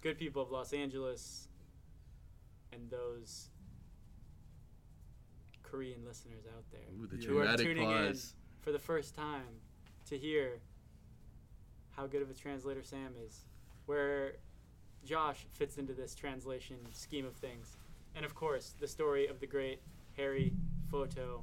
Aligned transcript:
good 0.00 0.18
people 0.18 0.42
of 0.42 0.50
Los 0.50 0.72
Angeles 0.72 1.48
and 2.72 2.90
those 2.90 3.50
Korean 5.62 6.04
listeners 6.06 6.44
out 6.46 6.64
there 6.70 6.80
Ooh, 6.98 7.06
the 7.06 7.24
who 7.26 7.38
are 7.38 7.56
tuning 7.56 7.84
pause. 7.84 8.34
in 8.34 8.62
for 8.64 8.72
the 8.72 8.78
first 8.78 9.14
time 9.14 9.60
to 10.06 10.16
hear 10.16 10.60
how 11.90 12.06
good 12.06 12.22
of 12.22 12.30
a 12.30 12.34
translator 12.34 12.82
Sam 12.82 13.14
is, 13.26 13.44
where 13.86 14.34
Josh 15.04 15.46
fits 15.52 15.78
into 15.78 15.92
this 15.92 16.14
translation 16.14 16.76
scheme 16.92 17.26
of 17.26 17.34
things. 17.34 17.76
And 18.14 18.24
of 18.24 18.34
course, 18.34 18.74
the 18.78 18.86
story 18.86 19.26
of 19.26 19.40
the 19.40 19.46
great 19.46 19.82
Harry 20.16 20.52
Photo 20.90 21.42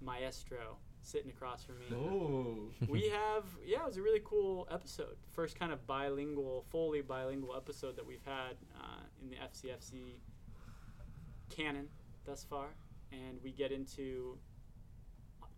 Maestro 0.00 0.76
sitting 1.02 1.30
across 1.30 1.64
from 1.64 1.78
me. 1.78 1.86
Oh. 1.94 2.70
we 2.88 3.08
have 3.08 3.44
yeah, 3.64 3.78
it 3.78 3.86
was 3.86 3.96
a 3.96 4.02
really 4.02 4.22
cool 4.24 4.68
episode. 4.70 5.16
First 5.32 5.58
kind 5.58 5.72
of 5.72 5.86
bilingual, 5.86 6.64
fully 6.70 7.00
bilingual 7.00 7.56
episode 7.56 7.96
that 7.96 8.06
we've 8.06 8.24
had 8.24 8.56
uh, 8.78 9.02
in 9.22 9.30
the 9.30 9.36
FCFC 9.36 10.16
canon 11.48 11.88
thus 12.24 12.44
far, 12.44 12.68
and 13.12 13.38
we 13.42 13.50
get 13.52 13.72
into 13.72 14.38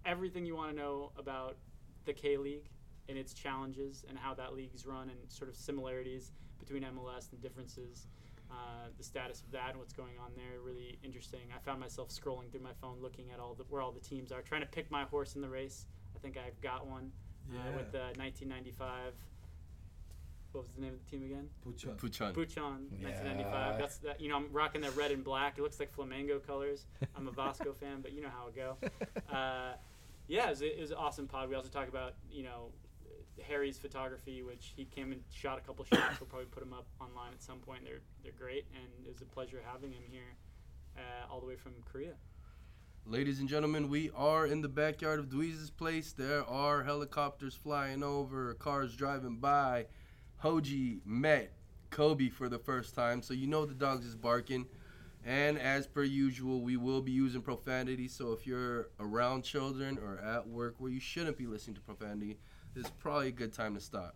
everything 0.04 0.46
you 0.46 0.56
want 0.56 0.70
to 0.70 0.76
know 0.76 1.12
about 1.16 1.56
the 2.04 2.12
K 2.12 2.36
League 2.36 2.68
and 3.08 3.18
its 3.18 3.34
challenges 3.34 4.04
and 4.08 4.18
how 4.18 4.34
that 4.34 4.54
league's 4.54 4.86
run 4.86 5.10
and 5.10 5.18
sort 5.28 5.50
of 5.50 5.56
similarities 5.56 6.32
between 6.58 6.82
MLS 6.84 7.32
and 7.32 7.40
differences. 7.40 8.06
Uh, 8.52 8.88
the 8.98 9.02
status 9.02 9.40
of 9.40 9.50
that 9.50 9.70
and 9.70 9.78
what's 9.78 9.94
going 9.94 10.18
on 10.22 10.30
there 10.36 10.60
really 10.62 10.98
interesting. 11.02 11.40
I 11.56 11.58
found 11.60 11.80
myself 11.80 12.10
scrolling 12.10 12.50
through 12.50 12.60
my 12.60 12.74
phone, 12.82 12.98
looking 13.00 13.30
at 13.32 13.40
all 13.40 13.54
the 13.54 13.64
where 13.70 13.80
all 13.80 13.92
the 13.92 14.00
teams 14.00 14.30
are, 14.30 14.42
trying 14.42 14.60
to 14.60 14.66
pick 14.66 14.90
my 14.90 15.04
horse 15.04 15.34
in 15.36 15.40
the 15.40 15.48
race. 15.48 15.86
I 16.14 16.18
think 16.18 16.36
I've 16.36 16.60
got 16.60 16.86
one 16.86 17.10
uh, 17.50 17.72
with 17.74 17.90
the 17.92 18.12
1995. 18.20 19.14
What 20.52 20.64
was 20.64 20.70
the 20.76 20.82
name 20.82 20.92
of 20.92 20.98
the 21.02 21.10
team 21.10 21.24
again? 21.24 21.48
Pucha. 21.66 21.96
Puchan. 21.96 22.34
Buchon, 22.34 22.88
Yeah. 23.00 23.08
1995. 23.08 23.78
That's 23.78 23.96
that. 23.98 24.20
You 24.20 24.28
know, 24.28 24.36
I'm 24.36 24.52
rocking 24.52 24.82
that 24.82 24.94
red 24.94 25.10
and 25.12 25.24
black. 25.24 25.56
It 25.56 25.62
looks 25.62 25.80
like 25.80 25.96
Flamengo 25.96 26.46
colors. 26.46 26.84
I'm 27.16 27.26
a 27.26 27.30
Vasco 27.32 27.72
fan, 27.72 28.02
but 28.02 28.12
you 28.12 28.20
know 28.20 28.28
how 28.28 28.48
it 28.48 28.54
go. 28.54 28.76
Uh, 29.34 29.72
yeah, 30.28 30.48
it 30.48 30.50
was, 30.50 30.60
it 30.62 30.78
was 30.80 30.90
an 30.90 30.98
awesome 30.98 31.26
pod. 31.26 31.48
We 31.48 31.54
also 31.54 31.70
talk 31.70 31.88
about 31.88 32.14
you 32.30 32.42
know 32.42 32.68
Harry's 33.48 33.78
photography, 33.78 34.42
which 34.42 34.72
he 34.76 34.84
came 34.84 35.12
and 35.12 35.22
shot 35.32 35.58
a 35.58 35.60
couple 35.60 35.84
shots. 35.92 36.20
We'll 36.20 36.28
probably 36.28 36.46
put 36.46 36.60
them 36.60 36.72
up 36.72 36.86
online 37.00 37.32
at 37.32 37.42
some 37.42 37.58
point. 37.58 37.84
They're 37.84 38.00
they're 38.22 38.32
great, 38.38 38.66
and 38.74 39.06
it 39.06 39.12
was 39.12 39.20
a 39.22 39.26
pleasure 39.26 39.60
having 39.64 39.92
him 39.92 40.02
here, 40.10 40.36
uh, 40.96 41.32
all 41.32 41.40
the 41.40 41.46
way 41.46 41.56
from 41.56 41.72
Korea. 41.90 42.14
Ladies 43.04 43.40
and 43.40 43.48
gentlemen, 43.48 43.88
we 43.88 44.10
are 44.14 44.46
in 44.46 44.60
the 44.60 44.68
backyard 44.68 45.18
of 45.18 45.28
Dweez's 45.28 45.70
place. 45.70 46.12
There 46.12 46.44
are 46.44 46.84
helicopters 46.84 47.54
flying 47.54 48.02
over, 48.04 48.54
cars 48.54 48.94
driving 48.94 49.38
by. 49.38 49.86
Hoji 50.42 51.00
met 51.04 51.52
Kobe 51.90 52.28
for 52.28 52.48
the 52.48 52.60
first 52.60 52.94
time, 52.94 53.20
so 53.20 53.34
you 53.34 53.48
know 53.48 53.66
the 53.66 53.74
dogs 53.74 54.06
is 54.06 54.14
barking. 54.14 54.66
And 55.24 55.58
as 55.58 55.86
per 55.86 56.02
usual, 56.02 56.62
we 56.62 56.76
will 56.76 57.00
be 57.00 57.12
using 57.12 57.42
profanity. 57.42 58.08
So 58.08 58.32
if 58.32 58.46
you're 58.46 58.88
around 58.98 59.42
children 59.42 59.98
or 59.98 60.18
at 60.18 60.48
work 60.48 60.76
where 60.78 60.90
you 60.90 61.00
shouldn't 61.00 61.36
be 61.36 61.46
listening 61.46 61.76
to 61.76 61.80
profanity, 61.80 62.38
is 62.76 62.86
probably 62.98 63.28
a 63.28 63.32
good 63.32 63.52
time 63.52 63.74
to 63.74 63.80
stop. 63.80 64.14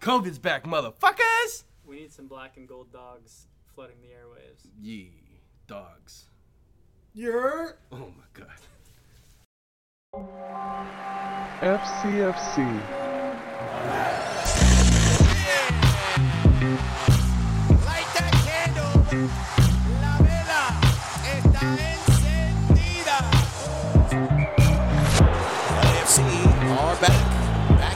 COVID's 0.00 0.38
back, 0.38 0.64
motherfuckers! 0.64 1.64
We 1.84 1.96
need 1.96 2.12
some 2.12 2.26
black 2.26 2.56
and 2.56 2.68
gold 2.68 2.92
dogs 2.92 3.46
flooding 3.74 3.96
the 4.00 4.08
airwaves. 4.08 4.68
Yee, 4.80 5.12
dogs. 5.66 6.26
You're. 7.14 7.78
Oh 7.92 8.12
my 8.16 8.24
god. 8.34 8.48
FCFC. 11.60 12.66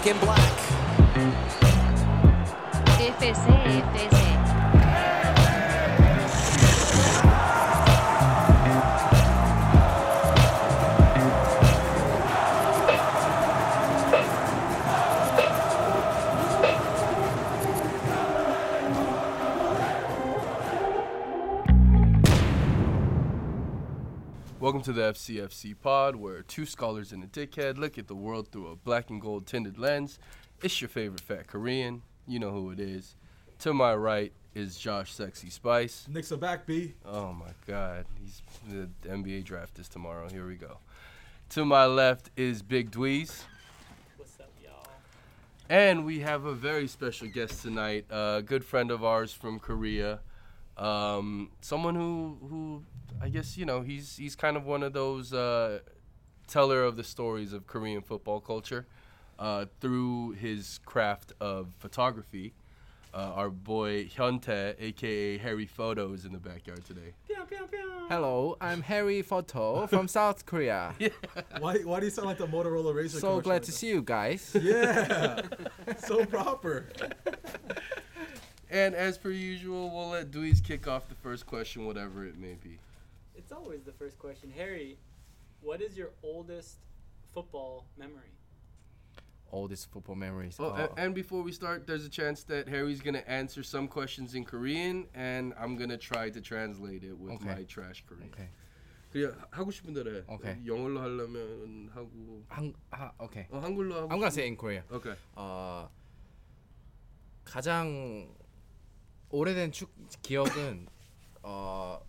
Back 0.00 0.06
in 0.06 0.18
black. 0.20 0.40
FC, 3.20 4.19
Welcome 24.80 24.94
to 24.94 25.00
the 25.02 25.12
FCFC 25.12 25.74
pod, 25.78 26.16
where 26.16 26.40
two 26.40 26.64
scholars 26.64 27.12
and 27.12 27.22
a 27.22 27.26
dickhead 27.26 27.76
look 27.76 27.98
at 27.98 28.08
the 28.08 28.14
world 28.14 28.48
through 28.50 28.68
a 28.68 28.76
black 28.76 29.10
and 29.10 29.20
gold 29.20 29.46
tinted 29.46 29.78
lens. 29.78 30.18
It's 30.62 30.80
your 30.80 30.88
favorite 30.88 31.20
fat 31.20 31.48
Korean. 31.48 32.00
You 32.26 32.38
know 32.38 32.50
who 32.50 32.70
it 32.70 32.80
is. 32.80 33.14
To 33.58 33.74
my 33.74 33.94
right 33.94 34.32
is 34.54 34.78
Josh 34.78 35.12
Sexy 35.12 35.50
Spice. 35.50 36.06
Knicks 36.08 36.32
are 36.32 36.38
back, 36.38 36.64
B. 36.64 36.94
Oh 37.04 37.34
my 37.34 37.50
God, 37.66 38.06
he's 38.18 38.40
the 38.70 38.88
NBA 39.06 39.44
draft 39.44 39.78
is 39.78 39.86
tomorrow. 39.86 40.30
Here 40.30 40.46
we 40.46 40.54
go. 40.54 40.78
To 41.50 41.66
my 41.66 41.84
left 41.84 42.30
is 42.34 42.62
Big 42.62 42.90
Dweez. 42.90 43.42
What's 44.16 44.40
up, 44.40 44.50
y'all? 44.64 44.88
And 45.68 46.06
we 46.06 46.20
have 46.20 46.46
a 46.46 46.54
very 46.54 46.88
special 46.88 47.28
guest 47.28 47.60
tonight, 47.60 48.06
a 48.08 48.42
good 48.42 48.64
friend 48.64 48.90
of 48.90 49.04
ours 49.04 49.30
from 49.30 49.58
Korea. 49.58 50.20
Um, 50.78 51.50
someone 51.60 51.94
who, 51.94 52.38
who 52.48 52.82
I 53.22 53.28
guess 53.28 53.56
you 53.56 53.64
know, 53.64 53.82
he's 53.82 54.16
he's 54.16 54.36
kind 54.36 54.56
of 54.56 54.64
one 54.66 54.82
of 54.82 54.92
those 54.92 55.32
uh, 55.32 55.80
teller 56.46 56.82
of 56.84 56.96
the 56.96 57.04
stories 57.04 57.52
of 57.52 57.66
Korean 57.66 58.02
football 58.02 58.40
culture 58.40 58.86
uh, 59.38 59.66
through 59.80 60.32
his 60.32 60.80
craft 60.84 61.32
of 61.40 61.68
photography. 61.78 62.54
Uh, 63.12 63.32
our 63.34 63.50
boy 63.50 64.04
Hyuntae, 64.04 64.76
aka 64.78 65.36
Harry 65.38 65.66
Photo, 65.66 66.12
is 66.12 66.24
in 66.24 66.32
the 66.32 66.38
backyard 66.38 66.84
today. 66.84 67.14
Hello, 68.08 68.56
I'm 68.60 68.82
Harry 68.82 69.22
Photo 69.22 69.86
from 69.88 70.06
South 70.18 70.46
Korea. 70.46 70.94
Why, 71.58 71.78
why 71.78 72.00
do 72.00 72.06
you 72.06 72.10
sound 72.10 72.26
like 72.28 72.38
the 72.38 72.46
Motorola 72.46 72.92
Razr? 72.94 73.20
So 73.20 73.40
glad 73.40 73.54
right 73.54 73.62
to 73.64 73.70
now? 73.70 73.74
see 73.76 73.88
you 73.88 74.02
guys. 74.02 74.56
Yeah. 74.62 75.42
so 75.98 76.24
proper. 76.24 76.86
And 78.72 78.94
as 78.94 79.18
per 79.18 79.30
usual, 79.30 79.90
we'll 79.90 80.10
let 80.10 80.30
Dweez 80.30 80.62
kick 80.62 80.86
off 80.86 81.08
the 81.08 81.16
first 81.16 81.44
question, 81.44 81.86
whatever 81.86 82.24
it 82.24 82.38
may 82.38 82.54
be. 82.54 82.78
It's 83.49 83.51
always 83.51 83.83
the 83.83 83.91
first 83.91 84.17
question. 84.19 84.51
Harry, 84.55 84.97
what 85.61 85.81
is 85.81 85.97
your 85.97 86.11
oldest 86.23 86.77
football 87.33 87.85
memory? 87.97 88.31
Oldest 89.51 89.89
football 89.91 90.15
memories. 90.15 90.57
Oh, 90.59 90.65
Oh, 90.65 90.75
a- 90.75 90.93
and 90.99 91.13
before 91.15 91.41
we 91.43 91.51
start, 91.51 91.85
there's 91.87 92.05
a 92.05 92.09
chance 92.09 92.43
that 92.45 92.67
Harry's 92.67 93.01
gonna 93.01 93.23
answer 93.27 93.63
some 93.63 93.87
questions 93.87 94.33
in 94.35 94.43
Korean, 94.43 95.07
and 95.13 95.53
I'm 95.57 95.77
gonna 95.77 95.97
try 95.97 96.29
to 96.29 96.41
translate 96.41 97.03
it 97.03 97.13
with 97.17 97.33
Okay. 97.35 97.45
my 97.55 97.63
trash 97.63 98.03
Korean. 98.07 98.29
okay. 98.33 98.49
그냥 99.13 99.31
하고 99.51 99.71
싶은 99.71 99.93
대로 99.93 100.11
해. 100.11 100.25
Okay. 100.27 100.57
영어로 100.65 100.99
하려면 100.99 101.89
하고. 101.93 102.43
한, 102.49 102.73
아, 102.91 103.13
okay. 103.21 103.47
어, 103.49 103.59
한글로 103.59 103.95
하고. 103.95 104.09
I'm 104.09 104.19
gonna 104.19 104.27
say 104.31 104.45
in 104.47 104.57
Korea. 104.57 104.83
Okay. 104.91 105.15
어, 105.35 105.89
가장 107.45 108.27
오래된 109.29 109.71
축 109.71 109.89
기억은 110.21 110.87
어, 111.43 112.01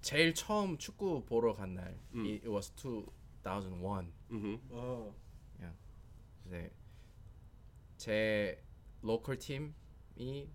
제일 0.00 0.34
처음 0.34 0.78
축구 0.78 1.24
보러 1.24 1.54
간 1.54 1.74
날. 1.74 1.98
음. 2.14 2.26
It, 2.26 2.44
it 2.44 2.50
was 2.50 2.70
2001. 2.76 4.12
Mhm. 4.30 4.60
Oh. 4.70 5.14
이제 6.46 6.70
제 7.96 8.62
로컬 9.02 9.38
팀이 9.38 10.48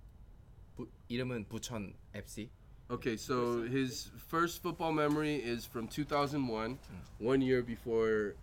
부, 0.75 0.88
이름은 1.07 1.47
부천 1.47 1.95
FC. 2.13 2.50
Okay, 2.89 3.18
so 3.18 3.63
his 3.63 4.12
first 4.29 4.62
football 4.62 4.94
memory 4.94 5.35
is 5.35 5.65
from 5.65 5.88
2001, 5.89 6.79
one 7.19 7.41
year 7.41 7.62
before 7.62 8.35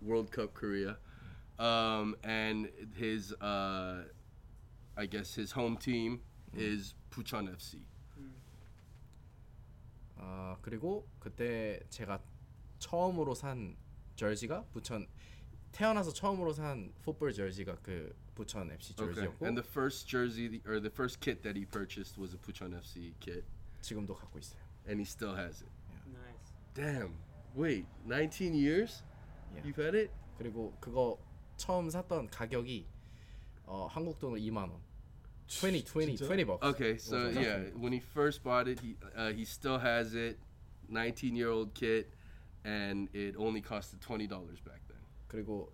World 0.00 0.32
Cup 0.32 0.54
Korea, 0.54 0.96
um, 1.60 2.16
and 2.24 2.68
his, 2.96 3.32
uh, 3.34 4.02
I 4.96 5.06
guess 5.06 5.34
his 5.34 5.52
home 5.52 5.76
team 5.76 6.20
is 6.52 6.94
Puchon 7.10 7.48
FC. 7.48 7.78
어, 10.17 10.57
그리고 10.61 11.07
그때 11.19 11.79
제가 11.89 12.19
처음으로 12.79 13.33
산 13.35 13.75
저지가 14.15 14.65
부천 14.73 15.07
태어나서 15.71 16.11
처음으로 16.11 16.53
산 16.53 16.91
풋볼 17.03 17.33
저지가 17.33 17.77
그 17.81 18.15
부천 18.35 18.71
FC 18.71 18.93
Okay, 18.93 19.13
저지였고 19.15 19.45
and 19.45 19.61
the 19.61 19.67
first 19.67 20.07
jersey 20.07 20.61
or 20.65 20.79
the 20.81 20.91
first 20.91 21.19
kit 21.19 21.41
that 21.43 21.57
he 21.57 21.65
purchased 21.65 22.19
was 22.19 22.33
a 22.33 22.37
Puchon 22.37 22.73
FC 22.73 23.13
kit, 23.19 23.43
지금도 23.81 24.15
갖고 24.15 24.39
있어요. 24.39 24.59
and 24.87 24.99
he 24.99 25.05
still 25.05 25.35
has 25.35 25.61
it. 25.63 25.71
Nice. 26.07 26.53
Damn. 26.73 27.13
Wait, 27.55 27.85
19 28.05 28.53
years? 28.53 29.03
Yeah. 29.53 29.65
You've 29.65 29.77
had 29.81 29.95
it? 29.97 30.11
그리고 30.37 30.73
그거 30.79 31.17
처음 31.57 31.89
샀던 31.89 32.27
가격이 32.29 32.85
어, 33.65 33.87
한국 33.89 34.19
돈으로 34.19 34.39
2만 34.39 34.57
원. 34.69 34.79
20 35.60 35.82
20 35.84 36.16
진짜? 36.16 36.26
20 36.26 36.44
bucks. 36.44 36.66
Okay, 36.66 36.96
so 36.98 37.26
was 37.26 37.36
yeah, 37.36 37.56
awesome. 37.60 37.80
when 37.82 37.92
he 37.92 38.00
first 38.00 38.42
bought 38.42 38.68
it, 38.68 38.80
he 38.80 38.96
uh, 39.16 39.32
he 39.32 39.44
still 39.44 39.78
has 39.78 40.14
it, 40.14 40.38
19 40.88 41.36
year 41.36 41.50
old 41.50 41.74
kit, 41.74 42.10
and 42.64 43.08
it 43.12 43.34
only 43.36 43.60
costed 43.60 44.00
twenty 44.00 44.26
dollars 44.26 44.60
back 44.64 44.80
then. 44.88 44.98
그리고 45.28 45.70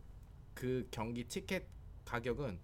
그 0.55 0.87
경기 0.91 1.25
티켓 1.25 1.67
가격은 2.05 2.59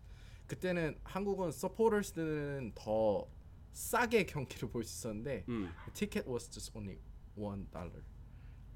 그때는 0.49 0.99
한국은 1.05 1.53
서포터스는 1.53 2.73
더 2.75 3.27
싸게 3.73 4.25
경기를 4.27 4.69
볼 4.69 4.83
수 4.85 5.07
있었는데 5.09 5.45
Mm. 5.49 5.69
the 5.87 5.93
ticket 5.95 6.27
was 6.29 6.49
just 6.51 6.71
only 6.77 6.99
one 7.37 7.67
dollar. 7.71 8.03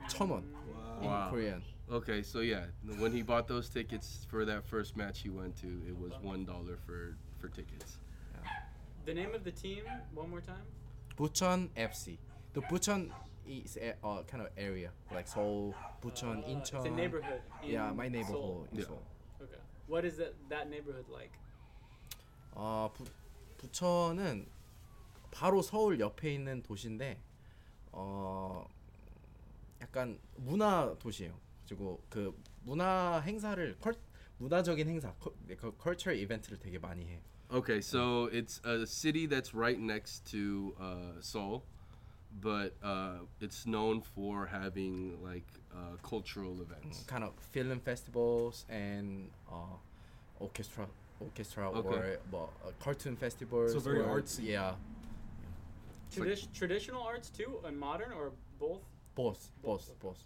천 0.08 0.30
원. 0.30 0.44
in 1.02 1.06
Wow. 1.08 1.30
Korean. 1.30 1.62
Okay, 1.90 2.22
so 2.22 2.40
yeah, 2.40 2.66
when 3.00 3.12
he 3.12 3.22
bought 3.22 3.48
those 3.48 3.68
tickets 3.68 4.26
for 4.28 4.44
that 4.44 4.62
first 4.64 4.96
match 4.96 5.20
he 5.22 5.30
went 5.30 5.56
to, 5.62 5.66
it 5.88 5.96
was 5.96 6.12
one 6.22 6.44
dollar 6.44 6.76
for 6.86 7.16
for 7.40 7.48
tickets. 7.48 7.98
The 9.05 9.13
name 9.13 9.33
of 9.35 9.43
the 9.43 9.51
team 9.51 9.83
one 10.13 10.29
more 10.29 10.41
time. 10.41 10.63
부천 11.17 11.69
FC. 11.75 12.17
The 12.53 12.61
Bucheon 12.61 13.09
is 13.47 13.77
a 13.77 13.95
uh, 14.05 14.23
kind 14.23 14.41
of 14.43 14.49
area 14.57 14.91
like 15.11 15.27
Seoul, 15.27 15.73
Bucheon, 16.01 16.43
Uh, 16.43 16.47
Incheon. 16.47 16.75
It's 16.79 16.85
a 16.85 16.89
neighborhood. 16.91 17.41
In 17.63 17.69
Yeah, 17.71 17.91
my 17.91 18.07
Seoul. 18.07 18.11
neighborhood 18.11 18.67
in 18.71 18.77
Yeah. 18.79 18.85
Seoul. 18.85 19.03
Okay. 19.41 19.59
What 19.87 20.05
is 20.05 20.17
that 20.17 20.33
that 20.49 20.69
neighborhood 20.69 21.05
like? 21.09 21.31
아 22.55 22.89
부, 22.93 23.03
부천은 23.57 24.47
바로 25.31 25.61
서울 25.61 25.99
옆에 25.99 26.33
있는 26.33 26.61
도시인데 26.61 27.19
어 27.91 28.65
약간 29.81 30.19
문화 30.37 30.95
도시예요. 30.99 31.37
그리고 31.67 32.01
그 32.09 32.33
문화 32.63 33.19
행사를 33.25 33.75
컬, 33.79 33.95
문화적인 34.37 34.87
행사, 34.87 35.11
컬, 35.15 35.33
그 35.57 35.75
컬처 35.77 36.11
이벤트를 36.13 36.59
되게 36.59 36.77
많이 36.79 37.05
해. 37.07 37.21
Okay, 37.52 37.80
so 37.80 38.26
it's 38.30 38.60
a 38.64 38.86
city 38.86 39.26
that's 39.26 39.54
right 39.54 39.78
next 39.80 40.26
to 40.32 40.74
uh, 40.78 40.84
Seoul, 41.20 41.62
but 42.42 42.74
uh, 42.82 43.20
it's 43.40 43.66
known 43.66 44.02
for 44.02 44.44
having 44.46 45.16
like 45.24 45.46
uh, 45.72 45.96
cultural 46.02 46.60
events. 46.60 47.04
kind 47.06 47.24
of 47.24 47.32
film 47.52 47.80
festivals 47.80 48.66
and 48.68 49.30
uh, 49.50 49.54
orchestra 50.40 50.86
orchestra 51.20 51.70
Okay. 51.70 51.88
or 51.96 52.18
뭐 52.30 52.48
uh, 52.64 52.70
cartoon 52.84 53.16
festivals. 53.16 53.72
So 53.72 53.80
very 53.80 54.00
or- 54.00 54.20
artsy. 54.20 54.44
Yeah, 54.52 54.74
Tradi- 56.12 56.48
traditional 56.52 57.02
arts 57.02 57.30
too, 57.30 57.60
and 57.64 57.78
modern, 57.78 58.12
or 58.12 58.32
both? 58.58 58.82
both, 59.14 59.50
both, 59.62 59.88
both. 60.00 60.20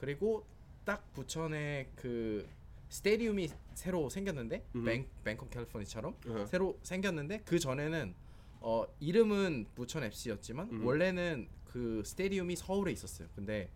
그리고 0.00 0.44
딱 0.84 1.02
부천에 1.14 1.86
그 1.94 2.44
스테디움이 2.89 3.49
새로 3.73 4.09
생겼는데 4.09 4.65
음. 4.75 4.83
뱅, 4.85 5.07
뱅콕 5.23 5.49
캘리포니아처럼 5.49 6.15
Uh-huh. 6.25 6.47
새로 6.47 6.79
생겼는데 6.83 7.41
그 7.45 7.59
전에는 7.59 8.13
어 8.61 8.85
이름은 8.99 9.67
부천 9.75 10.03
FC였지만 10.03 10.69
음. 10.71 10.85
원래는 10.85 11.47
그 11.65 12.01
스테디움이 12.05 12.55
서울에 12.55 12.91
있었어요. 12.91 13.27
근데 13.35 13.69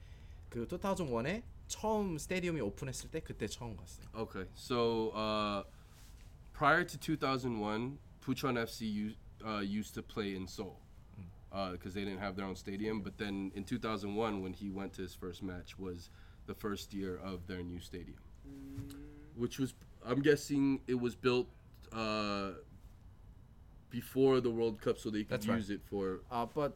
그 0.50 0.68
2001에 0.68 1.44
처음 1.68 2.18
스테디움이 2.18 2.60
오픈했을 2.62 3.10
때 3.12 3.20
그때 3.22 3.48
처음 3.48 3.76
갔어요. 3.78 4.06
Okay, 4.16 4.48
so 4.56 5.12
uh, 5.16 5.64
prior 6.54 6.84
to 6.86 6.98
2001, 6.98 7.98
Puchon 8.22 8.58
FC 8.58 8.86
u- 8.88 9.16
uh, 9.46 9.62
used 9.62 9.94
to 9.94 10.02
play 10.02 10.36
in 10.36 10.48
Seoul 10.48 10.78
because 11.74 11.94
they 11.94 12.04
didn't 12.06 12.20
have 12.20 12.36
their 12.36 12.46
own 12.48 12.56
stadium. 12.56 13.02
But 13.02 13.18
then 13.18 13.52
in 13.56 13.64
2001, 13.66 14.42
when 14.42 14.54
he 14.54 14.70
went 14.70 14.94
to 14.94 15.02
his 15.02 15.14
first 15.14 15.44
match, 15.44 15.78
was 15.78 16.10
the 16.48 16.54
first 16.56 16.94
year 16.94 17.18
of 17.18 17.46
their 17.48 17.62
new 17.62 17.80
stadium, 17.80 18.20
which 19.37 19.59
was 19.59 19.75
I'm 20.05 20.21
guessing 20.23 20.81
it 20.87 21.01
was 21.01 21.15
built 21.15 21.49
uh, 21.93 22.53
before 23.91 24.41
the 24.41 24.51
World 24.51 24.81
Cup, 24.81 24.99
so 24.99 25.11
they 25.11 25.25
could 25.25 25.31
That's 25.31 25.49
right. 25.49 25.57
use 25.59 25.71
it 25.71 25.81
for. 25.89 26.21
아, 26.31 26.49
but 26.53 26.73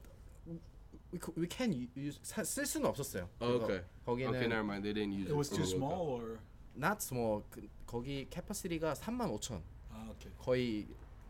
we 1.12 1.18
c- 1.18 1.32
we 1.36 1.46
can 1.46 1.72
use 1.94 2.18
사- 2.22 2.44
쓸 2.44 2.64
수는 2.66 2.86
없었어요. 2.86 3.28
Oh, 3.40 3.58
그거. 3.58 3.64
okay. 3.64 3.80
거기는 4.06 4.28
Okay, 4.34 4.46
never 4.48 4.64
mind. 4.64 4.84
They 4.84 4.92
didn't 4.92 5.12
use 5.12 5.26
it. 5.28 5.32
It 5.32 5.36
was 5.36 5.48
for 5.48 5.56
too 5.56 5.66
the 5.66 5.78
World 5.78 5.90
Cup. 5.90 5.98
small, 5.98 6.20
or 6.20 6.38
not 6.76 7.02
small. 7.02 7.42
그, 7.50 7.68
거기 7.86 8.26
캐파시티가 8.30 8.94
3만 8.94 9.28
5천. 9.30 9.60
ah, 9.92 10.10
okay. 10.10 10.30
거의 10.38 10.86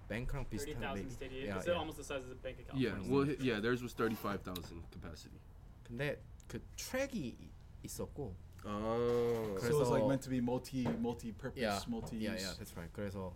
뱅크랑 0.08 0.44
Thirty 0.49 0.75
비슷한 0.75 0.81
thousand 0.81 1.06
maybe. 1.06 1.14
stadium. 1.14 1.44
Yeah, 1.47 1.56
it's 1.58 1.67
yeah. 1.67 1.79
almost 1.79 1.97
the 1.97 2.05
size 2.05 2.23
of 2.25 2.29
the 2.31 2.41
Bank 2.43 2.58
of 2.61 2.67
Yeah, 2.79 2.91
California. 2.97 3.12
well, 3.12 3.25
hi- 3.26 3.38
yeah, 3.41 3.61
theirs 3.61 3.82
was 3.82 3.93
35,000 3.94 4.82
capacity. 4.91 5.38
근데 5.85 6.20
그 6.49 6.61
트랙이 6.76 7.37
있었고 7.85 8.35
Oh. 8.65 9.57
So 9.59 9.67
it 9.67 9.73
was 9.77 9.89
like 9.89 10.01
그래서- 10.01 10.07
meant 10.07 10.21
to 10.23 10.29
be 10.29 10.39
multi 10.41 10.83
multi-purpose, 11.00 11.62
yeah, 11.62 11.79
multi-use. 11.88 12.23
yeah, 12.23 12.35
yeah, 12.39 12.53
that's 12.57 12.75
right. 12.75 12.91
그래서 12.94 13.33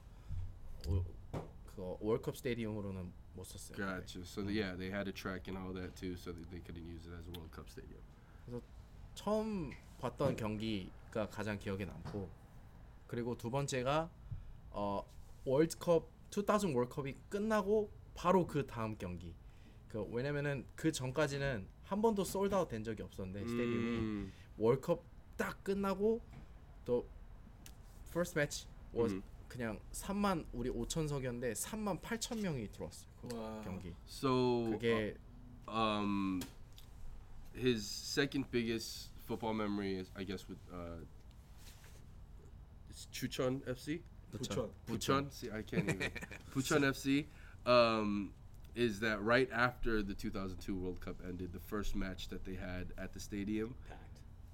오, 0.87 1.03
그 1.75 1.97
월컵 2.01 2.35
스테디움으로는 2.37 3.11
못 3.35 3.45
썼어요. 3.45 3.77
Gotcha. 3.77 4.21
So 4.23 4.41
the, 4.43 4.51
yeah, 4.53 4.75
they 4.75 4.89
had 4.89 5.07
a 5.07 5.13
track 5.13 5.47
and 5.47 5.57
all 5.57 5.73
that 5.73 5.95
too, 5.95 6.15
so 6.17 6.31
that 6.33 6.49
they 6.49 6.59
couldn't 6.65 6.85
use 6.87 7.05
it 7.05 7.13
as 7.13 7.27
a 7.27 7.31
World 7.37 7.51
Cup 7.53 7.69
stadium. 7.69 8.01
처음 9.15 9.71
봤던 9.99 10.35
경기가 10.37 11.27
가장 11.29 11.59
기억에 11.59 11.83
남고 11.85 12.29
그리고 13.07 13.35
두 13.37 13.49
번째가 13.51 14.09
어 14.71 15.03
월드컵 15.45 16.07
2000 16.31 16.73
월컵이 16.75 17.15
끝나고 17.29 17.89
바로 18.15 18.45
그 18.47 18.65
다음 18.65 18.97
경기. 18.97 19.33
그 19.89 20.01
왜냐면은 20.11 20.65
그 20.75 20.91
전까지는 20.91 21.67
한 21.83 22.01
번도 22.01 22.23
솔드아웃 22.23 22.67
된 22.69 22.83
적이 22.83 23.03
없었는데 23.03 23.39
스테디움이 23.47 23.97
Mm. 23.99 24.31
월컵 24.57 25.03
딱 25.38 25.62
끝나고 25.64 26.20
또 26.84 27.06
first 28.10 28.38
match 28.38 28.66
was 28.94 29.12
음. 29.12 29.22
그냥 29.48 29.78
3만 29.92 30.44
우리 30.52 30.70
5천석이었는데 30.70 31.52
3만 31.54 32.00
8천 32.00 32.40
명이 32.40 32.70
들어왔어요. 32.72 33.08
그 33.22 33.34
Wow. 33.34 33.62
경기. 33.64 33.94
So 34.06 34.70
그게 34.72 35.16
um, 35.68 36.42
his 37.56 37.84
second 37.86 38.50
biggest 38.50 39.10
football 39.26 39.54
memory 39.54 39.96
is, 39.96 40.10
I 40.16 40.24
guess, 40.24 40.46
with 40.48 40.58
uh, 40.72 41.00
it's 42.90 43.06
Chuchon 43.12 43.60
FC. 43.66 44.00
Bucheon. 44.32 44.68
Puchon. 44.88 45.30
See, 45.32 45.50
I 45.50 45.62
can't 45.62 45.88
even. 45.88 46.10
Puchon 46.54 46.82
FC. 46.82 47.26
Um, 47.64 48.32
is 48.74 48.98
that 49.00 49.22
right 49.22 49.48
after 49.52 50.02
the 50.02 50.14
2002 50.14 50.74
World 50.74 51.00
Cup 51.00 51.14
ended, 51.26 51.52
the 51.52 51.60
first 51.60 51.94
match 51.94 52.28
that 52.28 52.44
they 52.44 52.54
had 52.56 52.88
at 52.98 53.12
the 53.14 53.20
stadium, 53.20 53.74
Packed. 53.88 54.07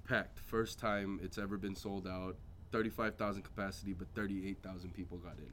packed. 0.06 0.38
First 0.40 0.78
time 0.78 1.20
it's 1.22 1.38
ever 1.38 1.56
been 1.58 1.74
sold 1.74 2.06
out. 2.06 2.36
35,000 2.72 3.42
capacity, 3.42 3.92
but 3.92 4.08
38,000 4.14 4.92
people 4.92 5.18
got 5.18 5.36
in. 5.38 5.52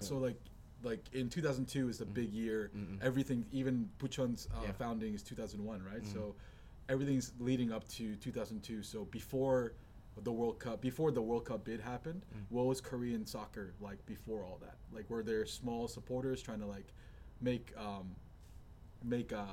So 0.00 0.16
like 0.18 0.36
like 0.82 1.04
in 1.12 1.28
2002 1.28 1.88
is 1.88 1.98
the 1.98 2.04
big 2.06 2.32
year. 2.32 2.70
Everything, 3.00 3.44
even 3.52 3.88
Puchon's 4.00 4.48
uh, 4.52 4.62
Yeah. 4.64 4.72
founding 4.72 5.14
is 5.14 5.22
2001, 5.22 5.80
right? 5.84 6.04
So 6.04 6.34
everything's 6.88 7.32
leading 7.38 7.70
up 7.72 7.86
to 7.90 8.16
2002. 8.16 8.82
So 8.82 9.04
before 9.04 9.74
the 10.24 10.32
World 10.32 10.58
Cup, 10.58 10.80
before 10.80 11.12
the 11.12 11.22
World 11.22 11.44
Cup 11.44 11.64
bid 11.64 11.80
happened, 11.80 12.26
what 12.48 12.66
was 12.66 12.80
Korean 12.80 13.24
soccer 13.26 13.74
like 13.80 14.04
before 14.06 14.42
all 14.44 14.58
that? 14.62 14.76
Like 14.92 15.08
were 15.08 15.22
there 15.22 15.46
small 15.46 15.86
supporters 15.86 16.42
trying 16.42 16.60
to 16.60 16.66
like 16.66 16.92
make 17.40 17.72
um 17.78 18.16
make 19.04 19.32
uh 19.32 19.44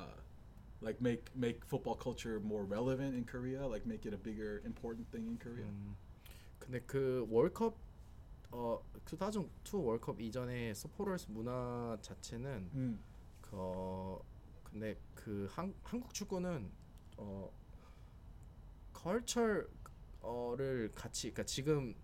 like 0.82 1.00
make 1.00 1.24
make 1.34 1.64
football 1.64 1.94
culture 1.96 2.40
more 2.40 2.64
relevant 2.64 3.14
in 3.14 3.24
Korea, 3.24 3.66
like 3.66 3.86
make 3.86 4.06
it 4.06 4.14
a 4.14 4.18
bigger 4.18 4.62
important 4.64 5.10
thing 5.10 5.26
in 5.28 5.38
Korea? 5.38 5.66
근데 6.58 6.80
그 6.86 7.26
월컵 7.30 7.76
어 8.52 8.80
2002 9.10 9.76
월컵 9.76 10.20
이전에 10.20 10.74
서포터스 10.74 11.30
문화 11.30 11.96
자체는 12.00 12.70
Mm. 12.74 12.98
그 13.42 13.50
어, 13.56 14.22
근데 14.64 14.96
그 15.14 15.48
한, 15.50 15.74
한국 15.82 16.14
축구는 16.14 16.70
어 17.16 17.50
컬처를 18.92 20.90
같이 20.94 21.30
그러니까 21.30 21.44
지금 21.44 21.94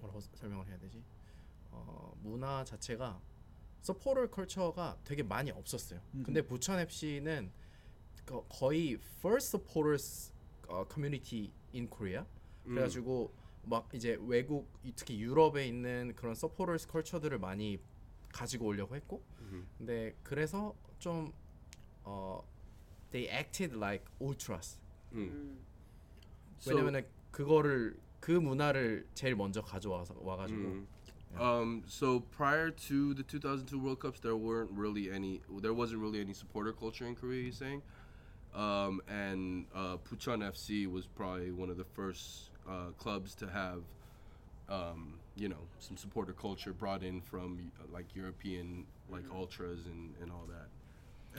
뭐라고 0.00 0.20
설명을 0.20 0.66
해야 0.66 0.78
되지? 0.78 1.02
어 1.70 2.12
문화 2.22 2.64
자체가 2.64 3.20
서포터 3.82 4.28
컬처가 4.28 4.98
되게 5.04 5.22
많이 5.22 5.50
없었어요. 5.50 6.00
근데 6.24 6.42
부천 6.42 6.78
FC는 6.80 7.50
거- 8.30 8.44
거의 8.48 8.98
first 9.18 9.48
supporters 9.56 10.32
어, 10.68 10.84
community 10.88 11.50
in 11.74 11.88
Korea. 11.90 12.24
그래가지고 12.64 13.32
막 13.64 13.88
이제 13.92 14.16
외국 14.20 14.68
이- 14.84 14.92
특히 14.94 15.20
유럽에 15.20 15.66
있는 15.66 16.14
그런 16.14 16.34
서포터스 16.34 16.86
컬처들을 16.88 17.38
많이 17.38 17.78
가지고 18.32 18.66
오려고 18.66 18.94
했고 18.94 19.22
근데 19.78 20.14
그래서 20.22 20.74
좀 20.98 21.32
어, 22.04 22.42
they 23.10 23.28
acted 23.28 23.74
like 23.76 24.04
ultras 24.20 24.78
Mm. 25.12 25.58
So- 26.60 26.70
왜냐면은 26.76 27.04
그거를 27.32 27.98
그 28.20 28.30
문화를 28.30 29.08
제일 29.14 29.34
먼저 29.34 29.60
가져와서 29.60 30.14
와가지고 30.20 30.60
Mm. 30.60 30.86
Um, 31.38 31.82
so 31.86 32.20
prior 32.30 32.70
to 32.74 33.14
the 33.14 33.22
2002 33.24 33.78
World 33.78 34.00
Cups, 34.00 34.20
there 34.20 34.34
weren't 34.36 34.70
really 34.76 35.10
any. 35.14 35.40
There 35.62 35.72
wasn't 35.74 36.00
really 36.02 36.18
any 36.20 36.34
supporter 36.34 36.72
culture 36.74 37.06
in 37.06 37.14
Korea. 37.14 37.44
He's 37.46 37.54
saying, 37.56 37.82
um, 38.53 39.01
and 39.07 39.65
uh, 39.75 39.97
Puchon 39.97 40.39
FC 40.39 40.89
was 40.89 41.05
probably 41.07 41.51
one 41.51 41.69
of 41.69 41.77
the 41.77 41.83
first 41.83 42.51
uh, 42.69 42.91
clubs 42.97 43.35
to 43.35 43.47
have, 43.47 43.81
um, 44.69 45.19
you 45.35 45.49
know 45.49 45.67
some 45.79 45.97
supporter 45.97 46.33
culture 46.33 46.73
brought 46.73 47.03
in 47.03 47.21
from 47.21 47.71
uh, 47.79 47.83
like 47.93 48.15
European 48.15 48.85
like 49.09 49.23
ultras 49.33 49.85
and 49.85 50.13
and 50.21 50.31
all 50.31 50.47
that. 50.47 50.67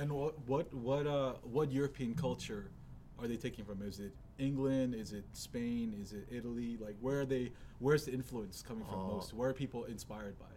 And 0.01 0.13
what 0.13 0.35
what 0.47 0.73
what 0.75 1.07
uh 1.07 1.35
what 1.43 1.73
European 1.73 2.15
culture 2.15 2.71
are 3.19 3.27
they 3.27 3.37
taking 3.37 3.65
from? 3.65 3.83
Is 3.83 3.99
it 3.99 4.13
England? 4.39 4.95
Is 4.95 5.13
it 5.13 5.25
Spain? 5.33 5.95
Is 6.01 6.13
it 6.13 6.29
Italy? 6.31 6.77
Like 6.79 6.97
where 7.01 7.21
are 7.21 7.27
they? 7.27 7.53
Where's 7.79 8.05
the 8.05 8.13
influence 8.13 8.63
coming 8.63 8.85
from 8.85 9.01
어. 9.01 9.13
most? 9.15 9.33
Where 9.33 9.49
are 9.49 9.55
people 9.55 9.85
inspired 9.85 10.39
by? 10.39 10.53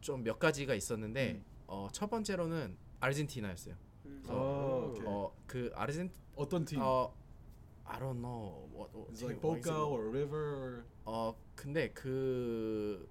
좀 0.00 0.22
몇 0.22 0.38
가지가 0.38 0.74
있었는데 0.74 1.32
음. 1.32 1.44
어, 1.66 1.88
첫 1.92 2.08
번째로는 2.08 2.76
아르헨티나였어요. 3.00 3.74
음. 4.05 4.23
Oh, 4.29 4.91
okay. 4.91 5.05
어, 5.07 5.31
그 5.47 5.71
아르헨 5.75 6.11
어떤 6.35 6.65
팀? 6.65 6.79
어 6.81 7.13
I 7.85 7.99
don't 7.99 8.19
know. 8.21 8.69
What, 8.73 8.91
like 9.23 9.41
Boca 9.41 9.85
or 9.85 10.07
River 10.09 10.83
어 11.05 11.35
근데 11.55 11.91
그 11.91 13.07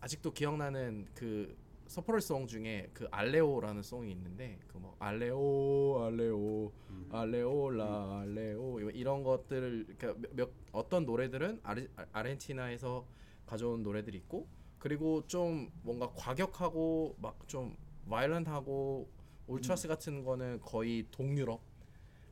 아직도 0.00 0.32
기억나는 0.32 1.06
그 1.14 1.56
서포터송 1.86 2.46
중에 2.46 2.90
그 2.94 3.06
알레오라는 3.10 3.82
송이 3.82 4.10
있는데 4.12 4.58
그 4.68 4.78
뭐 4.78 4.96
알레오 4.98 6.02
알레오 6.04 6.72
알레오라 7.10 8.20
알레오 8.20 8.80
이런 8.90 9.22
것들을 9.22 9.86
그러니까 9.98 10.20
몇, 10.20 10.34
몇 10.34 10.50
어떤 10.72 11.04
노래들은 11.04 11.60
아르, 11.62 11.86
아- 11.96 12.06
아르헨티나에서 12.12 13.06
가져온 13.46 13.82
노래들이 13.82 14.16
있고 14.18 14.48
그리고 14.78 15.26
좀 15.26 15.70
뭔가 15.82 16.10
과격하고 16.14 17.16
막 17.20 17.46
좀 17.46 17.76
바이런하고 18.08 19.08
울트라스 19.47 19.87
같은 19.87 20.23
거는 20.23 20.59
거의 20.61 21.05
동유럽 21.11 21.61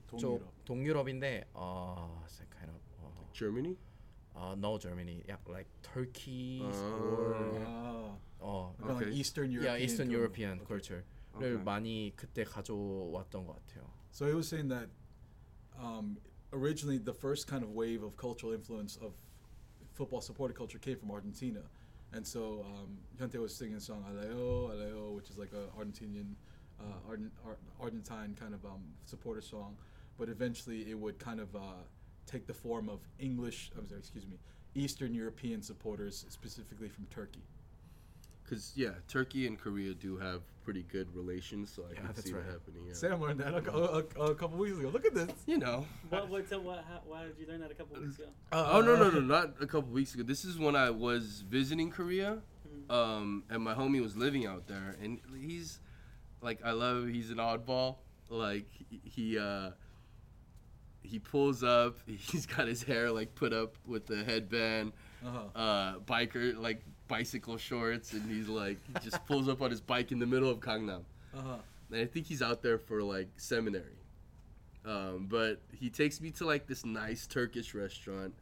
쪽 0.08 0.18
동유럽? 0.20 0.66
동유럽인데 0.66 1.50
어 1.54 2.24
kind 2.52 2.70
of 2.72 2.82
어, 3.02 3.30
Germany? 3.34 3.76
uh, 4.36 4.54
no 4.56 4.78
Germany, 4.78 5.24
yeah, 5.28 5.38
like 5.48 5.68
Turkey 5.82 6.62
아. 6.62 7.02
or 7.02 7.36
Ah, 7.66 8.18
어, 8.40 8.76
kind 8.78 8.92
of 8.92 8.98
like 8.98 9.08
Okay. 9.08 9.16
Eastern 9.18 9.52
European. 9.52 9.74
yeah, 9.76 9.84
Eastern 9.84 10.08
그런- 10.10 10.14
European 10.14 10.60
okay. 10.62 10.66
culture를 10.68 11.04
Okay. 11.36 11.64
많이 11.64 12.14
그때 12.16 12.44
가져왔던 12.44 13.46
것 13.48 13.56
같아요. 13.66 13.90
So 14.12 14.26
he 14.28 14.34
was 14.34 14.48
saying 14.48 14.70
that 14.70 14.90
um, 15.78 16.18
originally 16.54 16.98
the 16.98 17.14
first 17.14 17.48
kind 17.48 17.64
of 17.64 17.72
wave 17.74 18.04
of 18.04 18.16
cultural 18.16 18.54
influence 18.54 18.98
of 18.98 19.14
football 19.94 20.22
supporter 20.22 20.54
culture 20.54 20.78
came 20.80 20.98
from 20.98 21.10
Argentina. 21.12 21.62
And 22.14 22.26
so 22.26 22.64
um, 22.64 22.98
Hyuntae 23.20 23.40
was 23.42 23.54
singing 23.56 23.76
a 23.76 23.82
song 23.82 24.06
Aleo, 24.08 24.70
Aleo, 24.72 25.14
which 25.16 25.30
is 25.30 25.38
like 25.38 25.52
a 25.52 25.68
Argentinian, 25.78 26.36
uh, 26.83 27.09
Argent, 27.09 27.33
Ar- 27.47 27.57
Argentine 27.81 28.37
kind 28.39 28.55
of 28.55 28.65
um, 28.65 28.83
supporter 29.05 29.41
song. 29.41 29.77
But 30.19 30.29
eventually 30.29 30.91
it 30.91 30.99
would 30.99 31.19
kind 31.19 31.41
of 31.41 31.55
uh, 31.57 31.61
take 32.27 32.47
the 32.47 32.55
form 32.55 32.89
of 32.89 33.01
English, 33.19 33.71
I'm 33.79 33.89
sorry, 33.89 34.01
excuse 34.01 34.27
me, 34.27 34.37
Eastern 34.75 35.15
European 35.15 35.63
supporters, 35.63 36.25
specifically 36.29 36.89
from 36.89 37.07
Turkey. 37.07 37.43
Because 38.45 38.73
yeah, 38.77 38.91
Turkey 39.09 39.47
and 39.47 39.59
Korea 39.59 39.95
do 39.95 40.17
have 40.19 40.43
pretty 40.65 40.83
good 40.83 41.09
relations, 41.15 41.73
so 41.75 41.85
I 41.89 41.95
Yeah, 41.95 42.01
can 42.13 42.17
see 42.17 42.33
right. 42.33 42.45
that 42.45 42.53
happening. 42.53 42.83
Yeah. 42.89 42.93
Sam 42.95 43.21
learned 43.21 43.41
that 43.41 43.55
a, 43.55 43.71
a, 44.21 44.25
a 44.33 44.35
couple 44.35 44.59
weeks 44.59 44.79
ago. 44.79 44.89
Look 44.89 45.07
at 45.07 45.15
this. 45.15 45.31
You 45.47 45.59
know. 45.59 45.87
What, 46.11 46.29
what, 46.29 46.49
so 46.49 46.61
what, 46.61 46.85
how, 46.89 47.01
why 47.07 47.23
did 47.25 47.35
you 47.39 47.47
learn 47.47 47.61
that 47.61 47.71
a 47.71 47.75
couple 47.75 47.99
weeks 48.01 48.19
ago? 48.19 48.29
oh 48.53 48.81
no 48.83 48.97
no 48.97 49.11
no 49.11 49.21
not 49.21 49.55
a 49.61 49.67
couple 49.67 49.91
weeks 49.91 50.15
ago. 50.15 50.23
This 50.25 50.45
is 50.45 50.59
when 50.59 50.77
I 50.77 50.91
was 50.91 51.43
visiting 51.49 51.91
Korea, 51.91 52.39
Mm. 52.89 52.95
um, 52.95 53.45
and 53.51 53.63
my 53.63 53.75
homie 53.75 54.01
was 54.01 54.17
living 54.17 54.47
out 54.47 54.67
there, 54.67 54.97
and 55.03 55.19
he's 55.39 55.79
like 56.43 56.61
I 56.65 56.73
love. 56.73 57.09
He's 57.09 57.31
an 57.31 57.39
oddball. 57.39 57.97
Like 58.29 58.67
he- 59.05 59.39
uh, 59.39 59.71
he 61.03 61.19
pulls 61.19 61.63
up. 61.63 61.97
He's 62.07 62.47
got 62.47 62.67
his 62.69 62.83
hair 62.83 63.11
like 63.11 63.35
put 63.35 63.53
up 63.53 63.77
with 63.87 64.07
the 64.07 64.23
headband, 64.25 64.93
Uh-huh. 65.25 65.59
uh, 65.59 65.99
biker 66.01 66.57
like 66.59 66.83
bicycle 67.09 67.57
shorts, 67.59 68.13
and 68.13 68.23
he's 68.31 68.49
like 68.49 68.79
he 68.87 68.95
just 69.11 69.25
pulls 69.27 69.49
up 69.49 69.61
on 69.63 69.71
his 69.71 69.81
bike 69.81 70.13
in 70.13 70.19
the 70.19 70.27
middle 70.27 70.49
of 70.49 70.61
Gangnam. 70.61 71.03
Uh-huh. 71.37 71.57
and 71.91 72.01
I 72.01 72.07
think 72.07 72.27
he's 72.27 72.43
out 72.43 72.63
there 72.63 72.79
for 72.79 73.03
like 73.03 73.29
seminary. 73.37 73.99
Um, 74.85 75.27
but 75.31 75.61
he 75.73 75.91
takes 75.91 76.21
me 76.21 76.31
to 76.33 76.45
like 76.47 76.67
this 76.67 76.85
nice 76.85 77.27
Turkish 77.27 77.75
restaurant, 77.75 78.35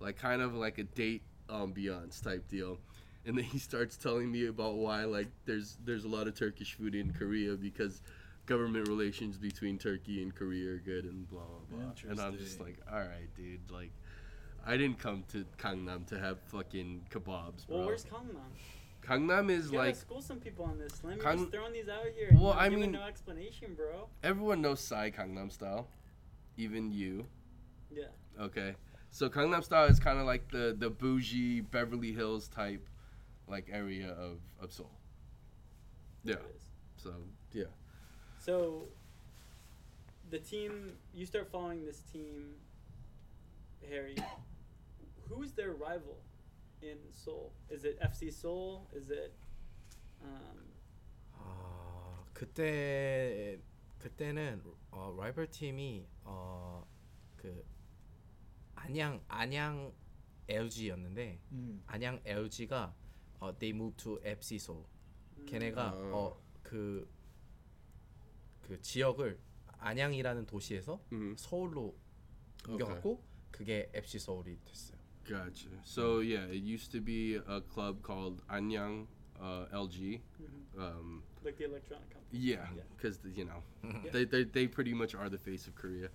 like 0.00 0.16
kind 0.16 0.42
of 0.42 0.54
like 0.54 0.78
a 0.78 0.84
date 0.84 1.22
ambiance 1.48 2.22
type 2.22 2.48
deal. 2.48 2.78
And 3.26 3.36
then 3.36 3.44
he 3.44 3.58
starts 3.58 3.96
telling 3.96 4.30
me 4.30 4.46
about 4.46 4.76
why 4.76 5.04
like 5.04 5.28
there's 5.46 5.78
there's 5.84 6.04
a 6.04 6.08
lot 6.08 6.28
of 6.28 6.34
Turkish 6.34 6.74
food 6.74 6.94
in 6.94 7.12
Korea 7.12 7.54
because 7.56 8.00
government 8.46 8.86
relations 8.88 9.36
between 9.36 9.78
Turkey 9.78 10.22
and 10.22 10.32
Korea 10.34 10.70
are 10.74 10.78
good 10.78 11.04
and 11.04 11.28
blah 11.28 11.40
blah 11.40 11.78
blah. 11.78 12.10
And 12.10 12.20
I'm 12.20 12.38
just 12.38 12.60
like, 12.60 12.78
all 12.90 13.00
right, 13.00 13.28
dude, 13.36 13.68
like 13.70 13.90
I 14.64 14.76
didn't 14.76 14.98
come 14.98 15.24
to 15.32 15.44
Gangnam 15.58 16.06
to 16.06 16.18
have 16.18 16.38
fucking 16.40 17.06
kebabs, 17.10 17.66
bro. 17.66 17.78
Well, 17.78 17.86
where's 17.86 18.04
Gangnam? 18.04 18.36
Gangnam 19.04 19.50
is 19.50 19.66
You 19.66 19.72
gotta 19.72 19.86
like 19.88 19.96
school 19.96 20.20
some 20.22 20.38
people 20.38 20.64
on 20.64 20.78
this. 20.78 20.92
Slim, 20.94 21.16
you're 21.16 21.24
Gang- 21.24 21.38
just 21.38 21.52
throwing 21.52 21.72
these 21.72 21.88
out 21.88 22.02
here. 22.16 22.28
and 22.30 22.40
Well, 22.40 22.52
I 22.52 22.68
mean- 22.68 22.90
no 22.92 23.02
explanation, 23.02 23.74
bro. 23.74 24.08
everyone 24.22 24.60
knows 24.62 24.80
Psy 24.80 25.10
Gangnam 25.10 25.50
style, 25.52 25.88
even 26.56 26.92
you. 26.92 27.26
Yeah. 27.90 28.04
Okay. 28.40 28.74
So 29.10 29.28
Gangnam 29.30 29.64
Style 29.64 29.86
is 29.86 29.98
kind 29.98 30.18
of 30.18 30.26
like 30.26 30.50
the 30.52 30.76
the 30.78 30.90
bougie 30.90 31.60
Beverly 31.62 32.12
Hills 32.12 32.48
type 32.48 32.86
like 33.48 33.68
area 33.72 34.10
of, 34.10 34.38
of 34.60 34.72
Seoul. 34.72 34.90
Yeah. 36.24 36.36
So 36.96 37.12
yeah. 37.52 37.64
So 38.38 38.88
the 40.30 40.38
team 40.38 40.92
you 41.14 41.26
start 41.26 41.50
following 41.50 41.84
this 41.84 42.00
team, 42.12 42.54
Harry. 43.88 44.16
Who 45.28 45.42
is 45.42 45.52
their 45.52 45.72
rival 45.72 46.18
in 46.82 46.98
Seoul? 47.10 47.52
Is 47.68 47.84
it 47.84 48.00
FC 48.00 48.32
Seoul? 48.32 48.88
Is 48.94 49.10
it? 49.10 49.34
Um, 50.22 50.72
아 51.38 52.24
그때 52.32 53.58
그때는 53.98 54.62
어, 54.90 55.14
라이벌 55.18 55.50
팀이 55.50 56.06
어그 56.24 57.64
안양 58.76 59.24
안양 59.28 59.92
LG였는데 60.48 61.40
음. 61.52 61.82
안양 61.86 62.20
LG가 62.24 62.94
어, 63.39 63.51
they 63.57 63.71
moved 63.73 63.97
to 63.97 64.19
FC 64.23 64.55
Seoul. 64.55 64.85
음, 65.37 65.45
걔네가 65.45 65.89
아. 65.89 66.11
어, 66.13 66.37
그, 66.63 67.07
그 68.61 68.79
지역을 68.81 69.39
안양이라는 69.79 70.45
도시에서 70.45 70.99
Mhm. 71.11 71.35
서울로 71.37 71.95
옮겨갖고 72.67 73.23
그게 73.51 73.89
FC 73.93 74.19
서울이 74.19 74.57
됐어요. 74.65 74.99
Gotcha. 75.25 75.69
So 75.83 76.19
yeah, 76.21 76.45
it 76.49 76.63
used 76.63 76.91
to 76.91 77.01
be 77.01 77.35
a 77.35 77.61
club 77.61 78.01
called 78.03 78.41
Anyang 78.49 79.07
uh, 79.39 79.65
LG. 79.71 80.21
mhm. 80.39 80.61
Um, 80.77 81.23
like 81.43 81.57
the 81.57 81.65
electronic 81.65 82.09
company. 82.09 82.31
yeah, 82.53 82.65
Yeah. 82.75 82.83
because 82.95 83.19
you 83.35 83.45
know 83.45 83.61
Yeah. 83.83 84.11
they, 84.11 84.25
they 84.25 84.43
they 84.45 84.67
pretty 84.67 84.93
much 84.93 85.15
are 85.15 85.29
the 85.29 85.37
face 85.37 85.67
of 85.67 85.75
Korea. 85.75 86.09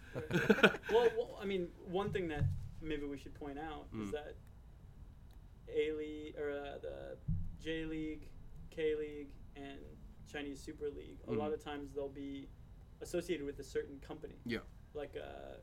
well, 0.91 1.11
well, 1.19 1.39
I 1.41 1.45
mean, 1.45 1.69
one 1.91 2.11
thing 2.13 2.29
that 2.29 2.45
maybe 2.81 3.05
we 3.07 3.19
should 3.19 3.35
point 3.35 3.59
out 3.59 3.87
is 3.93 4.09
Mm. 4.11 4.13
that 4.13 4.37
a 5.76 5.92
League 5.94 6.36
or 6.38 6.52
uh, 6.52 6.78
the 6.82 7.18
J 7.64 7.86
League, 7.86 8.30
K 8.70 8.96
League, 8.96 9.30
and 9.56 9.80
Chinese 10.32 10.60
Super 10.62 10.90
League. 10.90 11.20
A 11.28 11.32
lot 11.32 11.52
Mhm. 11.52 11.54
of 11.56 11.64
times 11.64 11.94
they'll 11.94 12.10
be 12.10 12.48
associated 13.02 13.46
with 13.46 13.60
a 13.60 13.64
certain 13.64 14.00
company. 14.00 14.36
Yeah. 14.46 14.60
Like 14.94 15.16
a 15.16 15.58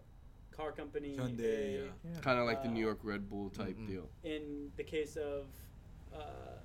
car 0.50 0.72
company. 0.72 1.16
Hyundai, 1.16 1.82
a- 1.82 1.92
yeah. 2.04 2.20
kind 2.20 2.38
of 2.38 2.46
like 2.46 2.62
the 2.62 2.68
Uh, 2.68 2.72
New 2.72 2.80
York 2.84 2.98
Red 3.02 3.28
Bull 3.28 3.50
type 3.50 3.76
Mm-mm. 3.76 3.86
deal. 3.86 4.10
In 4.24 4.72
the 4.76 4.84
case 4.84 5.16
of 5.16 5.46
uh, 6.12 6.58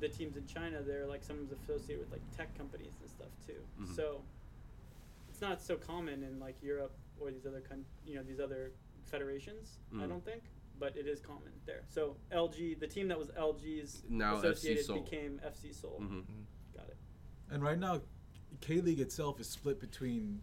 the 0.00 0.08
teams 0.08 0.36
in 0.36 0.46
China, 0.46 0.82
they're 0.82 1.06
like 1.06 1.22
sometimes 1.22 1.52
associated 1.52 1.98
with 2.00 2.10
like 2.12 2.22
tech 2.36 2.54
companies 2.56 2.94
and 3.00 3.08
stuff 3.08 3.30
too. 3.46 3.60
Mhm. 3.80 3.94
So 3.94 4.24
it's 5.28 5.40
not 5.40 5.60
so 5.60 5.76
common 5.76 6.22
in 6.22 6.38
like 6.40 6.60
Europe 6.62 6.94
or 7.20 7.30
these 7.30 7.46
other 7.46 7.60
coun- 7.60 7.84
you 8.04 8.14
know 8.16 8.22
these 8.22 8.40
other 8.40 8.72
federations. 9.06 9.78
I 9.92 9.96
Mhm. 9.96 10.08
don't 10.08 10.24
think, 10.24 10.42
but 10.81 10.95
it 10.95 11.07
is 11.07 11.19
common 11.21 11.51
there. 11.65 11.83
So 11.87 12.17
LG, 12.31 12.79
the 12.79 12.87
team 12.87 13.07
that 13.09 13.17
was 13.17 13.29
LG's 13.29 14.03
Now 14.09 14.35
FC 14.35 14.39
associated 14.43 14.85
Seoul. 14.85 15.01
became 15.01 15.41
FC 15.45 15.73
Seoul. 15.73 15.99
hmm 15.99 16.19
Got 16.75 16.89
it. 16.89 16.97
And 17.49 17.63
right 17.63 17.79
now, 17.79 18.01
K 18.61 18.81
League 18.81 18.99
itself 18.99 19.39
is 19.39 19.47
split 19.49 19.79
between 19.79 20.41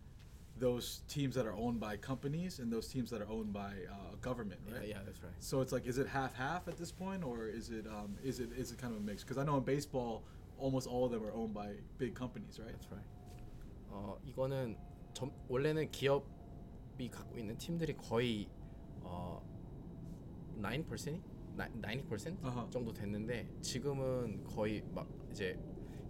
those 0.59 1.03
teams 1.09 1.35
that 1.35 1.47
are 1.47 1.55
owned 1.55 1.81
by 1.81 1.97
companies 1.97 2.61
and 2.61 2.73
those 2.73 2.87
teams 2.89 3.11
that 3.11 3.21
are 3.21 3.29
owned 3.29 3.53
by 3.53 3.73
uh, 3.91 4.15
government, 4.21 4.61
Yeah, 4.69 4.79
right? 4.79 4.89
yeah, 4.89 4.99
that's 5.05 5.23
right. 5.23 5.33
So 5.41 5.61
it's 5.61 5.73
like, 5.73 5.85
is 5.87 5.99
it 5.99 6.07
half 6.07 6.33
half 6.35 6.69
at 6.69 6.77
this 6.77 6.93
point, 6.93 7.25
or 7.25 7.47
is 7.49 7.71
it 7.71 7.87
um, 7.89 8.17
is 8.23 8.39
it 8.41 8.51
is 8.57 8.71
it 8.73 8.79
kind 8.79 8.93
of 8.95 9.01
a 9.01 9.03
mix? 9.03 9.23
Because 9.25 9.37
I 9.39 9.45
know 9.45 9.57
in 9.57 9.65
baseball, 9.65 10.23
almost 10.59 10.87
all 10.87 11.05
of 11.07 11.11
them 11.11 11.25
are 11.25 11.33
owned 11.33 11.55
by 11.55 11.71
big 11.99 12.15
companies, 12.15 12.59
right? 12.61 12.71
That's 12.73 12.91
right. 12.93 13.07
어 13.91 14.19
이거는 14.27 14.77
점, 15.13 15.31
원래는 15.49 15.91
기업이 15.91 17.11
갖고 17.11 17.37
있는 17.39 17.57
팀들이 17.59 17.97
거의 17.97 18.49
어 19.03 19.41
9%이 20.62 22.04
90% 22.10 22.44
아하. 22.44 22.70
정도 22.70 22.94
됐는데 22.94 23.48
지금은 23.62 24.44
거의 24.46 24.84
막 24.94 25.08
이제 25.32 25.60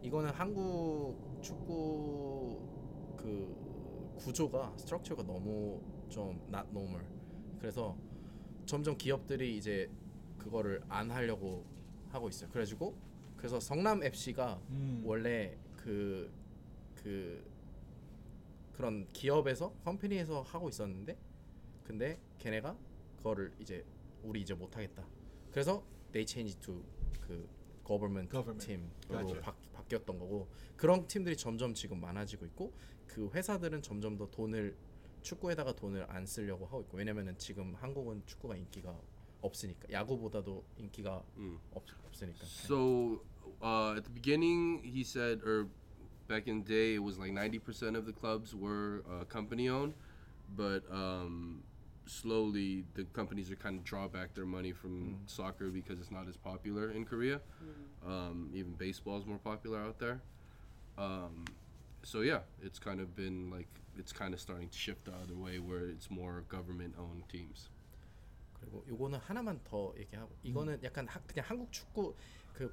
이거는 0.02 0.30
한국 0.32 1.40
축구 1.42 2.60
그 3.18 4.16
구조가 4.18 4.74
스트럭처가 4.78 5.24
너무 5.24 5.82
좀 6.10 6.40
not 6.50 6.68
normal. 6.70 7.06
그래서 7.60 7.98
점점 8.66 8.98
기업들이 8.98 9.58
이제 9.58 9.90
그거를 10.38 10.82
안 10.88 11.10
하려고 11.12 11.66
하고 12.10 12.30
있어요. 12.30 12.50
그래가지고 12.50 12.96
그래서 13.38 13.60
성남 13.60 14.04
FC가 14.04 14.60
음. 14.70 15.02
원래 15.06 15.58
그그 15.78 17.44
그런 18.74 19.08
기업에서 19.12 19.74
컴퍼니에서 19.84 20.42
하고 20.42 20.70
있었는데 20.70 21.18
근데 21.84 22.20
걔네가 22.38 22.78
그거를 23.18 23.52
이제 23.60 23.84
우리 24.24 24.42
이제 24.42 24.54
못 24.54 24.76
하겠다. 24.76 25.08
그래서 25.52 25.84
they 26.12 26.26
changed 26.28 26.60
to 26.62 26.84
그 27.22 27.48
government, 27.86 28.30
Government. 28.32 28.66
팀으로. 29.10 29.42
바, 29.42 29.54
바뀌었던 29.74 30.20
거고 30.20 30.48
그런 30.76 31.08
팀들이 31.08 31.36
점점 31.36 31.74
지금 31.74 32.00
많아지고 32.00 32.46
있고 32.48 32.74
그 33.08 33.30
회사들은 33.34 33.82
점점 33.82 34.18
더 34.18 34.30
돈을 34.30 34.76
축구에다가 35.22 35.74
돈을 35.74 36.06
안 36.10 36.26
쓰려고 36.26 36.66
하고 36.66 36.82
있고 36.82 36.98
왜냐면은 36.98 37.38
지금 37.38 37.74
한국은 37.76 38.24
축구가 38.26 38.56
인기가 38.56 39.00
없으니까 39.42 39.88
야구보다도 39.92 40.64
인기가 40.78 41.24
Mm. 41.38 41.58
없, 41.74 41.84
없으니까 42.08 42.46
So 42.46 43.22
uh, 43.62 43.96
at 43.98 44.04
the 44.04 44.14
beginning, 44.14 44.84
he 44.84 45.02
said, 45.02 45.42
or 45.44 45.68
back 46.28 46.48
in 46.48 46.64
the 46.64 46.68
day, 46.68 46.96
it 46.96 47.00
was 47.04 47.18
like 47.18 47.32
90% 47.34 47.98
of 47.98 48.06
the 48.06 48.14
clubs 48.14 48.54
were 48.54 49.04
uh, 49.10 49.24
company 49.26 49.68
owned, 49.70 49.94
but 50.56 50.84
um, 50.92 51.64
slowly 52.09 52.85
the 52.95 53.05
companies 53.13 53.51
are 53.51 53.57
kind 53.57 53.79
of 53.79 53.85
draw 53.85 54.07
back 54.09 54.35
their 54.35 54.45
money 54.45 54.73
from 54.73 55.17
soccer 55.27 55.69
because 55.69 56.01
it's 56.01 56.11
not 56.11 56.29
as 56.29 56.37
popular 56.37 56.91
in 56.91 57.05
Korea. 57.05 57.41
Um, 58.07 58.51
even 58.53 58.73
baseball 58.73 59.19
is 59.19 59.27
more 59.27 59.39
popular 59.39 59.79
out 59.81 59.99
there. 59.99 60.21
Um, 60.99 61.45
so 62.03 62.21
yeah, 62.21 62.41
it's 62.63 62.79
kind 62.79 63.01
of 63.01 63.17
been 63.17 63.51
like 63.51 63.69
it's 63.97 64.13
kind 64.13 64.35
of 64.35 64.41
starting 64.41 64.69
to 64.69 64.79
shift 64.79 65.07
the 65.07 65.13
other 65.13 65.37
way 65.37 65.59
where 65.59 65.87
it's 65.87 66.11
more 66.11 66.45
government 66.49 66.95
owned 66.99 67.29
teams. 67.29 67.71
그리고 68.61 68.85
요거는 68.89 69.19
하나만 69.19 69.61
더 69.65 69.93
얘기하고 69.99 70.35
이거는 70.43 70.83
약간 70.83 71.07
하, 71.07 71.21
그냥 71.21 71.45
한국 71.49 71.73
축구 71.73 72.15
그 72.53 72.73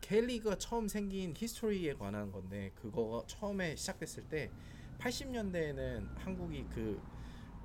K리그가 0.00 0.56
처음 0.56 0.88
생긴 0.88 1.34
히스토리에 1.36 1.94
관한 1.94 2.32
건데 2.32 2.72
그거가 2.76 3.26
처음에 3.26 3.76
시작됐을 3.76 4.28
때 4.28 4.50
80년대에는 4.98 6.16
한국이 6.16 6.66
그 6.72 7.00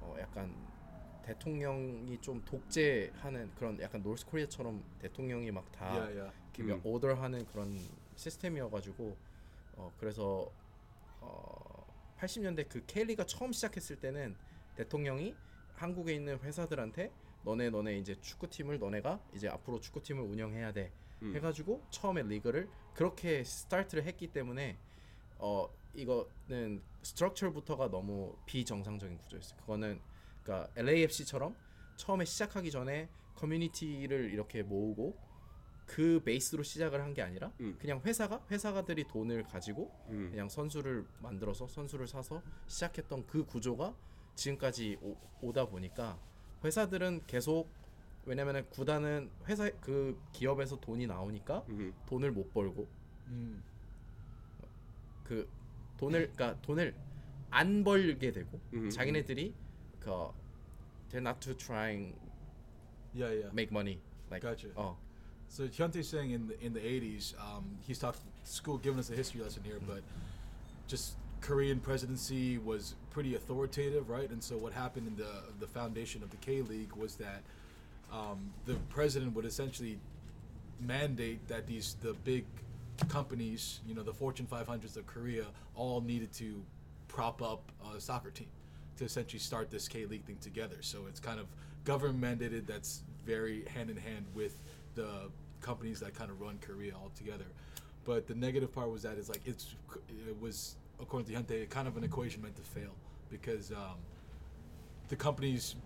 어, 0.02 0.16
약간 0.20 0.54
대통령이 1.23 2.19
좀 2.21 2.45
독재하는 2.45 3.55
그런 3.55 3.81
약간 3.81 4.03
노스 4.03 4.27
코리아처럼 4.27 4.83
대통령이 4.99 5.51
막다 5.51 5.93
yeah, 5.93 6.19
yeah. 6.19 6.41
음. 6.61 6.81
오더하는 6.85 7.47
그런 7.47 7.79
시스템이어가지고 8.17 9.17
어 9.77 9.93
그래서 9.99 10.51
어 11.21 11.87
80년대 12.19 12.69
그 12.69 12.85
K리가 12.87 13.25
처음 13.25 13.53
시작했을 13.53 13.97
때는 13.97 14.37
대통령이 14.77 15.35
한국에 15.75 16.15
있는 16.15 16.39
회사들한테 16.41 17.13
너네 17.45 17.71
너네 17.71 17.99
이제 17.99 18.21
축구팀을 18.21 18.79
너네가 18.79 19.21
이제 19.35 19.49
앞으로 19.49 19.81
축구팀을 19.81 20.23
운영해야 20.23 20.73
돼 20.73 20.93
음. 21.23 21.35
해가지고 21.35 21.83
처음에 21.91 22.23
리그를 22.23 22.69
그렇게 22.95 23.43
스타트를 23.45 24.05
했기 24.05 24.29
때문에 24.29 24.77
어 25.39 25.69
이거는 25.95 26.83
스트럭처부터가 27.03 27.91
너무 27.91 28.37
비정상적인 28.47 29.19
구조였어요. 29.19 29.59
그거는 29.61 30.01
그러니까 30.43 30.71
LAFC처럼 30.77 31.55
처음에 31.97 32.25
시작하기 32.25 32.71
전에 32.71 33.09
커뮤니티를 33.35 34.31
이렇게 34.33 34.63
모으고 34.63 35.19
그 35.87 36.21
베이스로 36.25 36.63
시작을 36.63 37.01
한 37.01 37.15
게 37.15 37.23
아니라 37.23 37.53
음. 37.61 37.77
그냥 37.81 38.01
회사가 38.05 38.45
회사가들이 38.51 39.05
돈을 39.09 39.43
가지고 39.45 39.91
Mm. 40.09 40.31
그냥 40.31 40.49
선수를 40.49 41.07
만들어서 41.21 41.67
선수를 41.67 42.07
사서 42.07 42.43
시작했던 42.69 43.27
그 43.27 43.45
구조가 43.45 43.95
지금까지 44.37 44.99
오, 45.03 45.17
오다 45.43 45.67
보니까 45.67 46.19
회사들은 46.65 47.23
계속 47.27 47.69
왜냐면은 48.25 48.69
구단은 48.71 49.31
회사 49.47 49.69
그 49.81 50.21
기업에서 50.33 50.79
돈이 50.81 51.07
나오니까 51.07 51.65
Mhm. 51.69 51.93
돈을 52.07 52.31
못 52.33 52.53
벌고 52.53 52.87
Mm. 53.29 53.63
그 55.25 55.49
돈을 55.97 56.33
그러니까 56.33 56.61
돈을 56.63 56.95
안 57.51 57.83
벌게 57.83 58.31
되고. 58.33 58.61
자기네들이 58.93 59.55
그 60.01 60.33
they're 61.11 61.21
not 61.21 61.41
to 61.41 61.55
trying 61.55 62.15
Yeah, 63.13 63.31
yeah. 63.31 63.47
make 63.53 63.71
money 63.73 64.01
like 64.31 64.43
Gotcha. 64.43 64.69
어 64.77 64.97
So 65.49 65.67
Hyuntae's 65.67 66.09
saying 66.09 66.31
in 66.31 66.47
the 66.47 66.57
in 66.65 66.73
the 66.73 66.81
80s, 66.81 67.35
um, 67.41 67.65
he's 67.87 67.99
talking 67.99 68.21
school 68.45 68.79
giving 68.79 69.01
us 69.01 69.11
a 69.11 69.15
history 69.15 69.41
lesson 69.43 69.65
here, 69.65 69.81
but 69.85 70.03
just 70.87 71.17
Korean 71.41 71.81
presidency 71.81 72.57
was 72.59 72.95
pretty 73.11 73.35
authoritative, 73.35 74.09
right? 74.09 74.31
And 74.31 74.41
so 74.43 74.57
what 74.57 74.73
happened 74.73 75.09
in 75.09 75.17
the 75.17 75.33
the 75.59 75.67
foundation 75.67 76.23
of 76.23 76.31
the 76.31 76.37
K 76.37 76.63
League 76.63 76.95
was 76.95 77.17
that 77.17 77.43
um, 78.13 78.53
the 78.65 78.75
president 78.91 79.35
would 79.35 79.45
essentially 79.45 79.99
mandate 80.79 81.41
that 81.49 81.67
these 81.67 81.97
the 82.01 82.15
big 82.25 82.45
companies, 83.09 83.81
you 83.89 83.95
know, 83.95 84.03
the 84.05 84.13
Fortune 84.15 84.47
500s 84.47 84.97
of 84.97 85.07
Korea, 85.07 85.47
all 85.75 86.01
needed 86.01 86.33
to 86.35 86.63
prop 87.09 87.43
up 87.43 87.63
a 87.97 88.01
soccer 88.01 88.31
team 88.31 88.49
to 89.01 89.07
essentially 89.07 89.41
start 89.41 89.71
this 89.71 89.89
K 89.89 90.05
League 90.05 90.25
thing 90.25 90.37
together. 90.41 90.77
So 90.83 91.07
it's 91.09 91.19
kind 91.19 91.41
of 91.41 91.47
government 91.85 92.41
mandated. 92.41 92.67
That's 92.67 93.03
very 93.27 93.65
hand 93.65 93.89
in 93.91 93.97
hand 93.97 94.27
with 94.35 94.63
the 94.95 95.31
companies 95.63 96.01
that 96.01 96.15
kind 96.15 96.31
of 96.31 96.41
run 96.41 96.59
Korea 96.61 96.93
all 96.95 97.11
together. 97.17 97.47
But 98.05 98.27
the 98.27 98.35
negative 98.35 98.73
part 98.73 98.91
was 98.91 99.03
that 99.03 99.17
it's 99.17 99.31
like 99.31 99.41
it's 99.47 99.75
it 100.29 100.39
was 100.39 100.77
according 101.01 101.35
to 101.35 101.41
Hyuntae 101.41 101.69
kind 101.71 101.89
of 101.89 101.97
an 101.97 102.05
equation 102.05 102.43
meant 102.43 102.57
to 102.57 102.63
fail 102.63 102.95
because 103.31 103.73
um, 103.73 103.97
the 105.09 105.17
companies, 105.17 105.77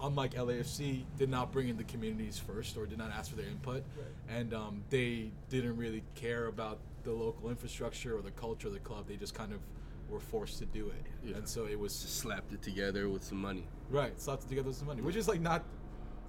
unlike 0.00 0.34
LAFC, 0.34 1.04
did 1.16 1.30
not 1.30 1.52
bring 1.52 1.68
in 1.68 1.76
the 1.76 1.84
communities 1.84 2.38
first 2.38 2.76
or 2.76 2.86
did 2.86 2.98
not 2.98 3.12
ask 3.12 3.30
for 3.30 3.36
their 3.36 3.46
input, 3.46 3.84
and 4.28 4.52
um, 4.52 4.82
they 4.90 5.30
didn't 5.48 5.76
really 5.76 6.02
care 6.16 6.46
about 6.46 6.78
the 7.04 7.12
local 7.12 7.50
infrastructure 7.50 8.16
or 8.16 8.22
the 8.22 8.32
culture 8.32 8.66
of 8.66 8.72
the 8.72 8.80
club. 8.80 9.06
They 9.06 9.16
just 9.16 9.34
kind 9.34 9.52
of 9.52 9.60
were 10.09 10.19
forced 10.19 10.59
to 10.59 10.65
do 10.65 10.89
it, 10.89 11.05
Yeah. 11.23 11.37
and 11.37 11.47
so 11.47 11.65
it 11.65 11.79
was 11.79 11.93
Just 12.01 12.17
slapped 12.19 12.53
it 12.53 12.61
together 12.61 13.09
with 13.09 13.23
some 13.23 13.39
money. 13.41 13.67
right 13.89 14.19
slapped 14.19 14.47
together 14.47 14.67
with 14.69 14.77
some 14.77 14.87
money, 14.87 15.01
which 15.01 15.15
is 15.15 15.27
like 15.27 15.41
not 15.41 15.63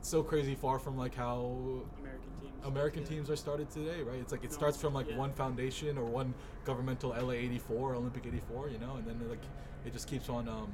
so 0.00 0.22
crazy 0.22 0.54
far 0.54 0.78
from 0.78 0.96
like 0.96 1.14
how 1.14 1.82
American 2.00 2.30
teams. 2.40 2.64
American 2.64 3.02
Yeah. 3.02 3.08
teams 3.08 3.30
are 3.30 3.37
started 3.37 3.68
today, 3.70 4.02
right? 4.02 4.20
It's 4.20 4.32
like 4.32 4.44
it 4.44 4.50
No, 4.50 4.56
starts 4.56 4.78
from 4.80 4.94
like 4.94 5.08
yeah. 5.10 5.16
one 5.18 5.32
foundation 5.32 5.98
or 5.98 6.04
one 6.04 6.34
governmental 6.64 7.10
LA 7.12 7.34
84, 7.34 7.94
Olympic 7.94 8.26
84, 8.26 8.68
you 8.70 8.78
know, 8.78 8.96
and 8.96 9.06
then 9.06 9.18
like 9.28 9.44
it 9.84 9.92
just 9.92 10.08
keeps 10.08 10.28
on 10.28 10.48
um 10.48 10.72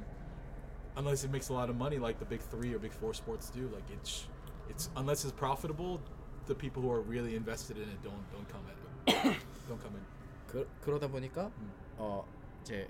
unless 0.95 1.23
it 1.23 1.31
makes 1.31 1.49
a 1.49 1.53
lot 1.53 1.69
of 1.69 1.75
money 1.75 1.97
like 1.97 2.19
the 2.19 2.25
big 2.25 2.41
3 2.41 2.73
or 2.73 2.79
big 2.79 2.91
4 2.93 3.13
sports 3.13 3.49
do, 3.49 3.67
like 3.73 3.89
it's 3.91 4.27
it's 4.69 4.89
unless 4.95 5.23
it's 5.25 5.33
profitable, 5.33 5.99
the 6.45 6.55
people 6.55 6.81
who 6.81 6.91
are 6.91 7.01
really 7.01 7.35
invested 7.35 7.77
in 7.77 7.83
it 7.89 8.01
don't 8.03 8.23
don't 8.31 8.47
come 8.47 8.63
at 8.71 8.75
it. 8.77 9.37
don't 9.67 9.81
come 9.81 9.95
in. 9.95 10.05
그, 10.47 10.67
그러다 10.83 11.07
보니까 11.07 11.49
음. 11.59 11.71
어 11.97 12.25
이제 12.66 12.88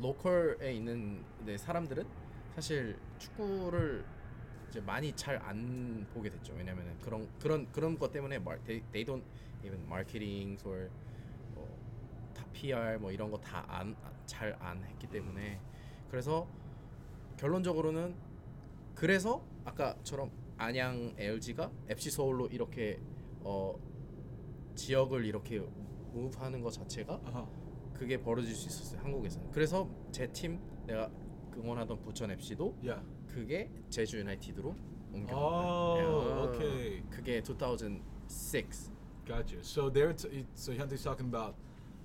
로컬에 0.00 0.72
있는 0.74 1.24
네, 1.44 1.56
사람들은 1.58 2.06
사실 2.54 2.96
축구를 3.18 4.04
이제 4.68 4.80
많이 4.80 5.12
잘 5.16 5.38
안 5.42 6.06
보게 6.14 6.30
됐죠. 6.30 6.52
왜냐면은 6.54 6.96
그런 7.00 7.28
그런 7.40 7.66
그런 7.72 7.98
것 7.98 8.12
때문에 8.12 8.38
말, 8.38 8.62
they, 8.62 8.80
they 8.92 9.04
don't 9.04 9.24
even 9.64 9.80
marketing 9.86 10.56
or 10.64 10.88
뭐다 11.56 12.44
PR 12.52 12.98
뭐 13.00 13.10
이런 13.10 13.28
거 13.32 13.38
다 13.40 13.64
안 13.68 13.96
잘 14.24 14.54
안 14.60 14.84
했기 14.84 15.08
때문에 15.08 15.58
그래서 16.10 16.46
결론적으로는 17.38 18.14
그래서 18.94 19.42
아까처럼 19.64 20.30
안양 20.58 21.14
LG가 21.18 21.72
FC 21.88 22.10
서울로 22.12 22.46
이렇게 22.46 23.00
어 23.40 23.74
지역을 24.76 25.24
이렇게 25.24 25.58
무브하는 26.12 26.60
것 26.62 26.70
자체가 26.72 27.18
Uh-huh. 27.24 27.57
그게 27.98 28.16
벌어질 28.20 28.54
수 28.54 28.68
있었어요 28.68 29.00
한국에서는 29.02 29.50
그래서 29.50 29.88
내가 30.86 31.10
응원하던 31.56 32.00
부천 32.02 32.30
FC도 32.30 32.76
그게 33.26 33.70
제주 33.90 34.18
유나이티드로 34.18 34.74
Oh, 35.32 36.48
okay. 36.54 37.02
그게 37.10 37.40
2006 37.42 38.90
Gotcha. 39.26 39.62
So 39.62 39.90
there, 39.90 40.08
it's, 40.10 40.24
it, 40.24 40.46
so 40.54 40.72
Hyuntae's 40.72 41.02
talking 41.02 41.26
about 41.26 41.54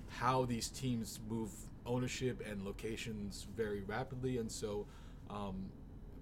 how 0.08 0.44
these 0.44 0.68
teams 0.68 1.20
move 1.28 1.50
ownership 1.86 2.42
and 2.46 2.62
locations 2.64 3.46
very 3.56 3.82
rapidly, 3.82 4.36
and 4.38 4.50
so 4.50 4.86
um, 5.30 5.70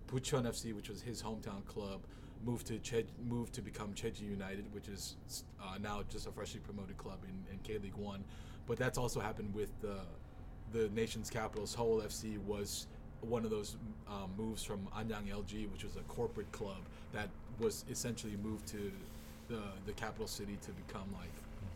Bucheon 0.06 0.44
FC, 0.46 0.72
which 0.74 0.88
was 0.88 1.00
his 1.02 1.20
hometown 1.22 1.64
club, 1.66 2.02
moved 2.44 2.66
to 2.68 2.78
che- 2.78 3.06
moved 3.28 3.52
to 3.54 3.62
become 3.62 3.94
Cheju 3.94 4.22
United, 4.22 4.72
which 4.72 4.86
is 4.88 5.16
uh, 5.60 5.76
now 5.80 6.02
just 6.08 6.26
a 6.28 6.30
freshly 6.32 6.60
promoted 6.60 6.96
club 6.98 7.18
in, 7.24 7.34
in 7.52 7.58
K 7.64 7.78
League 7.78 7.96
One. 7.96 8.24
But 8.66 8.78
that's 8.78 8.98
also 8.98 9.20
happened 9.20 9.54
with 9.54 9.70
the 9.80 9.98
the 10.72 10.88
nation's 10.90 11.28
capital. 11.28 11.66
Seoul 11.66 12.00
FC 12.00 12.38
was 12.44 12.86
one 13.20 13.44
of 13.44 13.50
those 13.50 13.76
um, 14.08 14.30
moves 14.36 14.64
from 14.64 14.88
Anyang 14.96 15.28
LG, 15.28 15.70
which 15.70 15.84
was 15.84 15.96
a 15.96 16.02
corporate 16.08 16.50
club 16.52 16.78
that 17.12 17.28
was 17.58 17.84
essentially 17.90 18.36
moved 18.42 18.66
to 18.68 18.92
the 19.48 19.60
the 19.86 19.92
capital 19.92 20.26
city 20.26 20.58
to 20.62 20.70
become 20.72 21.06
like 21.12 21.30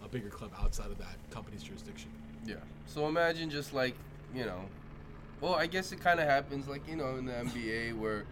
a 0.05 0.09
bigger 0.09 0.29
club 0.29 0.51
outside 0.61 0.91
of 0.91 0.99
that 0.99 1.17
company's 1.31 1.63
jurisdiction. 1.63 2.11
Yeah. 2.45 2.57
So 2.87 3.09
imagine 3.09 3.51
just 3.51 3.75
like, 3.75 3.95
you 4.35 4.45
know, 4.45 4.61
well, 5.41 5.55
I 5.55 5.67
guess 5.67 5.93
it 5.93 6.01
kind 6.01 6.21
of 6.21 6.29
happens 6.29 6.69
like, 6.69 6.89
you 6.89 6.97
know, 6.97 7.17
in 7.17 7.27
the 7.27 7.33
NBA 7.33 7.97
where 7.99 8.25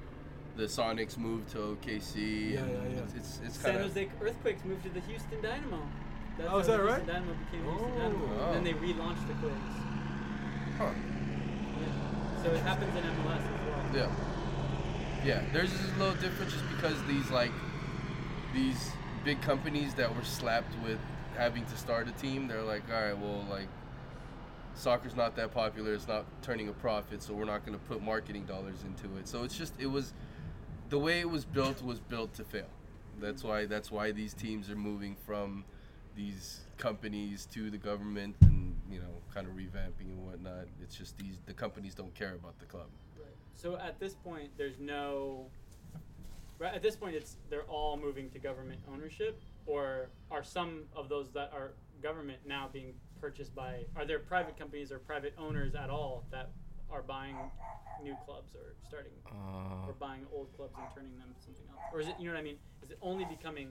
the 0.56 0.64
Sonics 0.64 1.18
moved 1.18 1.50
to 1.50 1.58
OKC. 1.58 2.52
Yeah, 2.52 2.60
and 2.60 2.70
yeah, 2.70 2.76
yeah. 2.96 3.02
It's 3.02 3.14
it's, 3.14 3.40
it's 3.44 3.58
San 3.58 3.72
kind 3.72 3.84
of 3.84 3.92
San 3.92 4.04
Jose 4.04 4.08
Earthquakes 4.20 4.64
moved 4.64 4.84
to 4.84 4.90
the 4.90 5.00
Houston 5.00 5.42
Dynamo. 5.42 5.82
That's 6.38 6.50
Oh, 6.50 6.58
is 6.58 6.66
that 6.66 6.82
right? 6.82 7.06
Dynamo 7.06 7.32
became 7.50 7.66
Oh. 7.68 7.78
Dynamo. 7.96 8.46
And 8.46 8.54
then 8.56 8.64
they 8.64 8.72
relaunched 8.72 9.26
the 9.28 9.34
Quakes. 9.34 9.56
huh. 10.78 10.90
Yeah. 11.80 12.42
So 12.42 12.50
it 12.50 12.60
happens 12.62 12.96
in 12.96 13.02
MLS 13.02 13.38
as 13.38 13.66
well. 13.66 13.96
Yeah. 13.96 14.14
Yeah, 15.24 15.42
there's 15.52 15.70
just 15.70 15.84
a 15.94 15.98
little 15.98 16.14
difference 16.16 16.52
just 16.52 16.68
because 16.70 17.02
these 17.04 17.30
like 17.30 17.52
these 18.52 18.90
big 19.24 19.40
companies 19.40 19.94
that 19.94 20.14
were 20.14 20.22
slapped 20.24 20.74
with 20.84 20.98
having 21.36 21.64
to 21.66 21.76
start 21.76 22.06
a 22.08 22.12
team, 22.12 22.46
they're 22.46 22.62
like, 22.62 22.82
all 22.92 23.02
right, 23.02 23.18
well, 23.18 23.44
like 23.50 23.68
soccer's 24.74 25.16
not 25.16 25.34
that 25.36 25.52
popular, 25.54 25.94
it's 25.94 26.06
not 26.06 26.24
turning 26.42 26.68
a 26.68 26.72
profit, 26.72 27.22
so 27.22 27.32
we're 27.32 27.44
not 27.46 27.64
going 27.64 27.78
to 27.78 27.84
put 27.86 28.02
marketing 28.02 28.44
dollars 28.44 28.82
into 28.84 29.16
it. 29.16 29.26
So 29.26 29.44
it's 29.44 29.56
just 29.56 29.72
it 29.78 29.86
was 29.86 30.12
the 30.90 30.98
way 30.98 31.20
it 31.20 31.30
was 31.30 31.44
built 31.44 31.82
was 31.82 32.00
built 32.00 32.34
to 32.34 32.44
fail. 32.44 32.66
That's 33.20 33.42
why 33.42 33.64
that's 33.66 33.90
why 33.90 34.10
these 34.12 34.34
teams 34.34 34.68
are 34.68 34.76
moving 34.76 35.16
from 35.26 35.64
these 36.16 36.60
companies 36.76 37.46
to 37.52 37.70
the 37.70 37.78
government 37.78 38.36
and 38.42 38.76
you 38.90 38.98
know 38.98 39.22
kind 39.32 39.46
of 39.46 39.54
revamping 39.54 40.10
and 40.10 40.24
whatnot. 40.24 40.66
It's 40.82 40.94
just 40.94 41.18
these 41.18 41.38
the 41.46 41.52
companies 41.52 41.94
don't 41.94 42.14
care 42.14 42.34
about 42.34 42.58
the 42.58 42.66
club. 42.66 42.86
Right. 43.16 43.26
So 43.54 43.76
at 43.76 43.98
this 43.98 44.14
point, 44.14 44.50
there's 44.56 44.78
no. 44.78 45.46
Right 46.58 46.72
at 46.72 46.82
this 46.82 46.94
point, 46.94 47.16
it's 47.16 47.36
they're 47.50 47.62
all 47.62 47.96
moving 47.96 48.30
to 48.30 48.38
government 48.38 48.80
ownership, 48.92 49.42
or 49.66 50.08
are 50.30 50.44
some 50.44 50.84
of 50.94 51.08
those 51.08 51.32
that 51.32 51.50
are 51.52 51.72
government 52.02 52.38
now 52.46 52.68
being 52.72 52.92
purchased 53.20 53.54
by? 53.54 53.84
Are 53.96 54.04
there 54.04 54.20
private 54.20 54.56
companies 54.58 54.92
or 54.92 54.98
private 54.98 55.34
owners 55.38 55.74
at 55.74 55.90
all 55.90 56.24
that 56.30 56.50
are 56.92 57.02
buying 57.02 57.36
new 58.02 58.16
clubs 58.24 58.54
or 58.54 58.76
starting 58.86 59.12
아, 59.26 59.86
or 59.86 59.90
uh. 59.90 59.98
buying 59.98 60.26
old 60.32 60.54
clubs 60.56 60.74
and 60.76 60.86
turning 60.94 61.18
them 61.18 61.34
to 61.36 61.42
something 61.42 61.64
else? 61.70 61.80
Or 61.92 62.00
is 62.00 62.08
it 62.08 62.14
you 62.20 62.26
know 62.26 62.34
what 62.34 62.40
I 62.40 62.44
mean? 62.44 62.58
Is 62.82 62.90
it 62.90 62.98
only 63.02 63.24
becoming 63.24 63.70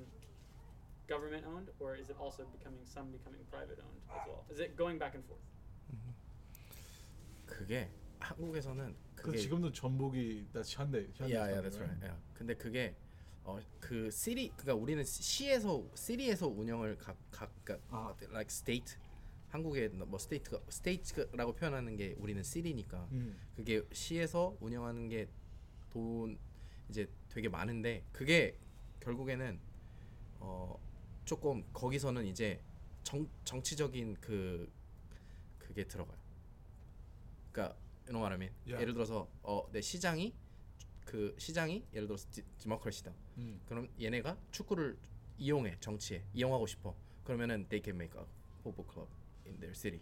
government 1.08 1.46
owned, 1.46 1.70
or 1.80 1.96
is 1.96 2.10
it 2.10 2.18
also 2.20 2.46
becoming 2.52 2.84
some 2.86 3.12
becoming 3.12 3.44
private 3.52 3.80
owned 3.84 4.02
as 4.10 4.22
well? 4.28 4.44
Is 4.52 4.60
it 4.60 4.76
going 4.78 4.98
back 5.00 5.16
and 5.16 5.26
forth? 5.28 5.42
그게 7.46 7.90
한국에서는 8.20 8.96
그 9.16 9.24
그게 9.24 9.38
지금도 9.38 9.72
전북이 9.72 10.48
that's 10.54 10.76
현대. 10.78 11.08
현대 11.14 11.36
야, 11.36 11.42
야, 11.42 11.62
something, 11.62 11.70
that's 11.70 11.80
right. 11.82 12.08
야. 12.08 12.18
근데 12.34 12.56
그게 12.56 12.96
어그 13.44 14.10
시리 14.12 14.50
그러니까 14.56 14.76
우리는 14.76 15.04
시에서 15.04 15.86
시리에서 15.94 16.48
운영을 16.48 16.98
각각 16.98 17.52
그러니까 17.64 17.86
아. 17.96 18.16
like 18.30 18.48
state 18.48 18.96
한국의 19.50 19.90
뭐 19.90 20.18
스테이트가 20.18 20.62
스테이트라고 20.70 21.54
표현하는 21.54 21.96
게 21.96 22.16
우리는 22.18 22.42
시리니까 22.42 23.08
음. 23.12 23.38
그게 23.56 23.84
시에서 23.92 24.56
운영하는 24.62 25.10
게 25.10 25.28
돈 25.94 26.40
이제 26.90 27.08
되게 27.30 27.48
많은데 27.48 28.04
그게 28.12 28.58
결국에는 29.00 29.60
어 30.40 30.76
조금 31.26 31.64
거기서는 31.74 32.26
이제 32.26 32.62
정 33.04 33.28
정치적인 33.46 34.18
그 34.20 34.72
그게 35.60 35.84
들어가요. 35.86 36.18
그러니까 37.52 37.78
I 38.32 38.36
mean? 38.36 38.54
Yeah. 38.66 38.82
예를 38.82 38.94
들어서 38.94 39.28
어 39.44 39.70
내 39.72 39.82
시장이 39.82 40.34
그 41.06 41.36
시장이 41.38 41.86
예를 41.94 42.08
들어서 42.08 42.28
디, 42.32 42.44
디모크라시다. 42.60 43.14
음. 43.38 43.60
그럼 43.66 43.88
얘네가 44.00 44.38
축구를 44.52 44.98
이용해 45.38 45.78
정치에 45.80 46.24
이용하고 46.34 46.66
싶어. 46.68 46.96
그러면은 47.24 47.68
they 47.70 47.82
can 47.84 47.96
make 48.00 48.18
a 48.20 48.26
football 48.62 48.90
club 48.92 49.10
in 49.46 49.56
their 49.60 49.74
city. 49.76 50.02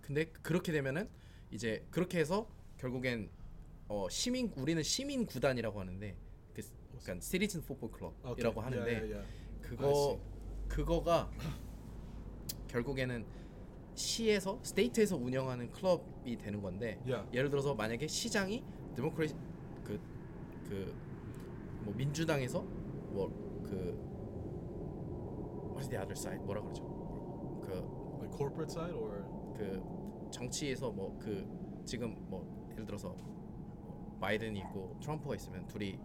근데 0.00 0.26
그렇게 0.26 0.72
되면은 0.72 1.08
이제 1.50 1.86
그렇게 1.90 2.18
해서 2.18 2.48
결국엔 2.78 3.30
어 3.88 4.08
시민 4.08 4.52
우리는 4.56 4.82
시민 4.82 5.26
구단이라고 5.26 5.80
하는데 5.80 6.16
그 6.54 6.62
그러니까 7.02 7.20
시리즌 7.20 7.62
포볼. 7.62 7.90
클럽이라고 7.90 8.60
하는데 8.60 8.90
yeah, 8.90 9.12
yeah. 9.14 9.28
그거 9.62 10.20
그거가 10.74 11.30
결국에는 12.66 13.24
시에서 13.94 14.58
스테이트에서 14.64 15.16
운영하는 15.16 15.70
클럽이 15.70 16.36
되는 16.36 16.60
건데 16.60 16.98
Yeah. 17.06 17.28
예를 17.32 17.48
들어서 17.48 17.76
만약에 17.76 18.08
시장이 18.08 18.64
데모크레시 18.96 19.36
그그 19.84 20.92
뭐 21.82 21.94
민주당에서 21.94 22.62
뭐그 22.62 23.72
what's 25.76 25.88
the 25.88 25.96
other 25.96 26.16
side 26.16 26.44
뭐라 26.44 26.60
그러죠 26.62 26.82
그 27.62 27.70
Like 28.18 28.36
corporate 28.36 28.72
side 28.72 28.96
or 28.98 29.22
그 29.56 29.80
정치에서 30.32 30.90
뭐 30.90 31.16
그 31.20 31.46
지금 31.84 32.16
뭐 32.28 32.66
예를 32.72 32.84
들어서 32.84 33.10
뭐 33.10 34.18
바이든이 34.20 34.58
있고 34.58 34.96
트럼프가 35.00 35.36
있으면 35.36 35.68
둘이 35.68 36.00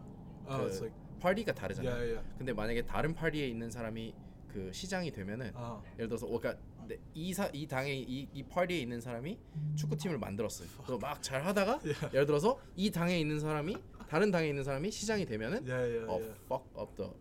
oh, 0.47 0.57
그 0.57 0.69
it's 0.69 0.79
like 0.81 0.95
파티가 1.19 1.53
다르잖아요. 1.55 1.91
yeah, 1.91 2.13
yeah. 2.13 2.37
근데 2.37 2.53
만약에 2.53 2.85
다른 2.85 3.15
파티에 3.15 3.47
있는 3.47 3.71
사람이 3.71 4.13
그 4.51 4.71
시장이 4.73 5.11
되면은 5.11 5.51
아. 5.55 5.81
예를 5.95 6.07
들어서 6.09 6.25
어, 6.27 6.39
그러니까 6.39 6.61
네, 6.87 6.97
이사 7.13 7.49
이 7.53 7.67
당에 7.67 7.93
이, 7.93 8.27
이 8.33 8.43
파티에 8.43 8.79
있는 8.79 8.99
사람이 8.99 9.37
축구팀을 9.75 10.17
만들었어요. 10.17 10.67
그래서 10.77 10.97
막 10.97 11.21
잘 11.21 11.45
하다가 11.45 11.79
Yeah. 11.83 12.09
예를 12.13 12.25
들어서 12.25 12.59
이 12.75 12.89
당에 12.91 13.19
있는 13.19 13.39
사람이 13.39 13.77
다른 14.09 14.31
당에 14.31 14.49
있는 14.49 14.63
사람이 14.63 14.89
시장이 14.91 15.25
되면은 15.25 15.65
Yeah, 15.67 15.83
yeah, 15.85 16.05
어 16.07 16.17
yeah. 16.19 16.39
fuck 16.47 16.65
up 16.79 16.95
the 16.95 17.11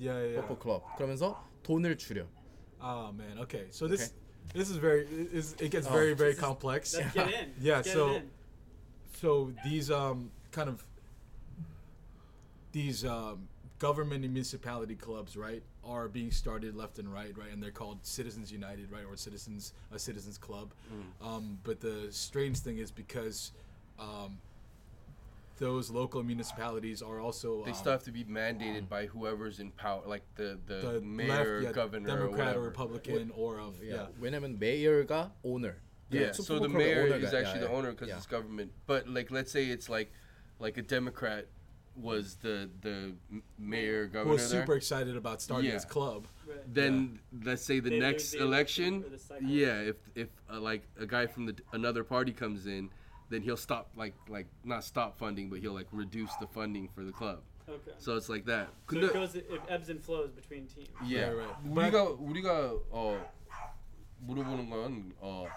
Yeah, 0.00 0.18
yeah. 0.18 0.42
football 0.46 0.60
club 0.60 0.82
그러면서 0.96 1.40
돈을 1.62 1.96
줄여. 1.96 2.26
Oh 2.80 3.12
man. 3.14 3.38
Okay. 3.38 3.68
So 3.70 3.86
this 3.88 4.12
this 4.52 4.68
is 4.70 4.78
very 4.78 5.06
it, 5.06 5.32
is, 5.32 5.54
it 5.60 5.70
gets 5.70 5.86
Oh. 5.86 5.92
very 5.92 6.14
very 6.14 6.34
complex. 6.34 6.92
Let's 6.98 7.14
get 7.14 7.30
in. 7.30 7.54
Yeah, 7.62 7.76
Let's 7.76 7.86
get 7.88 7.94
so- 7.94 8.10
it 8.10 8.16
in. 8.24 8.30
So 9.14 9.52
these 9.64 9.90
um 9.94 10.32
kind 10.50 10.68
of 10.68 10.84
these 12.72 13.04
um 13.04 13.46
government 13.78 14.24
and 14.24 14.32
municipality 14.34 14.96
clubs, 14.96 15.36
right, 15.36 15.62
are 15.83 16.07
being 16.07 16.31
started 16.31 16.75
left 16.75 16.99
and 16.99 17.11
right, 17.11 17.35
right, 17.37 17.51
and 17.51 17.61
they're 17.61 17.71
called 17.71 17.99
Citizens 18.03 18.51
United, 18.51 18.91
right, 18.91 19.03
or 19.09 19.15
Citizens 19.15 19.73
a 19.91 19.99
Citizens 19.99 20.37
Club. 20.37 20.71
Um, 21.21 21.59
but 21.63 21.79
the 21.81 22.07
strange 22.11 22.59
thing 22.59 22.77
is 22.77 22.91
because 22.91 23.51
um, 23.99 24.37
those 25.57 25.89
local 25.89 26.23
municipalities 26.23 27.01
are 27.01 27.19
also 27.19 27.63
They 27.65 27.71
um, 27.71 27.75
still 27.77 27.91
have 27.91 28.03
to 28.03 28.11
be 28.11 28.23
mandated 28.23 28.87
by 28.87 29.07
whoever's 29.07 29.59
in 29.59 29.71
power, 29.71 30.01
like 30.05 30.23
the 30.35 30.57
the, 30.67 30.75
the 30.75 31.01
mayor, 31.01 31.55
left, 31.61 31.63
yeah, 31.65 31.71
governor, 31.73 32.09
or 32.09 32.17
Democrat 32.17 32.39
whatever. 32.47 32.59
or 32.59 32.67
Republican 32.69 33.31
or 33.35 33.59
of 33.59 33.75
yeah. 33.83 33.93
Yeah. 33.95 34.07
왜냐면 34.21 34.57
메이어가 34.59 35.31
오너. 35.43 35.73
Yeah, 36.11 36.29
그 36.29 36.35
so 36.43 36.59
the 36.59 36.67
슈퍼클럽의 36.67 36.73
mayor 36.73 37.07
오너가- 37.09 37.23
is 37.23 37.33
actually 37.33 37.59
야, 37.59 37.67
the 37.67 37.73
야. 37.73 37.77
owner 37.77 37.91
because 37.91 38.07
Yeah. 38.09 38.17
it's 38.17 38.25
government. 38.25 38.71
But 38.87 39.07
like, 39.09 39.29
let's 39.31 39.51
say 39.51 39.65
it's 39.69 39.89
like, 39.89 40.11
like 40.59 40.77
a 40.77 40.81
Democrat 40.81 41.45
was 41.95 42.37
the 42.37 42.69
the 42.81 43.13
m- 43.31 43.43
mayor 43.57 44.05
Who 44.05 44.13
governor 44.13 44.33
was 44.33 44.49
there. 44.49 44.61
super 44.61 44.75
excited 44.75 45.15
about 45.17 45.41
starting 45.41 45.67
Yeah. 45.67 45.75
this 45.75 45.85
club. 45.85 46.27
Right. 46.47 46.63
Then 46.73 47.19
let's 47.43 47.63
say 47.63 47.79
the 47.81 47.89
They 47.89 47.99
lose 47.99 48.07
next 48.07 48.31
the 48.31 48.39
election 48.43 48.93
election, 48.93 49.03
or 49.03 49.09
the 49.09 49.17
cycle. 49.19 49.47
yeah, 49.49 49.81
if 49.91 49.97
if 50.15 50.29
uh, 50.49 50.59
like 50.61 50.83
a 50.97 51.05
guy 51.05 51.27
from 51.27 51.45
the 51.47 51.55
another 51.73 52.03
party 52.05 52.31
comes 52.31 52.67
in, 52.67 52.89
then 53.29 53.41
he'll 53.41 53.57
stop 53.57 53.91
like 53.97 54.15
like 54.29 54.47
not 54.63 54.83
stop 54.85 55.17
funding, 55.17 55.49
but 55.49 55.59
he'll 55.59 55.73
like 55.75 55.87
reduce 55.91 56.31
the 56.39 56.47
funding 56.47 56.87
for 56.87 57.03
the 57.03 57.11
club. 57.11 57.41
Okay. 57.67 57.91
So 57.99 58.15
it's 58.15 58.29
like 58.29 58.45
that. 58.45 58.67
So 58.89 58.95
근데- 58.95 59.07
it 59.07 59.13
goes 59.13 59.35
it 59.35 59.61
ebbs 59.67 59.89
and 59.89 59.99
flows 60.01 60.31
between 60.31 60.67
teams. 60.67 60.89
Yeah. 61.05 61.29
Right, 61.35 61.47
right. 61.51 61.65
우리가 61.67 62.03
우리가 62.17 62.73
어 62.91 63.19
물어보는 64.21 64.69
건 64.69 65.13
어 65.21 65.47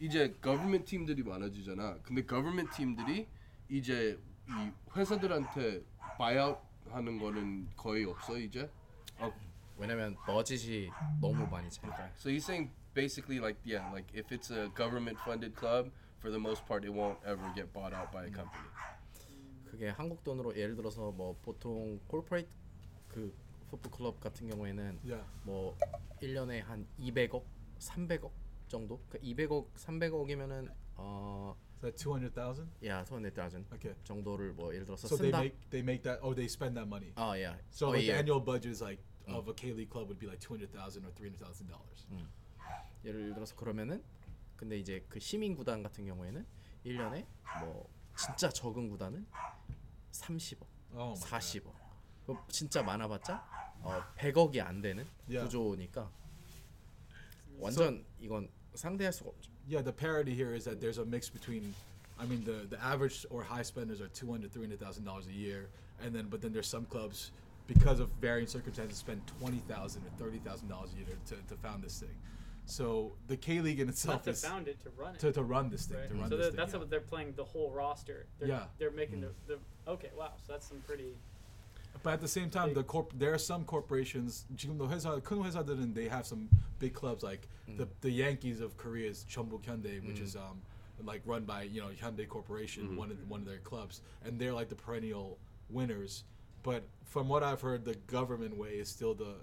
이제 0.00 0.34
government 0.42 0.84
팀들이 0.84 1.22
많아지잖아. 1.22 1.98
근데 2.02 2.22
government 2.26 2.70
팀들이 2.76 3.26
이제 3.68 4.18
이 4.47 4.71
회사들한테 4.95 5.83
buyout 6.17 6.59
하는 6.89 7.19
거는 7.19 7.69
거의 7.75 8.05
없어 8.05 8.37
이제. 8.37 8.69
왜냐면 9.77 10.15
버짓이 10.25 10.89
너무 11.19 11.47
많이 11.47 11.69
차이. 11.69 11.89
So 12.15 12.29
he's 12.29 12.45
saying 12.45 12.71
basically 12.93 13.39
like 13.39 13.59
yeah, 13.65 13.89
like 13.91 14.07
if 14.13 14.31
it's 14.31 14.51
a 14.51 14.69
government 14.75 15.17
funded 15.25 15.55
club, 15.55 15.89
for 16.19 16.29
the 16.31 16.39
most 16.39 16.65
part 16.67 16.85
it 16.85 16.93
won't 16.93 17.17
ever 17.25 17.51
get 17.55 17.73
bought 17.73 17.93
out 17.93 18.11
by 18.11 18.25
a 18.25 18.31
company. 18.31 18.69
그게 19.65 19.89
한국 19.89 20.23
돈으로 20.23 20.55
예를 20.55 20.75
들어서 20.75 21.11
뭐 21.11 21.35
보통 21.41 21.99
콜포레이트 22.07 22.47
그 23.07 23.33
풋볼 23.71 23.91
클럽 23.91 24.19
같은 24.19 24.47
경우에는 24.47 24.99
Yeah. 25.03 25.25
뭐 25.43 25.75
1년에 26.21 26.61
한 26.61 26.85
200억, 26.99 27.43
300억 27.79 28.29
정도? 28.67 29.01
그 29.09 29.19
200억, 29.19 29.73
300억이면은 29.73 30.71
어 30.97 31.55
that 31.83 31.95
two 32.01 32.11
hundred 32.13 32.33
thousand? 32.33 32.71
야, 32.85 33.03
손에 33.05 33.29
따진 33.31 33.65
Okay. 33.73 33.93
정도를 34.03 34.53
뭐 34.53 34.73
예를 34.73 34.85
들어서 34.85 35.07
So 35.07 35.17
they 35.17 35.31
쓴다. 35.31 35.39
make 35.39 35.69
they 35.69 35.83
make 35.83 36.01
that 36.03 36.19
oh 36.23 36.33
they 36.33 36.47
spend 36.47 36.75
that 36.79 36.87
money. 36.87 37.11
아, 37.15 37.35
야. 37.41 37.59
So 37.71 37.87
어, 37.87 37.93
like 37.93 38.07
the 38.07 38.13
예. 38.15 38.19
annual 38.19 38.43
budget 38.43 38.71
is 38.71 38.81
like 38.83 39.03
of 39.27 39.47
a 39.49 39.53
K 39.53 39.71
League 39.71 39.91
club 39.91 40.07
would 40.07 40.19
be 40.19 40.27
like 40.27 40.39
two 40.39 40.55
hundred 40.55 40.71
thousand 40.71 41.03
or 41.05 41.11
three 41.13 41.27
hundred 41.29 41.43
thousand 41.43 41.67
dollars. 41.67 42.07
예를 43.03 43.33
들어서 43.33 43.53
그러면은 43.55 44.01
근데 44.55 44.77
이제 44.79 45.03
그 45.09 45.19
시민 45.19 45.55
구단 45.55 45.83
같은 45.83 46.05
경우에는 46.05 46.45
1년에 46.85 47.25
뭐 47.59 47.89
진짜 48.15 48.47
적은 48.49 48.87
구단은 48.89 49.25
30억, 50.11 50.63
Oh 50.95 51.17
my 51.19 51.41
40억. 51.41 51.73
그 52.25 52.37
진짜 52.47 52.81
많아 52.81 53.07
봤자 53.09 53.43
어 53.81 54.01
100억이 54.17 54.61
안 54.61 54.81
되는 54.81 55.05
Yeah. 55.27 55.43
구조니까 55.45 56.09
완전 57.59 58.05
이건 58.19 58.49
상대할 58.73 59.11
수가 59.11 59.29
없죠. 59.31 59.51
Yeah, 59.67 59.81
the 59.81 59.93
parity 59.93 60.33
here 60.33 60.53
is 60.53 60.65
that 60.65 60.81
there's 60.81 60.97
a 60.97 61.05
mix 61.05 61.29
between, 61.29 61.73
I 62.19 62.25
mean, 62.25 62.43
the 62.43 62.67
the 62.69 62.83
average 62.83 63.25
or 63.29 63.43
high 63.43 63.61
spenders 63.61 64.01
are 64.01 64.07
two 64.09 64.29
hundred, 64.29 64.51
three 64.51 64.63
hundred 64.63 64.79
thousand 64.79 65.05
dollars 65.05 65.27
a 65.27 65.31
year, 65.31 65.69
and 66.03 66.13
then 66.13 66.27
but 66.29 66.41
then 66.41 66.51
there's 66.53 66.67
some 66.67 66.85
clubs 66.85 67.31
because 67.67 67.99
of 67.99 68.09
varying 68.19 68.47
circumstances 68.47 68.97
spend 68.97 69.21
twenty 69.39 69.59
thousand 69.69 70.03
or 70.05 70.09
thirty 70.23 70.39
thousand 70.39 70.67
dollars 70.67 70.89
a 70.93 70.97
year 70.97 71.17
to, 71.27 71.35
to 71.47 71.55
found 71.61 71.83
this 71.83 71.99
thing. 71.99 72.15
So 72.65 73.13
the 73.27 73.37
K 73.37 73.59
League 73.61 73.79
in 73.79 73.87
Not 73.87 73.93
itself 73.93 74.23
to 74.23 74.29
is 74.31 74.43
found 74.43 74.67
it, 74.67 74.81
to 74.83 74.89
run 74.97 75.15
it. 75.15 75.19
to, 75.19 75.31
to 75.31 75.43
run 75.43 75.69
this 75.69 75.85
thing. 75.85 75.97
right? 75.97 76.09
To 76.09 76.15
run 76.15 76.29
so 76.29 76.37
this 76.37 76.47
thing, 76.47 76.55
that's 76.55 76.73
yeah. 76.73 76.79
what 76.79 76.89
they're 76.89 77.01
playing 77.01 77.33
the 77.35 77.43
whole 77.43 77.71
roster. 77.71 78.25
They're, 78.39 78.47
Yeah. 78.49 78.63
They're 78.77 78.91
making 78.91 79.19
mm-hmm. 79.19 79.31
the, 79.47 79.59
the 79.85 79.91
okay. 79.91 80.11
Wow. 80.17 80.31
So 80.45 80.53
that's 80.53 80.67
some 80.67 80.79
pretty. 80.87 81.15
But 82.02 82.12
at 82.14 82.20
the 82.20 82.28
same 82.28 82.48
time, 82.48 82.68
Big. 82.68 82.76
the 82.76 82.84
corp 82.84 83.12
there 83.18 83.34
are 83.34 83.38
some 83.38 83.64
corporations. 83.64 84.46
지금도 84.56 84.88
회사 84.88 85.20
큰 85.20 85.42
회사들은 85.42 85.94
they 85.94 86.08
have 86.08 86.24
some 86.26 86.48
big 86.78 86.94
clubs 86.94 87.22
like 87.22 87.48
the 87.76 87.88
the 88.00 88.10
Yankees 88.10 88.60
of 88.60 88.76
Korea's 88.76 89.24
Chunbuk 89.28 89.62
Hyundai, 89.64 90.00
which 90.06 90.20
is 90.20 90.36
um 90.36 90.62
like 91.04 91.22
run 91.26 91.44
by 91.44 91.62
you 91.62 91.80
know 91.80 91.88
Hyundai 92.00 92.26
Corporation, 92.28 92.96
one 92.96 93.10
of 93.10 93.18
one 93.28 93.40
of 93.40 93.46
their 93.46 93.58
clubs, 93.58 94.00
and 94.24 94.38
they're 94.38 94.54
like 94.54 94.68
the 94.68 94.76
perennial 94.76 95.38
winners. 95.70 96.24
But 96.62 96.84
from 97.04 97.28
what 97.28 97.42
I've 97.42 97.60
heard, 97.60 97.84
the 97.84 97.94
government 98.06 98.56
way 98.56 98.78
is 98.78 98.88
still 98.88 99.14
the 99.14 99.34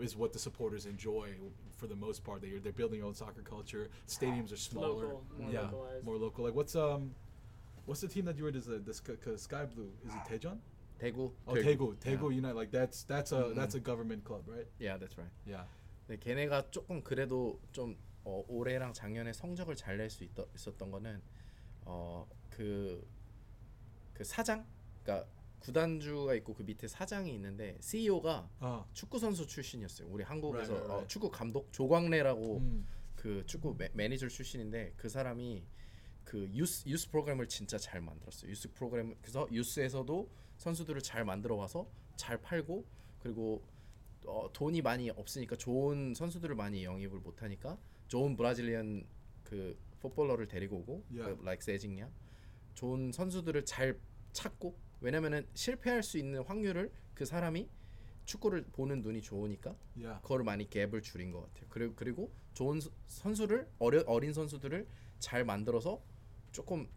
is 0.00 0.16
what 0.16 0.32
the 0.32 0.38
supporters 0.38 0.86
enjoy 0.86 1.28
for 1.76 1.86
the 1.86 1.96
most 1.96 2.24
part. 2.24 2.42
They 2.42 2.50
they're 2.62 2.72
building 2.72 3.00
their 3.00 3.08
own 3.08 3.14
soccer 3.14 3.42
culture. 3.42 3.90
Stadiums 4.08 4.52
are 4.52 4.56
smaller, 4.56 5.06
Local, 5.06 5.24
more 5.38 5.50
yeah, 5.50 5.60
localized. 5.62 6.04
more 6.04 6.16
local. 6.16 6.44
Like 6.44 6.54
what's 6.54 6.74
um, 6.76 7.10
what's 7.86 8.00
the 8.00 8.08
team 8.08 8.24
that 8.26 8.36
you 8.38 8.44
were? 8.44 8.50
Is 8.50 8.66
the, 8.66 8.78
the 8.78 8.94
Sky, 8.94 9.14
Sky 9.36 9.64
Blue? 9.66 9.90
Is 10.06 10.12
it 10.14 10.40
Daejeon? 10.42 10.58
대구. 10.99 11.33
Oh, 11.47 11.55
Daegu, 11.55 11.95
Daegu 11.99 12.31
United. 12.31 12.55
Like 12.55 12.71
that's 12.71 13.03
that's 13.07 13.31
a 13.31 13.53
that's 13.55 13.75
a 13.75 13.79
government 13.79 14.23
club, 14.23 14.43
right? 14.47 14.67
Yeah, 14.79 14.97
that's 14.99 15.17
right. 15.17 15.31
Yeah. 15.47 15.65
네, 16.07 16.17
걔네가 16.19 16.69
조금 16.71 17.01
그래도 17.03 17.59
좀 17.71 17.95
어, 18.25 18.43
올해랑 18.47 18.93
작년에 18.93 19.31
성적을 19.33 19.75
잘 19.75 19.97
낼 19.97 20.09
수 20.09 20.23
있었던 20.55 20.91
거는 20.91 21.21
어그그 21.85 23.07
그 24.13 24.23
사장, 24.23 24.65
그러니까 25.03 25.27
구단주가 25.59 26.33
있고 26.35 26.53
그 26.53 26.63
밑에 26.63 26.87
사장이 26.87 27.33
있는데 27.35 27.77
CEO가 27.81 28.49
어. 28.59 28.85
축구 28.93 29.19
선수 29.19 29.45
출신이었어요. 29.47 30.07
우리 30.09 30.23
한국에서 30.23 30.73
Right, 30.73 30.73
right, 30.73 30.87
right. 30.91 31.05
어, 31.05 31.07
축구 31.07 31.29
감독 31.31 31.71
조광래라고 31.71 32.57
음. 32.57 32.85
그 33.15 33.43
축구 33.45 33.75
매, 33.77 33.89
매니저 33.93 34.27
출신인데 34.27 34.93
그 34.97 35.09
사람이 35.09 35.63
그 36.23 36.47
유스 36.53 36.87
유스 36.87 37.09
프로그램을 37.09 37.47
진짜 37.47 37.77
잘 37.77 38.01
만들었어요. 38.01 38.51
유스 38.51 38.71
프로그램 38.73 39.15
그래서 39.21 39.47
유스에서도 39.51 40.29
선수들을 40.63 41.01
잘 41.01 41.25
만들어 41.25 41.55
와서 41.55 41.89
잘 42.15 42.39
팔고 42.39 42.85
그리고 43.19 43.63
어, 44.25 44.49
돈이 44.53 44.81
많이 44.81 45.09
없으니까 45.09 45.55
좋은 45.55 46.13
선수들을 46.13 46.53
많이 46.55 46.83
영입을 46.83 47.19
못 47.19 47.41
하니까 47.41 47.77
좋은 48.07 48.35
브라질리언 48.35 49.05
그 49.43 49.77
풋볼러를 50.01 50.47
데리고 50.47 50.77
오고 50.77 51.03
Yeah. 51.11 51.35
그 51.35 51.41
like 51.41 51.61
세징야 51.63 52.09
좋은 52.75 53.11
선수들을 53.11 53.65
잘 53.65 53.97
찾고 54.33 54.77
왜냐면은 55.01 55.47
실패할 55.53 56.03
수 56.03 56.17
있는 56.17 56.43
확률을 56.43 56.91
그 57.13 57.25
사람이 57.25 57.67
축구를 58.25 58.65
보는 58.73 59.01
눈이 59.01 59.21
좋으니까 59.21 59.75
Yeah. 59.97 60.21
그거를 60.21 60.43
많이 60.43 60.69
갭을 60.69 61.01
줄인 61.01 61.31
것 61.31 61.41
같아요. 61.41 61.65
그리고 61.69 61.93
그리고 61.95 62.31
좋은 62.53 62.81
서- 62.81 62.91
선수를 63.07 63.69
어려, 63.79 64.03
어린 64.05 64.33
선수들을 64.33 64.85
잘 65.19 65.45
만들어서 65.45 66.01
조금 66.51 66.87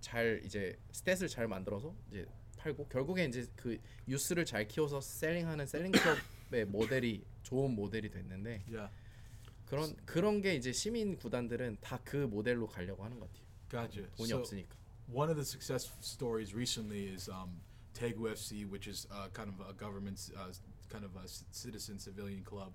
잘 0.00 0.42
이제 0.44 0.78
스탯을 0.92 1.28
잘 1.28 1.48
만들어서 1.48 1.94
이제 2.10 2.26
팔고 2.66 2.88
결국에 2.88 3.24
이제 3.26 3.46
그 3.54 3.78
유스를 4.08 4.44
잘 4.44 4.66
키워서 4.66 5.00
셀링하는 5.00 5.66
셀링 5.66 5.92
클럽의 5.92 6.64
모델이 6.66 7.24
좋은 7.42 7.74
모델이 7.74 8.10
됐는데 8.10 8.64
Yeah. 8.68 8.90
그런 9.66 9.94
그런 10.04 10.40
게 10.42 10.54
이제 10.54 10.72
시민 10.72 11.16
구단들은 11.16 11.78
다 11.80 11.98
그 12.04 12.16
모델로 12.26 12.66
가려고 12.66 13.04
하는 13.04 13.18
것 13.20 13.28
같아요. 13.32 13.46
Gotcha. 13.70 14.06
돈이 14.16 14.28
So 14.28 14.38
없으니까. 14.42 14.74
one 15.12 15.30
of 15.30 15.36
the 15.36 15.44
success 15.44 15.90
stories 16.00 16.54
recently 16.54 17.06
is 17.14 17.28
um, 17.28 17.50
Daegu 17.94 18.26
FC, 18.30 18.68
which 18.68 18.88
is 18.88 19.06
uh, 19.12 19.28
kind 19.32 19.48
of 19.48 19.54
a 19.68 19.72
government, 19.72 20.18
uh, 20.36 20.50
kind 20.90 21.04
of 21.04 21.14
a 21.16 21.26
citizen 21.52 21.98
civilian 21.98 22.42
club, 22.44 22.74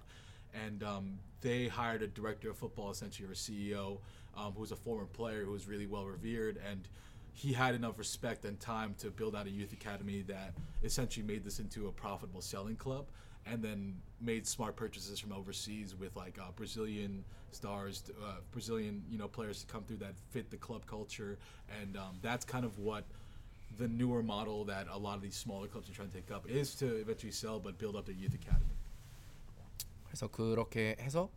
and 0.53 0.83
um, 0.83 1.19
they 1.41 1.67
hired 1.67 2.01
a 2.01 2.07
director 2.07 2.49
of 2.49 2.57
football, 2.57 2.91
essentially, 2.91 3.27
or 3.27 3.33
CEO, 3.35 3.99
um, 4.35 4.53
who's 4.55 4.71
a 4.71 4.75
former 4.75 5.05
player 5.05 5.43
who 5.43 5.51
was 5.51 5.67
really 5.67 5.87
well 5.87 6.05
revered, 6.05 6.57
and 6.65 6.87
he 7.32 7.52
had 7.52 7.74
enough 7.74 7.98
respect 7.98 8.44
and 8.44 8.58
time 8.58 8.94
to 8.98 9.10
build 9.10 9.36
out 9.36 9.46
a 9.46 9.50
youth 9.50 9.72
academy 9.72 10.22
that 10.22 10.54
essentially 10.82 11.24
made 11.26 11.44
this 11.44 11.58
into 11.58 11.88
a 11.88 11.92
profitable 11.92 12.40
selling 12.40 12.76
club 12.76 13.06
and 13.44 13.62
then 13.62 13.94
made 14.20 14.46
smart 14.46 14.74
purchases 14.74 15.18
from 15.18 15.32
overseas 15.32 15.94
with 15.94 16.16
like 16.16 16.38
uh, 16.38 16.50
Brazilian 16.56 17.22
stars, 17.52 18.04
uh, 18.24 18.36
Brazilian 18.52 19.02
you 19.10 19.18
know 19.18 19.28
players 19.28 19.60
to 19.60 19.66
come 19.66 19.84
through 19.84 19.98
that 19.98 20.14
fit 20.30 20.50
the 20.50 20.56
club 20.56 20.86
culture, 20.86 21.38
and 21.80 21.96
um, 21.96 22.18
that's 22.22 22.44
kind 22.44 22.64
of 22.64 22.78
what 22.78 23.04
the 23.78 23.88
newer 23.88 24.22
model 24.22 24.64
that 24.64 24.86
a 24.90 24.98
lot 24.98 25.16
of 25.16 25.22
these 25.22 25.36
smaller 25.36 25.66
clubs 25.66 25.88
are 25.90 25.92
trying 25.92 26.08
to 26.08 26.14
take 26.14 26.30
up 26.30 26.48
is 26.48 26.74
to 26.74 26.86
eventually 26.96 27.32
sell 27.32 27.60
but 27.60 27.78
build 27.78 27.96
up 27.96 28.06
their 28.06 28.16
youth 28.16 28.34
academy. 28.34 28.74
그래서 30.06 30.28
그렇게 30.28 30.96
해서 30.98 31.30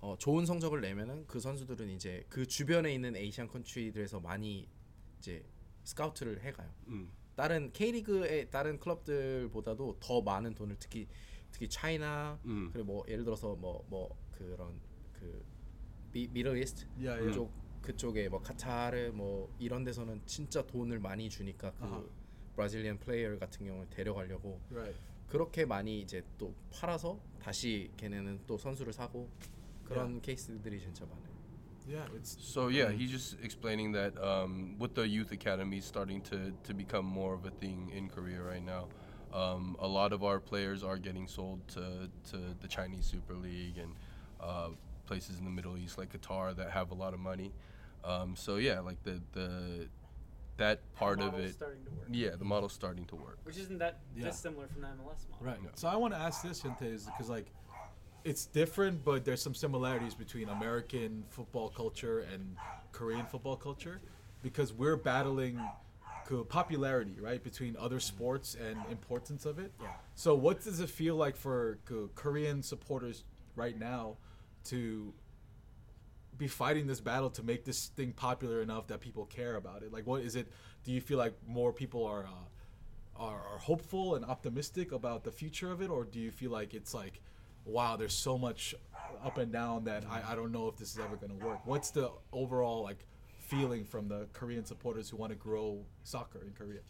어, 0.00 0.16
좋은 0.18 0.46
성적을 0.46 0.80
내면은 0.80 1.26
그 1.26 1.40
선수들은 1.40 1.90
이제 1.90 2.24
그 2.28 2.46
주변에 2.46 2.92
있는 2.92 3.16
에이시안 3.16 3.48
컨트리들에서 3.48 4.20
많이 4.20 4.68
이제 5.21 5.45
스카우트를 5.83 6.41
해가요. 6.41 6.67
음. 6.87 7.11
다른 7.35 7.71
K리그의 7.71 8.49
다른 8.49 8.79
클럽들보다도 8.79 9.97
더 9.99 10.21
많은 10.21 10.55
돈을 10.55 10.75
특히 10.79 11.07
특히 11.51 11.69
차이나 11.69 12.39
음. 12.45 12.69
그리고 12.73 12.85
뭐 12.85 13.05
예를 13.07 13.23
들어서 13.23 13.55
뭐 13.55 13.85
뭐 13.87 14.09
그런 14.31 14.79
그 15.13 15.45
미, 16.11 16.27
미들 16.27 16.57
이스트 16.57 16.85
Yeah, 16.97 17.09
yeah. 17.21 17.27
그쪽 17.27 17.51
그쪽에 17.81 18.29
뭐 18.29 18.41
카타르 18.41 19.11
뭐 19.13 19.53
이런 19.59 19.83
데서는 19.83 20.21
진짜 20.25 20.65
돈을 20.65 20.99
많이 20.99 21.29
주니까 21.29 21.71
그 21.73 21.83
아하. 21.83 22.03
브라질리언 22.55 22.99
플레이어 22.99 23.37
같은 23.37 23.65
경우는 23.65 23.89
데려가려고 23.91 24.59
Right. 24.71 24.99
그렇게 25.27 25.65
많이 25.65 26.01
이제 26.01 26.23
또 26.37 26.53
팔아서 26.73 27.19
다시 27.39 27.91
걔네는 27.97 28.41
또 28.47 28.57
선수를 28.57 28.91
사고 28.91 29.29
그런 29.85 30.21
케이스들이 30.21 30.79
진짜 30.79 31.05
많아요. 31.05 31.30
Yeah, 31.87 31.99
it's 32.15 32.37
So 32.41 32.67
yeah, 32.67 32.89
he's 32.91 33.11
just 33.11 33.37
explaining 33.43 33.91
that 33.93 34.21
um, 34.23 34.75
with 34.79 34.93
the 34.95 35.07
youth 35.07 35.31
academy 35.31 35.81
starting 35.81 36.21
to, 36.21 36.53
to 36.63 36.73
become 36.73 37.05
more 37.05 37.33
of 37.33 37.45
a 37.45 37.51
thing 37.51 37.91
in 37.95 38.09
Korea 38.09 38.41
right 38.41 38.63
now, 38.63 38.87
um, 39.33 39.75
a 39.79 39.87
lot 39.87 40.13
of 40.13 40.23
our 40.23 40.39
players 40.39 40.83
are 40.83 40.97
getting 40.97 41.27
sold 41.27 41.67
to, 41.69 42.09
to 42.31 42.37
the 42.59 42.67
Chinese 42.67 43.05
Super 43.05 43.33
League 43.33 43.77
and 43.77 43.93
uh, 44.39 44.69
places 45.05 45.39
in 45.39 45.45
the 45.45 45.51
Middle 45.51 45.77
East 45.77 45.97
like 45.97 46.11
Qatar 46.13 46.55
that 46.55 46.71
have 46.71 46.91
a 46.91 46.95
lot 46.95 47.13
of 47.13 47.19
money. 47.19 47.51
Um, 48.03 48.35
so 48.35 48.55
yeah, 48.57 48.79
like 48.79 49.01
the 49.03 49.21
the 49.33 49.87
that 50.57 50.79
part 50.95 51.21
of 51.21 51.33
it, 51.39 51.53
starting 51.53 51.83
to 51.85 51.91
work. 51.91 52.07
yeah, 52.11 52.31
the 52.37 52.45
model's 52.45 52.73
starting 52.73 53.05
to 53.05 53.15
work. 53.15 53.37
Which 53.43 53.57
isn't 53.57 53.79
that 53.79 53.99
Yeah. 54.15 54.25
dissimilar 54.25 54.67
from 54.67 54.81
the 54.81 54.87
MLS 54.87 55.27
model. 55.29 55.37
Right. 55.39 55.57
Yeah. 55.63 55.69
So 55.75 55.87
I 55.87 55.95
want 55.95 56.13
to 56.13 56.19
ask 56.19 56.43
this, 56.43 56.61
Hyuntae, 56.61 56.93
is 56.93 57.05
because 57.05 57.29
like 57.29 57.51
it's 58.23 58.45
different, 58.45 59.03
but 59.03 59.25
there's 59.25 59.41
some 59.41 59.53
similarities 59.53 60.13
between 60.15 60.49
American 60.49 61.23
football 61.29 61.69
culture 61.69 62.19
and 62.33 62.55
Korean 62.91 63.25
football 63.25 63.55
culture, 63.55 63.99
because 64.43 64.73
we're 64.73 64.97
battling 64.97 65.59
popularity, 66.47 67.17
right, 67.19 67.43
between 67.43 67.75
other 67.77 67.99
sports 67.99 68.55
and 68.55 68.77
importance 68.89 69.45
of 69.45 69.59
it. 69.59 69.73
Yeah. 69.81 69.87
So 70.15 70.33
what 70.33 70.63
does 70.63 70.79
it 70.79 70.89
feel 70.89 71.15
like 71.15 71.35
for 71.35 71.77
Korean 72.15 72.63
supporters 72.63 73.25
right 73.55 73.77
now 73.77 74.15
to 74.65 75.13
be 76.37 76.47
fighting 76.47 76.87
this 76.87 77.01
battle 77.01 77.29
to 77.31 77.43
make 77.43 77.65
this 77.65 77.87
thing 77.97 78.13
popular 78.13 78.61
enough 78.61 78.87
that 78.87 79.01
people 79.01 79.25
care 79.25 79.57
about 79.57 79.83
it? 79.83 79.91
Like, 79.91 80.07
what 80.07 80.21
is 80.21 80.35
it? 80.35 80.47
Do 80.85 80.91
you 80.91 81.01
feel 81.01 81.17
like 81.17 81.33
more 81.47 81.73
people 81.73 82.05
are 82.05 82.23
uh, 82.23 83.21
are, 83.21 83.41
are 83.53 83.57
hopeful 83.59 84.15
and 84.15 84.25
optimistic 84.25 84.91
about 84.93 85.23
the 85.23 85.31
future 85.31 85.71
of 85.71 85.81
it, 85.81 85.89
or 85.89 86.05
do 86.05 86.19
you 86.19 86.31
feel 86.31 86.49
like 86.49 86.73
it's 86.73 86.93
like, 86.93 87.21
wow, 87.64 87.96
there's 87.96 88.14
so 88.14 88.38
much 88.38 88.74
up 89.24 89.38
and 89.38 89.52
down 89.52 89.84
that 89.84 90.04
I, 90.08 90.32
I 90.32 90.34
don't 90.36 90.52
know 90.52 90.68
if 90.68 90.76
this 90.76 90.92
is 90.92 90.98
ever 90.98 91.16
going 91.16 91.36
to 91.38 91.44
work? 91.46 91.60
What's 91.66 91.90
the 91.90 92.10
overall 92.32 92.82
like 92.82 93.06
feeling 93.40 93.84
from 93.84 94.08
the 94.08 94.26
Korean 94.32 94.64
supporters 94.64 95.08
who 95.10 95.16
want 95.16 95.30
to 95.32 95.36
grow 95.36 95.84
soccer 96.04 96.40
in 96.42 96.52
Korea? 96.52 96.80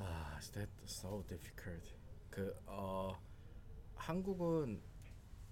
아, 0.00 0.38
that's 0.52 0.68
so 0.86 1.24
difficult. 1.28 1.82
그 2.30 2.54
어, 2.66 3.16
한국은 3.96 4.80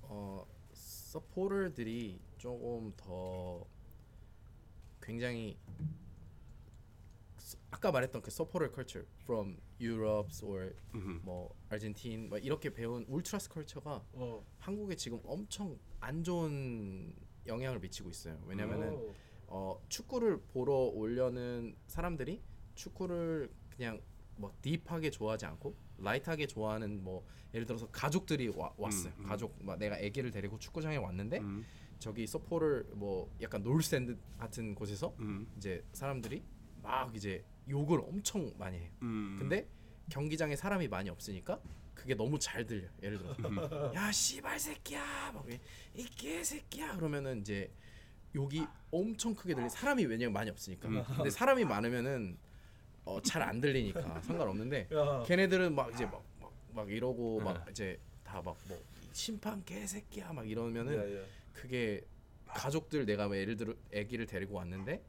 어, 0.02 0.44
서포터들이 0.74 2.20
조금 2.37 2.92
더 2.96 3.64
굉장히 5.00 5.57
스- 7.38 7.57
아까 7.70 7.90
말했던 7.90 8.20
그 8.22 8.30
서포터 8.30 8.68
culture 8.74 9.07
from 9.24 9.57
Europe 9.80 10.28
or 10.42 10.74
Mhm. 10.92 11.20
뭐 11.24 11.54
아르헨틴 11.69 12.29
뭐 12.29 12.38
이렇게 12.38 12.71
배운 12.73 13.05
울트라스 13.08 13.49
컬처가 13.49 14.03
Oh, 14.15 14.43
한국에 14.58 14.95
지금 14.95 15.19
엄청 15.23 15.77
안 15.99 16.23
좋은 16.23 17.13
영향을 17.45 17.79
미치고 17.79 18.10
있어요. 18.10 18.41
왜냐면은. 18.45 19.13
어, 19.51 19.82
축구를 19.89 20.39
보러 20.53 20.73
오려는 20.73 21.75
사람들이 21.88 22.39
축구를 22.75 23.51
그냥 23.75 23.99
뭐 24.36 24.53
딥하게 24.62 25.10
좋아하지 25.10 25.47
않고 25.47 25.75
라이트하게 25.97 26.45
좋아하는 26.45 27.03
뭐 27.03 27.25
예를 27.53 27.65
들어서 27.65 27.88
가족들이 27.89 28.49
와, 28.49 28.71
왔어요. 28.77 29.12
음, 29.17 29.23
음. 29.23 29.25
가족 29.25 29.55
막 29.63 29.77
내가 29.79 29.95
아기를 29.95 30.29
데리고 30.32 30.60
축구장에 30.60 30.97
왔는데 30.97 31.39
음. 31.39 31.65
저기 31.97 32.27
서포를 32.27 32.91
뭐 32.93 33.34
약간 33.41 33.63
놀스탠드 33.63 34.17
같은 34.38 34.75
곳에서 34.75 35.15
음. 35.19 35.47
이제 35.58 35.84
사람들이 35.93 36.43
막 36.84 37.13
이제 37.15 37.43
욕을 37.67 37.99
엄청 38.01 38.53
많이 38.58 38.77
해요. 38.77 38.91
음. 39.01 39.36
근데 39.39 39.67
경기장에 40.10 40.56
사람이 40.56 40.88
많이 40.88 41.10
없으니까 41.10 41.60
그게 41.93 42.15
너무 42.15 42.39
잘 42.39 42.65
들려. 42.65 42.88
예를 43.04 43.17
들어서 43.17 43.93
야 43.95 44.12
씨발 44.12 44.60
새끼야, 44.60 45.32
막이 45.34 45.60
개새끼야 46.15 46.95
그러면은 46.95 47.41
이제 47.41 47.72
욕이 48.36 48.65
엄청 48.91 49.34
크게 49.36 49.56
들리. 49.56 49.69
사람이 49.69 50.06
왜냐면 50.06 50.34
많이 50.34 50.50
없으니까. 50.50 50.88
근데 51.15 51.30
사람이 51.30 51.65
많으면은 51.65 52.38
어, 53.06 53.22
잘 53.22 53.41
안 53.41 53.60
들리니까 53.60 54.22
상관없는데 54.22 54.89
야. 54.93 55.24
걔네들은 55.26 55.74
막 55.74 55.91
이제 55.93 56.06
막, 56.06 56.24
막, 56.39 56.54
막 56.74 56.91
이러고 56.91 57.39
막 57.41 57.65
이제 57.69 58.00
다 58.24 58.41
막 58.41 58.56
뭐 58.67 58.80
심판 59.12 59.63
개새끼야 59.65 60.32
막 60.34 60.48
이러면은 60.48 60.95
야, 61.17 61.19
야. 61.22 61.26
그게 61.54 62.02
가족들 62.45 63.06
내가 63.06 63.28
뭐 63.28 63.36
예를 63.36 63.58
들어 63.58 63.74
아기를 63.93 64.28
데리고 64.28 64.56
왔는데 64.56 65.04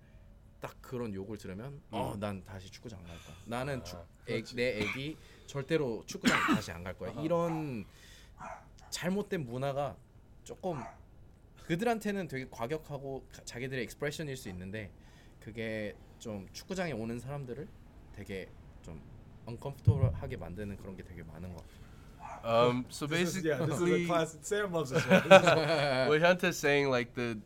딱 0.61 0.75
그런 0.83 1.14
욕을 1.14 1.38
들으면 1.38 1.81
어 1.90 2.16
난 2.18 2.44
다시 2.44 2.70
축구장 2.70 2.99
안 3.01 3.07
갈 3.07 3.16
거야. 3.18 3.37
나는 3.46 3.83
축, 3.85 3.99
애, 4.29 4.42
내 4.55 4.83
아기 4.83 5.16
절대로 5.46 6.03
축구장 6.07 6.38
다시 6.55 6.70
안 6.70 6.85
갈 6.85 6.96
거야. 6.99 7.11
이런 7.23 7.85
잘못된 8.90 9.44
문화가 9.46 9.96
조금 10.44 10.81
그들한테는 11.66 12.29
되게 12.29 12.46
과격하고 12.51 13.27
가- 13.33 13.42
자기들의 13.44 13.85
익스프레션일 13.85 14.37
수 14.37 14.49
있는데 14.49 14.90
그게 15.40 15.94
좀 16.18 16.46
축구장에 16.53 16.92
오는 16.92 17.18
사람들을 17.18 17.68
되게 18.12 18.49
좀 18.83 19.01
uncomfortable하게 19.49 20.37
만드는 20.37 20.77
그런 20.77 20.96
게 20.96 21.03
되게 21.05 21.23
많은 21.23 21.55
것 21.55 21.62
같아요. 21.62 21.81
Um, 22.42 22.85
so 22.90 23.07
This 23.07 23.37
is, 23.37 23.44
yeah, 23.46 23.59
this 23.59 23.81
is 23.81 23.85
basically, 23.85 24.03
a 24.03 24.07
class. 24.07 24.38
Sam 24.42 24.73
loves 24.73 24.90
this 24.94 25.05
one. 25.07 25.23
This 25.29 25.42
is- 25.44 26.09
what 26.09 26.23
Hunter's 26.23 26.57
saying, 26.59 26.88
like 26.90 27.14
the 27.14 27.38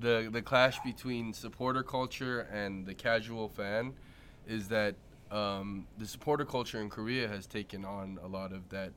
the 0.00 0.28
the 0.32 0.42
clash 0.42 0.80
between 0.80 1.32
supporter 1.32 1.82
culture 1.82 2.40
and 2.52 2.86
the 2.86 2.94
casual 2.94 3.48
fan, 3.48 3.94
is 4.46 4.68
that 4.68 4.94
um, 5.30 5.86
the 5.98 6.06
supporter 6.06 6.44
culture 6.44 6.80
in 6.80 6.90
Korea 6.90 7.28
has 7.28 7.46
taken 7.46 7.84
on 7.84 8.18
a 8.22 8.26
lot 8.26 8.52
of 8.52 8.68
that 8.70 8.92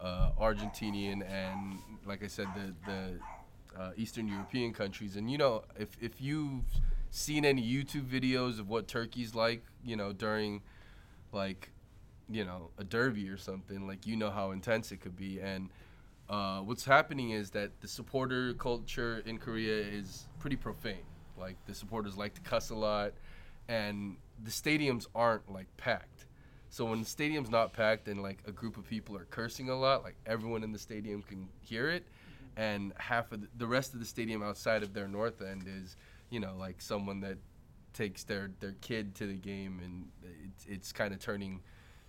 uh, 0.00 0.30
Argentinian 0.40 1.28
and, 1.28 1.78
like 2.06 2.22
I 2.22 2.28
said, 2.28 2.46
the 2.54 2.74
the 2.90 3.80
uh, 3.80 3.90
Eastern 3.96 4.28
European 4.28 4.72
countries. 4.72 5.16
And 5.16 5.30
you 5.30 5.38
know, 5.38 5.64
if 5.78 5.96
if 6.00 6.20
you've 6.20 6.64
seen 7.10 7.44
any 7.44 7.62
YouTube 7.62 8.06
videos 8.06 8.58
of 8.60 8.68
what 8.68 8.86
Turkey's 8.86 9.34
like, 9.34 9.64
you 9.84 9.96
know, 9.96 10.12
during 10.12 10.62
like 11.32 11.70
you 12.28 12.44
know 12.44 12.70
a 12.78 12.84
derby 12.84 13.28
or 13.28 13.36
something 13.36 13.86
like 13.86 14.06
you 14.06 14.16
know 14.16 14.30
how 14.30 14.50
intense 14.52 14.90
it 14.92 14.98
could 14.98 15.16
be 15.16 15.40
and 15.40 15.68
uh, 16.34 16.60
what's 16.62 16.84
happening 16.84 17.30
is 17.30 17.50
that 17.50 17.80
the 17.80 17.86
supporter 17.86 18.54
culture 18.54 19.22
in 19.24 19.38
korea 19.38 19.76
is 19.76 20.26
pretty 20.40 20.56
profane. 20.56 21.06
Like 21.38 21.56
the 21.66 21.74
supporters 21.74 22.16
like 22.16 22.34
to 22.34 22.40
cuss 22.40 22.70
a 22.70 22.74
lot 22.74 23.12
and 23.68 24.16
the 24.42 24.50
stadiums 24.50 25.06
aren't 25.14 25.48
like 25.50 25.68
packed. 25.76 26.26
So 26.70 26.86
when 26.86 26.98
the 26.98 27.06
stadium's 27.06 27.50
not 27.50 27.72
packed 27.72 28.08
and 28.08 28.20
like 28.20 28.38
a 28.48 28.52
group 28.52 28.76
of 28.76 28.84
people 28.84 29.16
are 29.16 29.26
cursing 29.26 29.68
a 29.68 29.76
lot 29.76 30.02
like 30.02 30.16
everyone 30.26 30.64
in 30.64 30.72
the 30.72 30.78
stadium 30.78 31.22
can 31.22 31.48
hear 31.60 31.88
it 31.88 32.04
and 32.56 32.92
half 32.96 33.30
of 33.30 33.42
the, 33.42 33.48
the 33.56 33.66
rest 33.66 33.94
of 33.94 34.00
the 34.00 34.06
stadium 34.06 34.42
outside 34.42 34.82
of 34.82 34.92
their 34.92 35.06
north 35.06 35.40
end 35.40 35.68
is 35.68 35.96
you 36.30 36.40
know 36.40 36.54
like 36.58 36.80
someone 36.80 37.20
that 37.20 37.38
takes 37.92 38.24
their 38.24 38.50
their 38.58 38.74
kid 38.80 39.14
to 39.14 39.26
the 39.28 39.34
game 39.34 39.80
and 39.84 40.08
it's, 40.44 40.66
it's 40.66 40.92
kind 40.92 41.14
of 41.14 41.20
turning 41.20 41.60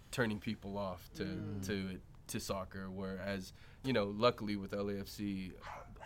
turning 0.09 0.39
people 0.39 0.79
off 0.79 1.09
to 1.13 1.27
to 1.63 1.99
to 2.27 2.39
soccer. 2.39 2.89
Whereas 2.89 3.53
you 3.85 3.93
know 3.93 4.13
luckily 4.17 4.55
with 4.55 4.71
LAFC 4.71 5.51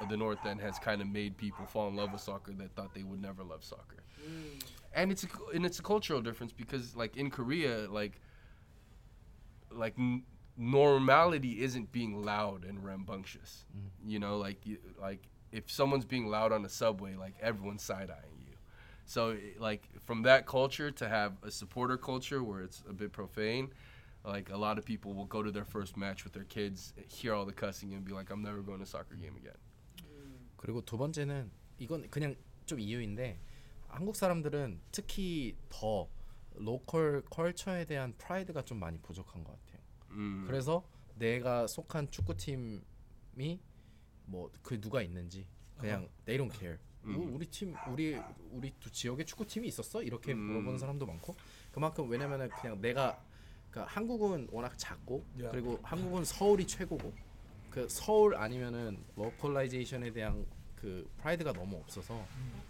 the 0.08 0.18
north 0.18 0.46
end 0.46 0.62
has 0.62 0.80
kind 0.80 1.02
of 1.02 1.08
made 1.08 1.38
people 1.38 1.66
fall 1.66 1.88
in 1.90 1.96
love 1.96 2.12
with 2.12 2.22
soccer 2.22 2.54
that 2.54 2.74
thought 2.76 2.94
they 2.94 3.04
would 3.04 3.22
never 3.22 3.44
love 3.44 3.64
soccer. 3.64 3.98
Mm. 4.24 4.64
And 4.94 5.12
it's 5.12 5.24
a, 5.24 5.28
and 5.54 5.66
it's 5.66 5.80
a 5.80 5.82
cultural 5.82 6.22
difference 6.22 6.54
because 6.54 6.96
like 6.96 7.18
in 7.18 7.30
Korea 7.30 7.88
like 7.90 8.22
like 9.72 9.94
n- 9.98 10.24
normality 10.58 11.62
isn't 11.62 11.92
being 11.92 12.24
loud 12.24 12.64
and 12.64 12.84
rambunctious. 12.84 13.66
Mm-hmm. 13.76 14.10
You 14.10 14.20
know 14.20 14.38
like 14.38 14.66
you, 14.66 14.78
like 15.00 15.28
if 15.52 15.70
someone's 15.70 16.06
being 16.06 16.28
loud 16.28 16.52
on 16.52 16.64
the 16.64 16.70
subway 16.70 17.16
like 17.16 17.36
everyone's 17.42 17.84
side-eyeing 17.84 18.46
you. 18.48 18.56
So 19.06 19.38
like 19.58 19.88
from 20.06 20.24
that 20.24 20.46
culture 20.46 20.92
to 20.92 21.10
have 21.10 21.34
a 21.44 21.52
supporter 21.52 21.98
culture 21.98 22.44
where 22.44 22.62
it's 22.62 22.84
a 22.90 22.94
bit 22.94 23.12
profane 23.12 23.72
like 24.26 24.52
a 24.52 24.58
lot 24.58 24.78
of 24.78 24.86
people 24.86 25.14
will 25.14 25.28
go 25.28 25.42
to 25.44 25.52
their 25.52 25.66
first 25.66 25.96
match 25.98 26.24
with 26.26 26.34
their 26.34 26.48
kids 26.48 26.94
hear 27.08 27.34
all 27.34 27.46
the 27.46 27.56
cussing 27.56 27.94
and 27.94 28.04
be 28.06 28.14
like 28.14 28.32
i'm 28.32 28.42
never 28.42 28.62
going 28.62 28.80
to 28.80 28.86
soccer 28.86 29.16
game 29.18 29.36
again 29.38 29.58
그리고 30.58 30.82
두 30.84 30.98
번째는 30.98 31.50
이건 31.80 32.10
그냥 32.10 32.36
좀 32.66 32.80
이유인데 32.80 33.40
한국 33.88 34.16
사람들은 34.16 34.82
특히 34.92 35.56
더 35.70 36.10
로컬 36.56 37.24
컬처에 37.30 37.86
대한 37.86 38.14
프라이드가 38.18 38.64
좀 38.64 38.80
많이 38.80 39.00
부족한 39.02 39.44
것 39.44 39.52
같아요. 39.54 39.82
mm. 40.12 40.46
그래서 40.48 40.84
내가 41.16 41.66
속한 41.68 42.12
축구팀이 42.12 43.60
뭐 44.26 44.52
그 44.62 44.80
누가 44.82 45.02
있는지 45.02 45.48
그냥 45.78 46.10
they 46.26 46.38
don't 46.38 46.54
care. 46.60 46.78
우- 47.06 47.34
우리 47.36 47.46
팀 47.48 47.74
우리 47.90 48.20
우리 48.52 48.72
두 48.80 48.92
지역에 48.92 49.24
축구팀이 49.24 49.68
있었어? 49.70 50.04
이렇게 50.04 50.34
음. 50.34 50.40
물어보는 50.40 50.78
사람도 50.78 51.06
많고 51.06 51.36
그만큼 51.72 52.10
왜냐면은 52.10 52.50
그냥 52.50 52.82
내가 52.82 53.24
그러니까 53.72 53.94
한국은 53.94 54.48
워낙 54.52 54.78
작고 54.78 55.24
Yeah. 55.38 55.52
그리고 55.52 55.80
한국은 55.84 56.26
서울이 56.26 56.66
최고고 56.68 57.14
그 57.70 57.88
서울 57.90 58.36
아니면은 58.36 59.04
로컬라이제이션에 59.16 60.12
대한 60.12 60.46
그 60.76 61.08
프라이드가 61.18 61.54
너무 61.54 61.78
없어서 61.78 62.26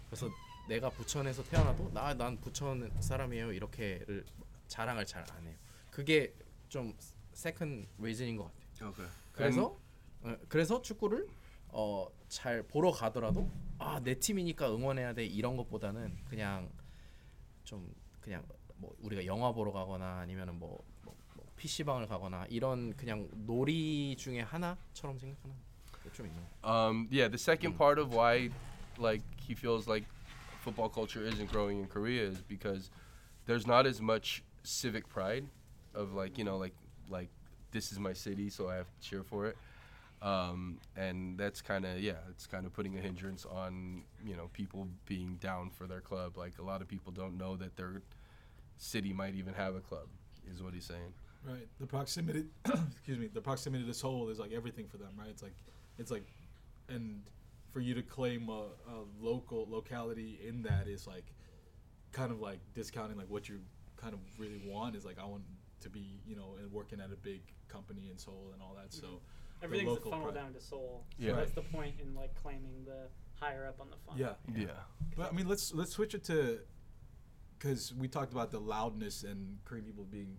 그래서 0.08 0.28
내가 0.68 0.90
부천에서 0.90 1.42
태어나도 1.44 1.90
나 1.92 2.14
난 2.14 2.38
부천 2.40 2.90
사람이에요 3.00 3.52
이렇게를 3.52 4.24
자랑을 4.68 5.04
잘 5.06 5.24
안 5.32 5.46
해요. 5.46 5.56
그게 5.90 6.34
좀 6.68 6.94
세컨 7.32 7.86
리즌인 7.98 8.36
것 8.36 8.44
같아요. 8.44 8.90
okay 8.90 9.10
그래서 9.32 9.76
어, 10.22 10.36
그래서 10.48 10.82
축구를 10.82 11.26
어, 11.68 12.08
잘 12.28 12.62
보러 12.64 12.90
가더라도 12.90 13.48
아 13.78 13.98
내 14.00 14.14
팀이니까 14.18 14.70
응원해야 14.74 15.14
돼 15.14 15.24
이런 15.24 15.56
것보다는 15.56 16.14
그냥 16.28 16.70
좀 17.64 17.92
그냥 18.20 18.44
뭐 18.76 18.94
우리가 19.00 19.24
영화 19.26 19.52
보러 19.52 19.72
가거나 19.72 20.18
아니면은 20.20 20.58
뭐 20.58 20.84
PC방을 21.59 22.07
가거나 22.07 22.45
이런 22.49 22.95
그냥 22.95 23.27
놀이 23.33 24.15
중에 24.17 24.41
하나처럼 24.41 25.17
생각하는 25.19 25.55
게 26.03 26.09
좀 26.13 26.27
있는 26.27 26.39
것 26.39 26.61
같아요. 26.61 26.89
Um, 26.89 27.07
yeah, 27.11 27.27
the 27.27 27.37
second 27.37 27.77
part 27.77 27.97
of 27.99 28.13
why, 28.13 28.49
like, 28.97 29.23
he 29.37 29.55
feels 29.55 29.87
like 29.87 30.05
football 30.61 30.87
culture 30.89 31.23
isn't 31.25 31.51
growing 31.51 31.79
in 31.79 31.87
Korea 31.87 32.23
is 32.23 32.41
because 32.47 32.91
there's 33.47 33.65
not 33.65 33.85
as 33.87 34.01
much 34.01 34.43
civic 34.63 35.07
pride 35.09 35.45
of 35.95 36.13
like, 36.13 36.37
you 36.37 36.43
know, 36.43 36.57
like, 36.57 36.75
like 37.09 37.29
this 37.71 37.91
is 37.91 37.99
my 37.99 38.13
city, 38.13 38.49
so 38.49 38.69
I 38.69 38.75
have 38.75 38.87
to 38.87 38.99
cheer 39.01 39.23
for 39.23 39.47
it. 39.47 39.57
Um, 40.21 40.79
and 40.95 41.37
that's 41.37 41.61
kind 41.61 41.85
of 41.85 41.99
yeah, 41.99 42.21
it's 42.29 42.47
kind 42.47 42.65
of 42.65 42.73
putting 42.73 42.97
a 42.97 43.01
hindrance 43.01 43.45
on 43.45 44.03
you 44.25 44.35
know 44.35 44.49
people 44.53 44.87
being 45.05 45.35
down 45.41 45.69
for 45.69 45.85
their 45.87 46.01
club. 46.01 46.37
Like 46.37 46.57
a 46.57 46.63
lot 46.63 46.81
of 46.81 46.87
people 46.87 47.11
don't 47.11 47.37
know 47.37 47.55
that 47.57 47.75
their 47.75 48.01
city 48.77 49.11
might 49.13 49.35
even 49.35 49.53
have 49.53 49.75
a 49.75 49.81
club, 49.81 50.07
is 50.49 50.63
what 50.63 50.73
he's 50.73 50.85
saying. 50.85 51.13
Right. 51.46 51.66
The 51.78 51.86
proximity, 51.86 52.44
excuse 52.92 53.18
me, 53.18 53.28
the 53.32 53.40
proximity 53.40 53.84
to 53.84 53.94
Seoul 53.94 54.28
is 54.28 54.38
like 54.38 54.52
everything 54.52 54.86
for 54.88 54.98
them, 54.98 55.10
right? 55.18 55.28
It's 55.28 55.42
like, 55.42 55.56
it's 55.98 56.10
like, 56.10 56.26
and 56.88 57.22
for 57.72 57.80
you 57.80 57.94
to 57.94 58.02
claim 58.02 58.48
a, 58.48 58.66
a 58.90 59.04
local 59.20 59.66
locality 59.70 60.38
in 60.46 60.62
that 60.62 60.86
is 60.86 61.06
like, 61.06 61.24
kind 62.12 62.32
of 62.32 62.40
like 62.40 62.58
discounting 62.74 63.16
like 63.16 63.28
what 63.28 63.48
you 63.48 63.60
kind 63.96 64.14
of 64.14 64.20
really 64.38 64.60
want 64.66 64.96
is 64.96 65.04
like 65.04 65.18
I 65.20 65.24
want 65.24 65.42
to 65.80 65.88
be 65.88 66.20
you 66.26 66.36
know 66.36 66.56
and 66.60 66.70
working 66.72 67.00
at 67.00 67.12
a 67.12 67.16
big 67.16 67.40
company 67.68 68.08
in 68.10 68.18
Seoul 68.18 68.50
and 68.52 68.62
all 68.62 68.74
that. 68.74 68.92
So 68.92 69.06
mm-hmm. 69.06 69.16
Everything's 69.62 69.98
a 69.98 70.00
funnel 70.00 70.22
pride. 70.22 70.34
down 70.34 70.54
to 70.54 70.60
Seoul. 70.60 71.04
Yeah. 71.18 71.34
That's 71.34 71.52
the 71.52 71.60
point 71.62 71.96
in 72.00 72.14
like 72.14 72.34
claiming 72.34 72.84
the 72.86 73.08
higher 73.38 73.66
up 73.66 73.80
on 73.80 73.88
the 73.90 73.96
funnel. 74.06 74.20
Yeah. 74.20 74.62
Yeah. 74.62 74.68
But 75.16 75.32
I 75.32 75.36
mean, 75.36 75.48
let's 75.48 75.74
let's 75.74 75.92
switch 75.92 76.14
it 76.14 76.24
to 76.24 76.60
because 77.58 77.92
we 77.94 78.08
talked 78.08 78.32
about 78.32 78.50
the 78.50 78.58
loudness 78.58 79.22
and 79.22 79.58
Korean 79.64 79.84
people 79.84 80.04
being 80.04 80.38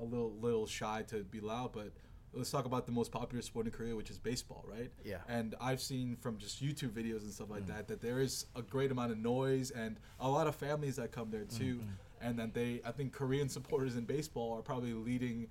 a 0.00 0.04
little 0.04 0.32
little 0.40 0.66
shy 0.66 1.04
to 1.08 1.24
be 1.24 1.40
loud, 1.40 1.72
but 1.72 1.92
let's 2.32 2.50
talk 2.50 2.66
about 2.66 2.86
the 2.86 2.92
most 2.92 3.10
popular 3.10 3.42
sport 3.42 3.66
in 3.66 3.72
Korea, 3.72 3.96
which 3.96 4.10
is 4.10 4.18
baseball, 4.18 4.64
right? 4.68 4.90
Yeah. 5.04 5.18
And 5.28 5.54
I've 5.60 5.80
seen 5.80 6.16
from 6.16 6.38
just 6.38 6.62
YouTube 6.62 6.90
videos 6.90 7.22
and 7.22 7.32
stuff 7.32 7.50
like 7.50 7.64
mm. 7.64 7.68
that 7.68 7.88
that 7.88 8.00
there 8.00 8.20
is 8.20 8.46
a 8.54 8.62
great 8.62 8.90
amount 8.90 9.12
of 9.12 9.18
noise 9.18 9.70
and 9.70 9.98
a 10.20 10.28
lot 10.28 10.46
of 10.46 10.54
families 10.54 10.96
that 10.96 11.12
come 11.12 11.30
there 11.30 11.44
too, 11.44 11.76
mm-hmm. 11.76 11.88
and 12.20 12.38
that 12.38 12.54
they 12.54 12.80
I 12.84 12.92
think 12.92 13.12
Korean 13.12 13.48
supporters 13.48 13.96
in 13.96 14.04
baseball 14.04 14.56
are 14.56 14.62
probably 14.62 14.92
leading 14.92 15.48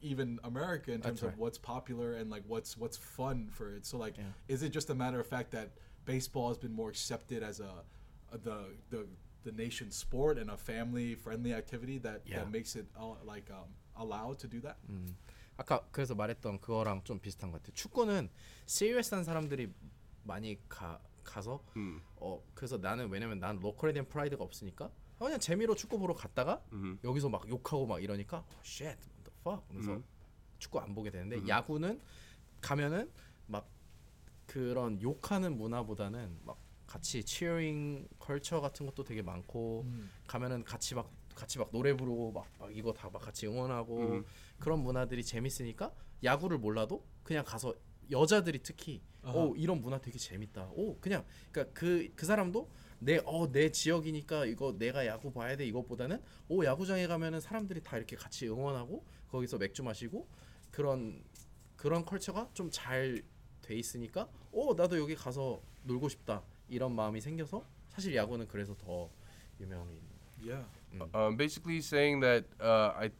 even 0.00 0.38
America 0.44 0.92
in 0.92 1.00
terms 1.00 1.20
That's 1.20 1.34
of 1.34 1.38
what's 1.38 1.58
popular 1.58 2.14
and 2.14 2.30
like 2.30 2.42
what's 2.46 2.76
what's 2.76 2.96
fun 2.96 3.48
for 3.50 3.74
it. 3.74 3.86
So 3.86 3.98
like, 3.98 4.16
Yeah. 4.16 4.24
is 4.46 4.62
it 4.62 4.70
just 4.70 4.90
a 4.90 4.94
matter 4.94 5.18
of 5.18 5.26
fact 5.26 5.50
that 5.52 5.70
baseball 6.04 6.48
has 6.48 6.58
been 6.58 6.72
more 6.72 6.88
accepted 6.88 7.42
as 7.42 7.60
a 7.60 7.70
the 8.30 8.66
the 8.90 9.06
the 9.48 9.54
nation's 9.56 9.96
sport 9.96 10.38
and 10.38 10.50
a 10.50 10.56
family 10.56 11.12
friendly 11.14 11.52
activity 11.54 11.98
that 12.02 12.20
Yeah. 12.26 12.44
that 12.44 12.50
makes 12.50 12.76
it 12.76 12.86
uh, 12.96 13.16
like 13.24 13.48
um, 13.50 13.68
allowed 13.96 14.38
to 14.40 14.48
do 14.48 14.60
that? 14.60 14.76
아까 15.56 15.82
그래서 15.90 16.14
말했던 16.14 16.60
그거랑 16.60 17.02
좀 17.04 17.18
비슷한 17.18 17.50
것 17.50 17.58
같아요. 17.62 17.74
축구는 17.74 18.28
시리어스한 18.66 19.24
사람들이 19.24 19.72
많이 20.24 20.58
가 20.68 21.00
가서 21.24 21.62
Mm. 21.76 22.00
어 22.16 22.42
그래서 22.54 22.78
나는 22.78 23.08
왜냐면 23.10 23.38
난 23.40 23.58
로컬에 23.58 23.92
대한 23.92 24.06
프라이드가 24.08 24.42
없으니까 24.44 24.86
아, 24.86 25.24
그냥 25.24 25.38
재미로 25.40 25.74
축구 25.74 25.98
보러 25.98 26.14
갔다가 26.14 26.62
Mhm. 26.72 26.98
여기서 27.04 27.28
막 27.28 27.48
욕하고 27.48 27.86
막 27.86 28.02
이러니까 28.02 28.44
shit, 28.64 28.96
what 29.00 29.24
the 29.24 29.32
fuck. 29.40 29.64
그래서 29.68 29.92
음. 29.94 30.04
축구 30.58 30.78
안 30.80 30.94
보게 30.94 31.10
되는데 31.10 31.36
음. 31.36 31.48
야구는 31.48 32.00
가면은 32.60 33.10
막 33.46 33.68
그런 34.46 35.00
욕하는 35.02 35.56
문화보다는 35.58 36.38
막 36.44 36.56
같이 36.88 37.22
치어링 37.22 38.08
컬처 38.18 38.60
같은 38.60 38.86
것도 38.86 39.04
되게 39.04 39.22
많고 39.22 39.82
음. 39.86 40.10
가면은 40.26 40.64
같이 40.64 40.94
막 40.96 41.12
같이 41.36 41.58
막 41.58 41.70
노래 41.70 41.94
부르고 41.94 42.32
막, 42.32 42.48
막 42.58 42.74
이거 42.76 42.92
다 42.92 43.08
막 43.10 43.20
같이 43.22 43.46
응원하고 43.46 43.98
음. 44.00 44.24
그런 44.58 44.80
문화들이 44.80 45.22
재밌으니까 45.22 45.94
야구를 46.24 46.58
몰라도 46.58 47.06
그냥 47.22 47.44
가서 47.44 47.74
여자들이 48.10 48.60
특히 48.62 49.02
아하. 49.22 49.36
오 49.38 49.54
이런 49.54 49.80
문화 49.82 50.00
되게 50.00 50.18
재밌다. 50.18 50.70
오 50.72 50.98
그냥 50.98 51.24
그러니까 51.52 51.74
그그 51.78 52.24
사람도 52.26 52.68
내 53.00 53.20
어 53.26 53.52
내 53.52 53.70
지역이니까 53.70 54.46
이거 54.46 54.72
내가 54.76 55.06
야구 55.06 55.30
봐야 55.30 55.56
돼 55.56 55.66
이것보다는 55.66 56.20
오 56.48 56.64
야구장에 56.64 57.06
가면은 57.06 57.38
사람들이 57.38 57.82
다 57.82 57.96
이렇게 57.98 58.16
같이 58.16 58.48
응원하고 58.48 59.04
거기서 59.28 59.58
맥주 59.58 59.82
마시고 59.84 60.26
그런 60.70 61.22
그런 61.76 62.04
컬처가 62.04 62.50
좀 62.54 62.70
잘 62.70 63.22
돼 63.60 63.74
있으니까 63.76 64.28
오 64.50 64.72
나도 64.74 64.98
여기 64.98 65.14
가서 65.14 65.60
놀고 65.82 66.08
싶다 66.08 66.42
이런 66.69 66.95
마음이 66.95 67.21
생겨서 67.21 67.63
사실 67.89 68.15
야구는 68.15 68.47
그래서 68.47 68.75
더 68.75 69.09
유명인. 69.59 69.99
Yeah. 70.41 70.63
Um, 71.13 71.37
basically 71.37 71.79
saying 71.81 72.19
that 72.21 72.45
uh, 72.61 72.93
I, 72.97 73.11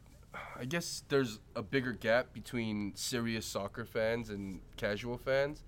I 0.58 0.64
guess 0.64 1.02
there's 1.08 1.38
a 1.56 1.62
bigger 1.62 1.92
gap 1.92 2.32
between 2.32 2.92
serious 2.94 3.46
soccer 3.46 3.84
fans 3.84 4.30
and 4.30 4.60
casual 4.76 5.16
fans, 5.18 5.64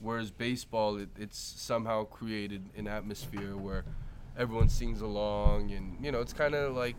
whereas 0.00 0.30
baseball 0.30 0.96
it, 0.96 1.10
it's 1.18 1.36
somehow 1.38 2.04
created 2.04 2.70
an 2.76 2.86
atmosphere 2.88 3.56
where 3.56 3.84
everyone 4.36 4.68
sings 4.68 5.00
along 5.00 5.70
and 5.72 5.96
you 6.04 6.10
know 6.10 6.20
it's 6.20 6.32
kind 6.32 6.54
of 6.54 6.74
like 6.74 6.96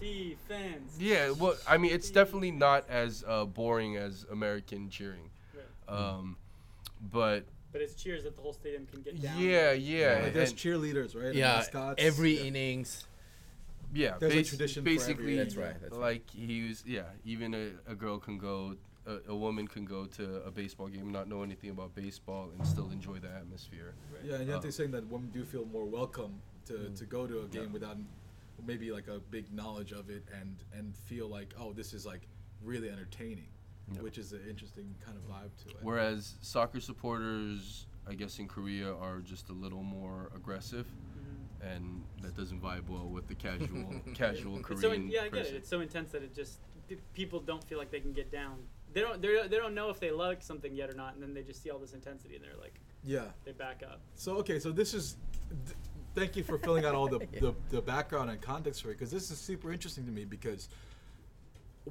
Defense. 0.00 0.96
yeah. 0.98 1.30
Well, 1.30 1.54
I 1.68 1.76
mean 1.78 1.92
it's 1.92 2.10
definitely 2.10 2.50
not 2.50 2.88
as 2.88 3.24
uh, 3.26 3.44
boring 3.44 3.96
as 3.96 4.24
American 4.30 4.88
cheering, 4.90 5.30
Right. 5.54 5.94
um, 5.94 6.36
but 7.00 7.44
but 7.71 7.81
it's 7.81 7.95
cheers 7.95 8.23
that 8.23 8.35
the 8.35 8.41
whole 8.41 8.53
stadium 8.53 8.85
can 8.85 9.01
get 9.01 9.21
down. 9.21 9.39
yeah, 9.39 9.71
yeah, 9.71 10.21
Like 10.23 10.33
there's 10.33 10.49
and- 10.51 10.59
cheerleaders, 10.59 11.15
right? 11.15 11.33
Yeah, 11.35 11.55
mascots. 11.57 11.95
every 12.03 12.37
Yeah. 12.37 12.43
innings. 12.45 13.05
Yeah, 13.93 14.17
There's 14.19 14.33
a 14.33 14.37
basi- 14.37 14.49
tradition 14.49 14.83
for 14.83 14.89
every- 14.89 14.97
basically. 14.97 15.35
That's 15.37 15.55
right, 15.55 15.79
that's 15.81 15.95
like 15.95 16.29
he 16.29 16.67
was, 16.67 16.83
yeah. 16.85 17.03
Even 17.25 17.53
a, 17.53 17.71
a 17.87 17.95
girl 17.95 18.19
can 18.19 18.37
go, 18.37 18.75
a, 19.05 19.19
a 19.29 19.35
woman 19.35 19.65
can 19.67 19.85
go 19.85 20.05
to 20.05 20.41
a 20.43 20.51
baseball 20.51 20.87
game, 20.89 21.09
not 21.11 21.29
know 21.29 21.41
anything 21.43 21.69
about 21.69 21.95
baseball, 21.95 22.49
and 22.57 22.67
still 22.67 22.89
enjoy 22.91 23.19
the 23.19 23.29
atmosphere. 23.29 23.93
Yeah, 24.25 24.35
and 24.35 24.49
Uh, 24.49 24.53
Hyuntae's 24.53 24.75
saying 24.75 24.91
that 24.91 25.07
women 25.07 25.29
do 25.31 25.45
feel 25.45 25.65
more 25.65 25.85
welcome 25.85 26.41
to, 26.65 26.89
to 26.89 27.05
go 27.05 27.25
to 27.27 27.41
a 27.43 27.47
game 27.47 27.71
without 27.71 27.97
maybe 28.65 28.91
like 28.91 29.07
a 29.07 29.19
big 29.31 29.53
knowledge 29.53 29.91
of 29.93 30.09
it 30.09 30.23
and 30.41 30.55
and 30.73 30.93
feel 30.95 31.27
like 31.27 31.53
oh 31.59 31.71
this 31.73 31.93
is 31.93 32.05
like 32.05 32.27
really 32.63 32.89
entertaining, 32.89 33.47
Yeah. 33.93 34.01
which 34.01 34.17
is 34.17 34.33
an 34.33 34.41
interesting 34.49 34.93
kind 35.03 35.17
of 35.17 35.23
vibe 35.23 35.55
to 35.63 35.69
it. 35.69 35.77
Whereas 35.81 36.35
soccer 36.41 36.79
supporters, 36.81 37.87
I 38.07 38.15
guess 38.15 38.37
in 38.39 38.47
Korea, 38.47 38.93
are 38.93 39.19
just 39.19 39.49
a 39.49 39.53
little 39.53 39.83
more 39.83 40.29
aggressive, 40.35 40.87
Mhm. 40.87 41.75
and 41.75 42.03
that 42.21 42.35
doesn't 42.35 42.61
vibe 42.61 42.89
well 42.89 43.07
with 43.07 43.27
the 43.27 43.35
casual, 43.35 43.85
casual 44.13 44.57
It's 44.59 44.67
so 44.67 44.75
Korean 44.89 45.03
in, 45.03 45.09
yeah, 45.09 45.21
I 45.21 45.23
get 45.25 45.31
person. 45.33 45.55
it. 45.55 45.57
It's 45.59 45.69
so 45.69 45.79
intense 45.79 46.11
that 46.11 46.21
it 46.23 46.35
just 46.35 46.59
people 47.13 47.39
don't 47.39 47.63
feel 47.63 47.77
like 47.77 47.91
they 47.91 47.99
can 47.99 48.13
get 48.13 48.31
down. 48.31 48.57
They 48.93 49.01
don't. 49.01 49.21
They 49.21 49.47
they 49.47 49.57
don't 49.57 49.75
know 49.75 49.89
if 49.89 49.99
they 49.99 50.11
like 50.11 50.41
something 50.41 50.73
yet 50.73 50.89
or 50.89 50.93
not, 50.93 51.13
and 51.13 51.21
then 51.23 51.33
they 51.33 51.43
just 51.43 51.61
see 51.61 51.69
all 51.69 51.79
this 51.79 51.93
intensity 51.93 52.35
and 52.35 52.43
they're 52.43 52.57
like 52.59 52.79
yeah. 53.03 53.25
they 53.45 53.51
back 53.51 53.83
up. 53.83 54.01
So 54.15 54.37
okay, 54.37 54.59
so 54.59 54.71
this 54.71 54.93
is. 54.93 55.17
Th- 55.65 55.77
thank 56.15 56.35
you 56.35 56.43
for 56.43 56.57
filling 56.57 56.83
out 56.83 56.95
all 56.95 57.07
the, 57.07 57.19
the, 57.39 57.53
the 57.69 57.79
background 57.81 58.31
and 58.31 58.41
context 58.41 58.81
for 58.81 58.89
it 58.89 58.93
because 58.93 59.11
this 59.11 59.29
is 59.29 59.37
super 59.37 59.71
interesting 59.71 60.03
to 60.03 60.11
me 60.11 60.25
because 60.25 60.67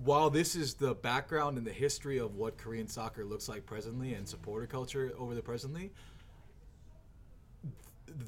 while 0.05 0.31
this 0.31 0.55
is 0.55 0.75
the 0.75 0.95
background 0.95 1.57
and 1.57 1.67
the 1.67 1.73
history 1.73 2.19
of 2.19 2.35
what 2.35 2.59
Korean 2.59 2.89
soccer 2.89 3.25
looks 3.25 3.49
like 3.49 3.65
presently 3.65 4.15
and 4.15 4.29
supporter 4.29 4.67
culture 4.67 5.13
over 5.19 5.35
the 5.35 5.43
presently, 5.43 5.91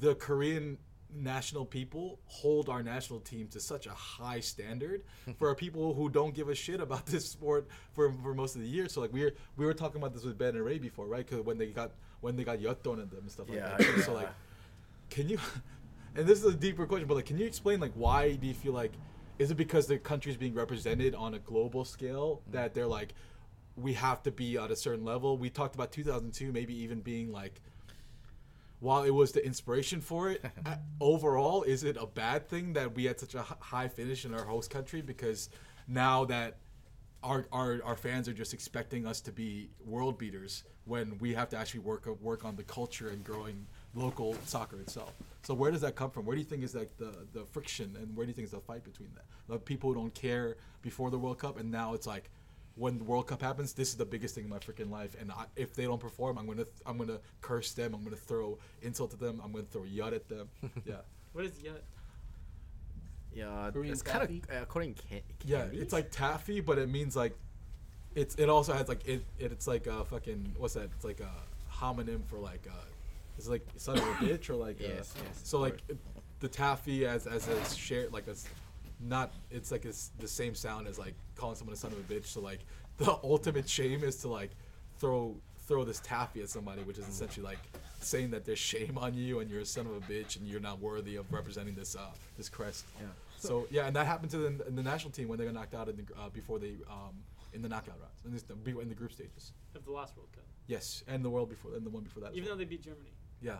the 0.01 0.15
Korean 0.15 0.77
national 1.11 1.65
people 1.65 2.19
hold 2.25 2.69
our 2.69 2.83
national 2.83 3.19
team 3.19 3.47
to 3.47 3.59
such 3.59 3.87
a 3.87 3.91
high 3.91 4.39
standard 4.39 5.01
for 5.37 5.53
people 5.55 5.93
who 5.93 6.09
don't 6.09 6.35
give 6.35 6.49
a 6.49 6.55
shit 6.55 6.79
about 6.79 7.05
this 7.05 7.27
sport 7.27 7.67
for, 7.93 8.11
for 8.23 8.33
most 8.33 8.55
of 8.55 8.61
the 8.61 8.67
year. 8.67 8.87
So 8.87 9.01
like 9.01 9.13
we 9.13 9.23
were 9.23 9.33
we 9.57 9.65
were 9.65 9.73
talking 9.73 10.01
about 10.01 10.13
this 10.13 10.23
with 10.23 10.37
Ben 10.37 10.55
and 10.55 10.63
Ray 10.65 10.79
before, 10.79 11.07
right? 11.07 11.25
Because 11.25 11.45
when 11.45 11.57
they 11.57 11.67
got 11.67 11.91
when 12.21 12.35
they 12.35 12.43
got 12.43 12.59
Yotton 12.59 13.01
and 13.01 13.09
them 13.11 13.19
and 13.21 13.31
stuff 13.31 13.47
Yeah, 13.51 13.69
like 13.69 13.77
that. 13.79 14.03
So 14.03 14.13
like, 14.13 14.29
can 15.09 15.29
you? 15.29 15.37
And 16.15 16.25
this 16.25 16.39
is 16.39 16.45
a 16.45 16.57
deeper 16.57 16.87
question, 16.87 17.07
but 17.07 17.13
like, 17.13 17.27
can 17.27 17.37
you 17.37 17.45
explain 17.45 17.79
like 17.79 17.91
why 17.93 18.33
do 18.33 18.47
you 18.47 18.55
feel 18.55 18.73
like? 18.73 18.93
Is 19.39 19.49
it 19.49 19.55
because 19.55 19.87
the 19.87 19.97
country's 19.97 20.37
being 20.37 20.53
represented 20.53 21.15
on 21.15 21.33
a 21.33 21.39
global 21.39 21.85
scale 21.85 22.41
mm-hmm. 22.41 22.51
that 22.51 22.73
they're 22.73 22.87
like, 22.87 23.13
we 23.75 23.93
have 23.93 24.21
to 24.23 24.31
be 24.31 24.57
at 24.57 24.69
a 24.69 24.75
certain 24.75 25.05
level? 25.05 25.37
We 25.37 25.49
talked 25.49 25.73
about 25.73 25.91
2002, 25.91 26.51
maybe 26.51 26.75
even 26.83 26.99
being 26.99 27.31
like 27.31 27.61
while 28.79 29.03
it 29.03 29.09
was 29.09 29.31
the 29.31 29.45
inspiration 29.45 30.01
for 30.01 30.29
it, 30.29 30.43
overall, 31.01 31.63
is 31.63 31.83
it 31.83 31.97
a 31.99 32.05
bad 32.05 32.47
thing 32.47 32.73
that 32.73 32.95
we 32.95 33.05
had 33.05 33.19
such 33.19 33.35
a 33.35 33.41
high 33.41 33.87
finish 33.87 34.25
in 34.25 34.33
our 34.33 34.45
host 34.45 34.69
country? 34.69 35.01
Because 35.01 35.49
now 35.87 36.25
that 36.25 36.57
our, 37.23 37.45
our, 37.51 37.81
our 37.83 37.97
fans 37.97 38.29
are 38.29 38.33
just 38.33 38.53
expecting 38.53 39.05
us 39.05 39.19
to 39.21 39.31
be 39.31 39.69
world 39.85 40.17
beaters 40.17 40.63
when 40.85 41.17
we 41.19 41.33
have 41.33 41.49
to 41.49 41.57
actually 41.57 41.81
work 41.81 42.07
work 42.21 42.45
on 42.45 42.55
the 42.55 42.63
culture 42.63 43.09
and 43.09 43.23
growing 43.23 43.67
local 43.95 44.35
soccer 44.45 44.79
itself. 44.79 45.13
So 45.43 45.53
where 45.53 45.71
does 45.71 45.81
that 45.81 45.95
come 45.95 46.11
from? 46.11 46.25
Where 46.25 46.35
do 46.35 46.41
you 46.41 46.47
think 46.47 46.63
is 46.63 46.75
like 46.75 46.95
the, 46.97 47.13
the 47.33 47.45
friction 47.45 47.95
and 47.99 48.15
where 48.15 48.25
do 48.25 48.29
you 48.29 48.33
think 48.35 48.45
is 48.45 48.51
the 48.51 48.59
fight 48.59 48.83
between 48.83 49.09
that? 49.15 49.25
The 49.47 49.57
people 49.57 49.89
who 49.93 49.95
don't 49.99 50.13
care 50.13 50.57
before 50.81 51.09
the 51.09 51.17
World 51.17 51.39
Cup 51.39 51.59
and 51.59 51.71
now 51.71 51.93
it's 51.93 52.05
like 52.07 52.29
when 52.75 52.97
the 52.97 53.03
World 53.03 53.27
Cup 53.27 53.41
happens, 53.41 53.73
this 53.73 53.89
is 53.89 53.95
the 53.95 54.05
biggest 54.05 54.35
thing 54.35 54.45
in 54.45 54.49
my 54.49 54.59
freaking 54.59 54.89
life, 54.89 55.13
and 55.19 55.31
I, 55.33 55.45
if 55.57 55.73
they 55.75 55.83
don't 55.83 55.99
perform, 55.99 56.37
I'm 56.37 56.45
gonna 56.47 56.63
I'm 56.85 56.97
gonna 56.97 57.19
curse 57.41 57.73
them. 57.73 57.93
I'm 57.93 58.05
gonna 58.05 58.15
throw 58.15 58.57
insult 58.81 59.11
at 59.13 59.19
them. 59.19 59.41
I'm 59.43 59.51
gonna 59.51 59.65
throw 59.65 59.81
yut 59.83 60.13
at 60.13 60.29
them. 60.29 60.47
Yeah, 60.85 60.95
What 61.33 61.43
is 61.43 61.51
yet? 61.61 61.83
Yeah, 63.33 63.69
Korean 63.73 63.91
it's 63.91 64.01
kind 64.01 64.23
of 64.23 64.29
taffy? 64.29 64.43
uh, 64.61 64.65
Korean 64.65 64.95
ca- 64.95 65.23
yeah. 65.45 65.65
It's 65.71 65.91
like 65.93 66.09
taffy, 66.11 66.61
but 66.61 66.77
it 66.77 66.89
means 66.89 67.15
like 67.17 67.35
it's 68.15 68.35
it 68.35 68.49
also 68.49 68.73
has 68.73 68.87
like 68.87 69.05
it, 69.07 69.25
it 69.37 69.51
it's 69.51 69.67
like 69.67 69.85
a 69.87 70.05
fucking 70.05 70.55
what's 70.57 70.73
that? 70.75 70.89
It's 70.95 71.03
like 71.05 71.19
a 71.19 71.31
homonym 71.71 72.25
for 72.27 72.39
like 72.39 72.65
uh 72.69 72.73
it's 73.39 73.47
like 73.47 73.65
son 73.77 73.97
of 73.97 74.03
a 74.03 74.07
bitch 74.25 74.49
or 74.49 74.55
like 74.55 74.79
uh, 74.81 74.87
Yes, 74.87 75.13
yes, 75.15 75.41
so 75.43 75.59
like 75.59 75.79
it- 75.87 75.97
the 76.41 76.47
taffy 76.47 77.05
as 77.05 77.25
as 77.27 77.47
a 77.47 77.65
shared 77.75 78.13
like 78.13 78.27
a 78.27 78.31
s- 78.31 78.47
not 79.01 79.31
it's 79.51 79.71
like 79.71 79.85
it's 79.85 80.11
the 80.19 80.27
same 80.27 80.53
sound 80.55 80.87
as 80.87 80.97
like 80.99 81.13
calling 81.35 81.55
someone 81.55 81.73
a 81.73 81.77
son 81.77 81.91
of 81.91 81.97
a 81.99 82.13
bitch. 82.13 82.27
So 82.27 82.41
like 82.41 82.59
the 82.97 83.11
ultimate 83.23 83.67
shame 83.67 84.03
is 84.03 84.17
to 84.17 84.27
like 84.27 84.51
throw 84.99 85.35
throw 85.67 85.83
this 85.83 85.99
taffy 85.99 86.41
at 86.41 86.49
somebody, 86.49 86.81
which 86.83 86.97
is 86.97 87.07
essentially 87.07 87.45
like 87.45 87.59
saying 88.01 88.31
that 88.31 88.45
there's 88.45 88.59
shame 88.59 88.97
on 88.97 89.13
you 89.13 89.39
and 89.39 89.49
you're 89.49 89.61
a 89.61 89.65
son 89.65 89.85
of 89.85 89.91
a 89.93 89.99
bitch 90.01 90.37
and 90.37 90.47
you're 90.47 90.59
not 90.61 90.79
worthy 90.79 91.15
of 91.17 91.31
representing 91.31 91.75
this 91.75 91.95
uh 91.95 91.99
this 92.37 92.47
crest. 92.49 92.85
Yeah. 92.99 93.07
So 93.37 93.67
yeah, 93.71 93.87
and 93.87 93.95
that 93.95 94.05
happened 94.05 94.31
to 94.31 94.37
the, 94.37 94.67
in 94.67 94.75
the 94.75 94.83
national 94.83 95.11
team 95.11 95.27
when 95.29 95.39
they 95.39 95.45
got 95.45 95.53
knocked 95.53 95.73
out 95.73 95.87
in 95.89 95.95
the, 95.97 96.03
uh, 96.21 96.29
before 96.29 96.59
they 96.59 96.75
um, 96.89 97.15
in 97.53 97.61
the 97.61 97.69
knockout 97.69 97.95
rounds 97.99 98.21
in, 98.25 98.31
this, 98.31 98.43
in 98.83 98.89
the 98.89 98.95
group 98.95 99.11
stages. 99.13 99.53
Of 99.75 99.83
the 99.85 99.91
last 99.91 100.15
World 100.17 100.29
Cup. 100.33 100.43
Yes, 100.67 101.03
and 101.07 101.23
the 101.25 101.29
world 101.29 101.49
before 101.49 101.73
and 101.75 101.85
the 101.85 101.89
one 101.89 102.03
before 102.03 102.21
that. 102.21 102.31
as 102.31 102.35
Even 102.37 102.47
well. 102.49 102.55
though 102.55 102.59
they 102.59 102.65
beat 102.69 102.83
Germany, 102.83 103.09
yeah, 103.41 103.57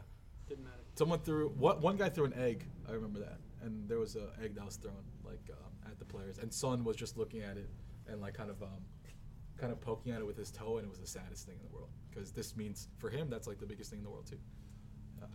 didn't 0.48 0.64
matter. 0.64 0.84
someone 0.96 1.20
threw 1.20 1.50
what 1.50 1.82
one 1.82 1.98
guy 1.98 2.10
threw 2.10 2.26
an 2.26 2.34
egg. 2.34 2.66
I 2.88 2.94
remember 2.94 3.20
that, 3.20 3.38
and 3.62 3.88
there 3.90 4.00
was 4.00 4.16
an 4.16 4.28
egg 4.44 4.56
that 4.56 4.66
was 4.66 4.76
thrown 4.78 5.04
like 5.24 5.50
um, 5.52 5.72
at 5.92 6.00
the 6.00 6.06
players, 6.06 6.38
and 6.40 6.54
Son 6.54 6.84
was 6.84 6.96
just 6.96 7.18
looking 7.18 7.42
at 7.42 7.58
it 7.58 7.70
and 8.08 8.20
like 8.22 8.34
kind 8.34 8.50
of 8.50 8.62
um, 8.64 8.82
kind 9.58 9.72
of 9.72 9.80
poking 9.82 10.12
at 10.14 10.20
it 10.20 10.26
with 10.26 10.38
his 10.38 10.52
toe, 10.52 10.78
and 10.78 10.86
it 10.86 10.90
was 10.90 11.00
the 11.00 11.08
saddest 11.08 11.46
thing 11.46 11.56
in 11.60 11.64
the 11.70 11.74
world 11.76 11.90
because 12.10 12.32
this 12.32 12.56
means 12.56 12.88
for 12.98 13.10
him 13.10 13.30
that's 13.30 13.48
like 13.48 13.60
the 13.60 13.66
biggest 13.66 13.90
thing 13.90 14.00
in 14.00 14.04
the 14.04 14.10
world 14.10 14.26
too. 14.28 14.40
Yeah. 15.20 15.26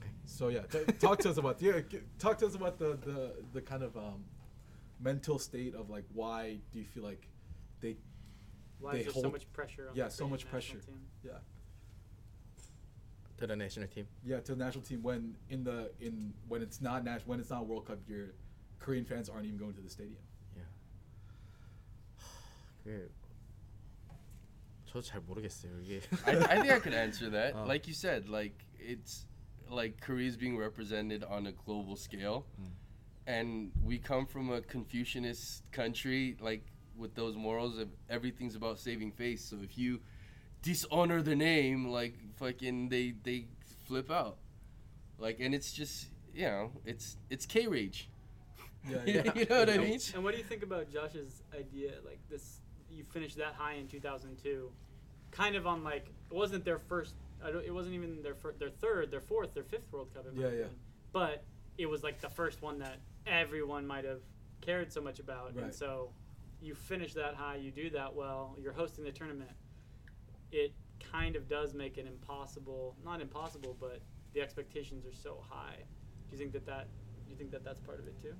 Okay. 0.00 0.10
So 0.24 0.48
yeah, 0.48 0.62
t- 0.62 0.92
talk 0.98 1.18
to 1.20 1.30
us 1.30 1.36
about 1.38 1.60
yeah, 1.60 1.80
g- 1.88 2.00
talk 2.18 2.38
to 2.38 2.46
us 2.46 2.54
about 2.54 2.78
the 2.78 2.98
the, 3.04 3.32
the 3.52 3.60
kind 3.60 3.82
of 3.82 3.96
um, 3.96 4.24
mental 5.00 5.38
state 5.38 5.74
of 5.74 5.90
like 5.90 6.04
why 6.12 6.58
do 6.72 6.78
you 6.78 6.84
feel 6.84 7.02
like 7.04 7.28
they 7.80 7.96
Why 8.80 8.92
They 8.92 8.98
is 9.00 9.04
there 9.06 9.22
so 9.22 9.30
much 9.30 9.52
pressure 9.52 9.88
on 9.90 9.96
yeah 9.96 10.04
the 10.04 10.10
so 10.10 10.28
much 10.28 10.48
pressure 10.48 10.78
team? 10.78 11.00
yeah 11.22 11.32
to 13.37 13.47
the 13.47 13.55
national 13.55 13.87
team. 13.87 14.07
yeah 14.23 14.39
to 14.39 14.55
the 14.55 14.63
national 14.63 14.83
team 14.83 15.01
when 15.01 15.35
in 15.49 15.63
the 15.63 15.91
in 15.99 16.33
when 16.47 16.61
it's 16.61 16.81
not 16.81 17.03
national 17.03 17.29
when 17.29 17.39
it's 17.39 17.49
not 17.49 17.65
World 17.65 17.85
Cup 17.87 17.99
year, 18.07 18.33
Korean 18.79 19.05
fans 19.05 19.29
aren't 19.29 19.45
even 19.45 19.57
going 19.57 19.73
to 19.73 19.81
the 19.81 19.89
stadium. 19.89 20.21
Yeah. 20.55 20.63
그 22.85 23.09
저도 24.85 25.01
잘 25.01 25.21
모르겠어요 25.21 25.79
이게. 25.81 26.01
I, 26.25 26.37
I 26.37 26.61
think 26.61 26.71
I 26.71 26.79
could 26.79 26.93
answer 26.93 27.29
that. 27.31 27.55
Oh. 27.55 27.65
Like 27.65 27.87
you 27.87 27.93
said, 27.93 28.29
like 28.29 28.53
it's 28.79 29.25
like 29.69 29.99
Korea's 30.01 30.37
being 30.37 30.57
represented 30.57 31.23
on 31.23 31.47
a 31.47 31.51
global 31.51 31.95
scale, 31.95 32.45
and 33.25 33.71
we 33.83 33.97
come 33.97 34.25
from 34.27 34.51
a 34.51 34.61
Confucianist 34.61 35.63
country, 35.71 36.37
like 36.39 36.63
with 36.95 37.15
those 37.15 37.35
morals 37.35 37.79
of 37.79 37.89
everything's 38.09 38.55
about 38.55 38.77
saving 38.77 39.11
face. 39.11 39.43
So 39.43 39.57
if 39.63 39.77
you 39.77 39.99
dishonor 40.62 41.22
the 41.22 41.36
name, 41.36 41.88
like 41.88 42.14
fucking, 42.36 42.88
they 42.88 43.14
they 43.22 43.46
flip 43.86 44.10
out, 44.10 44.36
like, 45.18 45.40
and 45.40 45.54
it's 45.54 45.72
just 45.72 46.08
you 46.34 46.46
know, 46.46 46.70
it's 46.84 47.16
it's 47.30 47.46
K 47.46 47.66
rage. 47.66 48.08
Yeah, 48.88 48.98
yeah. 49.06 49.22
you 49.34 49.44
know 49.46 49.58
what 49.60 49.70
I 49.70 49.78
mean? 49.78 50.00
And 50.14 50.22
what 50.22 50.32
do 50.32 50.38
you 50.38 50.44
think 50.44 50.62
about 50.62 50.90
Josh's 50.90 51.42
idea? 51.54 51.92
Like 52.04 52.20
this, 52.30 52.60
you 52.90 53.04
finished 53.04 53.36
that 53.38 53.54
high 53.54 53.74
in 53.74 53.88
2002, 53.88 54.70
kind 55.30 55.56
of 55.56 55.66
on 55.66 55.82
like 55.82 56.06
it 56.30 56.34
wasn't 56.34 56.64
their 56.64 56.78
first. 56.78 57.14
I 57.44 57.50
don't, 57.50 57.64
it 57.64 57.72
wasn't 57.72 57.94
even 57.94 58.22
their 58.22 58.34
fir- 58.34 58.54
their 58.58 58.70
third, 58.70 59.10
their 59.10 59.20
fourth, 59.20 59.54
their 59.54 59.64
fifth 59.64 59.90
World 59.92 60.14
Cup. 60.14 60.26
Yeah, 60.34 60.48
yeah. 60.50 60.64
But 61.12 61.44
it 61.76 61.86
was 61.86 62.02
like 62.02 62.20
the 62.20 62.30
first 62.30 62.62
one 62.62 62.78
that 62.78 62.98
everyone 63.26 63.86
might 63.86 64.04
have 64.04 64.20
cared 64.60 64.92
so 64.92 65.00
much 65.00 65.18
about, 65.18 65.54
and 65.54 65.74
so 65.74 66.10
you 66.60 66.74
finish 66.74 67.14
that 67.14 67.34
high, 67.34 67.56
you 67.56 67.70
do 67.70 67.90
that 67.90 68.14
well, 68.14 68.56
you're 68.60 68.72
hosting 68.72 69.04
the 69.04 69.12
tournament 69.12 69.50
It 70.51 70.73
kind 71.11 71.35
of 71.35 71.47
does 71.47 71.73
make 71.73 71.97
it 71.97 72.07
impossible, 72.07 72.95
not 73.03 73.21
impossible, 73.21 73.75
but 73.79 74.01
the 74.33 74.41
expectations 74.41 75.05
are 75.05 75.13
so 75.13 75.43
high. 75.49 75.77
Do 76.29 76.31
you 76.31 76.37
think 76.37 76.53
that 76.53 76.65
that, 76.65 76.87
do 77.25 77.31
you 77.31 77.37
think 77.37 77.51
that 77.51 77.63
that's 77.63 77.81
part 77.81 77.99
of 77.99 78.07
it 78.07 78.19
too? 78.21 78.33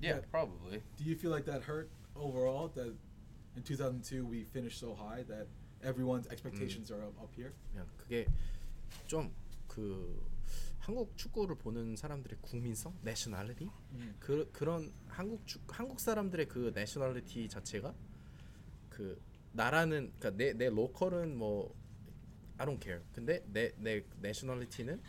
Yeah, 0.00 0.18
probably. 0.30 0.82
Do 0.96 1.04
you 1.04 1.14
feel 1.16 1.30
like 1.30 1.44
that 1.46 1.62
hurt 1.62 1.90
overall? 2.16 2.68
That 2.74 2.94
in 3.56 3.62
2002 3.62 4.24
we 4.24 4.44
finished 4.44 4.78
so 4.80 4.94
high 4.94 5.24
that 5.28 5.46
everyone's 5.84 6.26
expectations 6.28 6.90
are 6.90 7.02
up, 7.02 7.14
up 7.22 7.34
here. 7.34 7.52
그냥 7.72 7.86
그게 7.98 8.26
좀 9.06 9.30
그 9.70 10.28
한국 10.80 11.16
축구를 11.16 11.56
보는 11.56 11.94
사람들의 11.94 12.38
국민성, 12.42 12.98
내셔널리티 13.02 13.70
음. 13.92 14.16
그 14.18 14.50
그런 14.50 14.92
한국 15.06 15.46
축 15.46 15.62
한국 15.68 16.00
사람들의 16.00 16.48
그 16.48 16.72
내셔널리티 16.74 17.48
자체가 17.48 17.94
그 18.88 19.20
나라는 19.55 20.11
그러니까 20.19 20.31
내 20.31 20.53
내 20.53 20.69
로컬은 20.69 21.35
뭐 21.37 21.73
I 22.57 22.65
don't 22.67 22.81
care. 22.81 23.01
근데 23.13 23.43
내 23.51 23.71
내 23.77 24.03
내셔널리티는 24.21 25.01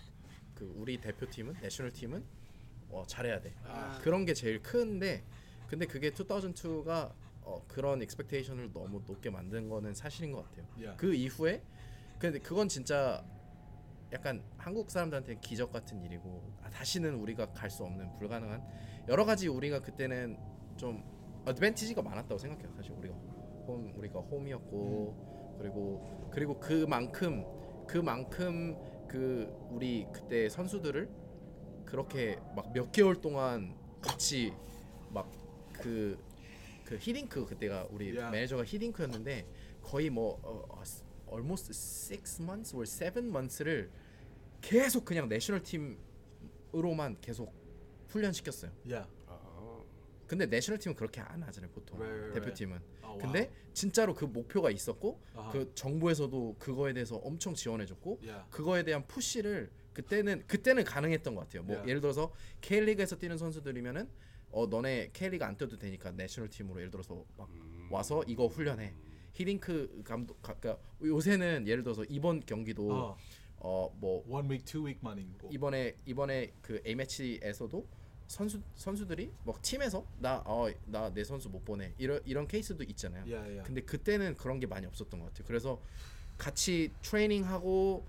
그 0.54 0.72
우리 0.76 0.98
대표팀은 1.00 1.56
내셔널 1.60 1.92
팀은 1.92 2.24
어, 2.88 3.04
잘해야 3.06 3.40
돼. 3.40 3.54
아. 3.64 3.98
그런 4.02 4.24
게 4.24 4.32
제일 4.34 4.62
큰데 4.62 5.24
근데 5.68 5.86
그게 5.86 6.10
2002가 6.10 7.12
어, 7.42 7.64
그런 7.68 8.00
expectation을 8.00 8.72
너무 8.72 9.02
높게 9.06 9.30
만든 9.30 9.68
거는 9.68 9.94
사실인 9.94 10.32
것 10.32 10.44
같아요. 10.44 10.66
Yeah. 10.76 10.96
그 10.96 11.14
이후에 11.14 11.62
근데 12.18 12.38
그건 12.38 12.68
진짜 12.68 13.24
약간 14.12 14.42
한국 14.56 14.90
사람들한테는 14.90 15.40
기적 15.40 15.72
같은 15.72 16.02
일이고 16.02 16.52
아, 16.62 16.70
다시는 16.70 17.14
우리가 17.16 17.52
갈 17.52 17.68
수 17.70 17.84
없는 17.84 18.16
불가능한 18.16 18.62
여러 19.08 19.24
가지 19.24 19.48
우리가 19.48 19.80
그때는 19.82 20.38
좀 20.76 21.04
어드밴티지가 21.44 22.02
많았다고 22.02 22.38
생각해요. 22.38 22.72
사실 22.76 22.92
우리가 22.92 23.14
홈 23.66 23.92
우리가 23.96 24.20
홈이었고 24.20 25.56
그리고 25.58 26.28
그리고 26.30 26.58
그만큼 26.60 27.44
그만큼 27.86 28.76
그 29.08 29.48
우리 29.70 30.06
그때 30.12 30.48
선수들을 30.48 31.08
그렇게 31.84 32.38
막 32.54 32.72
몇 32.72 32.90
개월 32.92 33.20
동안 33.20 33.74
같이 34.00 34.52
막그 35.10 36.18
그 36.84 36.96
히딩크 37.00 37.46
그때가 37.46 37.88
우리 37.90 38.06
Yeah. 38.12 38.30
매니저가 38.30 38.64
히딩크였는데 38.64 39.46
거의 39.82 40.10
뭐 40.10 40.38
어, 40.42 40.64
어, 40.68 40.82
almost 41.32 41.70
six 41.70 42.40
months 42.40 42.74
or 42.74 42.84
seven 42.84 43.28
months를 43.28 43.90
계속 44.60 45.04
그냥 45.04 45.28
내셔널 45.28 45.62
팀으로만 45.62 47.16
계속 47.20 47.52
훈련시켰어요. 48.08 48.70
Yeah. 48.84 49.08
근데 50.26 50.46
내셔널 50.46 50.78
팀은 50.78 50.94
그렇게 50.96 51.20
안 51.20 51.42
하잖아요 51.42 51.70
보통 51.72 51.98
right, 52.00 52.20
right. 52.28 52.40
대표팀은. 52.40 52.80
Oh, 53.04 53.18
근데 53.22 53.50
진짜로 53.72 54.14
그 54.14 54.24
목표가 54.24 54.70
있었고 54.70 55.20
아하. 55.34 55.52
그 55.52 55.72
정부에서도 55.74 56.56
그거에 56.58 56.92
대해서 56.92 57.16
엄청 57.16 57.54
지원해줬고 57.54 58.20
Yeah. 58.22 58.44
그거에 58.50 58.82
대한 58.82 59.06
푸시를 59.06 59.70
그때는 59.92 60.44
그때는 60.46 60.84
가능했던 60.84 61.34
것 61.34 61.42
같아요. 61.42 61.62
뭐 61.62 61.76
Yeah. 61.76 61.88
예를 61.90 62.00
들어서 62.00 62.32
K리그에서 62.60 63.16
뛰는 63.16 63.38
선수들이면은 63.38 64.08
어 64.52 64.66
너네 64.66 65.10
K리그 65.12 65.44
안 65.44 65.56
뛰어도 65.56 65.76
되니까 65.78 66.10
내셔널 66.12 66.50
팀으로 66.50 66.78
예를 66.80 66.90
들어서 66.90 67.24
막 67.36 67.48
와서 67.90 68.22
이거 68.26 68.46
훈련해. 68.46 68.94
히딩크 69.34 70.02
감독 70.04 70.40
가- 70.42 70.54
그러니까 70.54 70.82
요새는 71.02 71.66
예를 71.68 71.82
들어서 71.82 72.04
이번 72.04 72.40
경기도 72.40 72.90
어. 72.92 73.16
어 73.58 73.90
뭐 74.00 74.22
One 74.28 74.48
week, 74.50 74.64
two 74.64 74.84
week 74.84 75.00
money. 75.04 75.28
이번에 75.50 75.94
이번에 76.04 76.52
그 76.62 76.80
A 76.86 76.94
매치에서도 76.94 77.86
선수 78.28 78.60
선수들이 78.74 79.32
뭐 79.44 79.56
팀에서 79.62 80.04
나어나 80.18 81.12
내 81.14 81.22
선수 81.24 81.48
못 81.48 81.64
보내 81.64 81.94
이런 81.98 82.20
이런 82.24 82.46
케이스도 82.48 82.82
있잖아요. 82.84 83.22
Yeah, 83.22 83.46
yeah. 83.46 83.62
근데 83.64 83.80
그때는 83.82 84.36
그런 84.36 84.58
게 84.60 84.66
많이 84.66 84.86
없었던 84.86 85.20
것 85.20 85.26
같아요. 85.26 85.46
그래서 85.46 85.80
같이 86.38 86.92
트레이닝하고 87.02 88.06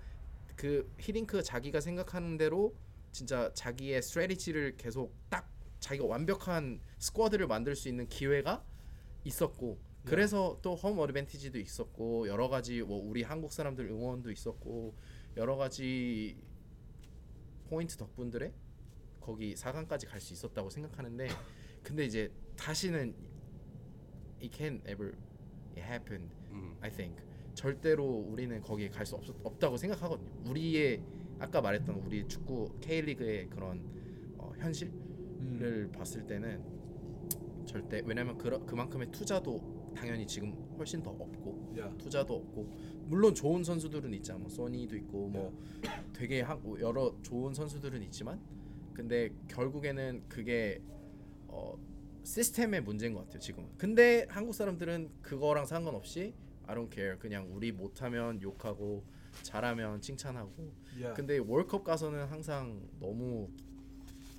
그 0.56 0.90
히딩크 0.98 1.42
자기가 1.42 1.80
생각하는 1.80 2.36
대로 2.36 2.74
진짜 3.12 3.50
자기의 3.54 4.02
스트레티지를 4.02 4.76
계속 4.76 5.14
딱 5.30 5.48
자기가 5.80 6.04
완벽한 6.06 6.80
스쿼드를 6.98 7.46
만들 7.46 7.76
수 7.76 7.88
있는 7.88 8.08
기회가 8.08 8.64
있었고 9.24 9.78
그래서 10.04 10.58
또 10.62 10.74
홈 10.74 10.98
어드밴티지도 10.98 11.58
있었고 11.58 12.28
여러 12.28 12.48
가지 12.48 12.82
뭐 12.82 12.98
우리 13.02 13.22
한국 13.22 13.52
사람들 13.52 13.86
응원도 13.86 14.30
있었고 14.30 14.94
여러 15.36 15.56
가지 15.56 16.36
포인트 17.68 17.96
덕분들에 17.96 18.52
거기 19.28 19.54
4강까지 19.54 20.08
갈 20.08 20.18
수 20.22 20.32
있었다고 20.32 20.70
생각하는데 20.70 21.28
근데 21.82 22.06
이제 22.06 22.32
다시는 22.56 23.14
it 24.40 24.50
can 24.50 24.80
ever 24.88 25.14
happen 25.76 26.30
음. 26.50 26.74
I 26.80 26.90
think 26.90 27.22
절대로 27.52 28.04
우리는 28.06 28.58
거기에 28.62 28.88
갈 28.88 29.04
수 29.04 29.16
없다고 29.16 29.76
생각하거든요. 29.76 30.30
우리의 30.48 31.02
아까 31.38 31.60
말했던 31.60 31.96
우리 31.96 32.26
축구 32.26 32.72
K리그의 32.80 33.50
그런 33.50 33.84
어, 34.38 34.50
현실을 34.56 34.90
음. 35.40 35.92
봤을 35.92 36.26
때는 36.26 36.64
절대 37.66 38.02
왜냐면 38.06 38.38
그, 38.38 38.64
그만큼의 38.64 39.10
투자도 39.10 39.92
당연히 39.94 40.26
지금 40.26 40.54
훨씬 40.78 41.02
더 41.02 41.10
없고 41.10 41.68
Yeah. 41.78 41.96
투자도 41.98 42.34
없고 42.34 42.70
물론 43.04 43.34
좋은 43.34 43.62
선수들은 43.62 44.12
있잖아 44.14 44.38
뭐 44.38 44.48
소니도 44.48 44.96
있고 44.96 45.28
뭐 45.28 45.56
되게 46.12 46.40
한, 46.40 46.60
여러 46.80 47.14
좋은 47.22 47.54
선수들은 47.54 48.02
있지만 48.04 48.40
근데 48.98 49.30
결국에는 49.46 50.24
그게 50.28 50.82
어, 51.46 51.78
시스템의 52.24 52.82
문제인 52.82 53.14
것 53.14 53.20
같아요 53.20 53.38
지금은 53.38 53.70
근데 53.78 54.26
한국 54.28 54.54
사람들은 54.54 55.22
그거랑 55.22 55.66
상관없이 55.66 56.34
I 56.66 56.74
don't 56.74 56.92
care 56.92 57.16
그냥 57.16 57.48
우리 57.54 57.70
못하면 57.70 58.42
욕하고 58.42 59.04
잘하면 59.42 60.00
칭찬하고 60.00 60.88
Yeah. 60.98 61.14
근데 61.14 61.38
월컵 61.38 61.84
가서는 61.84 62.26
항상 62.26 62.88
너무 62.98 63.48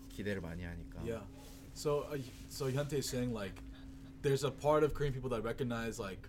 기대를 0.10 0.42
많이 0.42 0.64
하니까 0.64 1.02
Yeah. 1.06 1.26
So, 1.74 2.04
uh, 2.12 2.20
so 2.50 2.66
Hyuntae 2.70 2.98
is 3.00 3.08
saying 3.08 3.34
like, 3.34 3.64
there's 4.22 4.44
a 4.44 4.52
part 4.52 4.84
of 4.84 4.94
Korean 4.94 5.14
people 5.14 5.30
that 5.30 5.42
recognize 5.42 5.98
like 5.98 6.28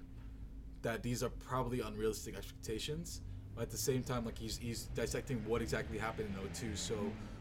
that 0.82 1.02
these 1.02 1.24
are 1.24 1.30
probably 1.30 1.80
unrealistic 1.80 2.36
expectations. 2.36 3.22
But 3.56 3.62
at 3.62 3.70
the 3.70 3.76
same 3.76 4.04
time, 4.04 4.24
like 4.24 4.38
he's 4.38 4.56
he's 4.56 4.86
dissecting 4.94 5.42
what 5.44 5.60
exactly 5.60 5.98
happened 5.98 6.30
in 6.30 6.38
02. 6.54 6.76
So 6.76 6.94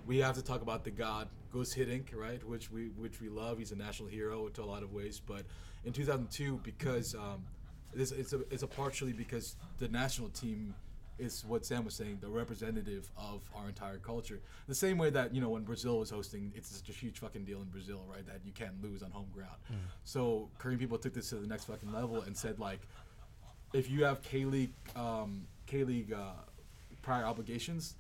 we 0.06 0.18
have 0.20 0.36
to 0.36 0.42
talk 0.42 0.62
about 0.62 0.84
the 0.84 0.92
god 0.92 1.28
Gus 1.52 1.74
Hiddink, 1.74 2.16
right? 2.16 2.44
Which 2.48 2.72
we 2.72 2.90
which 2.90 3.22
we 3.22 3.30
love. 3.30 3.58
He's 3.58 3.72
a 3.72 3.76
national 3.76 4.10
hero 4.10 4.50
to 4.50 4.64
a 4.64 4.66
lot 4.66 4.84
of 4.84 4.94
ways. 4.94 5.22
But 5.26 5.46
in 5.84 5.94
2002, 5.94 6.62
because 6.64 7.16
um, 7.16 7.44
this 7.94 8.12
it's 8.12 8.34
a 8.34 8.40
it's 8.52 8.64
a 8.64 8.68
partially 8.68 9.14
because 9.14 9.56
the 9.80 9.88
national 9.88 10.30
team 10.30 10.76
is 11.18 11.44
what 11.46 11.66
Sam 11.66 11.84
was 11.84 11.94
saying, 11.96 12.20
the 12.22 12.30
representative 12.30 13.12
of 13.18 13.42
our 13.54 13.68
entire 13.68 13.98
culture. 13.98 14.40
The 14.68 14.76
same 14.76 14.98
way 14.98 15.10
that, 15.10 15.36
you 15.36 15.42
know, 15.42 15.50
when 15.50 15.64
Brazil 15.64 16.00
was 16.00 16.10
hosting, 16.10 16.54
it's 16.56 16.70
such 16.70 16.88
a 16.88 16.94
huge 16.94 17.20
fucking 17.20 17.44
deal 17.44 17.62
in 17.62 17.66
Brazil, 17.66 18.06
right? 18.10 18.26
That 18.26 18.40
you 18.46 18.54
can't 18.54 18.82
lose 18.82 19.04
on 19.04 19.12
home 19.12 19.28
ground. 19.34 19.58
So 20.06 20.50
Korean 20.60 20.80
people 20.80 20.98
took 20.98 21.14
this 21.14 21.30
to 21.30 21.36
the 21.36 21.48
next 21.48 21.66
fucking 21.66 21.92
level 21.92 22.22
and 22.22 22.36
said, 22.38 22.58
like, 22.58 22.80
if 23.74 23.90
you 23.90 24.06
have 24.06 24.22
K 24.22 24.46
League, 24.46 24.72
um, 24.96 25.46
K 25.68 25.84
League 25.84 26.14
uh, 26.14 26.32
prior 27.02 27.26
obligations, 27.26 27.96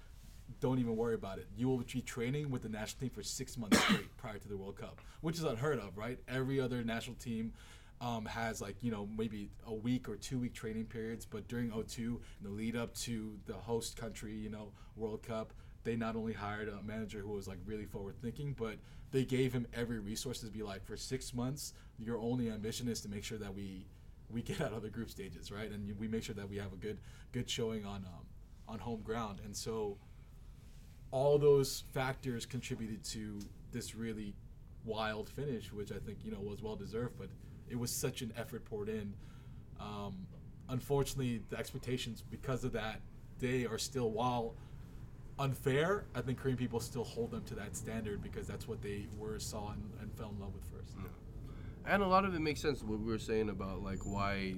don't 0.59 0.79
even 0.79 0.95
worry 0.95 1.15
about 1.15 1.37
it. 1.37 1.47
You 1.55 1.67
will 1.67 1.77
be 1.77 2.01
training 2.01 2.49
with 2.49 2.63
the 2.63 2.69
national 2.69 3.01
team 3.01 3.09
for 3.09 3.23
six 3.23 3.57
months 3.57 3.79
straight 3.83 4.15
prior 4.17 4.37
to 4.37 4.47
the 4.47 4.57
World 4.57 4.77
Cup, 4.77 5.01
which 5.21 5.37
is 5.37 5.43
unheard 5.43 5.79
of, 5.79 5.97
right? 5.97 6.19
Every 6.27 6.59
other 6.59 6.83
national 6.83 7.15
team 7.15 7.53
um, 8.01 8.25
has 8.25 8.61
like 8.61 8.81
you 8.81 8.91
know 8.91 9.07
maybe 9.17 9.49
a 9.65 9.73
week 9.73 10.07
or 10.07 10.15
two 10.15 10.39
week 10.39 10.53
training 10.53 10.85
periods, 10.85 11.25
but 11.25 11.47
during 11.47 11.71
02, 11.71 12.21
in 12.39 12.43
the 12.43 12.49
lead 12.49 12.75
up 12.75 12.93
to 12.95 13.37
the 13.45 13.53
host 13.53 13.97
country, 13.97 14.33
you 14.33 14.49
know, 14.49 14.71
World 14.95 15.23
Cup, 15.23 15.53
they 15.83 15.95
not 15.95 16.15
only 16.15 16.33
hired 16.33 16.69
a 16.69 16.81
manager 16.83 17.19
who 17.19 17.31
was 17.31 17.47
like 17.47 17.57
really 17.65 17.85
forward 17.85 18.15
thinking, 18.21 18.55
but 18.57 18.77
they 19.11 19.25
gave 19.25 19.51
him 19.51 19.67
every 19.73 19.99
resource 19.99 20.39
to 20.41 20.47
be 20.47 20.63
like 20.63 20.85
for 20.85 20.95
six 20.95 21.33
months, 21.33 21.73
your 21.97 22.19
only 22.19 22.49
ambition 22.49 22.87
is 22.87 23.01
to 23.01 23.09
make 23.09 23.23
sure 23.23 23.37
that 23.37 23.53
we 23.53 23.85
we 24.29 24.41
get 24.41 24.61
out 24.61 24.73
of 24.73 24.81
the 24.81 24.89
group 24.89 25.09
stages, 25.09 25.51
right? 25.51 25.71
And 25.71 25.97
we 25.99 26.07
make 26.07 26.23
sure 26.23 26.35
that 26.35 26.49
we 26.49 26.57
have 26.57 26.73
a 26.73 26.77
good 26.77 26.99
good 27.31 27.49
showing 27.49 27.85
on 27.85 28.05
um, 28.05 28.25
on 28.67 28.79
home 28.79 29.01
ground, 29.01 29.41
and 29.43 29.55
so 29.55 29.97
all 31.11 31.37
those 31.37 31.83
factors 31.93 32.45
contributed 32.45 33.03
to 33.03 33.39
this 33.71 33.95
really 33.95 34.35
wild 34.85 35.29
finish, 35.29 35.71
which 35.71 35.91
I 35.91 35.97
think 35.97 36.19
you 36.23 36.31
know 36.31 36.39
was 36.39 36.61
well 36.61 36.75
deserved. 36.75 37.15
But 37.17 37.29
it 37.69 37.77
was 37.77 37.91
such 37.91 38.21
an 38.21 38.33
effort 38.37 38.65
poured 38.65 38.89
in. 38.89 39.13
Um, 39.79 40.27
unfortunately, 40.69 41.41
the 41.49 41.57
expectations 41.57 42.23
because 42.29 42.63
of 42.63 42.73
that 42.73 43.01
day 43.39 43.65
are 43.65 43.77
still 43.77 44.11
while 44.11 44.55
unfair, 45.39 46.05
I 46.13 46.21
think 46.21 46.37
Korean 46.37 46.57
people 46.57 46.79
still 46.79 47.05
hold 47.05 47.31
them 47.31 47.43
to 47.45 47.55
that 47.55 47.75
standard 47.75 48.21
because 48.21 48.45
that's 48.45 48.67
what 48.67 48.81
they 48.81 49.07
were 49.17 49.39
saw 49.39 49.71
and, 49.71 49.89
and 50.01 50.13
fell 50.13 50.31
in 50.35 50.39
love 50.39 50.53
with 50.53 50.65
first. 50.65 50.95
And 51.85 52.03
a 52.03 52.07
lot 52.07 52.25
of 52.25 52.35
it 52.35 52.39
makes 52.39 52.61
sense 52.61 52.83
what 52.83 52.99
we 52.99 53.05
were 53.05 53.17
saying 53.17 53.49
about 53.49 53.81
like 53.81 53.99
why 54.05 54.55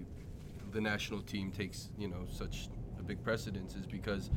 the 0.72 0.82
national 0.82 1.22
team 1.22 1.52
takes 1.52 1.90
you 1.98 2.08
know 2.08 2.26
such 2.30 2.70
a 3.00 3.04
big 3.04 3.24
precedence 3.24 3.76
is 3.76 3.86
because, 3.86 4.32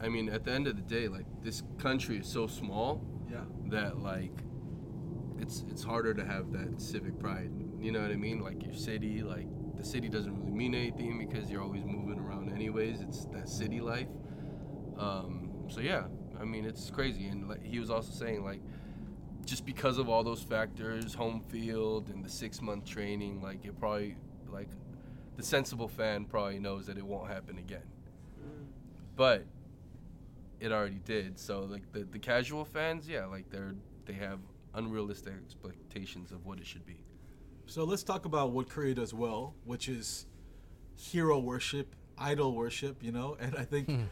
I 0.00 0.08
mean, 0.08 0.28
at 0.28 0.44
the 0.44 0.52
end 0.52 0.66
of 0.66 0.76
the 0.76 0.82
day, 0.82 1.08
like 1.08 1.26
this 1.42 1.62
country 1.78 2.18
is 2.18 2.26
so 2.26 2.46
small 2.46 3.02
Yeah. 3.30 3.44
that 3.70 3.98
like 3.98 4.32
it's 5.38 5.64
it's 5.68 5.82
harder 5.82 6.14
to 6.14 6.24
have 6.24 6.52
that 6.52 6.80
civic 6.80 7.18
pride. 7.18 7.50
You 7.80 7.92
know 7.92 8.00
what 8.02 8.10
I 8.10 8.16
mean? 8.16 8.40
Like 8.42 8.62
your 8.62 8.74
city, 8.74 9.22
like 9.22 9.46
the 9.76 9.84
city 9.84 10.08
doesn't 10.08 10.34
really 10.38 10.50
mean 10.52 10.74
anything 10.74 11.18
because 11.18 11.50
you're 11.50 11.62
always 11.62 11.84
moving 11.84 12.18
around 12.18 12.50
anyways. 12.52 13.00
It's 13.00 13.26
that 13.26 13.48
city 13.48 13.80
life. 13.80 14.08
Um, 14.98 15.50
so 15.68 15.80
yeah, 15.80 16.04
I 16.40 16.44
mean 16.44 16.64
it's 16.64 16.90
crazy. 16.90 17.26
And 17.28 17.48
like, 17.48 17.62
he 17.62 17.78
was 17.78 17.90
also 17.90 18.12
saying 18.12 18.44
like 18.44 18.60
just 19.44 19.64
because 19.64 19.98
of 19.98 20.08
all 20.08 20.24
those 20.24 20.42
factors, 20.42 21.14
home 21.14 21.40
field 21.48 22.08
and 22.10 22.24
the 22.24 22.28
six 22.30 22.60
month 22.60 22.84
training, 22.84 23.40
like 23.42 23.64
it 23.64 23.78
probably 23.78 24.16
like 24.50 24.68
the 25.36 25.42
sensible 25.42 25.88
fan 25.88 26.24
probably 26.24 26.58
knows 26.58 26.86
that 26.86 26.96
it 26.98 27.04
won't 27.06 27.28
happen 27.30 27.58
again. 27.58 27.82
But 29.14 29.44
it 30.60 30.72
already 30.72 31.00
did. 31.04 31.38
So 31.38 31.60
like 31.60 31.90
the 31.92 32.04
the 32.04 32.18
casual 32.18 32.64
fans, 32.64 33.08
yeah, 33.08 33.26
like 33.26 33.50
they're 33.50 33.74
they 34.04 34.14
have 34.14 34.38
unrealistic 34.74 35.34
expectations 35.44 36.32
of 36.32 36.44
what 36.44 36.58
it 36.58 36.66
should 36.66 36.86
be. 36.86 36.98
So 37.66 37.84
let's 37.84 38.02
talk 38.02 38.24
about 38.24 38.52
what 38.52 38.68
Korea 38.68 38.94
does 38.94 39.12
well, 39.12 39.54
which 39.64 39.88
is 39.88 40.26
hero 40.94 41.38
worship, 41.38 41.94
idol 42.16 42.54
worship, 42.54 43.02
you 43.02 43.12
know. 43.12 43.36
And 43.40 43.56
I 43.56 43.64
think. 43.64 43.88
Hmm. 43.88 44.02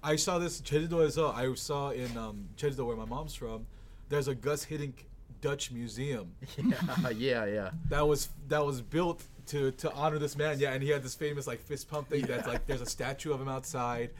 I 0.00 0.14
saw 0.14 0.38
this 0.38 0.60
Jeju-do 0.60 1.02
as 1.02 1.16
well. 1.16 1.32
I 1.32 1.52
saw 1.54 1.90
in 1.90 2.16
um, 2.16 2.48
Jeju-do 2.56 2.84
where 2.84 2.96
my 2.96 3.04
mom's 3.04 3.34
from. 3.34 3.66
There's 4.08 4.28
a 4.28 4.34
Gus 4.34 4.64
Hiddink 4.64 4.92
Dutch 5.40 5.70
museum. 5.70 6.34
Yeah, 6.58 7.10
yeah, 7.10 7.44
yeah. 7.46 7.70
That 7.88 8.06
was 8.06 8.28
that 8.48 8.64
was 8.64 8.80
built 8.80 9.22
to 9.46 9.72
to 9.72 9.92
honor 9.92 10.18
this 10.18 10.36
man. 10.36 10.58
Yeah, 10.58 10.72
and 10.72 10.82
he 10.82 10.90
had 10.90 11.02
this 11.02 11.14
famous 11.14 11.46
like 11.46 11.60
fist 11.60 11.90
pump 11.90 12.08
thing. 12.08 12.20
Yeah. 12.20 12.26
That's 12.26 12.48
like 12.48 12.66
there's 12.66 12.80
a 12.80 12.86
statue 12.86 13.32
of 13.32 13.40
him 13.40 13.48
outside 13.48 14.10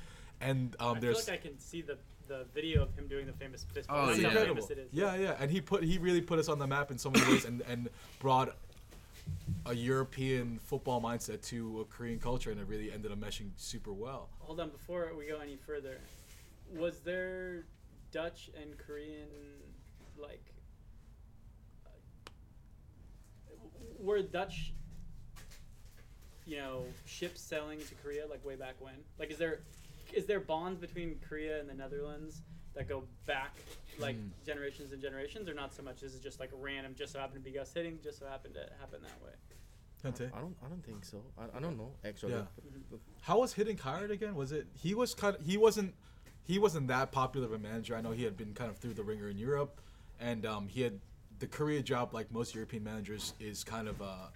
and 0.40 0.76
um, 0.80 0.96
I 0.96 1.00
feel 1.00 1.12
like 1.12 1.28
I 1.28 1.36
can 1.36 1.58
see 1.58 1.82
the 1.82 1.98
the 2.28 2.44
video 2.54 2.82
of 2.82 2.94
him 2.94 3.08
doing 3.08 3.26
the 3.26 3.32
famous 3.32 3.64
fist 3.72 3.88
bump. 3.88 4.08
Oh, 4.08 4.10
it's 4.10 4.20
yeah. 4.20 4.28
incredible. 4.28 4.56
famous 4.56 4.70
it 4.70 4.78
is. 4.78 4.88
Yeah, 4.92 5.14
yeah, 5.16 5.36
and 5.40 5.50
he 5.50 5.60
put 5.60 5.82
he 5.82 5.98
really 5.98 6.20
put 6.20 6.38
us 6.38 6.48
on 6.48 6.58
the 6.58 6.66
map 6.66 6.90
in 6.90 6.98
so 6.98 7.10
many 7.10 7.26
ways, 7.32 7.44
and 7.44 7.62
and 7.62 7.88
brought 8.20 8.56
a 9.66 9.74
European 9.74 10.58
football 10.64 11.00
mindset 11.00 11.42
to 11.48 11.80
a 11.80 11.84
Korean 11.84 12.18
culture, 12.18 12.50
and 12.50 12.60
it 12.60 12.66
really 12.66 12.92
ended 12.92 13.12
up 13.12 13.18
meshing 13.18 13.50
super 13.56 13.92
well. 13.92 14.28
Hold 14.40 14.60
on, 14.60 14.70
before 14.70 15.12
we 15.16 15.26
go 15.26 15.38
any 15.38 15.56
further, 15.56 15.98
was 16.74 17.00
there 17.00 17.64
Dutch 18.12 18.50
and 18.60 18.76
Korean 18.78 19.28
like? 20.16 20.42
uh, 21.86 21.90
Were 23.98 24.22
Dutch, 24.22 24.72
you 26.46 26.56
know, 26.56 26.84
ships 27.06 27.40
sailing 27.40 27.78
to 27.78 27.94
Korea 28.02 28.26
like 28.26 28.44
way 28.44 28.56
back 28.56 28.74
when? 28.80 28.94
Like, 29.18 29.30
is 29.30 29.38
there, 29.38 29.60
is 30.12 30.26
there 30.26 30.40
bonds 30.40 30.78
between 30.78 31.16
Korea 31.28 31.60
and 31.60 31.68
the 31.68 31.74
Netherlands 31.74 32.42
that 32.74 32.88
go 32.88 33.04
back 33.26 33.54
like 33.98 34.16
hmm. 34.16 34.28
generations 34.46 34.92
and 34.92 35.02
generations, 35.02 35.48
or 35.48 35.54
not 35.54 35.74
so 35.74 35.82
much? 35.82 36.00
This 36.00 36.14
is 36.14 36.20
just 36.20 36.40
like 36.40 36.50
random, 36.60 36.94
just 36.96 37.12
so 37.12 37.18
happened 37.18 37.44
to 37.44 37.50
be 37.50 37.56
Gus 37.56 37.72
Hiddink, 37.74 38.02
just 38.02 38.18
so 38.18 38.26
happened 38.26 38.54
to 38.54 38.68
happen 38.80 39.00
that 39.02 39.22
way. 39.24 39.32
Kante? 40.04 40.30
I 40.32 40.40
don't, 40.40 40.56
I 40.64 40.68
don't 40.68 40.84
think 40.84 41.04
so. 41.04 41.18
I, 41.36 41.56
I 41.56 41.60
don't 41.60 41.76
know 41.76 41.90
actually. 42.04 42.32
Yeah. 42.32 42.38
Mm-hmm. 42.38 42.96
How 43.22 43.40
was 43.40 43.54
Hiddink 43.54 43.80
hired 43.80 44.10
again? 44.10 44.34
Was 44.34 44.52
it 44.52 44.66
he 44.74 44.94
was 44.94 45.14
kind 45.14 45.34
of 45.36 45.44
he 45.44 45.56
wasn't 45.56 45.94
he 46.44 46.58
wasn't 46.58 46.88
that 46.88 47.12
popular 47.12 47.46
of 47.46 47.52
a 47.52 47.58
manager. 47.58 47.96
I 47.96 48.00
know 48.00 48.12
he 48.12 48.24
had 48.24 48.36
been 48.36 48.54
kind 48.54 48.70
of 48.70 48.78
through 48.78 48.94
the 48.94 49.02
ringer 49.02 49.28
in 49.28 49.38
Europe, 49.38 49.80
and 50.18 50.46
um, 50.46 50.68
he 50.68 50.82
had 50.82 50.98
the 51.40 51.46
Korea 51.46 51.82
job 51.82 52.14
like 52.14 52.32
most 52.32 52.54
European 52.54 52.82
managers 52.82 53.34
is 53.38 53.62
kind 53.62 53.86
of 53.88 54.00
a, 54.00 54.30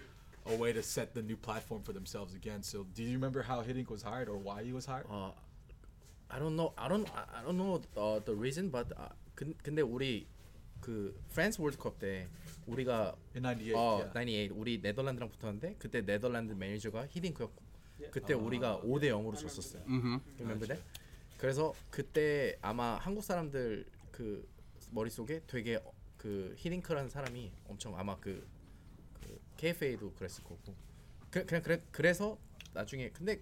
a 0.45 0.55
way 0.55 0.73
to 0.73 0.83
set 0.83 1.13
the 1.13 1.21
new 1.21 1.35
platform 1.35 1.81
for 1.81 1.93
themselves 1.93 2.33
again. 2.35 2.61
So 2.61 2.85
do 2.93 3.03
you 3.03 3.13
remember 3.13 3.41
how 3.41 3.61
Hiddink 3.61 3.89
was 3.89 4.03
hired 4.03 4.29
or 4.29 4.37
why 4.37 4.63
he 4.63 4.73
was 4.73 4.85
hired? 4.85 5.07
어, 5.07 5.33
I 6.33 6.39
don't 6.39 6.55
know. 6.57 6.73
I 6.75 6.87
don't. 6.89 7.07
I- 7.13 7.39
I 7.39 7.43
don't 7.43 7.57
know 7.57 7.79
uh, 7.95 8.19
the 8.25 8.33
reason, 8.35 8.71
but 8.71 8.91
uh, 8.97 9.09
근, 9.35 9.53
근데 9.63 9.81
우리 9.81 10.25
그 10.81 11.15
프랑스 11.29 11.61
월드컵 11.61 11.99
때 11.99 12.27
우리가 12.67 13.15
In 13.35 13.43
'98. 13.43 13.75
어, 13.75 13.99
yeah. 13.99 14.13
98 14.13 14.51
우리 14.57 14.79
네덜란드랑 14.81 15.29
붙었는데 15.29 15.75
그때 15.77 16.01
네덜란드 16.03 16.53
매니저가 16.53 17.07
히딩크였고 17.07 17.61
예. 18.01 18.09
그때 18.09 18.33
우리가 18.33 18.81
5대 18.81 19.09
0으로 19.11 19.35
졌었어요. 19.37 19.83
Mm-hmm. 19.85 20.21
remember 20.39 20.67
that? 20.67 20.83
그래서 21.37 21.73
그때 21.91 22.57
아마 22.61 22.95
한국 22.97 23.23
사람들 23.23 23.85
그 24.11 24.47
머릿속에 24.91 25.41
되게 25.45 25.75
어- 25.75 25.93
그 26.17 26.55
히딩크라는 26.57 27.09
사람이 27.09 27.51
엄청 27.67 27.97
아마 27.99 28.17
그, 28.17 28.47
그 29.21 29.39
KFA도 29.57 30.13
그랬을 30.13 30.43
거고 30.43 30.73
그, 31.29 31.45
그냥 31.45 31.61
그래, 31.61 31.81
그래서 31.91 32.37
나중에 32.73 33.09
근데 33.09 33.39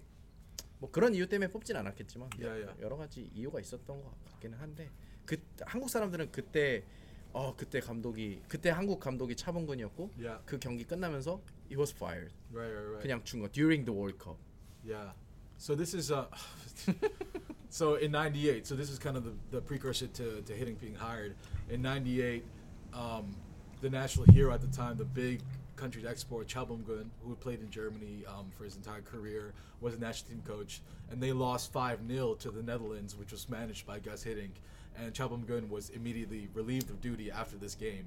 뭐 0.82 0.90
그런 0.90 1.14
이유 1.14 1.28
때문에 1.28 1.48
뽑진 1.48 1.76
않았겠지만 1.76 2.28
야, 2.42 2.60
야. 2.60 2.74
여러 2.80 2.96
가지 2.96 3.30
이유가 3.32 3.60
있었던 3.60 4.02
것 4.02 4.24
같기는 4.32 4.58
한데 4.58 4.90
그 5.24 5.36
한국 5.64 5.88
사람들은 5.88 6.32
그때 6.32 6.82
어 7.32 7.54
그때 7.56 7.78
감독이 7.78 8.42
그때 8.48 8.70
한국 8.70 8.98
감독이 8.98 9.36
차범근이었고 9.36 10.10
Yeah. 10.18 10.42
그 10.44 10.58
경기 10.58 10.82
끝나면서 10.84 11.40
he 11.70 11.76
was 11.78 11.94
fired 11.94 12.34
Right, 12.52 12.74
right, 12.74 12.88
right. 12.88 13.00
그냥 13.00 13.22
준거 13.22 13.50
during 13.52 13.84
the 13.84 13.96
World 13.96 14.18
Cup 14.18 14.36
Yeah. 14.84 15.12
So 15.56 15.76
this 15.76 15.94
is 15.94 16.10
uh 16.10 16.26
so 17.70 17.94
in 17.94 18.10
98, 18.10 18.66
so 18.66 18.74
this 18.74 18.90
is 18.90 18.98
kind 18.98 19.16
of 19.16 19.22
the, 19.22 19.32
the 19.52 19.60
precursor 19.60 20.08
to, 20.08 20.42
to 20.42 20.52
hitting 20.52 20.74
being 20.74 20.96
hired. 20.96 21.36
In 21.70 21.80
98, 21.80 22.44
um, 22.92 23.36
the 23.80 23.88
national 23.88 24.26
hero 24.34 24.52
at 24.52 24.60
the 24.60 24.66
time, 24.76 24.96
the 24.96 25.04
big 25.04 25.40
country's 25.76 26.04
export, 26.04 26.48
Cha 26.48 26.64
Bum-gun, 26.64 27.10
who 27.22 27.30
had 27.30 27.40
played 27.40 27.60
in 27.60 27.70
Germany 27.70 28.24
um, 28.26 28.50
for 28.56 28.64
his 28.64 28.76
entire 28.76 29.02
career, 29.02 29.52
was 29.80 29.94
a 29.94 29.98
national 29.98 30.30
team 30.30 30.42
coach. 30.46 30.80
And 31.10 31.20
they 31.22 31.32
lost 31.32 31.72
5-0 31.72 32.38
to 32.40 32.50
the 32.50 32.62
Netherlands, 32.62 33.16
which 33.16 33.32
was 33.32 33.48
managed 33.48 33.86
by 33.86 33.98
Gus 33.98 34.24
Hiddink. 34.24 34.52
And 34.96 35.12
Cha 35.14 35.28
Bum-gun 35.28 35.68
was 35.70 35.90
immediately 35.90 36.48
relieved 36.54 36.90
of 36.90 37.00
duty 37.00 37.30
after 37.30 37.56
this 37.56 37.74
game. 37.74 38.06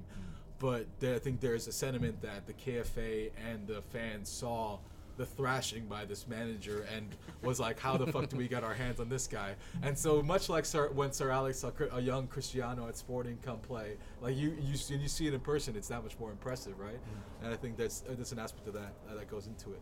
But 0.58 0.86
there, 1.00 1.14
I 1.14 1.18
think 1.18 1.40
there's 1.40 1.66
a 1.66 1.72
sentiment 1.72 2.22
that 2.22 2.46
the 2.46 2.54
KFA 2.54 3.30
and 3.50 3.66
the 3.66 3.82
fans 3.82 4.28
saw 4.28 4.78
the 5.16 5.26
thrashing 5.26 5.86
by 5.86 6.04
this 6.04 6.26
manager 6.26 6.86
and 6.94 7.14
was 7.42 7.58
like, 7.58 7.78
"How 7.78 7.96
the 7.96 8.06
fuck 8.06 8.28
do 8.28 8.36
we 8.36 8.48
get 8.48 8.64
our 8.64 8.74
hands 8.74 9.00
on 9.00 9.08
this 9.08 9.26
guy?" 9.26 9.54
And 9.82 9.96
so 9.98 10.22
much 10.22 10.48
like 10.48 10.64
Sir, 10.64 10.90
when 10.92 11.12
Sir 11.12 11.30
Alex 11.30 11.58
saw 11.60 11.70
a 11.92 12.00
young 12.00 12.26
Cristiano 12.26 12.88
at 12.88 12.96
Sporting 12.96 13.38
come 13.42 13.58
play, 13.58 13.96
like 14.20 14.36
you 14.36 14.56
you 14.60 14.76
see, 14.76 14.96
you 14.96 15.08
see 15.08 15.26
it 15.26 15.34
in 15.34 15.40
person, 15.40 15.76
it's 15.76 15.88
that 15.88 16.02
much 16.02 16.18
more 16.18 16.30
impressive, 16.30 16.78
right? 16.78 16.98
And 17.42 17.52
I 17.52 17.56
think 17.56 17.76
that's 17.76 18.02
uh, 18.08 18.14
there's 18.14 18.32
an 18.32 18.38
aspect 18.38 18.66
of 18.68 18.74
that 18.74 18.94
uh, 19.10 19.14
that 19.14 19.30
goes 19.30 19.46
into 19.46 19.72
it. 19.72 19.80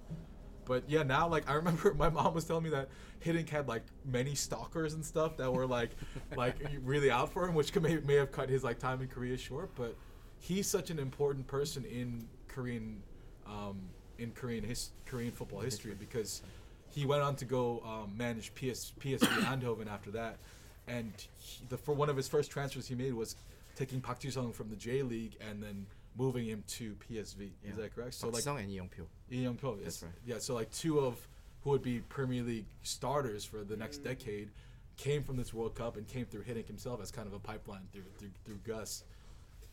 But 0.64 0.84
yeah, 0.88 1.02
now 1.02 1.28
like 1.28 1.48
I 1.48 1.54
remember 1.54 1.94
my 1.98 2.08
mom 2.08 2.34
was 2.34 2.44
telling 2.44 2.64
me 2.64 2.70
that 2.70 2.88
Hiddink 3.24 3.48
had 3.48 3.68
like 3.68 3.82
many 4.04 4.34
stalkers 4.34 4.94
and 4.94 5.04
stuff 5.04 5.36
that 5.36 5.52
were 5.52 5.66
like 5.66 5.90
like 6.36 6.56
really 6.82 7.10
out 7.10 7.32
for 7.32 7.46
him, 7.48 7.54
which 7.54 7.72
could 7.72 7.82
may, 7.82 7.96
may 7.98 8.14
have 8.14 8.32
cut 8.32 8.48
his 8.48 8.64
like 8.64 8.78
time 8.78 9.00
in 9.02 9.08
Korea 9.08 9.36
short. 9.36 9.70
But 9.74 9.96
he's 10.38 10.66
such 10.66 10.90
an 10.90 10.98
important 10.98 11.46
person 11.46 11.84
in 11.84 12.26
Korean 12.48 13.02
um, 13.46 13.80
in 14.18 14.32
Korean 14.32 14.64
his, 14.64 14.90
Korean 15.06 15.32
football 15.32 15.60
history 15.60 15.94
because 15.98 16.42
he 16.90 17.06
went 17.06 17.22
on 17.22 17.36
to 17.36 17.44
go 17.44 17.82
um, 17.84 18.16
manage 18.16 18.54
PS, 18.54 18.92
PSV 19.00 19.26
Eindhoven 19.44 19.88
after 19.88 20.10
that, 20.12 20.36
and 20.86 21.12
he, 21.38 21.64
the 21.68 21.76
for 21.76 21.94
one 21.94 22.08
of 22.08 22.16
his 22.16 22.28
first 22.28 22.50
transfers 22.50 22.86
he 22.86 22.94
made 22.94 23.14
was 23.14 23.36
taking 23.76 24.00
Park 24.00 24.20
Ji-sung 24.20 24.52
from 24.52 24.70
the 24.70 24.76
J 24.76 25.02
League 25.02 25.36
and 25.40 25.62
then 25.62 25.86
moving 26.16 26.46
him 26.46 26.62
to 26.68 26.94
PSV. 26.94 27.50
Yeah. 27.64 27.70
Is 27.70 27.76
that 27.76 27.94
correct? 27.94 28.14
So 28.14 28.30
Park 28.30 28.46
like 28.46 28.60
and 28.60 28.68
Lee 28.68 28.76
Young-pyo. 28.76 29.06
Lee 29.30 29.42
Young-pyo. 29.42 29.76
Yes. 29.76 29.84
That's 29.84 30.02
right. 30.04 30.12
Yeah. 30.26 30.38
So 30.38 30.54
like 30.54 30.70
two 30.70 31.00
of 31.00 31.16
who 31.62 31.70
would 31.70 31.82
be 31.82 32.00
Premier 32.00 32.42
League 32.42 32.66
starters 32.82 33.44
for 33.44 33.64
the 33.64 33.76
next 33.76 34.00
mm. 34.00 34.04
decade 34.04 34.50
came 34.96 35.22
from 35.22 35.36
this 35.36 35.52
World 35.52 35.74
Cup 35.74 35.96
and 35.96 36.06
came 36.06 36.24
through 36.24 36.42
Hiddink 36.42 36.66
himself 36.66 37.02
as 37.02 37.10
kind 37.10 37.26
of 37.26 37.34
a 37.34 37.38
pipeline 37.38 37.82
through 37.92 38.04
through, 38.18 38.30
through 38.44 38.58
Gus. 38.66 39.04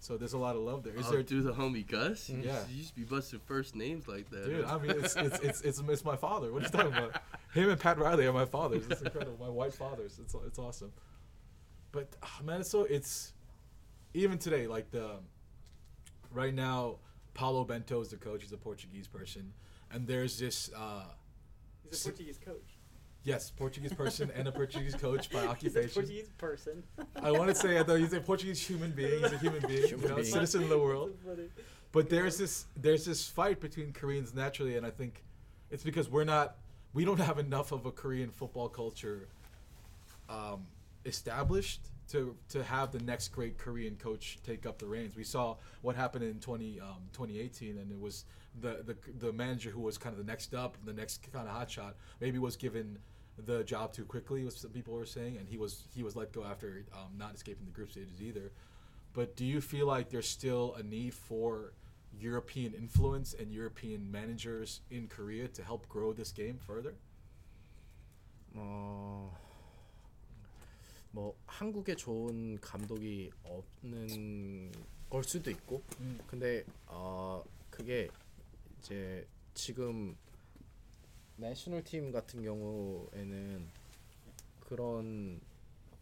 So 0.02 0.18
there's 0.18 0.34
a 0.34 0.38
lot 0.40 0.56
of 0.56 0.64
love 0.64 0.82
there. 0.82 0.96
Is 0.96 1.06
oh, 1.08 1.12
there, 1.12 1.22
through 1.22 1.44
the 1.44 1.54
homie 1.54 1.88
Gus? 1.88 2.28
You 2.28 2.40
Yeah. 2.40 2.58
used- 2.58 2.70
You 2.72 2.78
used 2.78 2.90
to 2.90 2.96
be 2.96 3.04
busting 3.04 3.40
first 3.46 3.76
names 3.76 4.08
like 4.08 4.32
that. 4.32 4.46
dude? 4.46 4.66
I 4.66 4.80
mean, 4.80 4.92
it's 4.92 5.16
it's, 5.16 5.40
it's 5.40 5.62
it's 5.62 5.80
it's 5.80 6.04
my 6.04 6.16
father. 6.16 6.52
What 6.52 6.64
are 6.64 6.66
you 6.66 6.72
talking 6.72 6.94
about? 6.98 7.22
Him 7.54 7.70
and 7.70 7.80
Pat 7.80 8.00
Riley 8.00 8.26
are 8.26 8.34
my 8.34 8.46
fathers. 8.46 8.88
It's 8.90 9.02
incredible. 9.08 9.38
My 9.40 9.50
white 9.50 9.76
fathers. 9.76 10.18
It's 10.20 10.34
it's 10.48 10.58
awesome. 10.58 10.92
But 11.92 12.16
ah, 12.24 12.40
man, 12.44 12.62
it's 12.62 12.70
so 12.72 12.84
it's 12.86 13.34
even 14.16 14.40
today 14.40 14.66
like 14.68 14.90
the 14.90 15.20
right 16.32 16.54
now. 16.54 16.98
Paulo 17.36 17.64
Bento 17.64 18.02
is 18.02 18.10
the 18.10 18.18
coach. 18.18 18.42
He's 18.42 18.52
a 18.52 18.58
Portuguese 18.58 19.08
person, 19.08 19.54
and 19.92 20.08
there's 20.08 20.40
this. 20.40 20.70
Uh, 20.76 21.04
He's 21.90 22.02
a 22.06 22.10
Portuguese 22.10 22.40
coach. 22.44 22.71
Yes, 23.24 23.52
Portuguese 23.52 23.94
person 23.94 24.32
and 24.36 24.48
a 24.48 24.52
Portuguese 24.52 24.96
coach 24.96 25.30
by 25.30 25.40
He's 25.42 25.46
a 25.48 25.52
occupation. 25.52 25.92
Portuguese 25.94 26.30
person. 26.38 26.84
I 27.22 27.32
want 27.32 27.50
to 27.50 27.56
say 27.56 27.80
I 27.80 27.84
thought 27.84 28.00
he's 28.00 28.14
a 28.14 28.20
Portuguese 28.20 28.60
human 28.66 28.92
being. 28.92 29.22
He's 29.22 29.32
a 29.32 29.38
human 29.38 29.62
being, 29.68 29.88
Human 29.88 30.02
you 30.04 30.10
know, 30.10 30.16
being. 30.16 30.28
citizen 30.28 30.64
of 30.64 30.70
the 30.70 30.80
world. 30.80 31.12
But 31.92 32.10
there's 32.10 32.38
this 32.38 32.66
there's 32.76 33.06
this 33.06 33.28
fight 33.28 33.60
between 33.60 33.94
Koreans 33.94 34.34
naturally, 34.34 34.76
and 34.78 34.86
I 34.86 34.90
think 34.90 35.24
it's 35.70 35.84
because 35.84 36.10
we're 36.10 36.24
not 36.24 36.56
we 36.94 37.06
don't 37.06 37.20
have 37.20 37.38
enough 37.38 37.72
of 37.72 37.86
a 37.86 37.92
Korean 37.92 38.32
football 38.32 38.70
culture 38.70 39.28
um, 40.30 40.66
established 41.06 41.82
to 42.10 42.36
to 42.50 42.64
have 42.64 42.92
the 42.92 43.00
next 43.00 43.30
great 43.30 43.58
Korean 43.58 43.96
coach 43.98 44.40
take 44.44 44.66
up 44.66 44.80
the 44.80 44.86
reins. 44.88 45.16
We 45.16 45.24
saw 45.24 45.58
what 45.82 45.96
happened 45.96 46.24
in 46.24 46.40
20 46.40 46.80
um, 46.80 46.96
2018, 47.14 47.78
and 47.78 47.92
it 47.92 48.00
was 48.00 48.26
the, 48.60 48.84
the 48.86 48.96
the 49.28 49.32
manager 49.32 49.70
who 49.70 49.82
was 49.82 49.98
kind 49.98 50.14
of 50.18 50.26
the 50.26 50.30
next 50.30 50.54
up, 50.56 50.78
the 50.86 50.94
next 50.94 51.32
kind 51.32 51.48
of 51.48 51.54
hotshot, 51.56 51.94
maybe 52.20 52.40
was 52.40 52.56
given 52.56 52.98
the 53.45 53.65
job 53.65 53.93
too 53.93 54.05
quickly, 54.05 54.45
was 54.45 54.57
some 54.57 54.71
people 54.71 54.95
were 54.95 55.07
saying, 55.07 55.37
and 55.37 55.49
he 55.49 55.57
was 55.59 55.85
he 55.95 56.03
was 56.03 56.17
let 56.17 56.33
go 56.33 56.45
after 56.45 56.85
um, 56.93 57.17
not 57.19 57.35
escaping 57.35 57.67
the 57.67 57.73
group 57.73 57.91
stages 57.91 58.21
either. 58.21 58.53
But 59.13 59.37
do 59.37 59.45
you 59.45 59.61
feel 59.61 59.87
like 59.87 60.11
there's 60.11 60.29
still 60.29 60.75
a 60.79 60.83
need 60.83 61.15
for 61.15 61.73
European 62.19 62.75
influence 62.75 63.35
and 63.39 63.53
European 63.53 64.11
managers 64.11 64.81
in 64.91 65.09
Korea 65.09 65.49
to 65.49 65.63
help 65.63 65.89
grow 65.89 66.13
this 66.13 66.33
game 66.33 66.59
further? 66.67 66.95
어, 68.55 69.31
뭐 71.11 71.35
한국에 71.47 71.95
좋은 71.95 72.59
감독이 72.61 73.31
없는 73.45 74.73
걸 75.11 75.25
수도 75.25 75.51
있고 75.51 75.83
음. 76.01 76.19
근데 76.27 76.65
어 76.87 77.43
그게 77.71 78.09
이제 78.79 79.27
지금 79.55 80.17
내셔널 81.42 81.84
팀 81.84 82.12
같은 82.12 82.44
경우에는 82.44 83.68
그런 84.60 85.42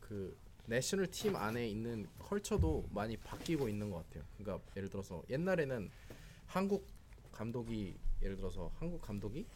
그 0.01 0.37
내셔널 0.65 1.07
팀 1.07 1.35
안에 1.35 1.67
있는 1.67 2.07
컬처도 2.19 2.89
많이 2.91 3.15
바뀌고 3.17 3.69
있는 3.69 3.89
것 3.89 4.05
같아요. 4.05 4.23
그러니까 4.37 4.63
예를 4.75 4.89
들어서 4.89 5.23
옛날에는 5.29 5.89
한국 6.45 6.85
감독이 7.31 7.95
예를 8.21 8.35
들어서 8.35 8.69
한국 8.75 9.01
감독이 9.01 9.47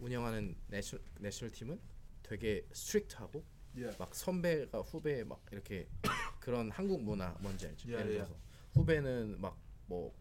운영하는 0.00 0.56
내셔, 0.66 0.98
내셔널 1.20 1.52
팀은 1.52 1.78
되게 2.22 2.66
스트릭트하고 2.72 3.42
Yeah. 3.74 3.96
막 3.98 4.14
선배가 4.14 4.80
후배 4.80 5.24
막 5.24 5.40
이렇게 5.50 5.88
그런 6.40 6.70
한국 6.70 7.02
문화 7.02 7.34
뭔지 7.40 7.66
알죠? 7.68 7.88
예, 7.88 7.94
예를 7.94 8.10
예. 8.10 8.14
들어서 8.16 8.34
후배는 8.74 9.40
막 9.40 9.56
뭐 9.86 10.12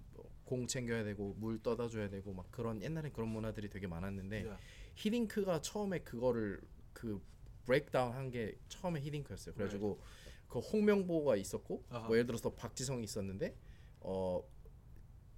공 0.52 0.68
챙겨야 0.68 1.06
되고 1.06 1.34
물 1.40 1.64
떠다 1.64 1.88
줘야 1.88 2.10
되고 2.10 2.34
막 2.34 2.52
그런 2.52 2.82
옛날에 2.84 3.10
그런 3.10 3.30
문화들이 3.30 3.70
되게 3.70 3.88
많았는데 3.88 4.36
Yeah. 4.44 4.58
히딩크가 4.96 5.62
처음에 5.62 6.00
그거를 6.00 6.60
그 6.92 7.22
브레이크다운 7.66 8.12
한 8.12 8.30
게 8.32 8.58
처음에 8.68 9.00
히딩크였어요. 9.00 9.56
그래가지고 9.56 10.02
그 10.50 10.60
홍명보가 10.60 11.38
있었고 11.38 11.86
아하. 11.90 12.08
뭐 12.08 12.18
예를 12.18 12.26
들어서 12.28 12.50
박지성이 12.54 13.06
있었는데 13.06 13.56
어 14.02 14.44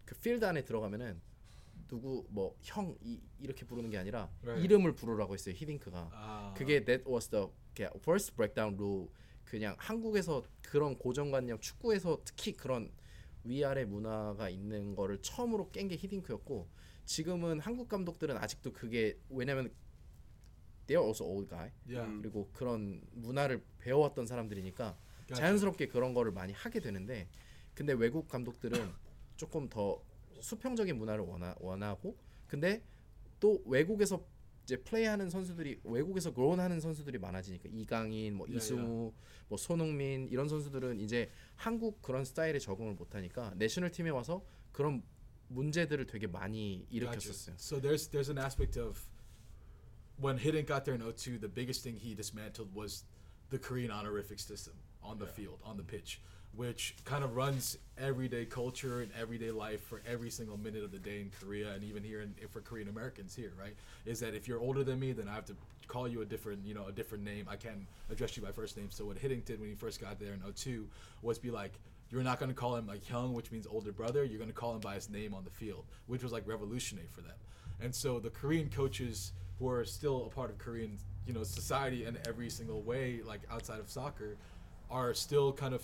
그 0.06 0.16
필드 0.20 0.44
안에 0.44 0.66
들어가면은 0.66 1.22
누구 1.88 2.26
뭐 2.30 2.56
형 2.64 2.98
이렇게 3.40 3.66
부르는 3.68 3.92
게 3.92 3.98
아니라 4.00 4.32
Right. 4.42 4.64
이름을 4.66 4.96
부르라고 4.96 5.36
했어요 5.36 5.54
히딩크가. 5.56 6.10
아. 6.12 6.54
그게 6.58 6.84
that 6.84 7.08
was 7.08 7.30
the 7.30 7.48
first 7.98 8.36
breakdown 8.36 8.76
rule. 8.76 9.10
그냥 9.46 9.76
한국에서 9.78 10.44
그런 10.64 10.98
고정관념 10.98 11.60
축구에서 11.60 12.20
특히 12.26 12.54
그런 12.54 12.92
위아래 13.44 13.86
문화가 13.86 14.50
있는 14.50 14.96
거를 14.96 15.22
처음으로 15.22 15.70
깬 15.72 15.88
게 15.88 15.96
히딩크였고 15.96 16.68
지금은 17.06 17.60
한국 17.60 17.90
감독들은 17.90 18.38
아직도 18.38 18.72
그게 18.74 19.18
왜냐면 19.30 19.70
they 20.88 20.98
are 21.02 21.06
also 21.06 21.26
old 21.26 21.50
guy 21.50 21.72
Yeah. 21.88 22.22
그리고 22.22 22.50
그런 22.54 23.02
문화를 23.14 23.64
배워왔던 23.80 24.26
사람들이니까 24.28 24.98
Gotcha. 25.28 25.36
자연스럽게 25.40 25.88
그런 25.88 26.14
거를 26.14 26.32
많이 26.32 26.54
하게 26.54 26.80
되는데 26.80 27.28
근데 27.74 27.94
외국 27.94 28.28
감독들은 28.28 28.92
조금 29.36 29.68
더 29.70 30.02
수평적인 30.40 30.98
문화를 30.98 31.24
원하, 31.26 31.56
원하고 31.60 32.18
근데 32.48 32.84
또 33.40 33.62
외국에서 33.66 34.26
이제 34.64 34.78
플레이하는 34.78 35.30
선수들이 35.30 35.82
외국에서 35.84 36.34
그론하는 36.34 36.80
선수들이 36.80 37.18
많아지니까 37.18 37.70
이강인, 37.72 38.36
뭐 38.36 38.48
야, 38.50 38.56
이승우, 38.56 39.14
뭐 39.50 39.58
손흥민 39.58 40.28
이런 40.30 40.48
선수들은 40.48 41.00
이제 41.00 41.30
한국 41.56 42.02
그런 42.02 42.24
스타일에 42.24 42.60
적응을 42.60 42.94
못하니까 42.94 43.54
내셔널 43.58 43.92
팀에 43.92 44.10
와서 44.10 44.44
그런 44.72 45.04
문제들을 45.50 46.08
되게 46.08 46.28
많이. 46.28 46.88
일으켰었어요. 46.90 47.56
So 47.58 47.80
there's 47.80 48.10
there's 48.10 48.30
an 48.30 48.38
aspect 48.38 48.80
of 48.80 49.08
when 50.18 50.38
Hidden 50.38 50.66
got 50.66 50.86
there 50.86 50.96
in 50.96 51.02
02, 51.02 51.40
the 51.40 51.50
biggest 51.50 51.84
thing 51.84 51.98
he 52.00 52.16
dismantled 52.16 52.74
was 52.74 53.06
the 53.50 53.60
Korean 53.60 53.92
honorific 53.92 54.40
system 54.40 54.74
on 55.02 55.20
the 55.20 55.28
field, 55.28 55.60
on 55.64 55.78
the 55.78 55.84
pitch, 55.84 56.22
which 56.56 56.96
kind 57.04 57.24
of 57.24 57.36
runs 57.36 57.78
everyday 57.98 58.46
culture 58.46 59.02
and 59.02 59.12
everyday 59.20 59.52
life 59.52 59.82
for 59.82 60.02
every 60.08 60.30
single 60.30 60.58
minute 60.58 60.84
of 60.84 60.92
the 60.92 61.00
day 61.00 61.22
in 61.22 61.32
Korea 61.40 61.72
and 61.74 61.84
even 61.84 62.04
here 62.04 62.22
in, 62.22 62.34
for 62.50 62.62
Korean 62.62 62.90
Americans 62.90 63.36
here, 63.36 63.54
right? 63.60 63.76
Is 64.06 64.20
that 64.20 64.36
if 64.36 64.48
you're 64.48 64.60
older 64.60 64.84
than 64.84 65.00
me, 65.00 65.14
then 65.14 65.28
I 65.28 65.34
have 65.34 65.46
to 65.46 65.56
call 65.88 66.08
you 66.08 66.22
a 66.22 66.26
different, 66.26 66.66
you 66.66 66.74
know, 66.74 66.88
a 66.88 66.92
different 66.92 67.24
name. 67.24 67.48
I 67.50 67.56
can't 67.56 67.86
address 68.12 68.38
you 68.38 68.44
by 68.44 68.52
first 68.52 68.78
name. 68.78 68.90
So 68.92 69.06
what 69.06 69.18
Hiddink 69.18 69.46
did 69.46 69.60
when 69.60 69.70
he 69.70 69.76
first 69.76 70.00
got 70.00 70.20
there 70.20 70.34
in 70.34 70.42
02 70.54 70.88
was 71.24 71.40
be 71.40 71.50
like, 71.50 71.74
you're 72.12 72.24
not 72.24 72.40
going 72.40 72.50
to 72.50 72.56
call 72.56 72.76
him 72.76 72.86
like 72.86 73.04
Hyung, 73.04 73.34
which 73.34 73.52
means 73.52 73.66
older 73.66 73.92
brother. 73.92 74.24
You're 74.24 74.38
going 74.38 74.50
to 74.50 74.56
call 74.56 74.74
him 74.74 74.80
by 74.80 74.94
his 74.94 75.10
name 75.10 75.34
on 75.34 75.44
the 75.44 75.50
field, 75.50 75.86
which 76.06 76.22
was 76.22 76.32
like 76.32 76.48
revolutionary 76.48 77.08
for 77.12 77.22
them. 77.22 77.36
And 77.82 77.94
so 77.94 78.20
the 78.20 78.30
Korean 78.30 78.70
coaches 78.70 79.32
who 79.58 79.68
are 79.68 79.84
still 79.84 80.28
a 80.28 80.30
part 80.30 80.52
of 80.52 80.60
Korean, 80.60 81.00
you 81.26 81.34
know, 81.34 81.44
society 81.44 82.06
in 82.06 82.18
every 82.28 82.50
single 82.50 82.82
way, 82.84 83.22
like 83.26 83.42
outside 83.52 83.80
of 83.80 83.90
soccer, 83.90 84.38
are 84.92 85.14
still 85.16 85.52
kind 85.52 85.74
of 85.74 85.84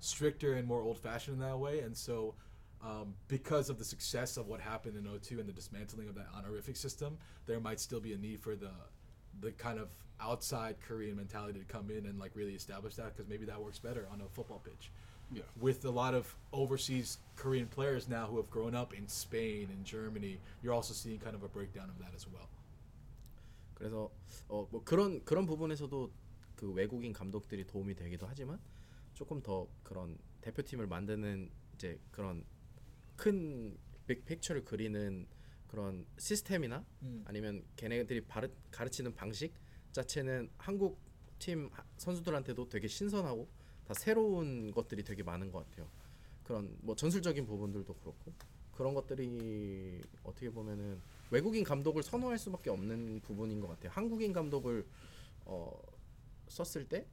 stricter 0.00 0.54
and 0.54 0.66
more 0.66 0.82
old-fashioned 0.82 1.36
in 1.36 1.40
that 1.40 1.58
way. 1.58 1.80
And 1.80 1.96
so, 1.96 2.34
um, 2.82 3.14
because 3.28 3.70
of 3.70 3.78
the 3.78 3.84
success 3.84 4.36
of 4.36 4.46
what 4.46 4.60
happened 4.60 4.96
in 4.96 5.04
02 5.20 5.40
and 5.40 5.48
the 5.48 5.52
dismantling 5.52 6.08
of 6.08 6.14
that 6.16 6.26
honorific 6.36 6.76
system, 6.76 7.16
there 7.46 7.60
might 7.60 7.80
still 7.80 8.00
be 8.00 8.12
a 8.12 8.18
need 8.18 8.40
for 8.40 8.56
the 8.56 8.70
the 9.40 9.50
kind 9.52 9.80
of 9.80 9.88
outside 10.20 10.76
Korean 10.86 11.16
mentality 11.16 11.58
to 11.58 11.64
come 11.64 11.90
in 11.90 12.06
and 12.06 12.18
like 12.20 12.30
really 12.34 12.54
establish 12.54 12.94
that 12.94 13.16
because 13.16 13.28
maybe 13.28 13.44
that 13.46 13.60
works 13.60 13.78
better 13.78 14.06
on 14.12 14.20
a 14.20 14.28
football 14.28 14.60
pitch. 14.64 14.90
Yeah. 15.32 15.42
With 15.60 15.84
a 15.86 15.90
lot 15.90 16.14
of 16.14 16.32
overseas 16.52 17.18
Korean 17.34 17.66
players 17.66 18.08
now 18.08 18.26
who 18.26 18.36
have 18.36 18.48
grown 18.50 18.74
up 18.74 18.94
in 18.94 19.08
Spain 19.08 19.68
and 19.72 19.84
Germany, 19.84 20.38
you're 20.62 20.72
also 20.72 20.94
seeing 20.94 21.18
kind 21.18 21.34
of 21.34 21.42
a 21.42 21.48
breakdown 21.48 21.88
of 21.90 21.98
that 21.98 22.14
as 22.14 22.26
well. 22.28 22.48
그래서 23.74 24.10
어 24.48 24.68
뭐 24.70 24.84
그런 24.84 25.24
그런 25.24 25.46
부분에서도 25.46 26.10
그 26.56 26.72
외국인 26.72 27.12
감독들이 27.12 27.66
도움이 27.66 27.94
되기도 27.94 28.26
하지만 28.28 28.60
조금 29.19 29.41
더 29.43 29.67
그런 29.83 30.17
대표팀을 30.39 30.87
만드는 30.87 31.51
이제 31.75 31.99
그런 32.09 32.45
큰 33.17 33.77
빅픽처를 34.07 34.63
그리는 34.63 35.27
그런 35.67 36.05
시스템이나 36.17 36.85
음. 37.01 37.21
아니면 37.27 37.61
걔네들이 37.75 38.21
바르, 38.21 38.47
가르치는 38.71 39.13
방식 39.15 39.53
자체는 39.91 40.49
한국 40.57 40.97
팀 41.37 41.67
하- 41.73 41.83
선수들한테도 41.97 42.69
되게 42.69 42.87
신선하고 42.87 43.49
다 43.85 43.93
새로운 43.93 44.71
것들이 44.71 45.03
되게 45.03 45.21
많은 45.21 45.51
것 45.51 45.69
같아요. 45.69 45.89
그런 46.45 46.77
뭐 46.79 46.95
전술적인 46.95 47.45
부분들도 47.45 47.93
그렇고 47.95 48.33
그런 48.71 48.93
것들이 48.93 50.01
어떻게 50.23 50.49
보면은 50.49 51.01
외국인 51.29 51.65
감독을 51.65 52.03
선호할 52.03 52.37
수밖에 52.37 52.69
없는 52.69 53.19
부분인 53.19 53.59
것 53.59 53.67
같아요. 53.67 53.91
한국인 53.91 54.31
감독을 54.31 54.87
어, 55.43 55.77
썼을 56.47 56.87
때 56.87 57.05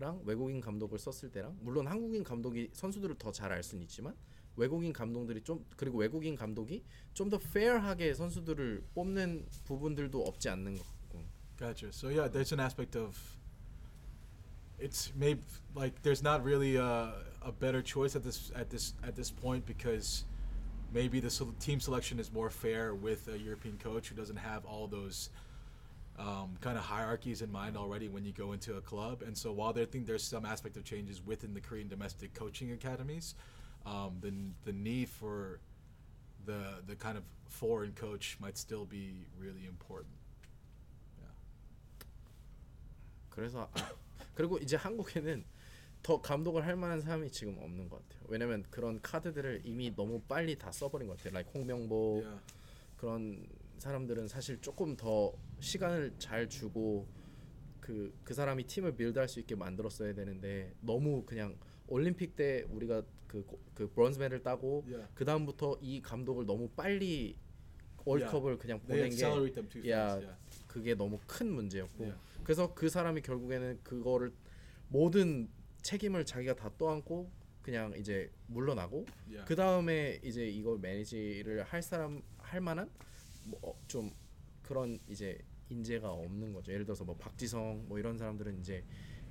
랑 0.00 0.20
외국인 0.24 0.60
감독을 0.60 0.98
썼을 0.98 1.32
때랑 1.32 1.56
물론 1.60 1.86
한국인 1.88 2.22
감독이 2.22 2.70
선수들을 2.72 3.16
더 3.18 3.32
잘 3.32 3.52
알 3.52 3.62
수는 3.62 3.82
있지만 3.84 4.14
외국인 4.56 4.92
감독들이 4.92 5.42
좀 5.42 5.64
그리고 5.76 5.98
외국인 5.98 6.36
감독이 6.36 6.84
좀 7.14 7.28
더 7.30 7.38
페어하게 7.38 8.14
선수들을 8.14 8.84
뽑는 8.94 9.46
부분들도 9.64 10.22
없지 10.24 10.48
않는 10.50 10.76
것 10.76 10.84
같고 10.86 11.18
Gotcha. 11.58 11.90
So 11.90 12.08
yeah, 12.08 12.28
there's 12.28 12.52
an 12.52 12.60
aspect 12.60 12.94
of 12.96 13.18
it's 14.78 15.12
maybe 15.16 15.42
like 15.74 16.00
there's 16.02 16.22
not 16.22 16.44
really 16.44 16.76
a, 16.76 17.12
a 17.42 17.50
better 17.50 17.82
choice 17.82 18.14
at 18.14 18.22
this 18.22 18.52
at 18.54 18.70
this 18.70 18.94
at 19.02 19.16
this 19.16 19.30
point 19.32 19.66
because 19.66 20.24
maybe 20.92 21.18
the 21.20 21.30
team 21.58 21.80
selection 21.80 22.20
is 22.20 22.30
more 22.32 22.48
fair 22.50 22.94
with 22.94 23.26
a 23.28 23.36
European 23.36 23.76
coach 23.78 24.08
who 24.08 24.14
doesn't 24.14 24.36
have 24.38 24.64
all 24.64 24.86
those 24.86 25.30
um, 26.17 26.55
kind 26.61 26.77
of 26.77 26.83
hierarchies 26.83 27.41
in 27.41 27.51
mind 27.51 27.75
already 27.75 28.07
when 28.07 28.23
you 28.23 28.31
go 28.31 28.53
into 28.53 28.77
a 28.77 28.81
club. 28.81 29.21
And 29.23 29.35
so 29.37 29.51
while 29.51 29.73
they 29.73 29.85
think 29.85 30.05
there's 30.05 30.23
some 30.23 30.45
aspect 30.45 30.77
of 30.77 30.83
changes 30.83 31.21
within 31.25 31.53
the 31.53 31.61
Korean 31.61 31.87
domestic 31.87 32.33
coaching 32.33 32.71
academies, 32.71 33.35
um, 33.85 34.17
the 34.21 34.31
the 34.65 34.73
need 34.73 35.09
for 35.09 35.59
the 36.45 36.81
the 36.87 36.95
kind 36.95 37.17
of 37.17 37.23
foreign 37.49 37.93
coach 37.93 38.37
might 38.39 38.57
still 38.57 38.85
be 38.85 39.25
really 39.39 39.65
important. 39.65 40.13
그래서 43.29 43.67
아, 43.73 43.91
그리고 44.35 44.59
이제 44.59 44.75
한국에는 44.75 45.43
더 46.03 46.21
감독을 46.21 46.65
할 46.65 46.75
만한 46.75 47.01
사람이 47.01 47.31
지금 47.31 47.57
없는 47.57 47.89
것 47.89 48.07
같아요. 48.07 48.25
왜냐면 48.27 48.63
그런 48.69 49.01
카드들을 49.01 49.61
이미 49.63 49.95
너무 49.95 50.21
빨리 50.21 50.55
다 50.57 50.71
써버린 50.71 51.07
것 51.07 51.17
같아요. 51.17 51.33
like 51.33 51.51
홍명보 51.53 52.21
Yeah. 52.23 52.41
그런 52.97 53.47
사람들은 53.82 54.28
사실 54.28 54.60
조금 54.60 54.96
더 54.96 55.32
시간을 55.60 56.14
잘 56.18 56.48
주고 56.48 57.06
그, 57.80 58.12
그 58.24 58.34
사람이 58.34 58.64
팀을 58.64 58.94
빌드할 58.96 59.28
수 59.28 59.40
있게 59.40 59.54
만들었어야 59.54 60.12
되는데 60.14 60.74
너무 60.80 61.24
그냥 61.24 61.56
올림픽 61.86 62.36
때 62.36 62.64
우리가 62.70 63.02
그, 63.26 63.44
고- 63.44 63.60
그 63.74 63.88
브론즈 63.90 64.18
메달 64.18 64.42
따고 64.42 64.84
Yeah. 64.86 65.08
그 65.14 65.24
다음부터 65.24 65.78
이 65.80 66.00
감독을 66.02 66.44
너무 66.46 66.68
빨리 66.70 67.36
월컵을 68.04 68.58
그냥 68.58 68.80
They 68.86 69.10
보낸 69.10 69.80
게 69.82 69.90
야. 69.90 70.12
Yeah. 70.14 70.36
그게 70.66 70.94
너무 70.94 71.18
큰 71.26 71.50
문제였고 71.52 72.04
Yeah. 72.04 72.20
그래서 72.42 72.74
그 72.74 72.88
사람이 72.88 73.22
결국에는 73.22 73.80
그거를 73.82 74.32
모든 74.88 75.48
책임을 75.82 76.24
자기가 76.24 76.54
다 76.56 76.70
떠안고 76.78 77.30
그냥 77.62 77.94
이제 77.96 78.30
물러나고 78.48 79.06
Yeah. 79.28 79.46
그 79.46 79.54
다음에 79.56 80.18
이제 80.22 80.46
이걸 80.46 80.78
매니지를 80.78 81.62
할 81.62 81.82
사람 81.82 82.22
할 82.38 82.60
만한 82.60 82.90
뭐 83.50 83.76
좀 83.88 84.12
그런 84.62 84.98
이제 85.08 85.38
인재가 85.70 86.10
없는 86.10 86.52
거죠. 86.52 86.72
예를 86.72 86.84
들어서 86.84 87.04
뭐 87.04 87.16
박지성 87.16 87.86
뭐 87.88 87.98
이런 87.98 88.16
사람들은 88.18 88.58
이제 88.60 88.84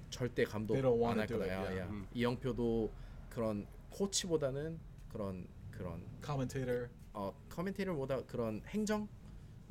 절대 0.09 0.43
감독 0.43 0.75
안할 0.75 1.27
do 1.27 1.37
거다. 1.37 1.51
야, 1.51 1.59
yeah. 1.61 1.79
야. 1.81 1.87
음. 1.89 2.07
이영표도 2.13 2.91
그런 3.29 3.67
코치보다는 3.91 4.79
그런 5.09 5.47
그런 5.71 6.03
Commentator. 6.23 6.89
어 7.13 7.33
커멘테이터보다 7.49 8.25
그런 8.25 8.61
행정 8.67 9.07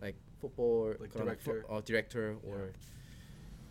like 0.00 0.18
football 0.38 0.96
Like 0.98 1.08
그런 1.12 1.26
director. 1.38 1.64
어 1.68 1.82
디렉터 1.84 2.18
or 2.44 2.72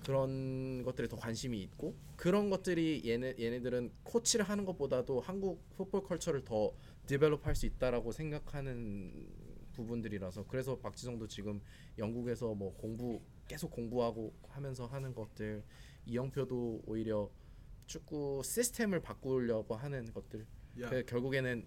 그런 0.03 0.84
것들에 0.84 1.07
더 1.07 1.15
관심이 1.17 1.61
있고 1.63 1.95
그런 2.15 2.49
것들이 2.49 3.01
얘네 3.05 3.36
얘네들은 3.39 3.91
코치를 4.03 4.45
하는 4.45 4.65
것보다도 4.65 5.19
한국 5.21 5.67
풋볼 5.78 6.03
컬처를 6.03 6.43
더 6.43 6.71
디벨롭 7.07 7.45
할 7.45 7.55
수 7.55 7.65
있다라고 7.65 8.11
생각하는 8.11 9.28
부분들이라서 9.76 10.47
그래서 10.47 10.78
박지성도 10.80 11.28
지금 11.28 11.61
영국에서 11.97 12.53
뭐 12.55 12.73
공부 12.76 13.21
계속 13.47 13.69
공부하고 13.71 14.34
하면서 14.47 14.86
하는 14.88 15.13
것들 15.13 15.63
이영표도 16.05 16.84
오히려 16.86 17.30
축구 17.86 18.41
시스템을 18.43 19.01
바꾸려고 19.01 19.76
하는 19.76 20.05
것들 20.13 20.45
Yeah. 20.78 20.89
그 20.89 21.05
결국에는 21.09 21.65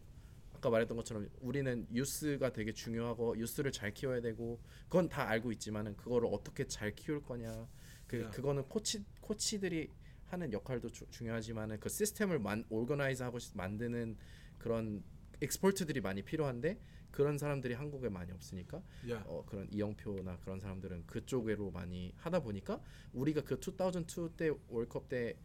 아까 0.52 0.68
말했던 0.68 0.94
것처럼 0.98 1.30
우리는 1.40 1.86
유스가 1.94 2.52
되게 2.52 2.72
중요하고 2.74 3.38
유스를 3.38 3.72
잘 3.72 3.94
키워야 3.94 4.20
되고 4.20 4.60
그건 4.84 5.08
다 5.08 5.26
알고 5.26 5.50
있지만은 5.52 5.96
그거를 5.96 6.28
어떻게 6.30 6.66
잘 6.66 6.94
키울 6.94 7.22
거냐 7.22 7.66
그 8.06 8.16
Yeah. 8.16 8.36
그거는 8.36 8.64
코치 8.68 9.04
코치들이 9.22 9.90
하는 10.26 10.52
역할도 10.52 10.90
주, 10.90 11.06
중요하지만은 11.10 11.80
그 11.80 11.88
시스템을 11.88 12.38
만 12.38 12.64
오거나이즈하고 12.68 13.38
시- 13.38 13.56
만드는 13.56 14.18
그런 14.58 15.02
엑스퍼트들이 15.40 16.02
많이 16.02 16.22
필요한데 16.22 16.78
그런 17.10 17.38
사람들이 17.38 17.74
한국에 17.74 18.08
많이 18.08 18.32
없으니까 18.32 18.82
Yeah. 19.04 19.24
어, 19.28 19.44
그런 19.46 19.68
이영표나 19.70 20.38
그런 20.38 20.60
사람들은 20.60 21.06
그쪽으로 21.06 21.70
많이 21.70 22.12
하다 22.16 22.40
보니까 22.40 22.80
우리가 23.12 23.42
그 23.42 23.58
2002 23.58 24.36
때 24.36 24.50
월컵 24.68 25.08
때 25.08 25.36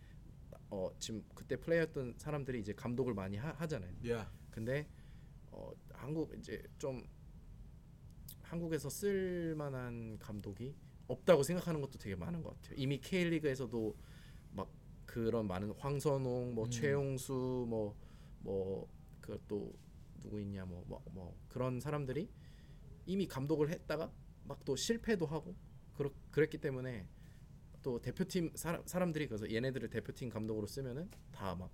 어, 0.69 0.89
지금 0.99 1.23
그때 1.35 1.55
플레이했던 1.55 2.15
사람들이 2.17 2.59
이제 2.59 2.73
감독을 2.73 3.13
많이 3.13 3.37
하, 3.37 3.49
하잖아요. 3.51 3.93
Yeah. 4.03 4.29
근데 4.51 4.87
어, 5.51 5.71
한국 5.91 6.33
이제 6.37 6.61
좀 6.77 7.07
한국에서 8.41 8.89
쓸 8.89 9.55
만한 9.55 10.17
감독이 10.19 10.75
없다고 11.07 11.43
생각하는 11.43 11.81
것도 11.81 11.97
되게 11.99 12.15
많은 12.15 12.41
것 12.43 12.55
같아요. 12.55 12.75
이미 12.77 12.99
K리그에서도 12.99 13.95
막 14.51 14.69
그런 15.05 15.47
많은 15.47 15.71
황선홍, 15.77 16.55
뭐 16.55 16.65
음. 16.65 16.69
최용수, 16.69 17.65
뭐 17.67 18.03
뭐 18.43 18.87
그또 19.21 19.73
누구 20.23 20.41
있냐, 20.41 20.65
뭐뭐 20.65 21.03
뭐 21.11 21.37
그런 21.49 21.79
사람들이 21.79 22.29
이미 23.05 23.27
감독을 23.27 23.69
했다가 23.69 24.11
막 24.45 24.63
또 24.65 24.75
실패도 24.75 25.25
하고 25.25 25.55
그렇 25.95 26.11
그랬기 26.31 26.57
때문에 26.57 27.07
또 27.81 27.99
대표팀 28.01 28.51
사람 28.55 28.85
사람들이 28.85 29.27
그래서 29.27 29.49
얘네들을 29.49 29.89
대표팀 29.89 30.29
감독으로 30.29 30.65
쓰면은 30.67 31.09
다막 31.31 31.69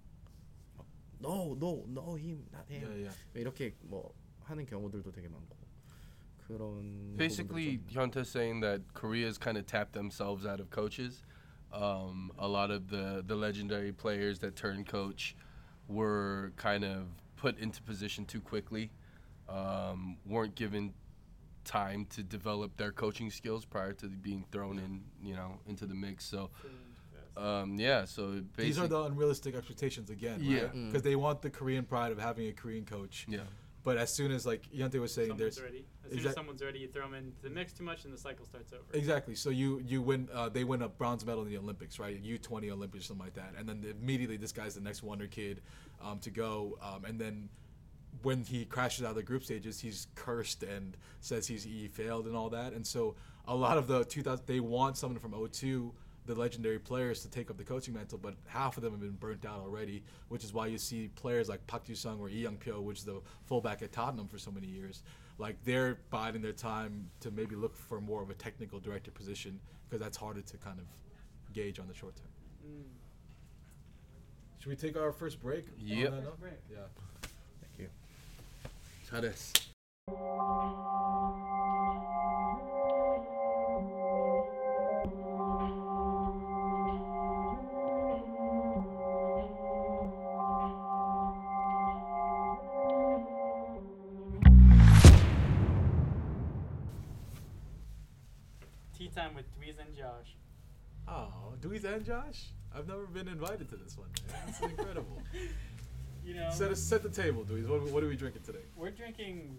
막 0.75 0.87
no 1.21 1.55
no 1.55 1.85
no 1.87 2.17
him 2.17 2.45
not 2.53 2.71
him 2.71 2.83
Yeah. 2.83 3.09
Yeah. 3.09 3.15
이렇게 3.35 3.75
뭐 3.81 4.13
하는 4.41 4.65
경우들도 4.65 5.11
되게 5.11 5.27
많고 5.27 5.57
그런 6.47 7.15
Basically, 7.15 7.79
Hyunta's 7.93 8.29
saying 8.29 8.61
that 8.61 8.81
Korea's 8.95 9.37
kind 9.37 9.55
of 9.55 9.67
tapped 9.67 9.93
themselves 9.93 10.47
out 10.47 10.59
of 10.59 10.71
coaches. 10.71 11.21
Um, 11.71 12.31
a 12.39 12.47
lot 12.47 12.71
of 12.71 12.89
the, 12.89 13.23
the 13.23 13.35
legendary 13.35 13.93
players 13.93 14.39
that 14.39 14.55
turned 14.55 14.87
coach 14.87 15.35
were 15.87 16.51
kind 16.55 16.83
of 16.83 17.05
put 17.39 17.57
into 17.57 17.81
position 17.81 18.25
too 18.25 18.41
quickly, 18.41 18.91
um, 19.47 20.17
weren't 20.25 20.55
given 20.55 20.93
time 21.63 22.05
to 22.09 22.21
develop 22.21 22.75
their 22.77 22.91
coaching 22.91 23.31
skills 23.31 23.65
prior 23.65 23.93
to 23.93 24.07
being 24.07 24.43
thrown 24.51 24.77
in, 24.77 25.01
you 25.23 25.35
know, 25.35 25.59
into 25.67 25.85
the 25.85 25.95
mix. 25.95 26.25
So, 26.25 26.49
um, 27.37 27.77
yeah. 27.79 28.05
So 28.05 28.23
basically, 28.27 28.65
These 28.65 28.79
are 28.79 28.87
the 28.87 29.03
unrealistic 29.03 29.55
expectations 29.55 30.09
again. 30.09 30.39
Yeah. 30.41 30.63
Right? 30.63 30.85
Because 30.87 31.03
they 31.03 31.15
want 31.15 31.41
the 31.41 31.49
Korean 31.49 31.85
pride 31.85 32.11
of 32.11 32.19
having 32.19 32.47
a 32.47 32.53
Korean 32.53 32.85
coach. 32.85 33.25
yeah. 33.29 33.39
But 33.83 33.97
as 33.97 34.11
soon 34.13 34.31
as 34.31 34.45
like 34.45 34.67
Hyuntae 34.71 34.99
was 34.99 35.13
saying, 35.13 35.29
Someone's 35.29 35.55
there's 35.55 35.61
ready. 35.63 35.85
As 36.03 36.09
soon 36.09 36.17
Exact- 36.19 36.29
as 36.31 36.35
someone's 36.35 36.63
ready, 36.63 36.79
you 36.79 36.87
throw 36.87 37.03
them 37.03 37.13
into 37.13 37.41
the 37.41 37.49
mix 37.49 37.71
too 37.71 37.83
much, 37.83 38.03
and 38.03 38.13
the 38.13 38.17
cycle 38.17 38.45
starts 38.45 38.73
over. 38.73 38.83
Exactly. 38.93 39.35
So 39.35 39.49
you 39.49 39.81
you 39.85 40.01
win. 40.01 40.27
Uh, 40.33 40.49
they 40.49 40.63
win 40.63 40.81
a 40.81 40.89
bronze 40.89 41.25
medal 41.25 41.43
in 41.43 41.49
the 41.49 41.57
Olympics, 41.57 41.97
right? 41.99 42.19
U 42.19 42.37
twenty 42.37 42.71
Olympics, 42.71 43.05
something 43.07 43.25
like 43.25 43.35
that. 43.35 43.53
And 43.57 43.67
then 43.67 43.85
immediately 44.01 44.37
this 44.37 44.51
guy's 44.51 44.75
the 44.75 44.81
next 44.81 45.01
wonder 45.03 45.27
kid 45.27 45.61
um, 46.01 46.19
to 46.19 46.29
go. 46.29 46.77
Um, 46.81 47.05
and 47.05 47.19
then 47.19 47.49
when 48.21 48.43
he 48.43 48.65
crashes 48.65 49.05
out 49.05 49.11
of 49.11 49.15
the 49.15 49.23
group 49.23 49.43
stages, 49.43 49.79
he's 49.79 50.07
cursed 50.15 50.63
and 50.63 50.97
says 51.21 51.47
he's 51.47 51.63
he 51.63 51.87
failed 51.87 52.25
and 52.27 52.35
all 52.35 52.49
that. 52.49 52.73
And 52.73 52.85
so 52.85 53.15
a 53.47 53.55
lot 53.55 53.77
of 53.77 53.87
the 53.87 54.03
2000 54.05 54.45
they 54.45 54.59
want 54.59 54.97
someone 54.97 55.19
from 55.19 55.33
02 55.51 55.93
the 56.29 56.39
legendary 56.39 56.77
players 56.77 57.23
to 57.23 57.27
take 57.29 57.49
up 57.49 57.57
the 57.57 57.63
coaching 57.63 57.95
mantle, 57.95 58.19
but 58.19 58.35
half 58.45 58.77
of 58.77 58.83
them 58.83 58.91
have 58.91 59.01
been 59.01 59.13
burnt 59.13 59.45
out 59.47 59.59
already, 59.61 60.03
which 60.27 60.43
is 60.43 60.53
why 60.53 60.67
you 60.67 60.77
see 60.77 61.09
players 61.15 61.49
like 61.49 61.65
Park 61.65 61.85
Ji-sung 61.85 62.19
or 62.19 62.27
Lee 62.29 62.43
Young-pyo, 62.43 62.83
which 62.83 62.99
is 62.99 63.03
the 63.03 63.19
fullback 63.47 63.81
at 63.81 63.91
Tottenham 63.91 64.27
for 64.27 64.37
so 64.37 64.51
many 64.51 64.67
years, 64.67 65.01
like 65.39 65.55
they're 65.65 65.97
biding 66.11 66.43
their 66.43 66.51
time 66.53 67.09
to 67.21 67.31
maybe 67.31 67.55
look 67.55 67.75
for 67.75 67.99
more 67.99 68.21
of 68.21 68.29
a 68.29 68.35
technical 68.35 68.79
director 68.79 69.09
position 69.09 69.59
because 69.89 69.99
that's 69.99 70.17
harder 70.17 70.41
to 70.41 70.57
kind 70.57 70.77
of 70.79 70.85
gauge 71.51 71.79
on 71.79 71.87
the 71.87 71.95
short 71.95 72.15
term. 72.15 72.27
Mm. 72.63 72.83
Should 74.59 74.69
we 74.69 74.75
take 74.75 74.95
our 74.97 75.11
first 75.11 75.41
break? 75.41 75.65
on 75.65 75.87
Yep. 75.87 76.11
that 76.11 76.23
note? 76.25 76.39
break. 76.39 76.59
Yeah. 76.71 76.77
Thank 77.61 77.79
you. 77.79 77.89
잘했 79.09 79.41
time 99.77 99.85
with 99.87 99.87
Dweez 99.87 99.87
and 99.87 99.97
Josh. 99.97 100.35
Oh, 101.07 101.53
Dweez 101.61 101.83
and 101.95 102.05
Josh? 102.05 102.45
I've 102.75 102.87
never 102.87 103.05
been 103.05 103.27
invited 103.27 103.69
to 103.69 103.75
this 103.75 103.97
one. 103.97 104.09
Man. 104.31 104.41
This 104.47 104.55
is 104.57 104.61
incredible. 104.63 105.21
You 106.25 106.35
know, 106.35 106.49
set, 106.51 106.69
us 106.69 106.79
set 106.81 107.01
the 107.01 107.09
table, 107.09 107.43
Dweez. 107.43 107.65
What, 107.67 107.81
what 107.91 108.03
are 108.03 108.07
we 108.07 108.15
drinking 108.17 108.43
today? 108.43 108.59
we're 108.75 108.91
drinking 108.91 109.57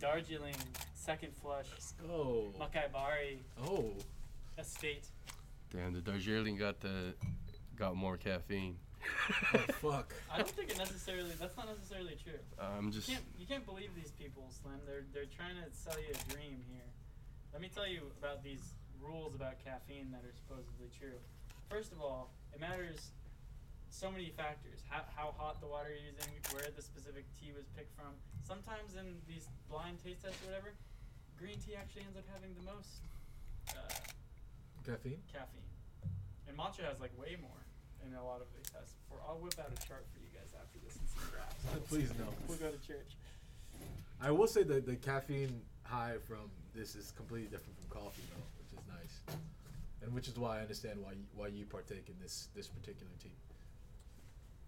Darjeeling 0.00 0.56
Second 0.94 1.36
Flush 1.40 1.66
Oh. 2.10 2.52
Makaibari 2.58 3.38
Oh. 3.62 3.92
Estate. 4.58 5.06
Damn, 5.72 5.92
the 5.92 6.00
Darjeeling 6.00 6.56
got 6.56 6.80
the 6.80 7.14
got 7.76 7.94
more 7.96 8.16
caffeine. 8.16 8.76
oh 9.54 9.58
fuck. 9.80 10.14
I 10.32 10.38
don't 10.38 10.50
think 10.50 10.70
it 10.70 10.78
necessarily. 10.78 11.30
That's 11.38 11.56
not 11.56 11.68
necessarily 11.68 12.16
true. 12.24 12.40
I'm 12.58 12.86
You 12.86 12.90
just 12.92 13.08
can't 13.08 13.22
you 13.38 13.46
can't 13.46 13.64
believe 13.66 13.90
these 13.94 14.10
people, 14.12 14.48
Slim. 14.62 14.80
They're 14.86 15.04
they're 15.12 15.30
trying 15.36 15.54
to 15.62 15.70
sell 15.76 16.00
you 16.00 16.08
a 16.08 16.32
dream 16.34 16.64
here. 16.72 16.88
Let 17.52 17.60
me 17.62 17.70
tell 17.72 17.86
you 17.86 18.10
about 18.18 18.42
these 18.42 18.62
rules 19.02 19.34
about 19.34 19.58
caffeine 19.64 20.10
that 20.12 20.22
are 20.22 20.34
supposedly 20.34 20.88
true. 20.94 21.18
First 21.68 21.92
of 21.92 22.00
all, 22.00 22.30
it 22.54 22.60
matters 22.60 23.10
so 23.90 24.10
many 24.10 24.30
factors. 24.30 24.80
How, 24.88 25.02
how 25.14 25.34
hot 25.34 25.60
the 25.60 25.66
water 25.66 25.90
you're 25.90 26.14
using, 26.14 26.30
where 26.54 26.70
the 26.70 26.82
specific 26.82 27.26
tea 27.34 27.50
was 27.50 27.66
picked 27.74 27.90
from. 27.98 28.14
Sometimes 28.46 28.94
in 28.94 29.18
these 29.26 29.50
blind 29.66 29.98
taste 29.98 30.22
tests 30.22 30.38
or 30.46 30.54
whatever, 30.54 30.70
green 31.34 31.58
tea 31.58 31.74
actually 31.74 32.06
ends 32.06 32.16
up 32.16 32.26
having 32.30 32.54
the 32.54 32.66
most 32.70 33.02
uh, 33.74 33.82
Caffeine? 34.86 35.20
caffeine. 35.26 35.66
And 36.46 36.54
matcha 36.54 36.86
has 36.86 36.98
like 37.02 37.14
way 37.18 37.34
more 37.38 37.62
in 38.06 38.14
a 38.14 38.22
lot 38.24 38.40
of 38.40 38.48
these 38.54 38.70
tests. 38.70 38.94
For 39.10 39.18
I'll 39.26 39.42
whip 39.42 39.58
out 39.58 39.70
a 39.74 39.78
chart 39.86 40.06
for 40.14 40.22
you 40.22 40.30
guys 40.30 40.54
after 40.54 40.78
this 40.86 40.94
and 40.96 41.06
some 41.10 41.26
graphs. 41.34 41.58
Please 41.90 42.10
no. 42.14 42.30
We'll 42.46 42.62
go 42.62 42.70
to 42.70 42.80
church. 42.86 43.18
I 44.22 44.30
will 44.30 44.46
say 44.46 44.62
that 44.64 44.86
the 44.86 44.96
caffeine 44.96 45.62
high 45.84 46.14
from 46.26 46.50
this 46.74 46.94
is 46.94 47.12
completely 47.16 47.48
different 47.48 47.76
from 47.80 47.88
coffee, 48.00 48.22
though, 48.30 48.44
which 48.58 48.72
is 48.78 48.86
nice, 48.88 49.36
and 50.02 50.12
which 50.14 50.28
is 50.28 50.38
why 50.38 50.58
I 50.58 50.60
understand 50.60 51.00
why 51.02 51.12
you, 51.12 51.24
why 51.34 51.48
you 51.48 51.64
partake 51.64 52.08
in 52.08 52.14
this 52.20 52.48
this 52.54 52.68
particular 52.68 53.10
tea 53.22 53.34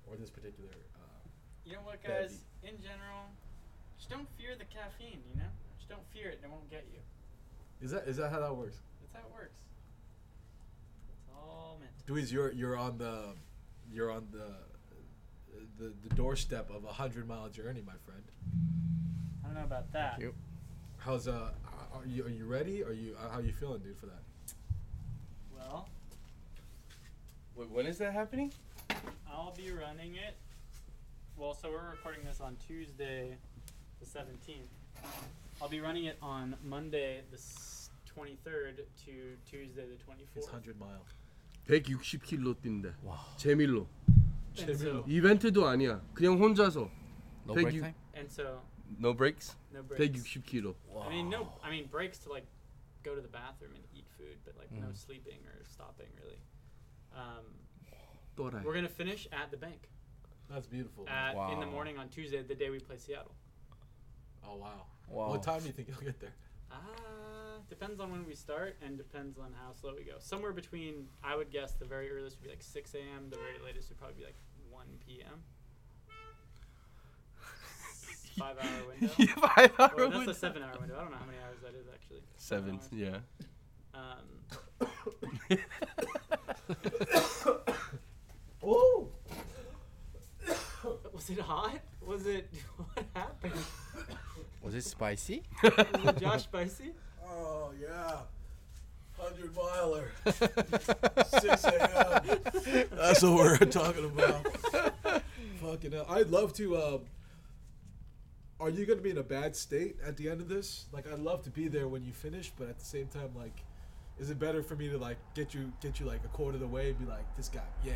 or 0.08 0.16
this 0.16 0.30
particular. 0.30 0.70
Uh, 0.96 1.28
You 1.64 1.74
know 1.74 1.82
what, 1.84 2.02
guys? 2.02 2.40
In 2.62 2.76
general, 2.80 3.28
just 3.98 4.10
don't 4.10 4.28
fear 4.38 4.56
the 4.58 4.64
caffeine. 4.64 5.20
You 5.32 5.40
know, 5.40 5.50
just 5.76 5.88
don't 5.88 6.06
fear 6.12 6.28
it, 6.30 6.40
and 6.42 6.50
it 6.50 6.50
won't 6.50 6.70
get 6.70 6.84
you. 6.92 7.00
is 7.84 7.90
that 7.92 8.08
is 8.08 8.16
that 8.16 8.30
how 8.32 8.40
that 8.40 8.56
works? 8.56 8.78
That's 9.00 9.12
how 9.22 9.28
it 9.28 9.32
works. 9.34 9.60
It's 11.12 11.30
all 11.36 11.78
meant. 11.78 11.92
Dweez, 12.06 12.32
you're 12.32 12.52
you're 12.52 12.76
on 12.76 12.96
the 12.98 13.34
you're 13.92 14.10
on 14.10 14.26
the 14.32 14.48
the, 15.78 15.92
the 16.08 16.14
doorstep 16.14 16.70
of 16.70 16.84
a 16.84 16.92
hundred 16.92 17.28
mile 17.28 17.48
journey, 17.48 17.82
my 17.86 17.92
friend. 18.06 18.22
I 19.43 19.47
don't 19.47 19.55
know 19.55 19.63
about 19.63 19.91
that. 19.93 20.19
you. 20.19 20.33
How's 20.97 21.27
uh 21.27 21.51
are 21.93 22.05
you 22.05 22.25
are 22.25 22.29
you 22.29 22.45
ready? 22.45 22.83
Are 22.83 22.93
you 22.93 23.15
uh, 23.19 23.29
how 23.29 23.39
you 23.39 23.51
feeling, 23.53 23.79
dude, 23.79 23.97
for 23.97 24.07
that? 24.07 24.21
Well, 25.55 25.87
Wait, 27.55 27.69
when 27.71 27.85
is 27.87 27.97
that 27.97 28.13
happening? 28.13 28.51
I'll 29.29 29.53
be 29.55 29.71
running 29.71 30.15
it. 30.15 30.35
Well, 31.37 31.53
so 31.53 31.69
we're 31.71 31.89
recording 31.91 32.23
this 32.23 32.41
on 32.41 32.55
Tuesday, 32.67 33.35
the 33.99 34.05
17th. 34.05 34.69
I'll 35.61 35.69
be 35.69 35.79
running 35.79 36.05
it 36.05 36.17
on 36.21 36.55
Monday, 36.63 37.21
the 37.31 37.37
s- 37.37 37.89
23rd 38.15 38.77
to 39.05 39.37
Tuesday, 39.49 39.85
the 39.85 39.95
24th. 40.03 40.35
It's 40.35 40.47
100 40.47 40.79
mile. 40.79 41.03
160km 41.67 42.55
뛴대. 42.61 42.93
와. 43.03 43.17
재밀로. 43.37 43.87
And 44.59 44.75
so, 44.75 45.03
이벤트도 45.07 45.67
아니야. 45.67 46.01
그냥 46.13 46.39
혼자서. 46.39 46.89
No 47.45 47.53
Thank 47.53 47.69
break 47.69 47.75
you. 47.75 47.81
time? 47.81 47.95
and 48.15 48.31
so, 48.31 48.59
no 48.98 49.12
breaks? 49.12 49.54
No 49.72 49.82
breaks. 49.82 49.98
Thank 50.00 50.16
you, 50.16 50.22
Shukiro. 50.22 50.74
I 51.00 51.08
mean, 51.08 51.28
no. 51.28 51.48
I 51.62 51.70
mean, 51.70 51.86
breaks 51.86 52.18
to 52.20 52.30
like 52.30 52.46
go 53.02 53.14
to 53.14 53.20
the 53.20 53.28
bathroom 53.28 53.72
and 53.74 53.84
eat 53.94 54.06
food, 54.16 54.38
but 54.44 54.54
like 54.58 54.72
mm. 54.72 54.86
no 54.86 54.92
sleeping 54.92 55.38
or 55.46 55.64
stopping 55.64 56.06
really. 56.22 56.38
Um, 57.14 58.60
we're 58.64 58.74
gonna 58.74 58.88
finish 58.88 59.26
at 59.32 59.50
the 59.50 59.56
bank. 59.56 59.88
That's 60.50 60.66
beautiful. 60.66 61.08
At, 61.08 61.34
wow. 61.34 61.52
In 61.52 61.60
the 61.60 61.66
morning 61.66 61.98
on 61.98 62.08
Tuesday, 62.08 62.42
the 62.42 62.54
day 62.54 62.70
we 62.70 62.78
play 62.78 62.96
Seattle. 62.98 63.34
Oh 64.46 64.56
wow! 64.56 64.86
Wow. 65.08 65.30
What 65.30 65.42
time 65.42 65.60
do 65.60 65.66
you 65.66 65.72
think 65.72 65.88
you'll 65.88 65.98
get 65.98 66.20
there? 66.20 66.34
Ah, 66.70 66.76
uh, 66.76 67.58
depends 67.68 68.00
on 68.00 68.10
when 68.10 68.26
we 68.26 68.34
start 68.34 68.76
and 68.84 68.96
depends 68.96 69.38
on 69.38 69.54
how 69.64 69.72
slow 69.72 69.94
we 69.96 70.04
go. 70.04 70.14
Somewhere 70.18 70.52
between, 70.52 71.06
I 71.22 71.36
would 71.36 71.50
guess 71.50 71.72
the 71.72 71.84
very 71.84 72.10
earliest 72.10 72.38
would 72.38 72.44
be 72.44 72.50
like 72.50 72.62
6 72.62 72.94
a.m. 72.94 73.28
The 73.30 73.36
very 73.36 73.58
latest 73.64 73.90
would 73.90 73.98
probably 73.98 74.16
be 74.16 74.24
like 74.24 74.36
1 74.70 74.86
p.m. 75.06 75.42
Five 78.38 78.56
hour 78.58 78.68
window. 79.00 79.14
yeah, 79.18 79.26
five 79.26 79.72
hour 79.78 79.92
Or 80.04 80.08
that's 80.10 80.28
a 80.28 80.34
seven 80.34 80.62
hour 80.62 80.76
window. 80.80 80.96
I 80.98 81.02
don't 81.02 81.10
know 81.10 81.16
how 81.18 81.26
many 81.26 81.38
hours 81.38 81.58
that 81.62 81.74
is 81.74 81.86
actually. 81.92 82.22
Seven, 82.36 82.74
hours. 82.76 82.88
yeah. 82.92 83.18
Um, 83.94 84.26
Oh. 88.64 89.08
was 91.12 91.30
it 91.30 91.40
hot? 91.40 91.80
Was 92.06 92.26
it 92.26 92.48
what 92.76 93.04
happened? 93.14 93.52
Was 94.62 94.74
it 94.74 94.84
spicy? 94.84 95.42
Was 95.62 95.72
it 95.78 96.18
Josh 96.18 96.42
spicy? 96.44 96.92
Oh 97.26 97.70
yeah. 97.80 98.18
100 99.16 99.54
miler. 99.54 100.10
6 101.40 101.64
a.m. 101.64 102.86
That's 102.96 103.22
what 103.22 103.32
we're 103.34 103.58
talking 103.58 104.04
about. 104.06 104.46
Fucking 105.60 105.92
hell. 105.92 106.06
I'd 106.08 106.30
love 106.30 106.52
to. 106.54 106.76
Um, 106.76 107.00
are 108.62 108.70
you 108.70 108.86
going 108.86 108.98
to 108.98 109.02
be 109.02 109.10
in 109.10 109.18
a 109.18 109.22
bad 109.24 109.56
state 109.56 109.96
at 110.06 110.16
the 110.16 110.28
end 110.30 110.40
of 110.40 110.48
this? 110.48 110.86
Like, 110.92 111.10
I'd 111.12 111.18
love 111.18 111.42
to 111.42 111.50
be 111.50 111.66
there 111.66 111.88
when 111.88 112.04
you 112.04 112.12
finish, 112.12 112.52
but 112.56 112.68
at 112.68 112.78
the 112.78 112.84
same 112.84 113.08
time, 113.08 113.30
like, 113.36 113.64
is 114.18 114.30
it 114.30 114.38
better 114.38 114.62
for 114.62 114.76
me 114.76 114.88
to 114.88 114.98
like 114.98 115.16
get 115.34 115.52
you 115.54 115.72
get 115.80 115.98
you 115.98 116.06
like 116.06 116.20
a 116.24 116.28
quarter 116.28 116.54
of 116.54 116.60
the 116.60 116.66
way 116.68 116.90
and 116.90 116.98
be 116.98 117.06
like, 117.06 117.24
this 117.36 117.48
guy, 117.48 117.62
yeah, 117.82 117.94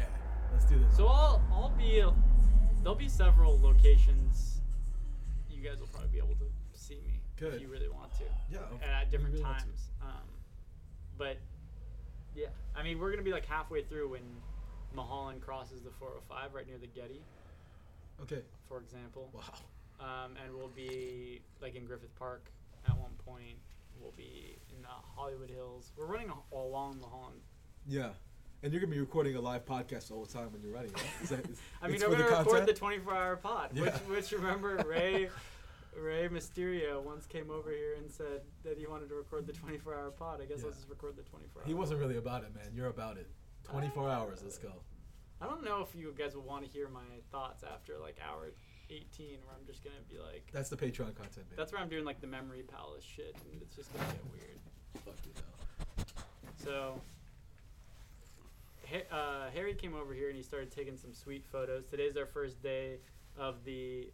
let's 0.52 0.64
do 0.64 0.76
this. 0.78 0.96
So 0.96 1.06
I'll 1.06 1.40
I'll 1.52 1.68
be 1.76 2.02
there'll 2.82 2.98
be 2.98 3.08
several 3.08 3.60
locations. 3.60 4.60
You 5.48 5.62
guys 5.62 5.78
will 5.78 5.86
probably 5.88 6.08
be 6.08 6.18
able 6.18 6.34
to 6.34 6.46
see 6.74 6.96
me 7.06 7.20
Good. 7.36 7.54
if 7.54 7.60
you 7.60 7.68
really 7.68 7.88
want 7.88 8.12
to. 8.14 8.24
yeah, 8.50 8.58
and 8.82 8.90
at 8.90 9.10
different 9.10 9.34
really 9.34 9.44
times. 9.44 9.90
Um, 10.02 10.26
but 11.16 11.36
yeah, 12.34 12.46
I 12.74 12.82
mean, 12.82 12.98
we're 12.98 13.10
gonna 13.10 13.22
be 13.22 13.32
like 13.32 13.46
halfway 13.46 13.82
through 13.84 14.08
when 14.10 14.22
Mulholland 14.94 15.42
crosses 15.42 15.82
the 15.82 15.90
405 15.90 16.54
right 16.54 16.66
near 16.66 16.78
the 16.78 16.86
Getty, 16.88 17.20
Okay. 18.22 18.42
for 18.68 18.78
example. 18.78 19.30
Wow. 19.32 19.42
Um, 20.00 20.34
and 20.44 20.54
we'll 20.54 20.68
be 20.68 21.40
like 21.60 21.74
in 21.74 21.84
Griffith 21.84 22.14
Park 22.16 22.50
at 22.88 22.96
one 22.96 23.12
point. 23.24 23.56
We'll 24.00 24.12
be 24.16 24.58
in 24.74 24.82
the 24.82 24.88
Hollywood 24.88 25.50
Hills. 25.50 25.92
We're 25.96 26.06
running 26.06 26.30
a- 26.30 26.56
along 26.56 27.00
Mulholland. 27.00 27.40
Yeah. 27.88 28.10
And 28.62 28.72
you're 28.72 28.80
gonna 28.80 28.92
be 28.92 29.00
recording 29.00 29.36
a 29.36 29.40
live 29.40 29.64
podcast 29.64 30.10
all 30.10 30.24
the 30.24 30.32
time 30.32 30.52
when 30.52 30.62
you're 30.62 30.72
running, 30.72 30.92
right? 30.92 31.04
Is 31.22 31.28
that, 31.30 31.48
is, 31.48 31.60
I 31.82 31.88
mean, 31.88 32.02
I'm 32.02 32.10
gonna 32.10 32.24
the 32.24 32.30
record 32.30 32.66
the 32.66 32.72
24-hour 32.74 33.36
pod, 33.36 33.70
Yeah. 33.74 33.82
which, 33.82 33.94
which 34.08 34.32
remember 34.32 34.76
Ray, 34.86 35.28
Rey 35.96 36.28
Mysterio 36.28 37.02
once 37.02 37.26
came 37.26 37.50
over 37.50 37.70
here 37.70 37.94
and 37.96 38.10
said 38.10 38.42
that 38.64 38.76
he 38.78 38.86
wanted 38.86 39.08
to 39.10 39.14
record 39.14 39.46
the 39.46 39.52
24-hour 39.52 40.10
pod. 40.12 40.40
I 40.42 40.46
guess 40.46 40.58
Yeah. 40.60 40.66
let's 40.66 40.78
just 40.78 40.88
record 40.90 41.16
the 41.16 41.22
24. 41.22 41.62
He 41.64 41.74
wasn't 41.74 42.00
really 42.00 42.16
about 42.16 42.44
it, 42.44 42.54
man. 42.54 42.70
You're 42.74 42.88
about 42.88 43.16
it. 43.18 43.28
24 43.64 44.10
hours. 44.10 44.40
Let's 44.42 44.58
go. 44.58 44.72
I 45.40 45.46
don't 45.46 45.64
know 45.64 45.80
if 45.82 45.94
you 45.94 46.14
guys 46.16 46.34
will 46.34 46.42
want 46.42 46.64
to 46.64 46.70
hear 46.70 46.88
my 46.88 47.00
thoughts 47.30 47.62
after 47.62 47.98
like 47.98 48.16
hour 48.26 48.52
18, 48.90 49.38
where 49.44 49.54
I'm 49.58 49.66
just 49.66 49.82
gonna 49.84 49.96
be 50.08 50.18
like, 50.18 50.48
That's 50.52 50.68
the 50.68 50.76
Patreon 50.76 51.14
content, 51.14 51.36
man. 51.48 51.56
that's 51.56 51.72
where 51.72 51.80
I'm 51.80 51.88
doing 51.88 52.04
like 52.04 52.20
the 52.20 52.26
memory 52.26 52.62
palace 52.62 53.04
shit, 53.04 53.34
and 53.52 53.60
it's 53.62 53.74
just 53.76 53.92
gonna 53.92 54.06
get 54.06 54.24
weird. 54.32 55.04
Fuck 55.04 55.14
you 55.24 55.32
know. 55.34 56.04
So, 56.64 57.00
Ha- 58.90 59.16
uh, 59.16 59.50
Harry 59.50 59.74
came 59.74 59.94
over 59.96 60.14
here 60.14 60.28
and 60.28 60.36
he 60.36 60.42
started 60.42 60.70
taking 60.70 60.96
some 60.96 61.12
sweet 61.12 61.44
photos. 61.44 61.86
Today's 61.86 62.16
our 62.16 62.26
first 62.26 62.62
day 62.62 62.98
of 63.36 63.64
the 63.64 64.08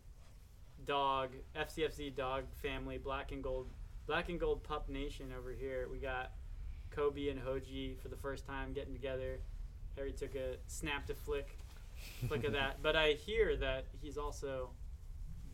dog 0.86 1.30
FCFC 1.54 2.14
dog 2.16 2.44
family 2.62 2.98
black 2.98 3.30
and 3.32 3.42
gold 3.42 3.68
black 4.06 4.28
and 4.30 4.40
gold 4.40 4.62
pup 4.64 4.88
nation 4.88 5.26
over 5.38 5.52
here. 5.52 5.88
We 5.90 5.98
got 5.98 6.32
Kobe 6.90 7.28
and 7.28 7.38
Hoji 7.40 7.98
for 8.00 8.08
the 8.08 8.16
first 8.16 8.46
time 8.46 8.72
getting 8.72 8.92
together. 8.94 9.38
Harry 9.96 10.12
took 10.12 10.34
a 10.34 10.56
snap 10.66 11.06
to 11.06 11.14
flick 11.14 11.58
flick 12.28 12.44
at 12.44 12.52
that, 12.52 12.82
but 12.82 12.96
I 12.96 13.12
hear 13.12 13.56
that 13.56 13.86
he's 14.00 14.18
also 14.18 14.70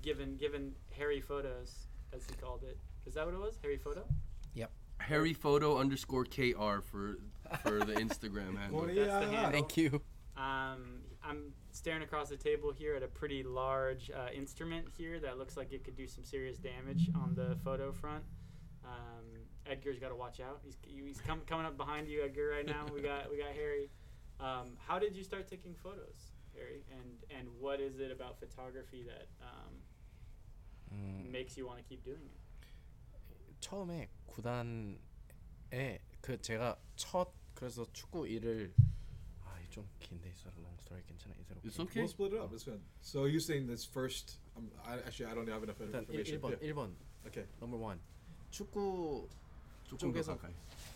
given 0.02 0.36
given 0.36 0.72
Harry 0.96 1.20
photos 1.20 1.86
as 2.12 2.22
he 2.28 2.34
called 2.36 2.62
it. 2.64 2.78
Is 3.06 3.14
that 3.14 3.24
what 3.24 3.34
it 3.34 3.40
was? 3.40 3.58
Harry 3.62 3.78
photo? 3.78 4.04
Yep. 4.54 4.70
Harry 4.98 5.32
photo 5.32 5.78
underscore 5.78 6.24
KR 6.24 6.80
for 6.80 7.18
for 7.62 7.78
the 7.78 7.94
Instagram 8.04 8.58
handle. 8.58 8.86
That's 8.86 8.96
the 8.96 9.34
handle. 9.36 9.50
Thank 9.50 9.76
you. 9.76 10.02
Um, 10.36 11.00
I'm 11.22 11.52
staring 11.72 12.02
across 12.02 12.28
the 12.28 12.36
table 12.36 12.72
here 12.72 12.94
at 12.94 13.02
a 13.02 13.08
pretty 13.08 13.42
large 13.42 14.10
uh, 14.10 14.28
instrument 14.32 14.86
here 14.96 15.18
that 15.20 15.38
looks 15.38 15.56
like 15.56 15.72
it 15.72 15.84
could 15.84 15.96
do 15.96 16.06
some 16.06 16.24
serious 16.24 16.58
damage 16.58 17.10
on 17.14 17.34
the 17.34 17.56
photo 17.64 17.92
front. 17.92 18.24
Um, 18.84 19.24
Edgar's 19.66 19.98
got 19.98 20.08
to 20.08 20.14
watch 20.14 20.40
out. 20.40 20.60
He's 20.64 20.76
he's 20.82 21.20
com- 21.20 21.42
coming 21.46 21.66
up 21.66 21.76
behind 21.76 22.08
you, 22.08 22.22
Edgar. 22.24 22.50
Right 22.56 22.66
now, 22.66 22.86
we 22.94 23.00
got 23.02 23.30
we 23.30 23.38
got 23.38 23.52
Harry. 23.54 23.90
Um, 24.40 24.76
how 24.86 24.98
did 24.98 25.16
you 25.16 25.24
start 25.24 25.48
taking 25.48 25.74
photos, 25.74 26.27
Harry? 26.58 26.82
And 26.90 27.18
and 27.30 27.48
what 27.60 27.80
is 27.80 27.98
it 28.00 28.10
about 28.10 28.38
photography 28.38 29.02
that 29.06 29.28
um, 29.40 29.72
음, 30.92 31.30
makes 31.30 31.56
you 31.56 31.66
want 31.66 31.78
to 31.80 31.86
keep 31.88 32.02
doing 32.04 32.22
it? 32.24 32.36
처음에 33.60 34.08
구단에 34.26 34.98
그 36.20 36.40
제가 36.40 36.76
첫 36.96 37.28
그래서 37.54 37.84
축구 37.92 38.26
일을 38.26 38.72
아좀 39.44 39.88
긴데 39.98 40.28
있어 40.30 40.48
long 40.58 40.76
story 40.80 41.02
괜찮아 41.06 41.34
이대로 41.40 41.60
It's 41.64 41.78
okay. 41.80 42.02
We'll 42.02 42.08
split 42.08 42.34
it 42.34 42.40
up. 42.40 42.52
It's 42.54 42.64
fine. 42.64 42.80
So 43.02 43.26
you 43.26 43.38
saying 43.40 43.66
this 43.66 43.84
first? 43.84 44.38
Um, 44.56 44.70
I, 44.84 44.98
actually, 45.02 45.30
I 45.30 45.34
don't 45.34 45.48
have 45.48 45.62
enough 45.62 45.78
일단 45.80 46.02
information. 46.02 46.40
1번 46.40 46.50
Yeah. 46.50 46.72
1번 46.72 46.94
Okay. 47.26 47.46
넘버 47.60 47.76
원 47.76 48.00
축구 48.50 49.28
조금 49.88 50.12
더 50.12 50.20
쪽에서- 50.20 50.36
가까이. 50.38 50.52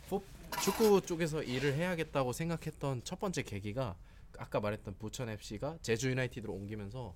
풋- 0.09 0.23
축구 0.63 1.01
쪽에서 1.05 1.43
일을 1.43 1.75
해야겠다고 1.75 2.33
생각했던 2.33 3.03
첫 3.05 3.19
번째 3.19 3.43
계기가 3.43 3.97
아까 4.43 4.59
말했던 4.59 4.99
부천 4.99 5.29
FC가 5.29 5.79
제주 5.83 6.11
유나이티드로 6.11 6.53
옮기면서 6.53 7.15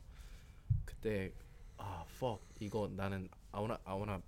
그때 0.85 1.33
아 1.77 2.05
fuck 2.09 2.41
이거 2.61 2.89
나는 2.89 3.29
I 3.51 3.61
wanna 3.61 3.79
I 3.85 3.97
wanna 3.97 4.22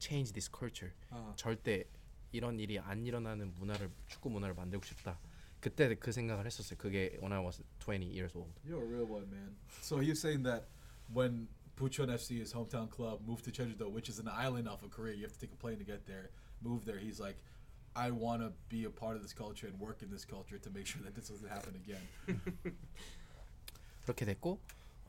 change 0.00 0.32
this 0.32 0.50
culture 0.50 0.92
Uh, 1.12 1.32
절대 1.36 1.84
이런 2.32 2.58
일이 2.58 2.78
안 2.80 3.06
일어나는 3.06 3.54
문화를 3.54 3.90
축구 4.08 4.30
문화를 4.30 4.54
만들고 4.56 4.84
싶다. 4.84 5.18
그때 5.60 5.94
그 5.94 6.10
생각을 6.12 6.44
했었어요. 6.44 6.76
그게 6.76 7.16
when 7.22 7.32
I 7.32 7.38
was 7.40 7.62
20 7.80 8.04
years 8.10 8.36
old. 8.36 8.52
you're 8.66 8.82
a 8.82 8.86
real 8.86 9.06
one, 9.08 9.30
man. 9.30 9.56
So 9.80 9.98
he's 9.98 10.20
saying 10.20 10.42
that 10.42 10.66
when 11.14 11.46
Bucheon 11.76 12.10
FC, 12.10 12.38
his 12.38 12.52
hometown 12.52 12.90
club, 12.90 13.20
moved 13.26 13.44
to 13.44 13.52
Jeju-do, 13.52 13.88
which 13.88 14.08
is 14.10 14.18
an 14.18 14.28
island 14.28 14.68
off 14.68 14.82
of 14.82 14.90
Korea, 14.90 15.14
you 15.14 15.22
have 15.22 15.32
to 15.32 15.38
take 15.38 15.52
a 15.52 15.56
plane 15.56 15.78
to 15.78 15.84
get 15.84 16.04
there. 16.06 16.30
Move 16.60 16.84
there. 16.84 16.98
He's 16.98 17.18
like, 17.20 17.38
I 17.98 18.10
want 18.12 18.42
to 18.42 18.52
be 18.68 18.84
a 18.84 18.90
part 18.90 19.16
of 19.16 19.22
this 19.22 19.34
culture 19.34 19.66
and 19.66 19.78
work 19.80 20.02
in 20.02 20.10
this 20.10 20.24
culture 20.24 20.58
to 20.58 20.70
make 20.70 20.86
sure 20.86 21.02
that 21.02 21.14
this 21.14 21.28
doesn't 21.28 21.48
happen 21.50 21.74
again. 21.74 22.06
그렇게 24.06 24.24
됐고 24.24 24.60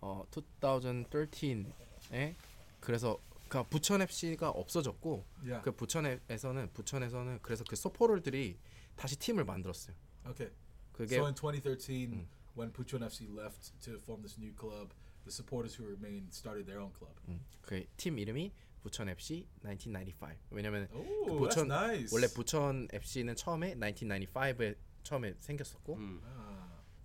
어 0.01 0.25
2013에 0.31 2.35
그래서 2.79 3.19
그 3.47 3.63
부천 3.63 4.01
FC가 4.01 4.49
없어졌고 4.49 5.25
Yeah. 5.43 5.63
그 5.63 5.71
부천에서는 5.71 6.71
부천에서는 6.73 7.39
그래서 7.41 7.63
그 7.63 7.75
서포터들이 7.75 8.57
다시 8.95 9.15
팀을 9.17 9.45
만들었어요. 9.45 9.95
Okay. 10.27 10.51
그게 10.93 11.15
So 11.15 11.25
in 11.25 11.35
2013, 11.35 12.09
Mm. 12.11 12.27
when 12.55 12.71
Puchon 12.73 13.03
FC 13.03 13.27
left 13.29 13.71
to 13.85 13.97
form 13.99 14.21
this 14.21 14.37
new 14.37 14.51
club, 14.53 14.93
the 15.25 15.31
supporters 15.31 15.75
who 15.79 15.85
remained 15.87 16.33
started 16.33 16.65
their 16.65 16.79
own 16.81 16.91
club. 16.93 17.15
그팀 17.63 18.19
이름이 18.19 18.51
부천 18.81 19.09
FC 19.09 19.47
1995. 19.63 20.35
왜냐면 20.51 20.87
Oh, 20.91 21.25
그 21.25 21.31
that's 21.31 21.39
부천 21.39 21.65
nice. 21.67 22.13
원래 22.13 22.27
부천 22.27 22.87
FC는 22.93 23.35
처음에 23.35 23.75
1995에 23.75 24.75
처음에 25.03 25.33
생겼었고 25.39 25.95
음. 25.95 26.21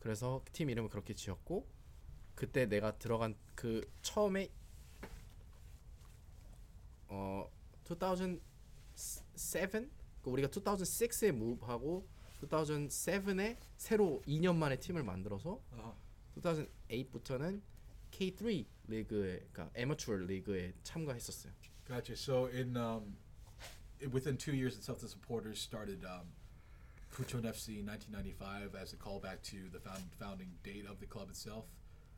그래서 0.01 0.43
팀 0.53 0.69
이름을 0.71 0.91
그렇게 0.91 1.15
지었고 1.15 1.67
그때 2.35 2.67
내가 2.67 2.99
들어간 2.99 3.35
그 3.55 3.89
처음에 4.03 4.51
어 7.09 7.49
2007그 7.85 9.91
우리가 10.27 10.49
2006에 10.49 11.33
무브하고 11.33 12.07
2007에 12.43 13.57
새로 13.77 14.23
2년 14.27 14.57
만에 14.57 14.79
팀을 14.79 15.03
만들어서 15.03 15.61
Uh-huh. 15.73 15.95
2008부터는 16.89 17.63
K3 18.15 18.65
리그에 18.87 19.49
그러니까 19.53 19.71
애머추어 19.75 20.17
리그에 20.17 20.73
참가했었어요. 20.85 21.53
Gotcha. 21.87 22.17
So 22.17 22.47
in 22.47 22.77
um, 22.77 23.17
within 24.11 24.37
two 24.37 24.55
years 24.55 24.77
itself, 24.77 25.01
the 25.01 25.09
supporters 25.09 25.59
started 25.59 26.05
um, 26.05 26.29
Bucheon 27.13 27.43
FC 27.43 27.81
in 27.81 27.87
1995 27.87 28.75
as 28.81 28.93
a 28.93 28.97
callback 28.97 29.43
to 29.51 29.69
the 29.73 29.81
found, 29.81 30.03
founding 30.19 30.49
date 30.63 30.87
of 30.89 30.99
the 31.01 31.07
club 31.07 31.29
itself. 31.29 31.67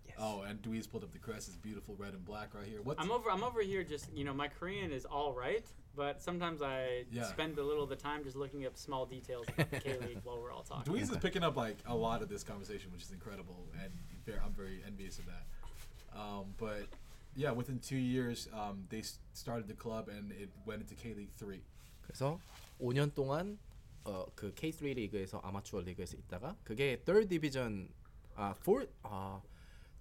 Yes. 0.07 0.16
Oh, 0.20 0.42
and 0.42 0.62
Dwee's 0.62 0.86
pulled 0.86 1.03
up 1.03 1.11
the 1.11 1.18
crest. 1.18 1.49
It's 1.49 1.57
beautiful 1.57 1.97
red 1.99 2.12
and 2.12 2.24
black 2.24 2.55
right 2.55 2.64
here. 2.64 2.80
What's 2.82 3.03
I'm 3.03 3.11
over. 3.11 3.28
I'm 3.28 3.42
over 3.42 3.61
here. 3.61 3.82
Just 3.82 4.07
you 4.14 4.24
know, 4.24 4.34
my 4.34 4.47
Korean 4.47 4.92
is 4.92 5.05
all 5.05 5.32
right, 5.32 5.66
but 5.97 6.22
sometimes 6.22 6.62
I 6.62 7.07
yeah. 7.11 7.24
spend 7.24 7.59
a 7.59 7.64
little 7.64 7.82
of 7.82 7.88
the 7.88 7.97
time 7.97 8.22
just 8.22 8.36
looking 8.36 8.66
up 8.66 8.76
small 8.76 9.05
details 9.05 9.47
about 9.49 9.70
the 9.70 9.80
K 9.80 9.99
League 10.07 10.20
while 10.22 10.40
we're 10.40 10.53
all 10.53 10.62
talking. 10.62 10.92
Dwee's 10.92 11.11
is 11.11 11.16
picking 11.16 11.42
up 11.42 11.57
like 11.57 11.78
a 11.86 11.94
lot 11.94 12.22
of 12.22 12.28
this 12.28 12.44
conversation, 12.44 12.92
which 12.92 13.03
is 13.03 13.11
incredible, 13.11 13.66
and 13.82 13.90
I'm 14.44 14.53
very 14.53 14.82
envious 14.86 15.18
of 15.18 15.26
that. 15.26 15.47
Um, 16.14 16.54
but 16.59 16.86
yeah, 17.36 17.52
within 17.52 17.78
two 17.80 17.96
years, 17.98 18.48
um, 18.52 18.86
they 18.88 19.02
started 19.34 19.68
the 19.68 19.74
club 19.74 20.09
and 20.09 20.32
it 20.32 20.48
went 20.66 20.80
into 20.82 20.94
K 20.94 21.14
League 21.14 21.32
three. 21.36 21.61
그래서 22.02 22.38
5년 22.80 23.12
동안 23.14 23.59
어, 24.04 24.26
그 24.36 24.52
K3 24.54 24.94
리그에서 24.94 25.38
아마추어 25.40 25.80
리그에서 25.80 26.16
있다가 26.16 26.57
그게 26.64 27.02
3rd 27.04 27.28
디비전 27.28 27.88
아 28.36 28.54
4, 28.54 28.86
아 29.02 29.42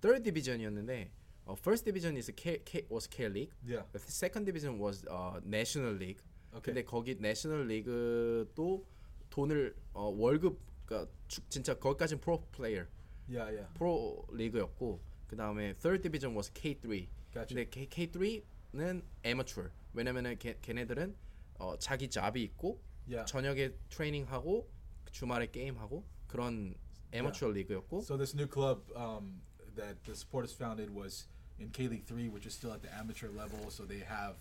3rd 0.01 0.23
디비전이었는데 0.25 1.11
어, 1.45 1.53
first 1.57 1.85
division 1.85 2.15
is 2.17 2.31
K, 2.35 2.59
K 2.63 2.85
was 2.91 3.07
K 3.09 3.25
League. 3.27 3.51
Yeah. 3.67 3.83
The 3.91 3.99
second 3.99 4.45
division 4.45 4.79
was 4.79 5.03
어, 5.09 5.39
National 5.43 5.95
League. 5.97 6.21
Okay. 6.53 6.61
근데 6.73 6.83
거기 6.85 7.15
내셔널 7.19 7.67
리그도 7.67 8.85
돈을 9.29 9.75
어, 9.93 10.03
월급 10.15 10.57
그러니까 10.85 11.11
주- 11.27 11.41
진짜 11.49 11.73
거기까지는 11.73 12.21
프로 12.21 12.41
플레이어 12.51 12.85
Yeah, 13.27 13.49
yeah. 13.49 13.67
프로 13.73 14.23
리그였고 14.31 14.99
그 15.27 15.35
다음에 15.35 15.73
third 15.75 16.01
division 16.01 16.35
was 16.35 16.51
K3. 16.53 17.07
Gotcha. 17.33 17.47
근데 17.47 17.69
K, 17.69 17.87
K3는 17.89 19.03
amateur. 19.25 19.69
왜냐면은 19.93 20.37
걔, 20.37 20.57
걔네들은 20.61 21.15
어, 21.59 21.77
자기 21.79 22.09
잡이 22.09 22.43
있고 22.43 22.79
Yeah. 23.07 23.23
저녁에 23.31 23.71
트레이닝하고 23.89 24.67
주말에 25.11 25.51
게임하고 25.51 26.03
그런 26.27 26.73
amateur 27.13 27.51
리그였고 27.53 28.01
So 28.01 28.17
this 28.17 28.33
new 28.35 28.47
club 28.47 28.81
um, 28.95 29.41
that 29.75 29.95
the 30.05 30.15
supporters 30.15 30.51
founded 30.51 30.89
was 30.89 31.27
in 31.59 31.69
K 31.71 31.87
League 31.87 32.05
three, 32.05 32.29
which 32.29 32.47
is 32.47 32.55
still 32.55 32.73
at 32.73 32.81
the 32.81 32.89
amateur 32.91 33.29
level. 33.29 33.69
So 33.69 33.85
they 33.85 33.99
have 33.99 34.35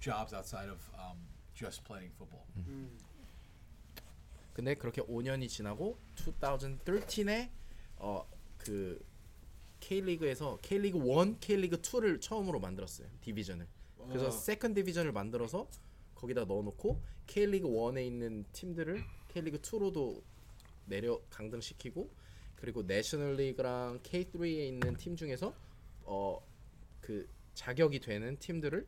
jobs 0.00 0.34
outside 0.34 0.68
of 0.68 0.78
um, 1.00 1.16
just 1.54 1.82
playing 1.84 2.12
football. 2.18 2.44
근데 4.52 4.74
그렇게 4.74 5.00
5년이 5.00 5.48
지나고 5.48 5.96
2013에 6.16 7.48
어 7.98 8.26
그 8.58 9.02
K리그에서 9.80 10.58
K리그 10.62 10.98
1, 10.98 11.40
K리그 11.40 11.80
2를 11.80 12.20
처음으로 12.20 12.60
만들었어요. 12.60 13.08
디비전을. 13.20 13.66
그래서 14.08 14.26
와. 14.26 14.30
세컨 14.30 14.74
디비전을 14.74 15.12
만들어서 15.12 15.68
거기다 16.14 16.44
넣어 16.44 16.62
놓고 16.62 17.00
K리그 17.26 17.68
1에 17.68 18.06
있는 18.06 18.44
팀들을 18.52 19.02
K리그 19.28 19.60
2로도 19.60 20.22
내려 20.86 21.20
강등시키고 21.30 22.10
그리고 22.56 22.82
내셔널 22.82 23.36
리그랑 23.36 24.00
K3에 24.02 24.68
있는 24.68 24.96
팀 24.96 25.16
중에서 25.16 25.54
어 26.04 26.40
그 27.00 27.28
자격이 27.54 27.98
되는 28.00 28.38
팀들을 28.38 28.86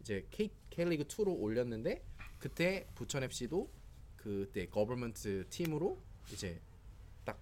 이제 0.00 0.26
K 0.30 0.50
K리그 0.70 1.04
2로 1.04 1.40
올렸는데 1.40 2.04
그때 2.38 2.86
부천 2.94 3.22
FC도 3.24 3.68
그때 4.16 4.66
거버먼트 4.68 5.46
팀으로 5.50 5.98
이제 6.32 6.60
딱 7.24 7.40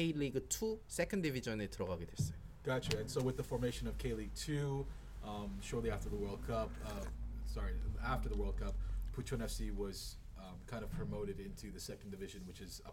K 0.00 0.14
League 0.16 0.40
2 0.48 0.80
Second 0.88 1.22
Division에 1.22 1.68
들어가게 1.68 2.06
됐어요. 2.06 2.34
Gotcha. 2.64 2.96
And 2.96 3.10
so 3.10 3.20
with 3.20 3.36
the 3.36 3.44
formation 3.44 3.86
of 3.86 3.98
K 3.98 4.14
League 4.14 4.34
2, 4.34 4.86
um, 5.22 5.50
shortly 5.60 5.90
after 5.90 6.08
the 6.08 6.16
World 6.16 6.40
Cup, 6.46 6.70
uh, 6.86 7.04
sorry, 7.44 7.72
after 8.02 8.30
the 8.30 8.36
World 8.36 8.56
Cup, 8.56 8.74
Bucheon 9.14 9.42
FC 9.44 9.76
was 9.76 10.16
um, 10.38 10.56
kind 10.66 10.82
of 10.82 10.90
promoted 10.92 11.38
into 11.38 11.70
the 11.70 11.80
second 11.80 12.10
division, 12.10 12.40
which 12.48 12.62
is 12.62 12.80
a 12.86 12.92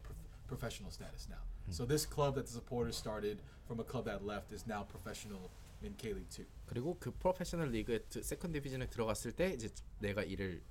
professional 0.50 0.92
status 0.92 1.28
now. 1.30 1.44
Mm. 1.70 1.74
So 1.74 1.86
this 1.86 2.06
club 2.06 2.36
that 2.36 2.48
the 2.48 2.52
supporters 2.52 2.98
started 2.98 3.40
from 3.66 3.80
a 3.80 3.86
club 3.86 4.04
that 4.06 4.26
left 4.26 4.52
is 4.52 4.68
now 4.68 4.84
professional 4.84 5.50
in 5.82 5.94
K 5.94 6.12
League 6.12 6.30
2. 6.30 6.46
그리고 6.68 6.98
그 7.00 7.12
프로페셔널 7.12 7.72
리그 7.72 8.04
세컨드 8.10 8.60
디비전에 8.60 8.90
들어갔을 8.90 9.32
때 9.32 9.54
이제 9.54 9.70
내가 10.00 10.24
일을 10.24 10.62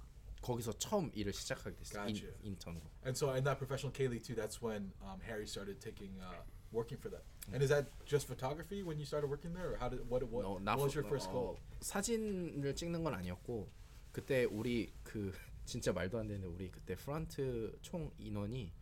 거기서 0.42 0.72
처음 0.78 1.10
일을 1.14 1.32
시작하게 1.32 1.76
됐어요. 1.76 2.06
인, 2.08 2.14
Gotcha. 2.14 2.32
인턴으로. 2.42 2.82
And 3.04 3.16
so 3.16 3.30
in 3.34 3.44
that 3.44 3.58
professional 3.58 3.92
K 3.92 4.06
League 4.08 4.22
two, 4.24 4.34
that's 4.36 4.60
when 4.62 4.92
um, 5.02 5.20
Harry 5.26 5.46
started 5.46 5.80
taking 5.80 6.12
uh, 6.20 6.42
working 6.72 6.98
for 7.00 7.10
them. 7.10 7.22
And 7.52 7.62
is 7.62 7.70
that 7.70 7.86
just 8.04 8.26
photography 8.26 8.82
when 8.82 8.98
you 8.98 9.06
started 9.06 9.28
working 9.30 9.54
there, 9.54 9.74
or 9.74 9.76
how 9.78 9.88
did 9.88 10.00
what 10.08 10.22
what, 10.30 10.44
어, 10.44 10.58
what 10.58 10.64
나 10.64 10.76
was 10.76 10.92
프- 10.94 11.00
your 11.02 11.06
first 11.08 11.30
goal? 11.30 11.56
어, 11.56 11.60
사진을 11.80 12.74
찍는 12.74 13.02
건 13.04 13.14
아니었고 13.14 13.68
그때 14.12 14.44
우리 14.44 14.92
그 15.02 15.32
진짜 15.64 15.92
말도 15.92 16.18
안 16.18 16.26
되는데 16.26 16.46
우리 16.46 16.70
그때 16.70 16.94
프런트 16.94 17.78
총 17.82 18.10
인원이 18.18 18.72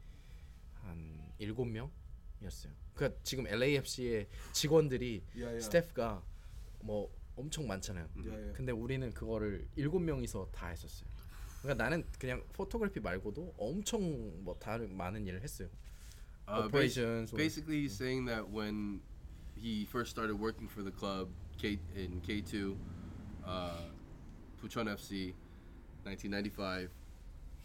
한 0.82 1.32
일곱 1.38 1.64
명이었어요. 1.66 2.72
그러니까 2.94 3.20
지금 3.22 3.46
LAFC의 3.46 4.28
직원들이 4.52 5.22
Yeah, 5.34 5.44
yeah. 5.56 5.64
스태프가 5.64 6.22
뭐 6.82 7.10
엄청 7.36 7.66
많잖아요. 7.66 8.08
Yeah, 8.16 8.30
yeah. 8.36 8.52
근데 8.56 8.70
우리는 8.72 9.12
그거를 9.12 9.66
일곱 9.76 10.00
명이서 10.00 10.50
다 10.52 10.68
했었어요. 10.68 11.08
그러니까 11.64 11.82
나는 11.82 12.04
그냥 12.18 12.44
포토그래피 12.52 13.00
말고도 13.00 13.54
엄청 13.56 14.44
뭐 14.44 14.54
다른 14.58 14.94
많은 14.94 15.26
일을 15.26 15.42
했어요. 15.42 15.68
Uh, 16.46 16.66
Operations 16.66 17.32
basically, 17.32 17.80
he's 17.80 17.96
saying 17.96 18.26
that 18.26 18.50
when 18.50 19.00
he 19.56 19.86
first 19.86 20.10
started 20.10 20.38
working 20.38 20.68
for 20.68 20.82
the 20.82 20.90
club 20.90 21.30
K 21.56 21.78
in 21.96 22.20
K 22.20 22.42
two, 22.42 22.76
uh, 23.46 23.88
Puchon 24.60 24.92
FC, 24.92 25.32
1995, 26.04 26.90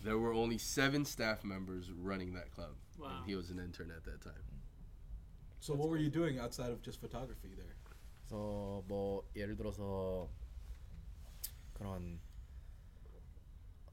there 0.02 0.18
were 0.18 0.32
only 0.32 0.58
seven 0.58 1.04
staff 1.04 1.43
members 1.43 1.91
running 1.91 2.34
that 2.36 2.56
club. 2.56 2.76
Wow. 2.97 3.08
And 3.18 3.26
he 3.26 3.36
was 3.36 3.50
an 3.50 3.60
intern 3.60 3.91
at 3.91 4.06
that 4.06 4.22
time. 4.22 4.47
So 5.60 5.74
what 5.74 5.89
were 5.89 5.97
you 5.97 6.10
doing 6.10 6.39
outside 6.39 6.72
of 6.72 6.82
just 6.82 7.02
photography 7.02 7.54
there? 7.54 7.76
그래서 8.24 8.82
뭐 8.88 9.28
예를 9.36 9.58
들어서 9.58 10.30
그런 11.74 12.22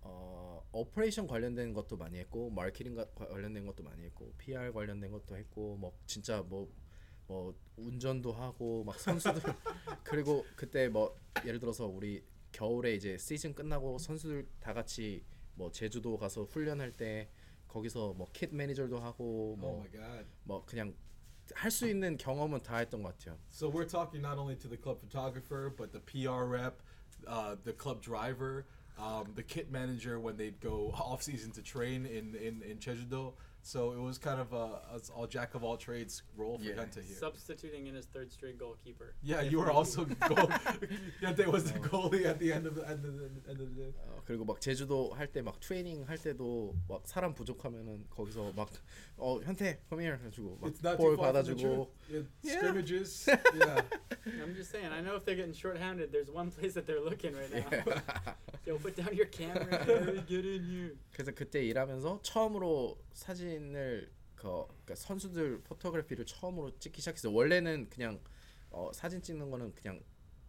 어 0.09 0.63
오퍼레이션 0.73 1.27
관련된 1.27 1.73
것도 1.73 1.97
많이 1.97 2.19
했고 2.19 2.51
마케팅 2.51 2.95
가- 2.95 3.07
관련된 3.15 3.67
것도 3.67 3.83
많이 3.83 4.05
했고 4.05 4.33
PR 4.39 4.73
관련된 4.73 5.11
것도 5.11 5.37
했고 5.37 5.77
뭐 5.77 5.93
진짜 6.07 6.43
뭐뭐 6.43 7.55
운전도 7.77 8.33
하고 8.33 8.85
막 8.85 8.99
선수들 9.01 9.43
그리고 10.05 10.45
그때 10.57 10.89
뭐 10.89 11.19
예를 11.45 11.59
들어서 11.59 11.87
우리 11.87 12.25
겨울에 12.53 12.95
이제 12.95 13.19
시즌 13.19 13.55
끝나고 13.55 13.99
선수들 13.99 14.47
다 14.61 14.73
같이 14.73 15.25
뭐 15.55 15.71
제주도 15.71 16.17
가서 16.17 16.45
훈련할 16.45 16.93
때 16.97 17.31
거기서 17.69 18.15
뭐 18.15 18.27
킷 18.33 18.55
매니저도 18.55 18.99
하고 18.99 19.53
Oh 19.55 19.61
뭐. 19.61 19.85
뭐 20.45 20.65
그냥 20.67 20.95
할 21.55 21.71
수 21.71 21.89
있는 21.89 22.17
경험은 22.17 22.63
다 22.63 22.79
했던 22.79 23.03
것 23.03 23.17
같아요. 23.17 23.39
So 23.51 23.69
we're 23.71 23.87
talking 23.89 24.21
not 24.21 24.37
only 24.39 24.59
to 24.59 24.69
the 24.69 24.77
club 24.77 24.99
photographer, 25.01 25.71
but 25.75 25.93
the 25.93 26.01
PR 26.05 26.45
rep, 26.45 26.83
uh, 27.29 27.55
the 27.63 27.73
club 27.73 28.03
driver, 28.03 28.65
um, 28.99 29.33
the 29.35 29.43
kit 29.43 29.71
manager 29.71 30.19
when 30.19 30.37
they'd 30.37 30.61
go 30.61 30.93
off 30.99 31.23
season 31.23 31.53
to 31.53 31.63
train 31.63 32.07
in 32.07 32.35
in 32.35 32.63
in 32.63 32.79
Jeju-do. 32.79 33.33
So 33.67 33.91
it 33.91 34.01
was 34.01 34.17
kind 34.17 34.41
of 34.41 34.53
a, 34.53 34.79
a 34.95 35.01
all 35.13 35.27
jack 35.27 35.57
of 35.57 35.65
all 35.65 35.77
trades 35.77 36.23
role 36.37 36.57
for 36.57 36.65
yeah. 36.65 36.75
Hyuntae 36.75 37.05
here. 37.05 37.17
Substituting 37.19 37.89
in 37.89 37.97
his 37.97 38.07
third 38.07 38.31
string 38.31 38.55
goalkeeper. 38.57 39.15
Yeah, 39.25 39.41
you 39.41 39.59
were 39.59 39.73
also 39.73 40.05
goal. 40.29 40.47
Hyuntae 41.21 41.49
was 41.49 41.65
the 41.73 41.81
oh. 41.81 41.89
goalie 41.89 42.27
at 42.27 42.39
the 42.39 42.53
end 42.53 42.69
of 42.69 42.77
the 42.77 42.89
end 42.89 43.05
of 43.05 43.19
the, 43.19 43.29
end 43.51 43.61
of 43.61 43.75
the 43.75 43.83
day. 43.83 43.93
어, 44.07 44.23
그리고 44.25 44.45
막 44.45 44.61
제주도 44.61 45.13
할 45.15 45.27
때 45.33 45.43
막 45.43 45.59
트레이닝 45.59 46.07
할 46.07 46.17
때도 46.17 46.77
막 46.89 47.03
사람 47.09 47.35
부족하면은 47.35 48.07
거기서 48.09 48.53
막어 48.53 49.43
현태 49.43 49.81
come 49.89 50.01
here 50.01 50.17
해주고 50.25 50.61
막볼 50.85 51.17
받아주고. 51.17 51.91
Yeah. 52.09 52.23
Scrimmages. 52.45 53.27
yeah. 53.59 53.83
I'm 54.45 54.55
just 54.55 54.71
saying. 54.71 54.93
I 54.93 55.01
know 55.01 55.17
if 55.17 55.25
they're 55.25 55.35
getting 55.35 55.53
short-handed, 55.53 56.13
there's 56.13 56.31
one 56.31 56.53
place 56.53 56.75
that 56.75 56.87
they're 56.87 57.03
looking 57.03 57.35
right 57.35 57.53
now. 57.53 57.67
Yeah. 57.73 58.35
Yo, 58.67 58.79
put 58.79 58.95
down 58.95 59.11
your 59.13 59.27
camera. 59.27 59.83
Get 60.29 60.47
in 60.47 60.63
here. 60.63 60.97
그래서 61.13 61.33
그때 61.33 61.65
일하면서 61.65 62.21
처음으로 62.23 62.99
사진을 63.17 64.13
그 64.35 64.43
그러니까 64.67 64.95
선수들 64.95 65.63
포토그래피를 65.63 66.27
처음으로 66.27 66.79
찍기 66.79 67.01
시작했어요. 67.01 67.33
원래는 67.33 67.89
그냥 67.89 68.21
어, 68.71 68.91
사진 68.93 69.23
찍는 69.23 69.51
거는 69.51 69.75
그냥 69.75 70.03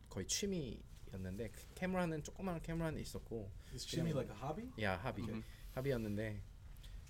거의 0.10 0.28
취미였는데 0.28 1.50
그 1.50 1.64
캐머라는 1.76 2.24
조그마한 2.24 2.62
캐머라는 2.62 3.00
있었고 3.02 3.50
Is 3.74 3.88
Jimmy 3.88 4.12
like 4.12 4.36
a 4.36 4.42
hobby? 4.42 4.70
야 4.84 4.98
합의 4.98 5.24
Mhm. 5.26 5.44
합의였는데 5.72 6.42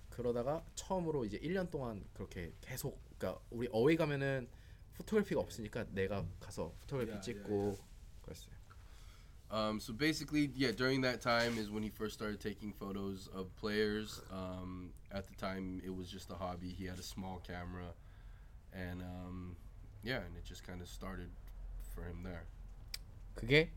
그러다가 0.10 0.64
처음으로 0.76 1.26
이제 1.26 1.40
1년 1.40 1.72
동안 1.72 2.06
그렇게 2.14 2.54
계속 2.62 3.02
그러니까 3.18 3.42
우리 3.50 3.68
어웨이 3.72 3.98
가면은 3.98 4.48
포토그래피가 4.94 5.42
없으니까 5.42 5.86
내가 5.92 6.26
가서 6.40 6.72
포토그래피 6.82 7.12
야, 7.14 7.16
야, 7.16 7.22
찍고 7.22 7.78
그랬어요. 8.22 8.56
Um, 9.51 9.81
so 9.81 9.93
basically, 9.93 10.51
yeah, 10.55 10.73
during 10.73 11.03
that 11.03 11.21
time 11.21 11.59
is 11.59 11.71
when 11.71 11.83
he 11.83 11.91
first 11.91 12.15
started 12.15 12.41
taking 12.41 12.73
photos 12.73 13.29
of 13.35 13.55
players. 13.57 14.21
Um, 14.33 14.91
at 15.13 15.27
the 15.29 15.35
time, 15.35 15.83
it 15.85 15.95
was 15.95 16.09
just 16.11 16.31
a 16.31 16.35
hobby. 16.35 16.71
He 16.71 16.87
had 16.87 16.99
a 16.99 17.03
small 17.03 17.43
camera, 17.47 17.93
and 18.73 19.03
um, 19.03 19.57
yeah, 20.03 20.21
and 20.25 20.35
it 20.37 20.45
just 20.45 20.67
kind 20.67 20.81
of 20.81 20.89
started 20.89 21.29
for 21.95 22.03
him 22.05 22.23
there. 22.25 22.47
그게 23.35 23.71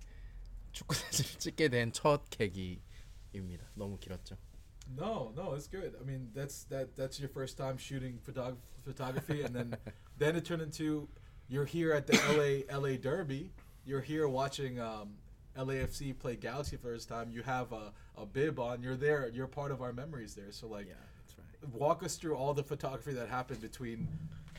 축구 0.72 0.96
사진을 0.96 1.40
찍게 1.40 1.70
된 1.70 1.92
첫 1.92 2.30
계기입니다. 2.30 3.66
너무 3.76 3.98
길었죠. 4.00 4.38
No, 4.96 5.34
no, 5.36 5.56
it's 5.56 5.68
good. 5.68 5.96
I 6.00 6.04
mean, 6.06 6.30
that's 6.34 6.64
that 6.70 6.96
that's 6.96 7.20
your 7.20 7.30
first 7.30 7.58
time 7.58 7.78
shooting 7.78 8.20
photog- 8.26 8.62
photography, 8.86 9.42
and 9.44 9.54
then 9.54 9.76
then 10.18 10.36
it 10.38 10.46
turned 10.46 10.62
into 10.62 11.10
you're 11.50 11.66
here 11.66 11.92
at 11.92 12.08
the 12.08 12.16
LA 12.32 12.64
LA 12.80 12.96
Derby. 12.98 13.52
You're 13.84 14.02
here 14.02 14.28
watching 14.28 14.80
um, 14.80 15.18
LAFC 15.57 16.19
play 16.19 16.37
Galaxy 16.37 16.77
first 16.77 17.09
time. 17.09 17.31
You 17.31 17.43
have 17.43 17.73
a, 17.73 17.93
a 18.17 18.27
bib 18.27 18.59
on. 18.59 18.83
You're 18.83 18.97
there. 18.97 19.31
You're 19.33 19.47
part 19.47 19.71
of 19.73 19.83
our 19.83 19.93
memories 19.93 20.35
there. 20.35 20.51
So 20.51 20.67
like, 20.67 20.89
that's 20.89 21.37
right. 21.39 21.75
walk 21.75 22.03
us 22.03 22.17
through 22.17 22.37
all 22.37 22.55
the 22.55 22.63
photography 22.63 23.13
that 23.15 23.29
happened 23.29 23.61
between 23.61 24.09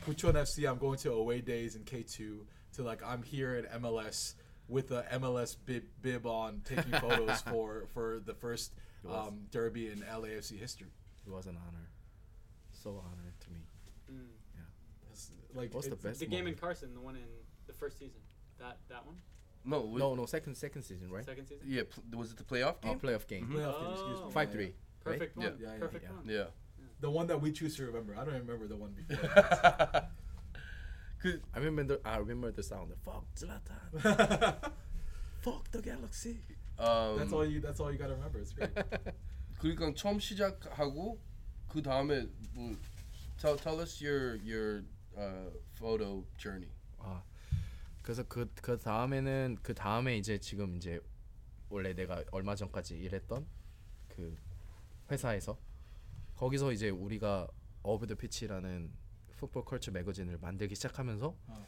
Bucheon 0.06 0.34
FC. 0.34 0.68
I'm 0.68 0.78
going 0.78 0.98
to 0.98 1.12
away 1.12 1.40
days 1.40 1.74
in 1.76 1.82
K2 1.82 2.38
to 2.74 2.82
like 2.82 3.02
I'm 3.04 3.22
here 3.22 3.54
at 3.54 3.82
MLS 3.82 4.34
with 4.68 4.90
a 4.90 5.02
MLS 5.14 5.56
bib, 5.66 5.84
bib 6.00 6.26
on, 6.26 6.62
taking 6.64 6.92
photos 7.00 7.40
for 7.42 7.86
for 7.92 8.20
the 8.24 8.34
first 8.34 8.72
um, 9.10 9.40
derby 9.50 9.90
in 9.90 9.98
LAFC 10.00 10.58
history. 10.58 10.88
It 11.26 11.30
was 11.30 11.46
an 11.46 11.56
honor. 11.56 11.88
So 12.72 12.90
honored 12.90 13.38
to 13.40 13.50
me. 13.50 13.60
Mm. 14.12 14.42
It's 15.12 15.30
like 15.54 15.74
What's 15.74 15.88
the 15.88 15.96
best 15.96 16.20
The 16.20 16.26
game 16.26 16.46
in? 16.46 16.54
Carson, 16.54 16.94
the 16.94 17.00
one 17.00 17.16
in 17.16 17.22
the 17.66 17.72
first 17.72 17.98
season. 17.98 18.20
That 18.58 18.78
that 18.88 19.04
one, 19.06 19.16
No, 19.65 19.81
wa- 19.81 19.97
No, 19.99 20.15
no, 20.15 20.25
second 20.25 20.55
second 20.55 20.83
season, 20.83 21.11
right? 21.11 21.25
second 21.25 21.45
season. 21.47 21.65
yeah, 21.67 21.83
pl- 21.89 22.17
was 22.19 22.31
it 22.31 22.37
the 22.37 22.43
playoff 22.43 22.75
Oh, 22.83 22.87
game? 22.89 22.99
playoff 22.99 23.27
game. 23.27 23.47
playoff 23.47 23.79
game, 23.81 23.91
excuse 23.91 24.19
me. 24.19 24.25
Oh. 24.25 24.29
Five 24.29 24.49
Yeah, 24.49 24.53
three. 24.55 24.73
Perfect 25.03 25.37
Yeah. 25.37 25.49
one. 25.49 25.57
Yeah, 25.59 25.73
yeah, 25.73 25.79
Perfect 25.79 26.03
yeah. 26.05 26.11
one. 26.15 26.25
Yeah. 26.29 26.45
The 26.99 27.09
one 27.11 27.27
that 27.27 27.41
we 27.41 27.51
choose 27.51 27.75
to 27.77 27.85
remember. 27.85 28.13
I 28.15 28.23
don't 28.25 28.33
even 28.35 28.47
remember 28.47 28.67
the 28.67 28.75
one 28.77 28.91
before. 28.93 29.19
그 31.21 31.41
I 31.53 31.59
remember 31.59 31.83
the 31.97 32.07
I 32.07 32.17
remember 32.17 32.51
the 32.51 32.63
sound. 32.63 32.93
Fuck 33.03 33.25
Zlatan. 33.35 34.71
Fuck 35.41 35.71
the 35.71 35.81
Galaxy. 35.81 36.39
um, 36.79 37.17
that's 37.17 37.33
all 37.33 37.45
you. 37.45 37.59
That's 37.59 37.79
all 37.79 37.91
you 37.91 37.97
gotta 37.97 38.13
remember. 38.15 38.39
It's 38.39 38.53
great. 38.53 38.71
그러니까 39.59 39.93
처음 39.95 40.19
시작하고 40.19 41.17
그 41.67 41.81
다음에 41.81 42.27
뭐 42.53 42.75
tell 43.37 43.57
tell 43.57 43.79
us 43.81 43.99
your 44.01 44.35
your 44.43 44.83
uh, 45.17 45.49
photo 45.75 46.23
journey. 46.37 46.69
아 46.99 47.21
그래서 48.02 48.24
그 48.24 48.46
그 48.60 48.78
다음에는 48.78 49.58
그 49.62 49.74
다음에 49.74 50.16
이제 50.16 50.38
지금 50.38 50.76
이제 50.76 51.00
원래 51.68 51.94
내가 51.94 52.22
얼마 52.32 52.54
전까지 52.54 52.98
일했던 52.98 53.46
그 54.08 54.36
회사에서 55.10 55.58
거기서 56.36 56.72
이제 56.72 56.90
우리가 56.90 57.48
어브 57.82 58.06
더 58.06 58.14
피치라는 58.14 58.92
풋볼 59.36 59.64
컬처 59.64 59.90
매거진을 59.90 60.38
만들기 60.38 60.74
시작하면서 60.74 61.36
어. 61.46 61.66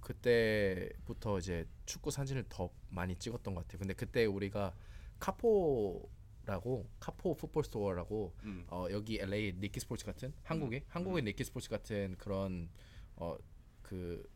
그때부터 0.00 1.38
이제 1.38 1.66
축구 1.86 2.10
사진을 2.10 2.44
더 2.48 2.70
많이 2.90 3.16
찍었던 3.16 3.54
것 3.54 3.62
같아요. 3.62 3.78
근데 3.78 3.94
그때 3.94 4.26
우리가 4.26 4.74
카포라고 5.18 6.90
카포 7.00 7.36
풋볼 7.36 7.64
스토어라고 7.64 8.34
음. 8.42 8.66
어, 8.68 8.86
여기 8.90 9.18
LA 9.18 9.54
니키 9.58 9.80
스포츠 9.80 10.04
같은 10.04 10.34
한국의 10.42 10.84
한국의 10.88 11.22
니키 11.22 11.44
스포츠 11.44 11.70
같은 11.70 12.16
그런 12.18 12.68
어 13.16 13.38
그 13.84 14.28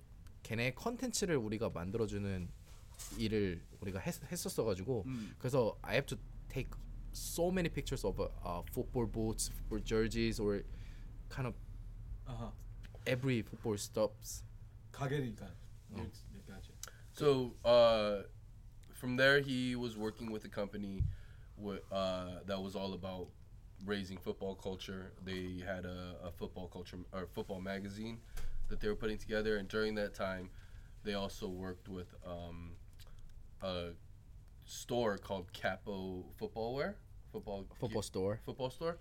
걔네 0.47 0.73
컨텐츠를 0.73 1.37
우리가 1.37 1.69
만들어주는 1.69 2.49
일을 3.17 3.61
우리가 3.81 3.99
했, 3.99 4.21
했었어 4.31 4.63
가지고 4.63 5.03
음. 5.07 5.33
그래서 5.39 5.77
I 5.81 5.93
have 5.95 6.05
to 6.07 6.17
take 6.49 6.69
so 7.13 7.49
many 7.49 7.69
pictures 7.69 8.05
of 8.05 8.19
uh, 8.21 8.61
football 8.71 9.05
boots, 9.09 9.49
football 9.49 9.83
jerseys, 9.83 10.39
or 10.39 10.63
kind 11.29 11.47
of 11.47 11.55
Uh 12.25 12.35
huh. 12.35 12.51
every 13.05 13.41
football 13.41 13.77
stuffs. 13.77 14.43
가게니까. 14.91 15.49
Yeah, 15.95 16.05
Gotcha. 16.47 16.71
So 17.11 17.53
uh, 17.65 18.23
from 18.93 19.15
there, 19.17 19.41
he 19.41 19.75
was 19.75 19.95
working 19.97 20.31
with 20.31 20.45
a 20.45 20.49
company 20.49 21.03
wi- 21.57 21.81
uh, 21.91 22.39
that 22.47 22.61
was 22.61 22.75
all 22.75 22.93
about 22.93 23.27
raising 23.85 24.17
football 24.17 24.55
culture. 24.55 25.11
They 25.25 25.61
had 25.65 25.85
a, 25.85 26.15
a 26.23 26.31
football 26.31 26.67
culture 26.67 26.97
or 27.11 27.27
football 27.33 27.59
magazine 27.61 28.19
that 28.68 28.80
they 28.80 28.88
were 28.88 28.96
putting 28.96 29.18
together, 29.18 29.56
and 29.56 29.68
during 29.68 29.94
that 29.96 30.14
time, 30.14 30.50
they 31.04 31.14
also 31.14 31.48
worked 31.48 31.88
with 31.88 32.14
um, 32.26 32.72
a 33.62 33.90
store 34.64 35.18
called 35.18 35.52
Capo 35.52 36.24
Football 36.36 36.74
Wear, 36.74 36.96
football 37.32 37.66
Football 37.80 38.02
store. 38.02 38.40
football 38.44 38.70
store, 38.70 38.98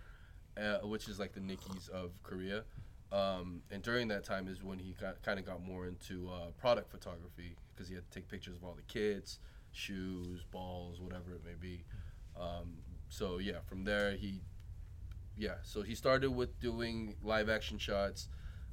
uh, 0.57 0.79
which 0.79 1.07
is 1.07 1.19
like 1.19 1.33
the 1.33 1.39
Nikes 1.39 1.89
of 1.89 2.11
Korea. 2.23 2.63
Um, 3.11 3.61
and 3.71 3.81
during 3.81 4.09
that 4.09 4.25
time 4.25 4.47
is 4.47 4.63
when 4.63 4.79
he 4.79 4.93
got 4.99 5.21
kind 5.23 5.39
of 5.39 5.45
got 5.45 5.63
more 5.63 5.87
into 5.87 6.29
uh, 6.29 6.51
product 6.57 6.91
photography 6.91 7.55
because 7.73 7.87
he 7.87 7.95
had 7.95 8.09
to 8.09 8.19
take 8.19 8.27
pictures 8.27 8.57
of 8.57 8.63
all 8.63 8.73
the 8.73 8.81
kits, 8.81 9.39
shoes, 9.71 10.43
balls, 10.51 10.99
whatever 10.99 11.33
it 11.33 11.41
may 11.45 11.55
be. 11.59 11.83
Um, 12.39 12.77
so 13.09 13.37
yeah, 13.37 13.59
from 13.65 13.85
there 13.85 14.11
he, 14.11 14.41
yeah, 15.37 15.55
so 15.63 15.81
he 15.81 15.95
started 15.95 16.31
with 16.31 16.59
doing 16.59 17.15
live 17.23 17.49
action 17.49 17.77
shots, 17.77 18.27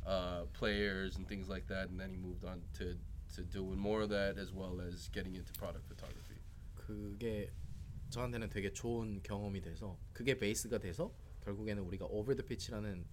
uh, 0.06 0.44
players 0.52 1.16
and 1.16 1.26
things 1.26 1.48
like 1.48 1.66
that, 1.68 1.88
and 1.90 1.98
then 1.98 2.10
he 2.10 2.16
moved 2.16 2.44
on 2.44 2.62
to 2.78 2.96
to 3.34 3.42
doing 3.42 3.78
more 3.78 4.02
of 4.02 4.10
that 4.10 4.38
as 4.38 4.52
well 4.52 4.80
as 4.80 5.10
getting 5.12 5.34
into 5.34 5.52
product 5.54 5.86
photography. 5.88 6.38
그게 6.74 7.50
저한테는 8.10 8.48
되게 8.50 8.72
좋은 8.72 9.22
경험이 9.22 9.60
돼서 9.60 9.98
그게 10.12 10.36
베이스가 10.36 10.78
돼서 10.78 11.10
결국에는 11.44 11.82
우리가 11.82 12.06
오버 12.06 12.34
더 12.34 12.42
피치라는 12.42 13.04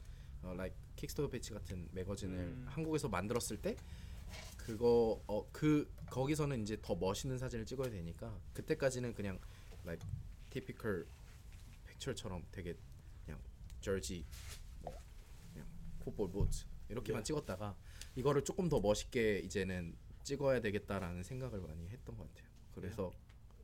어, 0.43 0.51
like 0.53 0.76
킥스토더 0.95 1.30
피치 1.30 1.53
같은 1.53 1.88
매거진을 1.91 2.38
음. 2.38 2.65
한국에서 2.68 3.07
만들었을 3.07 3.57
때 3.57 3.76
그거 4.57 5.22
어 5.27 5.45
그 5.51 5.89
거기서는 6.09 6.61
이제 6.61 6.77
더 6.81 6.95
멋있는 6.95 7.38
사진을 7.38 7.65
찍어야 7.65 7.89
되니까 7.89 8.38
그때까지는 8.53 9.13
그냥 9.13 9.39
like 9.85 10.05
typical 10.49 11.05
픽처처럼 11.88 12.43
되게 12.51 12.76
그냥 13.26 13.39
저지 13.80 14.26
뭐 14.81 14.93
그냥 15.53 15.68
풋볼 15.99 16.30
부츠 16.31 16.65
이렇게만 16.91 17.22
예. 17.22 17.23
찍었다가 17.23 17.76
이거를 18.15 18.43
조금 18.43 18.69
더 18.69 18.80
멋있게 18.80 19.39
이제는 19.39 19.95
찍어야 20.23 20.59
되겠다라는 20.61 21.23
생각을 21.23 21.61
많이 21.61 21.88
했던 21.89 22.15
것 22.18 22.27
같아요. 22.27 22.49
그래서 22.76 23.11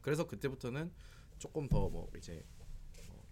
그래서 0.01 0.25
그때부터는 0.25 0.91
조금 1.37 1.67
더 1.67 1.89
뭐 1.89 2.09
이제 2.17 2.43
어, 3.09 3.23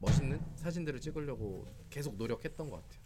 멋있는 0.00 0.40
사진들을 0.56 1.00
찍으려고 1.00 1.66
계속 1.90 2.16
노력했던 2.16 2.68
것 2.68 2.82
같아요. 2.82 3.02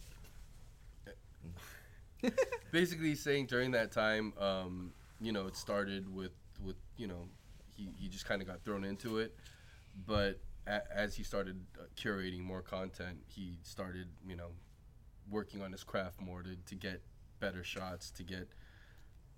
basically 2.72 3.14
saying 3.14 3.46
during 3.46 3.70
that 3.72 3.92
time, 3.92 4.32
um, 4.38 4.92
you 5.20 5.32
know, 5.32 5.46
it 5.46 5.56
started 5.56 6.08
with 6.12 6.32
with 6.64 6.76
you 6.96 7.06
know, 7.06 7.28
he 7.76 7.90
he 7.98 8.08
just 8.08 8.26
kind 8.26 8.40
of 8.42 8.48
got 8.48 8.64
thrown 8.64 8.84
into 8.84 9.18
it, 9.18 9.36
but 10.06 10.40
a, 10.66 10.80
as 10.94 11.14
he 11.14 11.22
started 11.22 11.56
uh, 11.78 11.84
curating 11.94 12.42
more 12.42 12.62
content, 12.62 13.18
he 13.28 13.58
started 13.62 14.08
you 14.26 14.34
know, 14.36 14.50
working 15.30 15.62
on 15.62 15.72
his 15.72 15.84
craft 15.84 16.20
more 16.20 16.42
to 16.42 16.56
to 16.56 16.74
get 16.74 17.02
better 17.40 17.64
shots, 17.64 18.10
to 18.12 18.22
get 18.22 18.48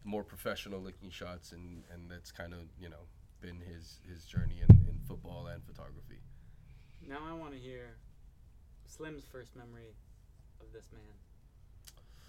more 0.05 0.25
professional 0.25 0.81
looking 0.81 1.11
shots, 1.11 1.53
and 1.53 1.85
and 1.93 2.11
that's 2.11 2.33
kind 2.33 2.53
of 2.53 2.61
you 2.81 2.89
know 2.89 3.07
been 3.41 3.61
his 3.61 4.01
his 4.09 4.25
journey 4.25 4.61
in, 4.69 4.77
in 4.89 4.99
football 5.07 5.47
and 5.47 5.63
photography. 5.65 6.21
Now 7.07 7.19
I 7.29 7.35
want 7.35 7.53
to 7.53 7.59
hear 7.59 7.97
Slim's 8.87 9.25
first 9.31 9.55
memory 9.57 9.95
of 10.61 10.73
this 10.73 10.89
man. 10.93 11.03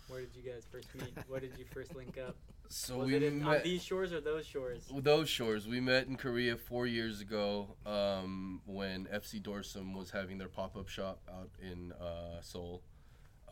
Where 0.07 0.22
did 0.22 0.36
you 0.36 0.41
guys 0.52 0.65
first 0.72 0.94
meet? 0.95 1.14
Where 1.27 1.40
did 1.40 1.52
you 1.57 1.65
first 1.72 1.95
link 1.95 2.18
up? 2.18 2.36
So 2.68 2.98
Was 2.98 3.07
we 3.07 3.15
it 3.15 3.23
in, 3.23 3.44
on 3.44 3.61
these 3.64 3.84
shores 3.84 4.14
or 4.14 4.22
those 4.22 4.45
shores? 4.45 4.84
those 4.95 5.27
shores 5.27 5.68
we 5.68 5.80
met 5.80 6.06
in 6.06 6.15
korea 6.15 6.56
four 6.56 6.86
years 6.86 7.19
ago 7.19 7.76
um, 7.84 8.61
when 8.68 9.06
fc 9.06 9.41
dorsum 9.41 9.95
was 9.95 10.11
having 10.11 10.38
their 10.38 10.48
pop-up 10.49 10.88
shop 10.88 11.19
out 11.27 11.49
in 11.60 11.91
uh, 11.94 12.40
seoul 12.41 12.84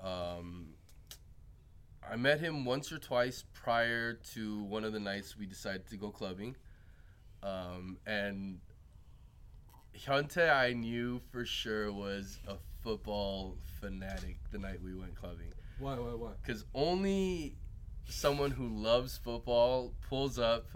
um, 0.03 0.67
i 2.09 2.15
met 2.15 2.39
him 2.39 2.65
once 2.65 2.91
or 2.91 2.97
twice 2.97 3.43
prior 3.53 4.13
to 4.13 4.63
one 4.63 4.83
of 4.83 4.93
the 4.93 4.99
nights 4.99 5.37
we 5.37 5.45
decided 5.45 5.87
to 5.87 5.97
go 5.97 6.09
clubbing 6.09 6.55
um, 7.43 7.97
and 8.07 8.59
Hyuntae 9.95 10.51
I 10.51 10.73
knew 10.73 11.21
for 11.31 11.45
sure 11.45 11.91
was 11.91 12.39
a 12.47 12.55
football 12.83 13.57
fanatic 13.79 14.37
the 14.51 14.57
night 14.57 14.81
we 14.81 14.93
went 14.93 15.15
clubbing 15.15 15.53
Why? 15.79 15.95
Why? 15.95 16.13
Why? 16.13 16.31
because 16.41 16.65
only 16.73 17.55
someone 18.09 18.51
who 18.51 18.67
loves 18.69 19.17
football 19.17 19.93
pulls 20.07 20.39
up 20.39 20.67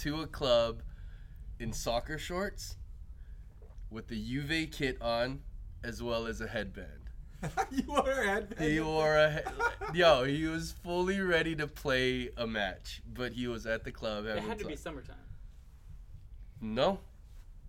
to 0.00 0.20
a 0.20 0.26
club 0.26 0.82
in 1.58 1.72
soccer 1.72 2.18
shorts 2.18 2.76
with 3.90 4.08
the 4.08 4.22
Juve 4.22 4.70
kit 4.70 5.00
on 5.00 5.40
as 5.82 6.02
well 6.02 6.26
as 6.26 6.40
a 6.40 6.46
headband. 6.48 7.05
you 7.70 7.82
wore 7.86 8.10
a 8.10 8.24
headband. 8.26 8.70
He 8.70 8.80
wore 8.80 9.16
a 9.24 9.30
he- 9.92 9.98
yo. 9.98 10.24
He 10.24 10.44
was 10.46 10.72
fully 10.82 11.20
ready 11.20 11.54
to 11.56 11.66
play 11.66 12.30
a 12.36 12.46
match, 12.46 13.02
but 13.12 13.32
he 13.32 13.46
was 13.46 13.66
at 13.66 13.84
the 13.84 13.92
club. 13.92 14.24
It 14.26 14.38
had 14.42 14.58
to 14.58 14.66
be 14.66 14.76
summertime. 14.76 15.16
No, 16.60 16.98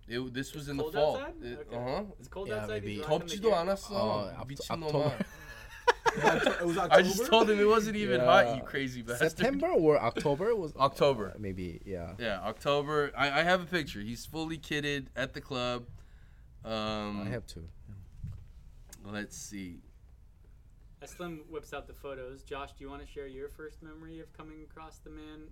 it, 0.08 0.32
this 0.32 0.54
was 0.54 0.68
in 0.68 0.76
the 0.78 0.84
fall. 0.84 1.16
It- 1.42 1.66
Okay. 1.68 1.76
Uh-huh. 1.76 2.02
It's 2.18 2.28
cold 2.28 2.48
Yeah, 2.48 2.54
outside. 2.62 2.82
maybe. 2.82 2.94
he's 2.96 3.04
rocking 3.06 3.18
the 3.28 3.34
Topçu 3.34 3.42
da 3.42 3.64
gear. 3.64 3.76
the 3.76 3.94
Aa, 3.94 4.30
ama 4.30 4.44
Oct- 4.44 4.70
October. 4.70 5.14
It 6.16 6.66
was 6.66 6.78
October. 6.78 6.94
I 6.94 7.02
just 7.02 7.26
told 7.26 7.50
him 7.50 7.60
it 7.60 7.68
wasn't 7.68 7.96
even 7.96 8.20
hot, 8.20 8.56
you 8.56 8.62
crazy 8.62 9.02
bastard. 9.02 9.30
September 9.30 9.68
or 9.68 9.98
October 10.02 10.54
was 10.56 10.74
October. 10.76 11.32
Uh, 11.34 11.38
maybe 11.38 11.80
yeah. 11.84 12.12
Yeah, 12.18 12.40
October. 12.42 13.12
I, 13.16 13.40
I 13.40 13.42
have 13.42 13.60
a 13.62 13.66
picture. 13.66 14.00
He's 14.00 14.24
fully 14.26 14.56
kitted 14.58 15.08
at 15.14 15.34
the 15.34 15.40
club. 15.40 15.84
Um, 16.64 17.22
I 17.26 17.28
have 17.30 17.46
two. 17.46 17.68
Let's 19.10 19.36
see. 19.36 19.80
As 21.00 21.10
Slim 21.10 21.42
whips 21.48 21.72
out 21.72 21.86
the 21.86 21.94
photos, 21.94 22.42
Josh, 22.42 22.70
do 22.76 22.84
you 22.84 22.90
want 22.90 23.04
to 23.04 23.08
share 23.10 23.26
your 23.26 23.48
first 23.48 23.82
memory 23.82 24.20
of 24.20 24.32
coming 24.36 24.62
across 24.62 24.98
the 24.98 25.10
man, 25.10 25.48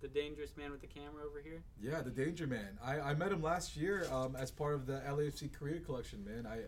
the 0.00 0.08
dangerous 0.08 0.56
man 0.56 0.70
with 0.70 0.80
the 0.82 0.86
camera 0.86 1.24
over 1.24 1.40
here? 1.42 1.62
Yeah, 1.80 2.02
the 2.02 2.10
Danger 2.10 2.46
Man. 2.46 2.78
I, 2.84 3.00
I 3.00 3.14
met 3.14 3.32
him 3.32 3.42
last 3.42 3.76
year 3.76 4.06
um, 4.12 4.36
as 4.36 4.50
part 4.50 4.74
of 4.74 4.86
the 4.86 5.02
LAFC 5.08 5.52
Korea 5.52 5.80
collection, 5.80 6.24
man. 6.24 6.46
I 6.46 6.64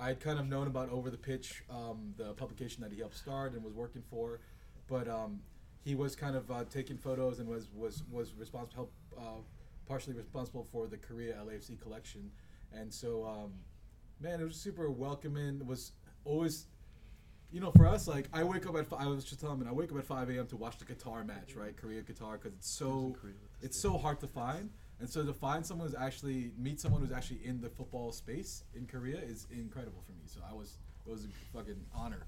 I 0.00 0.08
had 0.08 0.20
kind 0.20 0.38
of 0.38 0.46
known 0.46 0.68
about 0.68 0.90
Over 0.90 1.10
the 1.10 1.18
Pitch, 1.18 1.64
um, 1.68 2.14
the 2.16 2.32
publication 2.34 2.82
that 2.82 2.92
he 2.92 3.00
helped 3.00 3.16
start 3.16 3.52
and 3.52 3.64
was 3.64 3.74
working 3.74 4.02
for, 4.08 4.40
but 4.86 5.08
um, 5.08 5.40
he 5.84 5.96
was 5.96 6.14
kind 6.14 6.36
of 6.36 6.48
uh, 6.50 6.64
taking 6.70 6.96
photos 6.96 7.40
and 7.40 7.48
was 7.48 7.68
was 7.74 8.02
was 8.10 8.34
responsible, 8.34 8.74
help, 8.74 8.92
uh, 9.18 9.40
partially 9.86 10.14
responsible 10.14 10.66
for 10.70 10.86
the 10.86 10.96
Korea 10.96 11.34
LAFC 11.44 11.80
collection, 11.80 12.30
and 12.72 12.92
so 12.92 13.26
um, 13.26 13.52
man, 14.20 14.40
it 14.40 14.44
was 14.44 14.56
super 14.56 14.90
welcoming. 14.90 15.60
It 15.60 15.66
was 15.66 15.92
always 16.24 16.66
you 17.50 17.60
know, 17.60 17.70
for 17.70 17.86
us, 17.86 18.06
like 18.06 18.28
I 18.32 18.44
wake 18.44 18.66
up 18.66 18.76
at 18.76 18.86
fi- 18.86 18.98
I 18.98 19.06
was 19.06 19.24
just 19.24 19.40
telling 19.40 19.60
him, 19.60 19.68
I 19.68 19.72
wake 19.72 19.90
up 19.90 19.98
at 19.98 20.04
5 20.04 20.30
a.m. 20.30 20.46
to 20.48 20.56
watch 20.56 20.76
the 20.78 20.84
guitar 20.84 21.24
match, 21.24 21.54
right? 21.54 21.74
Korea 21.74 22.02
guitar, 22.02 22.36
because 22.36 22.52
it's 22.52 22.68
so 22.68 23.16
it's 23.62 23.80
so 23.80 23.96
hard 23.96 24.20
to 24.20 24.26
find, 24.26 24.70
and 25.00 25.08
so 25.08 25.24
to 25.24 25.32
find 25.32 25.64
someone 25.64 25.88
who's 25.88 25.96
actually 25.96 26.52
meet 26.58 26.78
someone 26.78 27.00
who's 27.00 27.12
actually 27.12 27.40
in 27.44 27.60
the 27.60 27.70
football 27.70 28.12
space 28.12 28.64
in 28.74 28.86
Korea 28.86 29.16
is 29.16 29.46
incredible 29.50 30.02
for 30.04 30.12
me. 30.12 30.24
So 30.26 30.40
I 30.48 30.52
was 30.54 30.76
it 31.06 31.10
was 31.10 31.24
a 31.24 31.28
fucking 31.56 31.86
honor. 31.94 32.26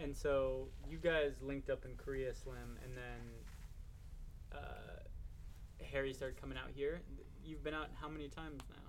And 0.00 0.16
so 0.16 0.68
you 0.88 0.98
guys 0.98 1.34
linked 1.40 1.70
up 1.70 1.84
in 1.84 1.94
Korea, 1.96 2.34
Slim, 2.34 2.78
and 2.84 2.96
then 2.96 4.58
uh, 4.60 5.84
Harry 5.92 6.12
started 6.12 6.40
coming 6.40 6.58
out 6.58 6.70
here. 6.74 7.00
You've 7.44 7.62
been 7.62 7.74
out 7.74 7.88
how 8.00 8.08
many 8.08 8.28
times 8.28 8.62
now, 8.70 8.87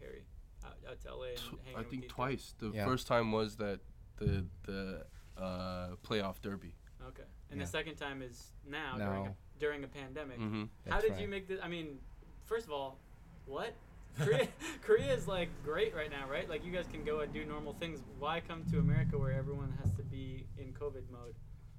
Harry? 0.00 0.24
Out, 0.64 0.76
out 0.88 1.00
to 1.02 1.08
LA 1.14 1.28
and 1.30 1.38
Tw- 1.38 1.60
hanging 1.64 1.76
I 1.76 1.78
with 1.80 1.90
think 1.90 2.02
these 2.02 2.10
guys? 2.10 2.16
twice. 2.16 2.54
The 2.58 2.70
Yeah. 2.74 2.84
first 2.86 3.06
time 3.06 3.32
was 3.32 3.56
that 3.56 3.80
the 4.18 4.46
the 4.64 5.06
uh, 5.36 5.96
playoff 6.02 6.40
derby. 6.40 6.74
Okay, 7.08 7.24
and 7.50 7.58
Yeah. 7.60 7.66
the 7.66 7.70
second 7.70 7.96
time 7.96 8.22
is 8.22 8.52
now, 8.64 8.96
during, 8.96 9.26
a, 9.26 9.28
Now. 9.28 9.36
during 9.58 9.84
a 9.84 9.88
pandemic. 9.88 10.38
hmm 10.38 10.64
How 10.88 10.96
That's 10.96 11.02
did 11.04 11.12
right. 11.12 11.20
you 11.22 11.28
make 11.28 11.48
this? 11.48 11.60
I 11.62 11.68
mean, 11.68 11.98
first 12.46 12.66
of 12.66 12.72
all, 12.72 12.98
what? 13.46 13.74
Korea, 14.16 14.46
Korea 14.82 15.12
is 15.12 15.26
like 15.26 15.50
great 15.64 15.92
right 15.94 16.08
now, 16.10 16.30
right? 16.30 16.48
Like 16.48 16.64
you 16.64 16.70
guys 16.72 16.86
can 16.86 17.04
go 17.04 17.20
and 17.20 17.32
do 17.32 17.44
normal 17.44 17.74
things. 17.74 18.00
Why 18.20 18.40
come 18.40 18.64
to 18.70 18.78
America 18.78 19.18
where 19.18 19.32
everyone 19.32 19.72
has 19.82 19.92
to 19.96 20.02
be 20.04 20.46
in 20.56 20.72
COVID 20.72 21.10
mode? 21.10 21.34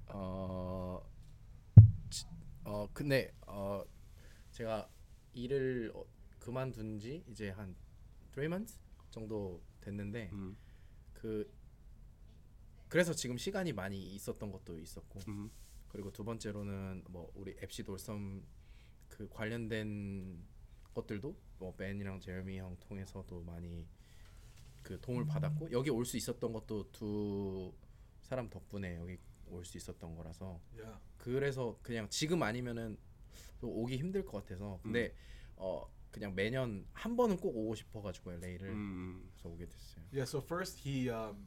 어, 0.08 1.02
지- 2.10 2.26
어 2.64 2.86
근데 2.92 3.32
어 3.46 3.82
제가 4.52 4.88
일을 5.34 5.90
어, 5.94 6.04
그만둔 6.38 6.98
지 7.00 7.24
이제 7.26 7.50
한 7.50 7.74
3 8.33 8.45
months 8.45 8.79
정도 9.09 9.61
됐는데 9.81 10.29
음. 10.33 10.57
그 11.13 11.51
그래서 12.87 13.13
지금 13.13 13.37
시간이 13.37 13.73
많이 13.73 14.13
있었던 14.15 14.51
것도 14.51 14.77
있었고 14.79 15.19
음. 15.27 15.49
그리고 15.89 16.11
두 16.11 16.23
번째로는 16.23 17.03
뭐 17.09 17.31
우리 17.35 17.55
앱시 17.61 17.83
돌섬 17.83 18.43
그 19.09 19.27
관련된 19.29 20.41
것들도 20.93 21.35
뭐 21.59 21.75
벤이랑 21.75 22.19
제르미 22.19 22.57
형 22.59 22.77
통해서도 22.79 23.41
많이 23.43 23.85
그 24.83 24.99
도움을 24.99 25.25
받았고 25.25 25.71
여기 25.71 25.89
올 25.89 26.05
수 26.05 26.17
있었던 26.17 26.51
것도 26.53 26.91
두 26.91 27.73
사람 28.21 28.49
덕분에 28.49 28.95
여기 28.97 29.17
올 29.47 29.63
수 29.65 29.77
있었던 29.77 30.15
거라서 30.15 30.59
Yeah. 30.73 30.97
그래서 31.17 31.77
그냥 31.81 32.07
지금 32.09 32.41
아니면은 32.41 32.97
또 33.59 33.69
오기 33.69 33.97
힘들 33.97 34.25
것 34.25 34.43
같아서 34.43 34.79
근데 34.81 35.13
어 35.57 35.85
그냥 36.10 36.34
매년 36.34 36.86
한 36.92 37.16
번은 37.16 37.36
꼭 37.36 37.56
오고 37.56 37.74
싶어가지고 37.74 38.32
LA를 38.32 38.70
음. 38.70 39.28
그래서 39.32 39.48
오게 39.48 39.66
됐어요. 39.66 40.04
Yeah. 40.12 40.24
So 40.24 40.40
first 40.40 40.78
he 40.78 41.10
um, 41.10 41.46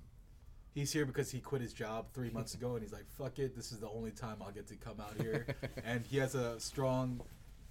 he's 0.75 0.91
here 0.93 1.05
because 1.05 1.31
he 1.31 1.41
quit 1.41 1.61
his 1.61 1.73
job 1.73 2.13
three 2.13 2.29
months 2.29 2.53
ago, 2.53 2.75
and 2.75 2.83
he's 2.83 2.93
like, 2.93 3.09
"Fuck 3.17 3.39
it, 3.39 3.55
this 3.55 3.71
is 3.71 3.79
the 3.79 3.89
only 3.89 4.11
time 4.11 4.37
I'll 4.41 4.53
get 4.53 4.67
to 4.67 4.75
come 4.75 4.99
out 5.01 5.17
here." 5.17 5.47
and 5.83 6.05
he 6.05 6.17
has 6.17 6.35
a 6.35 6.59
strong 6.59 7.21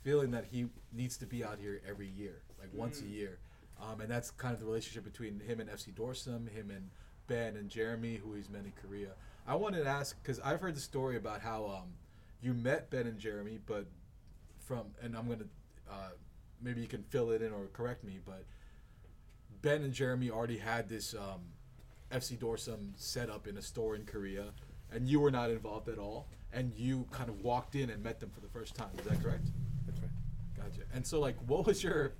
feeling 0.02 0.32
that 0.32 0.46
he 0.50 0.66
needs 0.92 1.16
to 1.18 1.26
be 1.26 1.44
out 1.44 1.58
here 1.58 1.80
every 1.88 2.08
year, 2.08 2.42
like 2.58 2.70
once 2.74 3.00
a 3.02 3.06
year. 3.06 3.38
Um, 3.80 4.00
and 4.00 4.10
that's 4.10 4.30
kind 4.32 4.52
of 4.52 4.60
the 4.60 4.66
relationship 4.66 5.04
between 5.04 5.38
him 5.38 5.60
and 5.60 5.70
FC 5.70 5.94
Dorsum, 5.94 6.48
him 6.50 6.70
and 6.70 6.90
Ben 7.28 7.56
and 7.56 7.68
Jeremy, 7.68 8.16
who 8.16 8.34
he's 8.34 8.50
met 8.50 8.64
in 8.64 8.72
Korea. 8.82 9.10
I 9.46 9.54
wanted 9.54 9.84
to 9.84 9.88
ask 9.88 10.20
because 10.20 10.40
I've 10.40 10.60
heard 10.60 10.74
the 10.74 10.80
story 10.80 11.16
about 11.16 11.40
how 11.40 11.66
um, 11.66 11.94
you 12.42 12.54
met 12.54 12.90
Ben 12.90 13.06
and 13.06 13.18
Jeremy, 13.18 13.58
but 13.64 13.86
from 14.58 14.86
and 15.00 15.16
I'm 15.16 15.28
gonna 15.28 15.44
uh, 15.88 16.10
maybe 16.63 16.81
you 16.81 16.87
can 16.87 17.03
fill 17.03 17.31
it 17.31 17.41
in 17.41 17.51
or 17.51 17.67
correct 17.73 18.03
me, 18.03 18.19
but 18.25 18.45
Ben 19.61 19.83
and 19.83 19.93
Jeremy 19.93 20.29
already 20.29 20.57
had 20.57 20.89
this 20.89 21.13
um, 21.13 21.41
FC 22.11 22.37
Dorsum 22.37 22.91
set 22.95 23.29
up 23.29 23.47
in 23.47 23.57
a 23.57 23.61
store 23.61 23.95
in 23.95 24.05
Korea, 24.05 24.53
and 24.91 25.07
you 25.07 25.19
were 25.19 25.31
not 25.31 25.49
involved 25.49 25.89
at 25.89 25.97
all, 25.97 26.27
and 26.51 26.73
you 26.75 27.07
kind 27.11 27.29
of 27.29 27.41
walked 27.41 27.75
in 27.75 27.89
and 27.89 28.03
met 28.03 28.19
them 28.19 28.29
for 28.29 28.41
the 28.41 28.47
first 28.47 28.75
time. 28.75 28.89
Is 28.99 29.05
that 29.05 29.21
correct? 29.21 29.47
That's 29.85 29.99
right. 29.99 30.09
Gotcha. 30.55 30.81
And 30.93 31.05
so, 31.05 31.19
like, 31.19 31.35
what 31.47 31.65
was 31.65 31.83
your? 31.83 32.13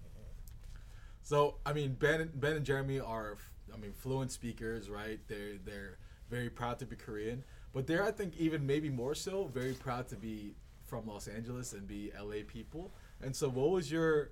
So, 1.22 1.56
I 1.65 1.74
mean, 1.74 1.94
Ben, 1.94 2.30
Ben 2.36 2.57
and 2.57 2.65
Jeremy 2.65 2.99
are, 2.99 3.38
I 3.74 3.78
mean, 3.78 3.94
fluent 3.94 4.32
speakers, 4.32 4.90
right? 4.90 5.20
They're 5.28 5.57
they're 5.64 5.98
very 6.30 6.49
proud 6.49 6.80
to 6.80 6.86
be 6.86 6.95
Korean, 6.95 7.44
but 7.74 7.88
they're, 7.88 8.03
I 8.03 8.11
think, 8.11 8.36
even 8.38 8.65
maybe 8.65 8.90
more 8.90 9.15
so, 9.15 9.45
very 9.53 9.74
proud 9.74 10.07
to 10.10 10.15
be 10.15 10.56
from 10.86 11.07
Los 11.07 11.28
Angeles 11.28 11.74
and 11.74 11.88
be 11.88 12.11
LA 12.20 12.38
people. 12.48 12.91
And 13.24 13.36
so, 13.36 13.50
what 13.50 13.72
was 13.72 13.91
your, 13.91 14.32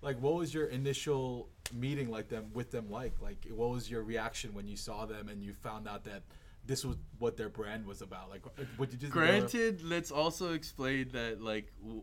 like, 0.00 0.20
what 0.20 0.34
was 0.34 0.52
your 0.52 0.66
initial 0.66 1.48
meeting 1.72 2.10
like 2.10 2.28
them 2.28 2.50
with 2.54 2.70
them 2.70 2.90
like? 2.90 3.14
Like, 3.20 3.46
what 3.50 3.70
was 3.70 3.90
your 3.90 4.02
reaction 4.02 4.52
when 4.54 4.66
you 4.66 4.76
saw 4.76 5.06
them 5.06 5.28
and 5.28 5.42
you 5.42 5.54
found 5.54 5.88
out 5.88 6.04
that 6.04 6.22
this 6.66 6.84
was 6.84 6.96
what 7.18 7.36
their 7.36 7.48
brand 7.48 7.86
was 7.86 8.02
about? 8.02 8.30
Like, 8.30 8.42
what 8.76 8.90
did 8.90 9.02
you 9.02 9.08
just 9.08 9.12
Granted, 9.12 9.82
let's 9.82 10.10
also 10.10 10.54
explain 10.54 11.10
that 11.12 11.40
like 11.42 11.72
w- 11.82 12.02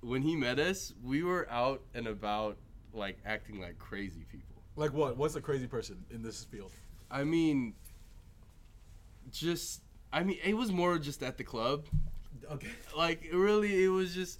when 0.00 0.22
he 0.22 0.36
met 0.36 0.58
us, 0.58 0.92
we 1.02 1.22
were 1.22 1.48
out 1.50 1.82
and 1.94 2.06
about 2.06 2.56
like 2.92 3.18
acting 3.24 3.60
like 3.60 3.78
crazy 3.78 4.24
people. 4.30 4.62
Like, 4.76 4.92
what? 4.92 5.16
What's 5.16 5.36
a 5.36 5.40
crazy 5.40 5.66
person 5.66 6.04
in 6.10 6.22
this 6.22 6.44
field? 6.44 6.72
I 7.10 7.24
mean, 7.24 7.74
just 9.30 9.82
I 10.12 10.22
mean, 10.22 10.38
it 10.44 10.54
was 10.54 10.70
more 10.70 10.98
just 10.98 11.22
at 11.22 11.38
the 11.38 11.44
club. 11.44 11.86
Okay. 12.50 12.68
Like 12.96 13.28
really, 13.32 13.84
it 13.84 13.88
was 13.88 14.14
just 14.14 14.38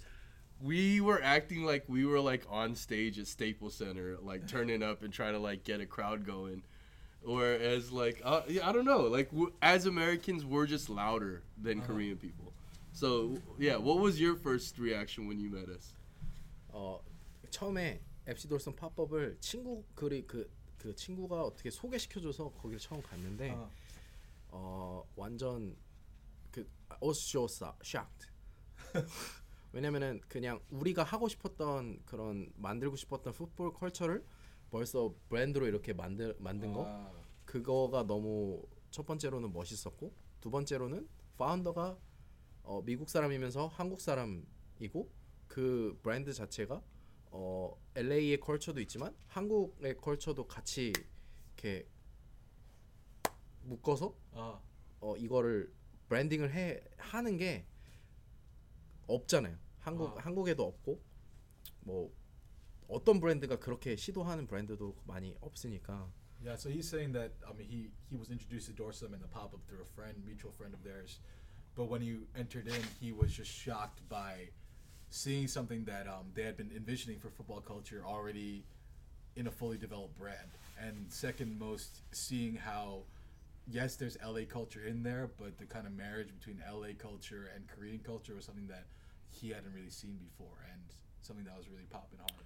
we 0.62 1.00
were 1.00 1.20
acting 1.22 1.64
like 1.64 1.84
we 1.88 2.04
were 2.04 2.20
like 2.20 2.44
on 2.50 2.74
stage 2.74 3.18
at 3.18 3.26
Staples 3.26 3.74
Center, 3.74 4.18
like 4.22 4.46
turning 4.46 4.82
up 4.82 5.02
and 5.02 5.12
trying 5.12 5.32
to 5.32 5.38
like 5.38 5.64
get 5.64 5.80
a 5.80 5.86
crowd 5.86 6.26
going. 6.26 6.62
Whereas 7.22 7.92
like 7.92 8.20
uh, 8.24 8.42
yeah, 8.48 8.68
I 8.68 8.72
don't 8.72 8.84
know, 8.84 9.02
like 9.02 9.30
w- 9.30 9.52
as 9.62 9.86
Americans, 9.86 10.44
we're 10.44 10.66
just 10.66 10.88
louder 10.90 11.42
than 11.60 11.80
Korean 11.82 12.16
people. 12.16 12.52
So 12.92 13.36
yeah, 13.58 13.76
what 13.76 13.98
was 14.00 14.20
your 14.20 14.36
first 14.36 14.78
reaction 14.78 15.28
when 15.28 15.38
you 15.38 15.50
met 15.50 15.68
us? 15.68 15.94
어 16.72 17.00
처음에 17.50 18.00
FC 18.26 18.48
돌선 18.48 18.76
팝업을 18.76 19.38
친구 19.40 19.84
그리 19.94 20.24
그, 20.26 20.48
그 20.78 20.94
친구가 20.94 21.42
어떻게 21.42 21.68
소개시켜줘서 21.70 22.50
거기를 22.52 22.78
처음 22.78 23.02
갔는데 23.02 23.50
아. 23.50 23.68
어 24.50 25.04
완전 25.16 25.76
그 26.52 26.64
어쇼 27.00 27.48
shocked 27.82 28.28
왜냐면은 29.75 30.21
그냥 30.29 30.61
우리가 30.69 31.03
하고 31.03 31.27
싶었던 31.27 31.99
그런 32.05 32.49
만들고 32.55 32.95
싶었던 32.95 33.33
풋볼 33.33 33.73
컬처를 33.73 34.23
벌써 34.71 35.13
브랜드로 35.27 35.67
이렇게 35.67 35.91
만들 35.91 36.33
만든 36.39 36.71
거 36.71 36.85
아. 36.87 37.11
그거가 37.43 38.03
너무 38.03 38.63
첫 38.89 39.05
번째로는 39.05 39.51
멋있었고 39.51 40.13
두 40.39 40.49
번째로는 40.49 41.09
파운더가 41.37 41.97
어, 42.63 42.81
미국 42.85 43.09
사람이면서 43.09 43.67
한국 43.67 43.99
사람이고 43.99 45.11
그 45.49 45.99
브랜드 46.01 46.31
자체가 46.31 46.81
어, 47.31 47.77
LA의 47.95 48.39
컬처도 48.39 48.79
있지만 48.79 49.13
한국의 49.27 49.97
컬처도 49.97 50.47
같이 50.47 50.93
이렇게 51.47 51.85
묶어서 53.63 54.15
아. 54.31 54.61
어, 55.01 55.17
이거를 55.17 55.73
브랜딩을 56.07 56.53
해 56.53 56.81
하는 56.97 57.35
게 57.35 57.65
없잖아요. 59.07 59.64
한국 59.84 60.18
아. 60.18 60.22
한국에도 60.22 60.66
없고 60.66 61.00
뭐 61.80 62.12
어떤 62.88 63.20
브랜드가 63.20 63.58
그렇게 63.58 63.96
시도하는 63.96 64.46
브랜드도 64.46 64.96
많이 65.06 65.36
없으니까 65.40 66.10
Yeah, 66.42 66.56
so 66.56 66.70
he's 66.70 66.88
saying 66.88 67.12
that 67.12 67.32
I 67.46 67.52
mean 67.52 67.68
he 67.68 67.90
he 68.08 68.16
was 68.16 68.30
introduced 68.30 68.66
to 68.68 68.72
Dorsum 68.72 69.12
and 69.12 69.20
the 69.20 69.28
pop 69.28 69.52
up 69.52 69.60
through 69.68 69.82
a 69.82 69.90
friend, 69.94 70.16
mutual 70.24 70.52
friend 70.52 70.72
of 70.72 70.82
theirs, 70.82 71.20
but 71.76 71.84
when 71.90 72.00
he 72.00 72.16
entered 72.34 72.66
in, 72.66 72.80
he 72.98 73.12
was 73.12 73.30
just 73.30 73.50
shocked 73.52 74.00
by 74.08 74.48
seeing 75.10 75.46
something 75.46 75.84
that 75.84 76.08
um, 76.08 76.32
they 76.34 76.42
had 76.42 76.56
been 76.56 76.70
envisioning 76.74 77.18
for 77.18 77.28
football 77.28 77.60
culture 77.60 78.02
already 78.06 78.64
in 79.36 79.48
a 79.48 79.50
fully 79.50 79.76
developed 79.76 80.16
brand, 80.18 80.48
and 80.80 81.12
second 81.12 81.58
most, 81.58 82.00
seeing 82.12 82.56
how 82.56 83.02
yes, 83.70 83.96
there's 83.96 84.16
LA 84.24 84.40
culture 84.48 84.84
in 84.84 85.02
there, 85.02 85.30
but 85.38 85.58
the 85.58 85.64
kind 85.64 85.86
of 85.86 85.92
marriage 85.92 86.28
between 86.38 86.62
LA 86.66 86.88
culture 86.98 87.50
and 87.54 87.66
Korean 87.68 88.00
culture 88.00 88.34
was 88.34 88.44
something 88.44 88.66
that 88.68 88.84
he 89.29 89.51
hadn't 89.53 89.73
really 89.73 89.89
seen 89.91 90.17
before, 90.17 90.55
and 90.71 90.81
something 91.21 91.45
that 91.45 91.55
was 91.57 91.67
really 91.69 91.87
popping 91.89 92.19
hard. 92.19 92.45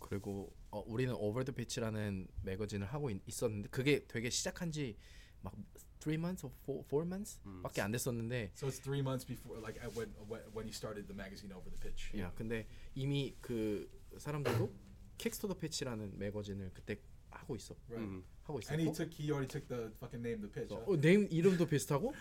그리고 0.00 0.54
어, 0.70 0.82
우리는 0.86 1.12
오버 1.14 1.42
더 1.44 1.52
피치라는 1.52 2.28
매거진을 2.42 2.86
하고 2.86 3.10
있, 3.10 3.20
있었는데 3.26 3.68
그게 3.70 4.06
되게 4.06 4.30
시작한 4.30 4.70
지막 4.70 5.52
3 6.00 6.14
months 6.14 6.46
or 6.46 6.54
4, 6.64 6.84
4 6.88 7.02
months 7.04 7.40
밖에 7.62 7.80
안 7.82 7.90
됐었는데 7.90 8.52
So 8.54 8.68
it's 8.68 8.80
three 8.80 9.00
months 9.00 9.26
before, 9.26 9.60
like 9.60 9.78
when 9.96 10.08
when 10.54 10.66
he 10.66 10.72
started 10.72 11.06
the 11.08 11.14
magazine 11.16 11.52
over 11.52 11.68
the 11.68 11.78
pitch. 11.80 12.16
야 12.18 12.32
근데 12.36 12.66
이미 12.94 13.36
그 13.40 13.90
사람들도 14.18 14.72
킥스토더 15.18 15.54
피치라는 15.58 16.16
매거진을 16.18 16.70
그때 16.72 16.96
하고 17.30 17.56
있어 17.56 17.74
Right. 17.90 18.22
하고 18.44 18.60
And 18.70 18.80
he 18.80 18.88
있었고 18.88 18.94
took 18.94 19.10
he 19.20 19.30
already 19.32 19.48
took 19.48 19.66
the 19.68 19.90
fucking 19.98 20.22
name 20.24 20.40
the 20.40 20.48
pitch. 20.48 20.72
huh? 20.72 20.86
어, 20.88 20.96
네임 20.96 21.26
이름도 21.30 21.66
비슷하고 21.66 22.14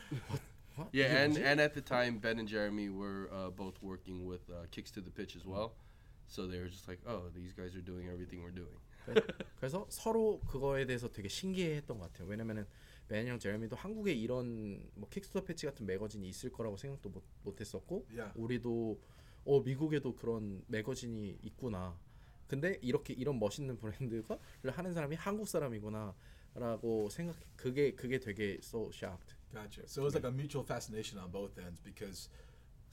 어? 0.77 0.89
Yeah, 0.93 1.09
이게 1.09 1.23
and 1.23 1.37
and 1.37 1.61
at 1.61 1.73
the 1.73 1.81
time, 1.81 2.19
Ben 2.19 2.39
and 2.39 2.47
Jeremy 2.47 2.89
were 2.89 3.29
uh, 3.31 3.49
both 3.49 3.81
working 3.81 4.25
with 4.25 4.47
uh, 4.49 4.67
Kicks 4.71 4.91
to 4.91 5.01
the 5.01 5.11
Pitch 5.11 5.35
as 5.35 5.45
well. 5.45 5.73
So 6.27 6.45
they 6.45 6.59
were 6.59 6.69
just 6.69 6.87
like, 6.87 6.99
oh, 7.07 7.29
these 7.33 7.53
guys 7.53 7.75
are 7.75 7.81
doing 7.81 8.09
everything 8.09 8.43
we're 8.43 8.51
doing. 8.51 8.77
그래서 9.59 9.85
서로 9.89 10.41
그거에 10.41 10.85
대해서 10.85 11.07
되게 11.09 11.29
신기해했던 11.29 11.97
것 11.97 12.11
같아요. 12.11 12.27
왜냐면은 12.27 12.67
벤이랑 13.07 13.39
제레미도 13.39 13.77
한국에 13.77 14.13
이런 14.13 14.83
뭐 14.95 15.07
킥스토더 15.09 15.45
패치 15.45 15.65
같은 15.65 15.85
매거진이 15.85 16.27
있을 16.27 16.51
거라고 16.51 16.75
생각도 16.75 17.09
못, 17.09 17.23
못했었고 17.43 18.05
Yeah. 18.11 18.33
우리도 18.35 18.99
어 19.45 19.61
미국에도 19.61 20.13
그런 20.13 20.61
매거진이 20.67 21.39
있구나. 21.41 21.97
근데 22.47 22.77
이렇게 22.81 23.13
이런 23.13 23.39
멋있는 23.39 23.77
브랜드가를 23.77 24.71
하는 24.71 24.93
사람이 24.93 25.15
한국 25.15 25.47
사람이구나라고 25.47 27.09
생각. 27.09 27.37
그게 27.55 27.95
그게 27.95 28.19
되게 28.19 28.59
so 28.61 28.89
shocked. 28.93 29.36
Gotcha. 29.54 29.86
So 29.86 30.02
it 30.02 30.04
was 30.04 30.14
like 30.14 30.24
a 30.24 30.30
mutual 30.30 30.62
fascination 30.62 31.18
on 31.18 31.30
both 31.30 31.58
ends 31.58 31.80
because 31.80 32.28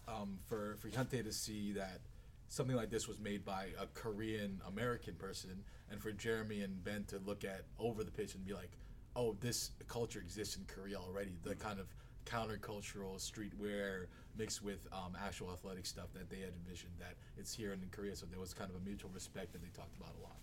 um, 0.07 0.39
for 0.47 0.75
for 0.79 0.89
Hyuntae 0.89 1.23
to 1.23 1.31
see 1.31 1.71
that 1.73 1.99
something 2.47 2.75
like 2.75 2.89
this 2.89 3.07
was 3.07 3.19
made 3.19 3.45
by 3.45 3.67
a 3.79 3.85
Korean 3.93 4.61
American 4.67 5.15
person, 5.15 5.63
and 5.91 6.01
for 6.01 6.11
Jeremy 6.11 6.61
and 6.61 6.83
Ben 6.83 7.05
to 7.05 7.19
look 7.25 7.43
at 7.43 7.63
over 7.79 8.03
the 8.03 8.11
pitch 8.11 8.35
and 8.35 8.45
be 8.45 8.53
like, 8.53 8.71
"Oh, 9.15 9.35
this 9.39 9.71
culture 9.87 10.19
exists 10.19 10.57
in 10.57 10.65
Korea 10.65 10.97
already." 10.97 11.37
The 11.43 11.55
kind 11.55 11.79
of 11.79 11.87
countercultural 12.25 13.17
streetwear 13.17 14.05
mixed 14.37 14.63
with 14.63 14.79
um, 14.91 15.15
actual 15.19 15.51
athletic 15.51 15.85
stuff 15.85 16.07
that 16.13 16.29
they 16.29 16.39
had 16.39 16.53
envisioned 16.65 16.93
that 16.99 17.15
it's 17.37 17.53
here 17.53 17.73
in 17.73 17.79
Korea. 17.91 18.15
So 18.15 18.25
there 18.25 18.39
was 18.39 18.53
kind 18.53 18.69
of 18.69 18.75
a 18.75 18.85
mutual 18.85 19.11
respect 19.13 19.53
that 19.53 19.61
they 19.61 19.69
talked 19.69 19.95
about 19.97 20.13
a 20.19 20.21
lot. 20.21 20.37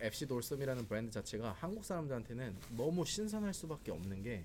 FC 0.00 0.26
돌섬이라는 0.26 0.86
브랜드 0.88 1.10
자체가 1.12 1.52
한국 1.52 1.84
사람들한테는 1.84 2.56
너무 2.76 3.04
신선할 3.04 3.54
수밖에 3.54 3.92
없는 3.92 4.22
게 4.22 4.44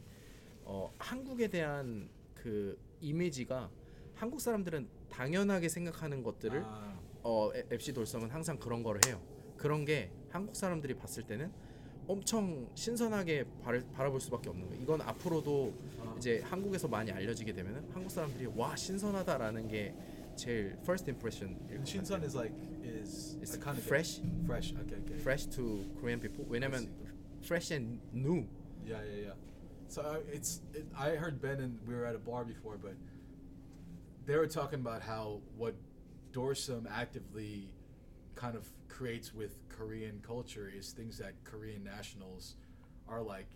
어, 0.67 0.93
한국에 0.99 1.49
대한 1.49 2.09
그 2.35 2.77
이미지가 3.01 3.71
한국 4.15 4.41
사람들은 4.41 4.89
당연하게 5.11 5.69
생각하는 5.69 6.23
것들을 6.23 6.61
Ah, 6.63 6.97
어, 7.23 7.51
에- 7.55 7.67
FC 7.71 7.93
돌섬은 7.93 8.31
항상 8.31 8.59
그런 8.59 8.83
거를 8.83 9.01
해요. 9.07 9.21
그런 9.57 9.85
게 9.85 10.11
한국 10.31 10.55
사람들이 10.57 10.95
봤을 10.95 11.23
때는 11.25 11.51
엄청 12.09 12.69
신선하게 12.75 13.45
바를, 13.63 13.85
바라볼 13.93 14.21
수밖에 14.21 14.49
없는 14.51 14.69
거예요. 14.69 14.83
이건 14.83 15.01
앞으로도 15.03 15.73
이제 16.19 16.41
한국에서 16.45 16.89
많이 16.89 17.11
알려지게 17.11 17.53
되면은 17.53 17.89
한국 17.93 18.11
사람들이 18.11 18.47
와 18.55 18.75
신선하다라는 18.77 19.69
게 19.69 19.95
제일 20.37 20.77
first 20.83 21.09
impression. 21.11 21.57
and 21.71 21.83
Shinsun 21.85 22.23
is 22.23 22.37
like 22.37 22.55
is 22.85 23.39
It's 23.41 23.59
get- 23.59 23.83
fresh? 23.83 24.21
Fresh. 24.45 24.75
Okay. 24.77 24.99
Okay. 25.03 25.19
fresh 25.21 25.49
to 25.51 25.85
Korean 26.01 26.21
people. 26.21 26.45
왜냐면 26.49 26.89
fresh 27.43 27.73
and 27.75 27.99
new. 28.15 28.47
Yeah, 28.85 29.03
yeah, 29.03 29.31
yeah. 29.31 29.37
So 29.89 30.03
uh, 30.03 30.17
it's 30.33 30.61
it, 30.75 30.87
I 30.99 31.11
heard 31.11 31.41
Ben 31.41 31.61
and 31.61 31.79
we 31.87 31.95
were 31.95 32.05
at 32.05 32.15
a 32.15 32.19
bar 32.19 32.45
before, 32.45 32.77
but 32.77 32.95
they 34.27 34.37
were 34.37 34.47
talking 34.47 34.81
about 34.81 35.03
how 35.03 35.41
what 35.57 35.75
Dorsum 36.33 36.87
actively 36.91 37.71
kind 38.35 38.57
of 38.57 38.69
creates 38.89 39.33
with 39.33 39.57
Korean 39.69 40.21
culture 40.27 40.71
is 40.75 40.91
things 40.91 41.19
that 41.19 41.33
Korean 41.45 41.85
nationals 41.85 42.57
are 43.09 43.23
like. 43.23 43.47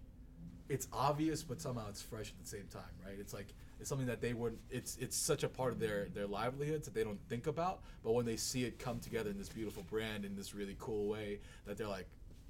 It's 0.68 0.86
obvious, 0.92 1.42
but 1.42 1.60
somehow 1.60 1.88
it's 1.88 2.00
fresh 2.00 2.30
at 2.30 2.38
the 2.40 2.48
same 2.48 2.68
time, 2.72 2.94
right? 3.04 3.16
It's 3.18 3.34
like 3.34 3.52
it's 3.80 3.88
something 3.88 4.06
that 4.06 4.20
they 4.20 4.32
would. 4.32 4.56
It's 4.70 4.96
it's 5.00 5.16
such 5.16 5.42
a 5.42 5.48
part 5.48 5.72
of 5.72 5.80
their 5.80 6.06
their 6.14 6.28
livelihoods 6.28 6.86
that 6.86 6.94
they 6.94 7.02
don't 7.02 7.20
think 7.28 7.48
about, 7.48 7.80
but 8.04 8.12
when 8.12 8.24
they 8.24 8.36
see 8.36 8.64
it 8.64 8.78
come 8.78 9.00
together 9.00 9.30
in 9.30 9.38
this 9.38 9.48
beautiful 9.48 9.82
brand 9.82 10.24
in 10.24 10.36
this 10.36 10.54
really 10.54 10.76
cool 10.78 11.08
way, 11.08 11.40
that 11.66 11.76
they're 11.76 11.88
like, 11.88 12.06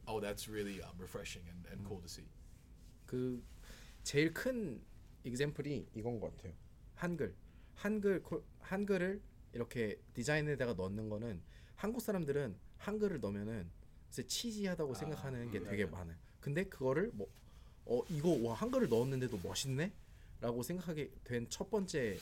oh, 0.07 0.21
that's 0.21 0.49
really 0.49 0.83
um, 0.83 0.91
refreshing 0.99 1.43
and, 1.49 1.73
and 1.73 1.89
cool 1.89 2.01
to 2.01 2.09
see. 2.09 2.29
그 3.11 3.43
제일 4.11 4.35
큰 4.35 4.81
example이 5.25 5.87
이건 5.95 6.19
것 6.19 6.37
같아요. 6.37 6.53
한글, 6.97 7.33
한글 7.77 8.21
코- 8.25 8.43
한글을 8.59 9.23
이렇게 9.53 10.01
디자인에다가 10.15 10.73
넣는 10.75 11.09
거는 11.09 11.41
한국 11.77 12.01
사람들은 12.03 12.57
한글을 12.79 13.21
넣으면은 13.21 13.71
진짜 14.11 14.27
치지하다고 14.29 14.95
생각하는 14.95 15.49
게 15.53 15.63
되게 15.63 15.87
많아요. 15.87 16.17
근데 16.41 16.65
그거를 16.65 17.13
뭐 17.15 17.29
어 17.87 18.03
이거 18.11 18.31
와 18.43 18.55
한글을 18.55 18.89
넣었는데도 18.89 19.39
멋있네라고 19.45 20.63
생각하게 20.65 21.11
된 21.25 21.49
첫 21.49 21.71
번째 21.71 22.19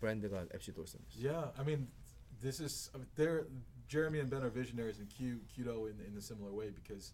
브랜드가 0.00 0.46
FC 0.50 0.72
돌슨이었어요. 0.72 1.22
Yeah, 1.22 1.52
I 1.60 1.64
mean, 1.64 1.88
this 2.40 2.62
is 2.62 2.90
I 2.94 3.00
mean, 3.00 3.08
they're 3.16 3.46
Jeremy 3.88 4.20
and 4.20 4.30
Ben 4.30 4.40
are 4.42 4.50
visionaries 4.52 4.98
and 4.98 5.08
Q 5.14 5.40
Kudo 5.54 5.88
in 5.88 6.00
in 6.00 6.16
a 6.16 6.20
similar 6.24 6.52
way 6.56 6.72
because 6.72 7.12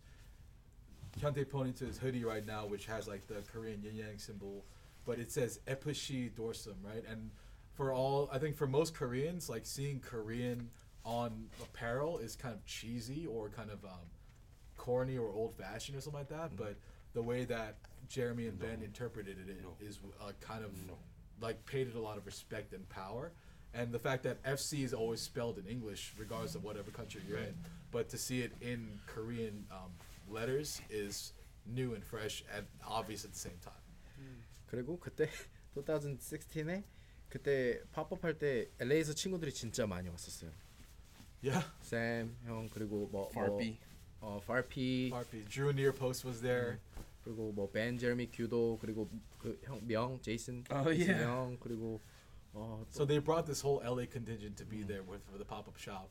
To 1.20 1.86
his 1.86 1.99
hoodie 1.99 2.24
right 2.24 2.47
now, 2.47 2.66
which 2.66 2.86
has 2.86 3.09
like 3.09 3.27
the 3.27 3.43
Korean 3.53 3.82
yin 3.82 3.97
yang 3.97 4.19
symbol, 4.19 4.65
but 5.07 5.19
it 5.19 5.31
says 5.31 5.61
Epishi 5.66 6.31
Dorsum, 6.31 6.74
right? 6.82 7.05
And 7.09 7.31
for 7.74 7.93
all, 7.93 8.28
I 8.32 8.39
think 8.39 8.57
for 8.57 8.66
most 8.66 8.95
Koreans, 8.95 9.49
like 9.49 9.66
seeing 9.66 10.01
Korean 10.01 10.70
on 11.05 11.47
apparel 11.62 12.19
is 12.19 12.36
kind 12.36 12.55
of 12.55 12.65
cheesy 12.65 13.27
or 13.27 13.49
kind 13.49 13.70
of 13.70 13.85
um, 13.85 14.07
corny 14.77 15.16
or 15.19 15.28
old 15.28 15.55
fashioned 15.57 15.97
or 15.97 16.01
something 16.01 16.20
like 16.20 16.28
that. 16.28 16.57
But 16.57 16.77
the 17.15 17.23
way 17.23 17.45
that 17.45 17.77
Jeremy 18.09 18.49
and 18.49 18.59
Ben 18.59 18.82
interpreted 18.85 19.36
it 19.49 19.85
is 19.85 19.99
uh, 20.20 20.32
kind 20.41 20.65
of 20.65 20.70
like 21.41 21.65
paid 21.66 21.89
it 21.89 21.95
a 21.95 22.01
lot 22.01 22.16
of 22.16 22.27
respect 22.27 22.73
and 22.73 22.89
power. 22.89 23.32
And 23.73 23.91
the 23.91 23.99
fact 23.99 24.23
that 24.23 24.43
FC 24.45 24.85
is 24.85 24.95
always 24.95 25.20
spelled 25.20 25.59
in 25.59 25.66
English, 25.66 26.12
regardless 26.16 26.55
of 26.55 26.62
whatever 26.62 26.93
country 26.93 27.23
you're 27.28 27.39
in, 27.39 27.55
but 27.91 28.09
to 28.11 28.19
see 28.19 28.41
it 28.41 28.53
in 28.61 29.01
Korean 29.07 29.66
um, 29.73 29.91
letters 30.30 30.82
is 30.90 31.34
new 31.66 31.94
and 31.94 32.04
fresh 32.04 32.44
and 32.54 32.66
obvious 32.86 33.26
at 33.26 33.32
the 33.32 33.40
same 33.40 33.60
time. 33.62 33.76
그리고 34.68 35.00
그때 35.00 35.30
2016에 35.76 36.84
그때 37.30 37.82
팝업 37.91 38.24
할 38.24 38.38
때 38.38 38.70
LA에서 38.80 39.14
친구들이 39.14 39.54
진짜 39.54 39.86
많이 39.88 40.10
왔었어요. 40.10 40.52
Yeah, 41.44 41.66
샘, 41.82 42.36
형 42.46 42.70
그리고 42.70 43.08
뭐 43.12 43.30
Farpy. 43.32 43.78
뭐, 44.20 44.38
어, 44.38 44.41
farpy 44.44 45.12
RP. 45.14 45.46
Drew 45.46 45.70
Near 45.72 45.94
Post 45.94 46.28
was 46.28 46.41
there. 46.41 46.80
그리고 47.24 47.52
뭐벤 47.54 47.98
제르미 47.98 48.28
규도 48.32 48.78
그리고 48.82 49.10
그 49.40 49.58
형 49.66 49.80
명 49.88 50.20
제이슨 50.22 50.64
Oh, 50.72 50.90
yeah. 50.90 51.24
명 51.26 51.58
그리고 51.60 52.02
어, 52.54 52.84
So 52.91 53.06
they 53.06 53.20
brought 53.20 53.46
this 53.46 53.62
whole 53.62 53.80
LA 53.84 54.06
contingent 54.10 54.58
to 54.58 54.66
be 54.66 54.84
there 54.84 55.04
with 55.04 55.22
for 55.30 55.38
the 55.38 55.46
pop 55.46 55.68
up 55.68 55.78
shop. 55.78 56.10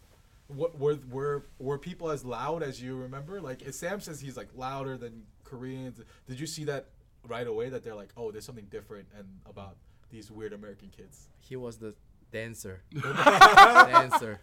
What 0.48 0.78
were 0.78 0.98
were 1.10 1.46
were 1.58 1.78
people 1.78 2.10
as 2.10 2.24
loud 2.24 2.62
as 2.62 2.80
you 2.80 2.96
remember? 2.96 3.40
Like 3.40 3.62
Sam 3.72 4.00
says, 4.00 4.20
he's 4.20 4.36
like 4.36 4.48
louder 4.56 4.96
than 4.96 5.24
Koreans. 5.44 6.00
Did 6.26 6.40
you 6.40 6.46
see 6.46 6.64
that 6.64 6.86
right 7.26 7.46
away? 7.46 7.68
That 7.68 7.84
they're 7.84 7.94
like, 7.94 8.12
oh, 8.16 8.30
there's 8.30 8.46
something 8.46 8.66
different 8.70 9.08
and 9.16 9.26
about 9.44 9.76
these 10.10 10.30
weird 10.30 10.52
American 10.54 10.88
kids. 10.88 11.28
he 11.40 11.54
was 11.56 11.76
the 11.78 11.94
dancer. 12.32 12.80
dancer. 12.92 14.40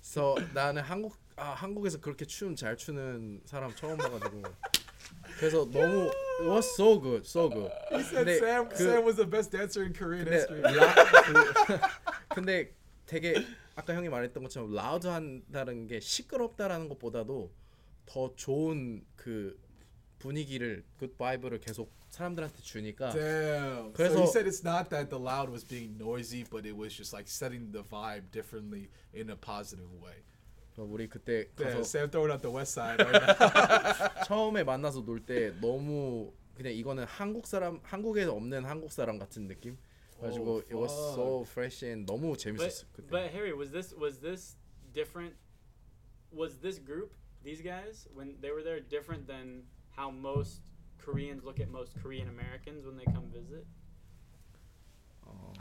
So 0.00 0.36
나는 0.54 0.82
한국 0.82 1.16
아 1.36 1.54
한국에서 1.54 1.98
그렇게 2.00 2.26
춤 2.26 2.54
잘 2.54 2.76
추는 2.76 3.40
사람 3.46 3.74
처음 3.74 3.96
봐가지고 3.96 4.42
그래서 5.38 5.64
너무 5.70 6.10
it 6.40 6.46
was 6.48 6.76
so 6.76 6.98
good, 6.98 7.26
so 7.26 7.48
good. 7.48 7.70
He 7.90 8.02
said 8.02 8.26
근데 8.26 8.38
Sam 8.38 8.68
그- 8.68 8.76
Sam 8.76 9.04
was 9.04 9.16
the 9.16 9.26
best 9.26 9.50
dancer 9.50 9.82
in 9.82 9.92
Korean 9.94 10.26
근데 10.26 10.36
history. 10.36 10.62
라, 10.62 10.94
그, 11.24 11.80
근데 12.34 12.70
되게 13.06 13.44
아까 13.79 13.95
형이 13.95 14.09
말했던 14.09 14.43
것처럼 14.43 14.73
라우드한다는 14.73 15.87
게 15.87 15.99
시끄럽다라는 16.01 16.89
것보다도 16.89 17.51
더 18.05 18.35
좋은 18.35 19.05
그 19.15 19.57
분위기를 20.19 20.83
굿 20.97 21.17
바이브를 21.17 21.59
계속 21.61 21.91
사람들한테 22.09 22.61
주니까 22.61 23.11
Damn. 23.11 23.91
So 23.91 23.93
그래서- 23.93 24.19
he 24.19 24.27
said 24.27 24.47
it's 24.49 24.65
not 24.65 24.89
that 24.89 25.09
the 25.09 25.21
loud 25.23 25.49
was 25.49 25.65
being 25.65 25.95
noisy, 25.97 26.43
but 26.43 26.67
it 26.67 26.75
was 26.75 26.93
just 26.95 27.15
like 27.15 27.29
setting 27.29 27.71
the 27.71 27.83
vibe 27.83 28.29
differently 28.31 28.89
in 29.15 29.29
a 29.29 29.35
positive 29.35 29.89
way. 30.03 30.23
우리 30.77 31.07
그때 31.09 31.47
가서 31.55 31.79
Sam 31.81 32.09
throwing 32.09 32.31
out 32.31 32.41
the 32.41 32.53
West 32.55 32.79
Side 32.79 33.03
right. 33.03 34.25
처음에 34.25 34.63
만나서 34.63 35.01
놀 35.05 35.19
때 35.25 35.51
너무 35.61 36.31
그냥 36.55 36.73
이거는 36.73 37.03
한국 37.05 37.47
사람 37.47 37.79
한국에 37.83 38.23
없는 38.25 38.65
한국 38.65 38.91
사람 38.91 39.19
같은 39.19 39.47
느낌. 39.47 39.77
그래가지고 40.20 40.60
it 40.70 40.74
was 40.74 40.92
so 41.14 41.44
fresh 41.44 41.82
and 41.82 42.06
너무 42.06 42.30
But, 42.32 42.40
재밌었어 42.40 42.84
그때. 42.92 43.10
but 43.10 43.30
Harry, 43.32 43.52
was 43.52 43.70
this 43.70 43.92
was 43.94 44.18
this 44.18 44.56
different? 44.92 45.34
Was 46.32 46.58
this 46.58 46.78
group 46.78 47.12
these 47.42 47.60
guys 47.60 48.08
when 48.14 48.36
they 48.40 48.50
were 48.50 48.62
there 48.62 48.80
different 48.80 49.26
than 49.26 49.62
how 49.96 50.10
most 50.10 50.62
Koreans 50.98 51.44
look 51.44 51.60
at 51.60 51.68
most 51.70 51.94
Korean 52.02 52.28
Americans 52.28 52.86
when 52.86 52.96
they 52.96 53.04
come 53.04 53.28
visit? 53.30 53.66
어, 55.26 55.52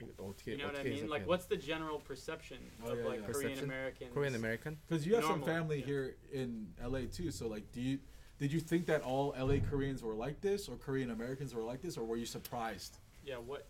이거 0.00 0.12
어떻게 0.22 0.52
You 0.52 0.58
know 0.58 0.66
what 0.68 0.76
I 0.76 0.82
어떻게 0.82 0.90
mean? 0.90 1.08
Like, 1.08 1.22
해석해야 1.22 1.26
what's 1.26 1.46
the 1.46 1.56
general 1.56 1.98
perception 2.00 2.58
Oh, 2.84 2.92
of 2.92 2.98
yeah, 2.98 3.04
like 3.06 3.20
yeah. 3.20 3.26
Korean 3.26 3.50
Perception? 3.58 3.64
Americans? 3.64 4.10
돼? 4.10 4.14
Korean 4.14 4.34
American? 4.34 4.78
Because 4.86 5.06
you 5.06 5.14
have 5.14 5.24
some 5.24 5.40
Normal, 5.40 5.46
family 5.48 5.78
yeah. 5.80 5.86
here 5.86 6.16
in 6.32 6.68
LA 6.82 7.06
too. 7.10 7.30
So 7.30 7.48
like, 7.48 7.70
do 7.72 7.80
you 7.80 7.98
did 8.38 8.52
you 8.52 8.60
think 8.60 8.86
that 8.86 9.02
all 9.02 9.34
LA 9.36 9.58
Koreans 9.58 10.02
were 10.02 10.14
like 10.14 10.40
this, 10.40 10.68
or 10.68 10.76
Korean 10.76 11.10
Americans 11.10 11.54
were 11.54 11.62
like 11.64 11.80
this, 11.82 11.96
or 11.96 12.04
were 12.04 12.16
you 12.16 12.26
surprised? 12.26 12.98
Yeah. 13.24 13.36
What? 13.38 13.66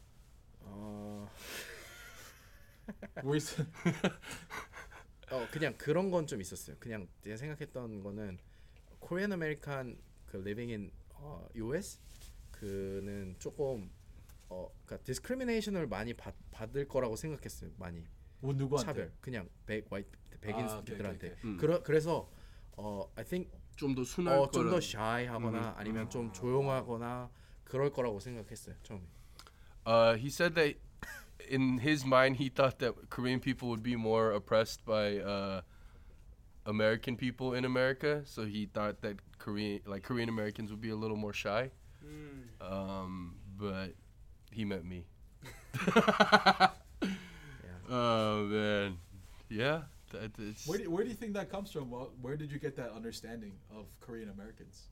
어, 0.75 1.27
Were 3.23 3.33
you, 3.33 3.37
su- 3.37 3.63
어 5.31 5.47
그냥 5.51 5.75
그런 5.77 6.09
건 6.11 6.25
좀 6.27 6.41
있었어요. 6.41 6.75
그냥 6.79 7.07
제가 7.21 7.37
생각했던 7.37 8.01
거는 8.03 8.37
코리안 8.99 9.31
아메리칸 9.33 9.97
그 10.25 10.37
living 10.37 10.71
in 10.71 10.91
어, 11.15 11.47
US 11.55 11.99
그는 12.51 13.35
조금 13.39 13.91
어 14.49 14.69
그러니까 14.85 15.03
디스크리미네이션을 15.05 15.87
많이 15.87 16.13
받, 16.13 16.33
받을 16.51 16.87
거라고 16.87 17.15
생각했어요. 17.15 17.71
많이 17.77 18.03
뭐 18.39 18.53
누구한테? 18.53 18.85
차별 18.91 19.11
그냥 19.21 19.49
백 19.65 19.85
와이트 19.91 20.09
아, 20.15 20.37
백인들한테 20.41 21.27
오케이, 21.27 21.51
오케이. 21.51 21.57
그러, 21.57 21.83
그래서 21.83 22.29
어 22.75 23.09
I 23.15 23.23
think 23.23 23.49
좀 23.75 23.95
더 23.95 24.03
순할 24.03 24.37
어, 24.37 24.49
좀 24.51 24.63
거라. 24.63 24.71
더 24.71 24.77
shy하거나 24.81 25.69
음. 25.69 25.73
아니면 25.77 26.09
좀 26.09 26.31
조용하거나 26.33 27.29
그럴 27.63 27.91
거라고 27.91 28.19
생각했어요 28.19 28.75
처음에. 28.83 29.03
Uh, 29.85 30.15
he 30.15 30.29
said 30.29 30.55
that 30.55 30.75
in 31.49 31.77
his 31.79 32.05
mind 32.05 32.37
he 32.37 32.49
thought 32.49 32.79
that 32.79 33.09
Korean 33.09 33.39
people 33.39 33.69
would 33.69 33.83
be 33.83 33.95
more 33.95 34.31
oppressed 34.31 34.85
by 34.85 35.17
uh, 35.17 35.61
American 36.65 37.17
people 37.17 37.53
in 37.53 37.65
America, 37.65 38.21
so 38.25 38.45
he 38.45 38.65
thought 38.65 39.01
that 39.01 39.17
Korean 39.37 39.81
like 39.85 40.03
Korean 40.03 40.29
Americans 40.29 40.71
would 40.71 40.81
be 40.81 40.89
a 40.89 40.95
little 40.95 41.17
more 41.17 41.33
shy. 41.33 41.69
Mm. 42.05 42.71
Um, 42.71 43.35
but 43.57 43.93
he 44.51 44.65
met 44.65 44.85
me. 44.85 45.05
Yeah. 47.03 47.95
Oh 47.95 48.45
man, 48.45 48.97
yeah. 49.49 49.81
That, 50.11 50.31
Where 50.67 50.77
do, 50.77 50.89
where 50.91 51.03
do 51.03 51.09
you 51.09 51.15
think 51.15 51.33
that 51.33 51.49
comes 51.49 51.71
from? 51.71 51.89
Well, 51.89 52.11
where 52.21 52.37
did 52.37 52.51
you 52.51 52.59
get 52.59 52.75
that 52.77 52.91
understanding 52.91 53.53
of 53.75 53.87
Korean 53.99 54.29
Americans? 54.29 54.83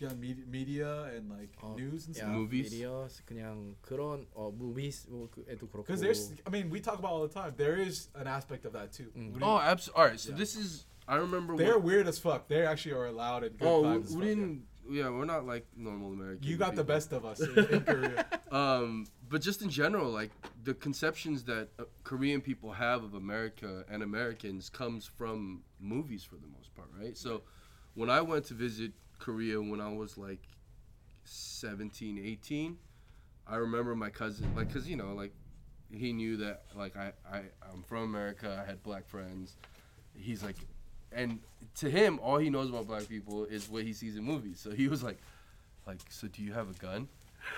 Yeah, 0.00 0.08
media, 0.18 0.44
media 0.48 1.02
and 1.14 1.30
like 1.30 1.54
어, 1.62 1.76
news 1.76 2.06
and 2.06 2.16
야, 2.16 2.26
stuff. 2.26 2.30
Movies? 2.34 2.72
미디어 2.72 3.08
그냥 3.24 3.76
그런 3.82 4.26
어 4.34 4.50
무비스에도 4.50 5.68
그렇고. 5.70 5.86
Because 5.86 6.00
there's, 6.00 6.32
I 6.44 6.50
mean, 6.50 6.70
we 6.70 6.80
talk 6.80 6.98
about 6.98 7.12
all 7.12 7.22
the 7.22 7.32
time. 7.32 7.54
There 7.56 7.76
is 7.76 8.08
an 8.16 8.26
aspect 8.26 8.64
of 8.64 8.72
that 8.72 8.92
too. 8.92 9.12
Mm. 9.16 9.32
What 9.32 9.38
do 9.38 9.44
oh, 9.44 9.54
you- 9.54 9.60
absolutely. 9.62 10.02
All 10.02 10.08
right, 10.08 10.18
so 10.18 10.30
Yeah. 10.30 10.38
this 10.38 10.56
is. 10.56 10.86
I 11.06 11.16
remember. 11.16 11.56
they're 11.56 11.78
when, 11.78 11.84
weird 11.84 12.08
as 12.08 12.18
fuck. 12.18 12.48
They 12.48 12.66
actually 12.66 12.94
are 12.94 13.06
allowed 13.06 13.44
and 13.44 13.56
good 13.58 13.68
oh, 13.68 13.82
vibes 13.82 13.86
we, 13.86 14.02
as 14.02 14.10
we 14.10 14.14
fuck, 14.14 14.22
yeah. 14.22 14.34
didn't. 14.34 14.62
Yeah, 14.90 15.10
we're 15.10 15.24
not 15.24 15.46
like 15.46 15.66
normal 15.76 16.12
Americans. 16.12 16.44
You 16.44 16.56
got 16.56 16.74
the 16.74 16.82
people. 16.82 16.94
best 16.94 17.12
of 17.12 17.24
us 17.24 17.38
in, 17.40 17.56
in 17.70 17.80
Korea. 17.82 18.26
Um, 18.50 19.06
but 19.30 19.40
just 19.40 19.62
in 19.62 19.70
general, 19.70 20.10
like 20.10 20.30
the 20.64 20.74
conceptions 20.74 21.44
that 21.44 21.68
uh, 21.78 21.84
Korean 22.04 22.40
people 22.42 22.72
have 22.72 23.02
of 23.02 23.14
America 23.14 23.84
and 23.88 24.02
Americans 24.02 24.68
comes 24.68 25.06
from 25.06 25.62
movies 25.80 26.24
for 26.24 26.34
the 26.36 26.48
most 26.48 26.74
part, 26.74 26.88
right? 27.00 27.16
So 27.16 27.42
when 27.94 28.10
I 28.10 28.20
went 28.20 28.44
to 28.46 28.54
visit 28.54 28.92
Korea 29.19 29.61
when 29.61 29.81
I 29.81 29.91
was 29.91 30.17
like 30.17 30.41
17, 31.25 32.21
18, 32.23 32.77
I 33.47 33.55
remember 33.57 33.95
my 33.95 34.09
cousin, 34.09 34.53
like, 34.55 34.71
cause 34.73 34.87
you 34.87 34.95
know, 34.95 35.13
like 35.13 35.33
he 35.91 36.11
knew 36.13 36.37
that 36.37 36.63
like 36.75 36.95
I, 36.97 37.13
I 37.31 37.41
I'm 37.71 37.83
from 37.87 38.03
America. 38.03 38.61
I 38.61 38.69
had 38.69 38.83
black 38.83 39.07
friends. 39.07 39.55
He's 40.15 40.43
like, 40.43 40.57
and 41.11 41.39
to 41.75 41.89
him, 41.89 42.19
all 42.21 42.37
he 42.37 42.49
knows 42.49 42.69
about 42.69 42.87
black 42.87 43.07
people 43.07 43.45
is 43.45 43.69
what 43.69 43.83
he 43.83 43.93
sees 43.93 44.17
in 44.17 44.23
movies. 44.23 44.59
So 44.59 44.71
he 44.71 44.87
was 44.87 45.03
like, 45.03 45.17
like, 45.85 45.99
so 46.09 46.27
do 46.27 46.41
you 46.43 46.53
have 46.53 46.69
a 46.69 46.73
gun? 46.73 47.07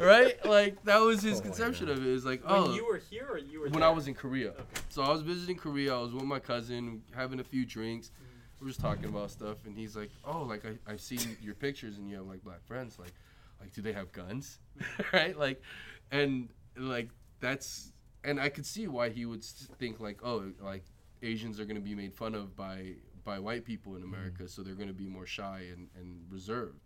right? 0.00 0.36
Like 0.44 0.82
that 0.84 0.98
was 0.98 1.22
his 1.22 1.38
Oh 1.38 1.42
conception 1.42 1.88
of 1.90 1.98
it. 1.98 2.10
It's 2.10 2.24
like, 2.24 2.42
When 2.44 2.54
oh, 2.54 2.74
you 2.74 2.86
were 2.86 3.00
here 3.10 3.26
or 3.30 3.38
you 3.38 3.60
were 3.60 3.66
when 3.66 3.80
there? 3.80 3.88
I 3.88 3.92
was 3.92 4.08
in 4.08 4.14
Korea. 4.14 4.50
Okay. 4.50 4.64
So 4.88 5.02
I 5.02 5.10
was 5.10 5.20
visiting 5.22 5.56
Korea. 5.56 5.94
I 5.94 6.00
was 6.00 6.12
with 6.14 6.24
my 6.24 6.38
cousin, 6.38 7.02
having 7.14 7.40
a 7.40 7.44
few 7.44 7.66
drinks. 7.66 8.10
We 8.20 8.27
were 8.60 8.68
just 8.68 8.80
talking 8.80 9.06
about 9.06 9.30
stuff, 9.30 9.58
and 9.66 9.76
he's 9.76 9.96
like, 9.96 10.10
"Oh, 10.24 10.42
like 10.42 10.64
I, 10.64 10.90
I've 10.90 11.00
seen 11.00 11.36
your 11.40 11.54
pictures, 11.54 11.98
and 11.98 12.08
you 12.08 12.16
have 12.16 12.26
like 12.26 12.42
black 12.42 12.64
friends. 12.66 12.98
Like, 12.98 13.12
like 13.60 13.72
do 13.72 13.82
they 13.82 13.92
have 13.92 14.12
guns? 14.12 14.58
right? 15.12 15.38
Like, 15.38 15.62
and 16.10 16.48
like 16.76 17.10
that's, 17.40 17.92
and 18.24 18.40
I 18.40 18.48
could 18.48 18.66
see 18.66 18.88
why 18.88 19.10
he 19.10 19.26
would 19.26 19.44
think 19.44 20.00
like, 20.00 20.20
oh, 20.22 20.52
like 20.60 20.84
Asians 21.22 21.60
are 21.60 21.64
gonna 21.64 21.80
be 21.80 21.94
made 21.94 22.14
fun 22.14 22.34
of 22.34 22.56
by 22.56 22.94
by 23.24 23.38
white 23.38 23.64
people 23.64 23.96
in 23.96 24.02
America, 24.02 24.44
mm-hmm. 24.44 24.46
so 24.46 24.62
they're 24.62 24.74
gonna 24.74 24.92
be 24.92 25.08
more 25.08 25.26
shy 25.26 25.66
and, 25.72 25.88
and 25.96 26.20
reserved. 26.30 26.80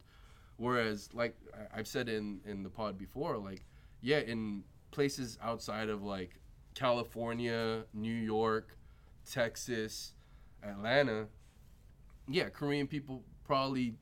Whereas, 0.56 1.08
like 1.12 1.36
I've 1.74 1.86
said 1.86 2.08
in 2.08 2.40
in 2.44 2.62
the 2.62 2.70
pod 2.70 2.98
before, 2.98 3.38
like 3.38 3.64
yeah, 4.00 4.18
in 4.18 4.64
places 4.90 5.38
outside 5.42 5.88
of 5.88 6.02
like 6.02 6.38
California, 6.74 7.84
New 7.94 8.12
York, 8.12 8.76
Texas, 9.30 10.12
Atlanta, 10.62 11.26
yeah, 12.28 12.48
Korean 12.48 12.86
people 12.86 13.22
probably 13.44 13.94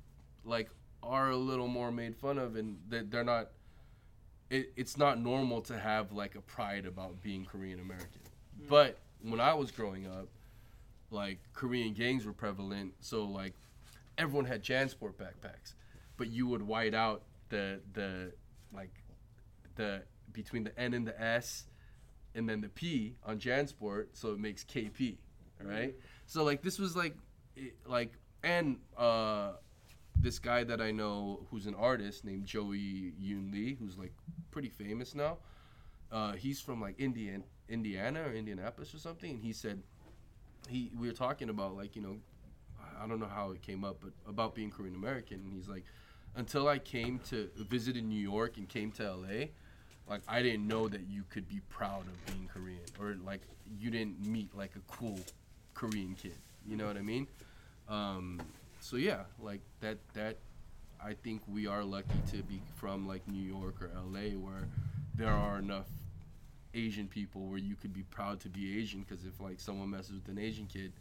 like 0.45 0.69
are 1.03 1.31
a 1.31 1.37
little 1.37 1.69
more 1.69 1.91
made 1.91 2.17
fun 2.17 2.39
of, 2.39 2.57
and 2.57 2.79
that 2.89 3.11
they're 3.11 3.25
not. 3.25 3.51
It, 4.51 4.73
it's 4.77 4.97
not 4.97 5.21
normal 5.21 5.61
to 5.63 5.79
have 5.79 6.13
like 6.13 6.35
a 6.35 6.41
pride 6.41 6.85
about 6.85 7.23
being 7.23 7.45
Korean 7.45 7.81
American. 7.81 8.21
Mm. 8.61 8.69
But 8.69 8.99
when 9.23 9.41
I 9.41 9.55
was 9.55 9.71
growing 9.71 10.07
up, 10.07 10.29
like 11.11 11.39
Korean 11.53 11.93
gangs 11.93 12.25
were 12.25 12.33
prevalent, 12.33 12.95
so 13.01 13.25
like 13.25 13.55
everyone 14.19 14.45
had 14.45 14.63
JanSport 14.63 15.15
backpacks, 15.15 15.75
but 16.17 16.29
you 16.29 16.47
would 16.47 16.63
white 16.63 16.95
out 16.95 17.23
the 17.49 17.81
the 17.93 18.33
like 18.73 18.93
the 19.77 20.03
between 20.33 20.65
the 20.65 20.79
N 20.79 20.95
and 20.95 21.07
the 21.07 21.21
S, 21.21 21.65
and 22.35 22.49
then 22.49 22.61
the 22.61 22.69
P 22.69 23.17
on 23.25 23.39
JanSport, 23.39 24.09
so 24.13 24.33
it 24.33 24.39
makes 24.39 24.65
KP, 24.65 25.17
right? 25.63 25.91
Mm-hmm. 25.91 25.99
So 26.27 26.45
like 26.45 26.63
this 26.63 26.79
was 26.79 26.97
like 26.97 27.17
like 27.87 28.13
and 28.43 28.79
uh 28.97 29.53
this 30.23 30.39
guy 30.39 30.65
that 30.65 30.81
I 30.81 30.91
know 30.91 31.47
who's 31.51 31.67
an 31.67 31.75
artist 31.75 32.25
named 32.25 32.45
Joey 32.45 33.15
Yoon 33.23 33.53
Lee, 33.53 33.77
who's 33.81 33.97
like 33.97 34.13
pretty 34.51 34.69
famous 34.69 35.15
now. 35.15 35.39
Uh, 36.13 36.33
he's 36.33 36.61
from 36.61 36.81
like 36.81 36.95
Indian 36.99 37.45
Indiana 37.69 38.23
or 38.27 38.33
Indianapolis 38.35 38.95
or 38.95 38.99
something, 38.99 39.31
and 39.31 39.43
he 39.43 39.53
said 39.53 39.83
he 40.69 40.91
we 40.99 41.07
were 41.07 41.15
talking 41.15 41.49
about 41.49 41.77
like 41.77 41.97
you 41.97 42.03
know 42.03 42.17
I 43.01 43.07
don't 43.07 43.19
know 43.19 43.31
how 43.33 43.53
it 43.53 43.63
came 43.63 43.85
up, 43.85 43.99
but 44.01 44.13
about 44.29 44.55
being 44.55 44.71
Korean 44.71 44.95
American, 44.95 45.41
and 45.41 45.53
he's 45.53 45.69
like, 45.69 45.85
until 46.37 46.69
I 46.69 46.79
came 46.79 47.19
to 47.31 47.51
visited 47.57 48.05
New 48.05 48.21
York 48.21 48.59
and 48.59 48.69
came 48.69 48.93
to 48.93 49.15
LA, 49.15 49.47
like 50.09 50.23
I 50.29 50.43
didn't 50.43 50.69
know 50.69 50.89
that 50.89 51.09
you 51.09 51.25
could 51.31 51.49
be 51.49 51.61
proud 51.71 52.03
of 52.03 52.27
being 52.27 52.49
Korean, 52.53 52.81
or 53.01 53.17
like 53.25 53.41
you 53.79 53.91
didn't 53.91 54.27
meet 54.27 54.55
like 54.55 54.73
a 54.77 54.93
cool 54.93 55.19
Korean 55.75 56.15
kid. 56.15 56.37
You 56.67 56.77
know 56.77 56.87
what 56.87 56.97
I 56.97 57.03
mean? 57.03 57.27
Um, 57.91 58.41
so 58.79 58.97
yeah, 58.97 59.25
like 59.39 59.61
that 59.81 59.99
that 60.15 60.39
I 61.03 61.15
think 61.15 61.43
we 61.49 61.67
are 61.67 61.85
lucky 61.85 62.21
to 62.31 62.43
be 62.45 62.63
from 62.77 63.07
like 63.07 63.27
New 63.27 63.43
York 63.43 63.83
or 63.83 63.91
LA 63.95 64.39
where 64.39 64.69
there 65.17 65.33
are 65.33 65.59
enough 65.59 65.89
Asian 66.73 67.09
people 67.09 67.49
where 67.49 67.59
you 67.59 67.75
could 67.75 67.93
be 67.93 68.05
proud 68.05 68.39
to 68.41 68.49
be 68.49 68.79
Asian 68.79 69.01
because 69.01 69.25
if 69.25 69.41
like 69.41 69.59
someone 69.59 69.91
messes 69.91 70.13
with 70.13 70.29
an 70.29 70.39
Asian 70.39 70.67
kid, 70.67 70.93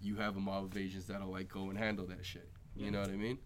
you 0.00 0.16
have 0.16 0.36
a 0.36 0.40
mob 0.40 0.64
of 0.64 0.76
Asians 0.76 1.06
that'll 1.06 1.30
like 1.30 1.48
go 1.48 1.68
and 1.68 1.78
handle 1.78 2.06
that 2.06 2.24
shit. 2.24 2.48
You 2.76 2.90
know 2.90 3.00
what 3.00 3.10
I 3.10 3.16
mean? 3.16 3.38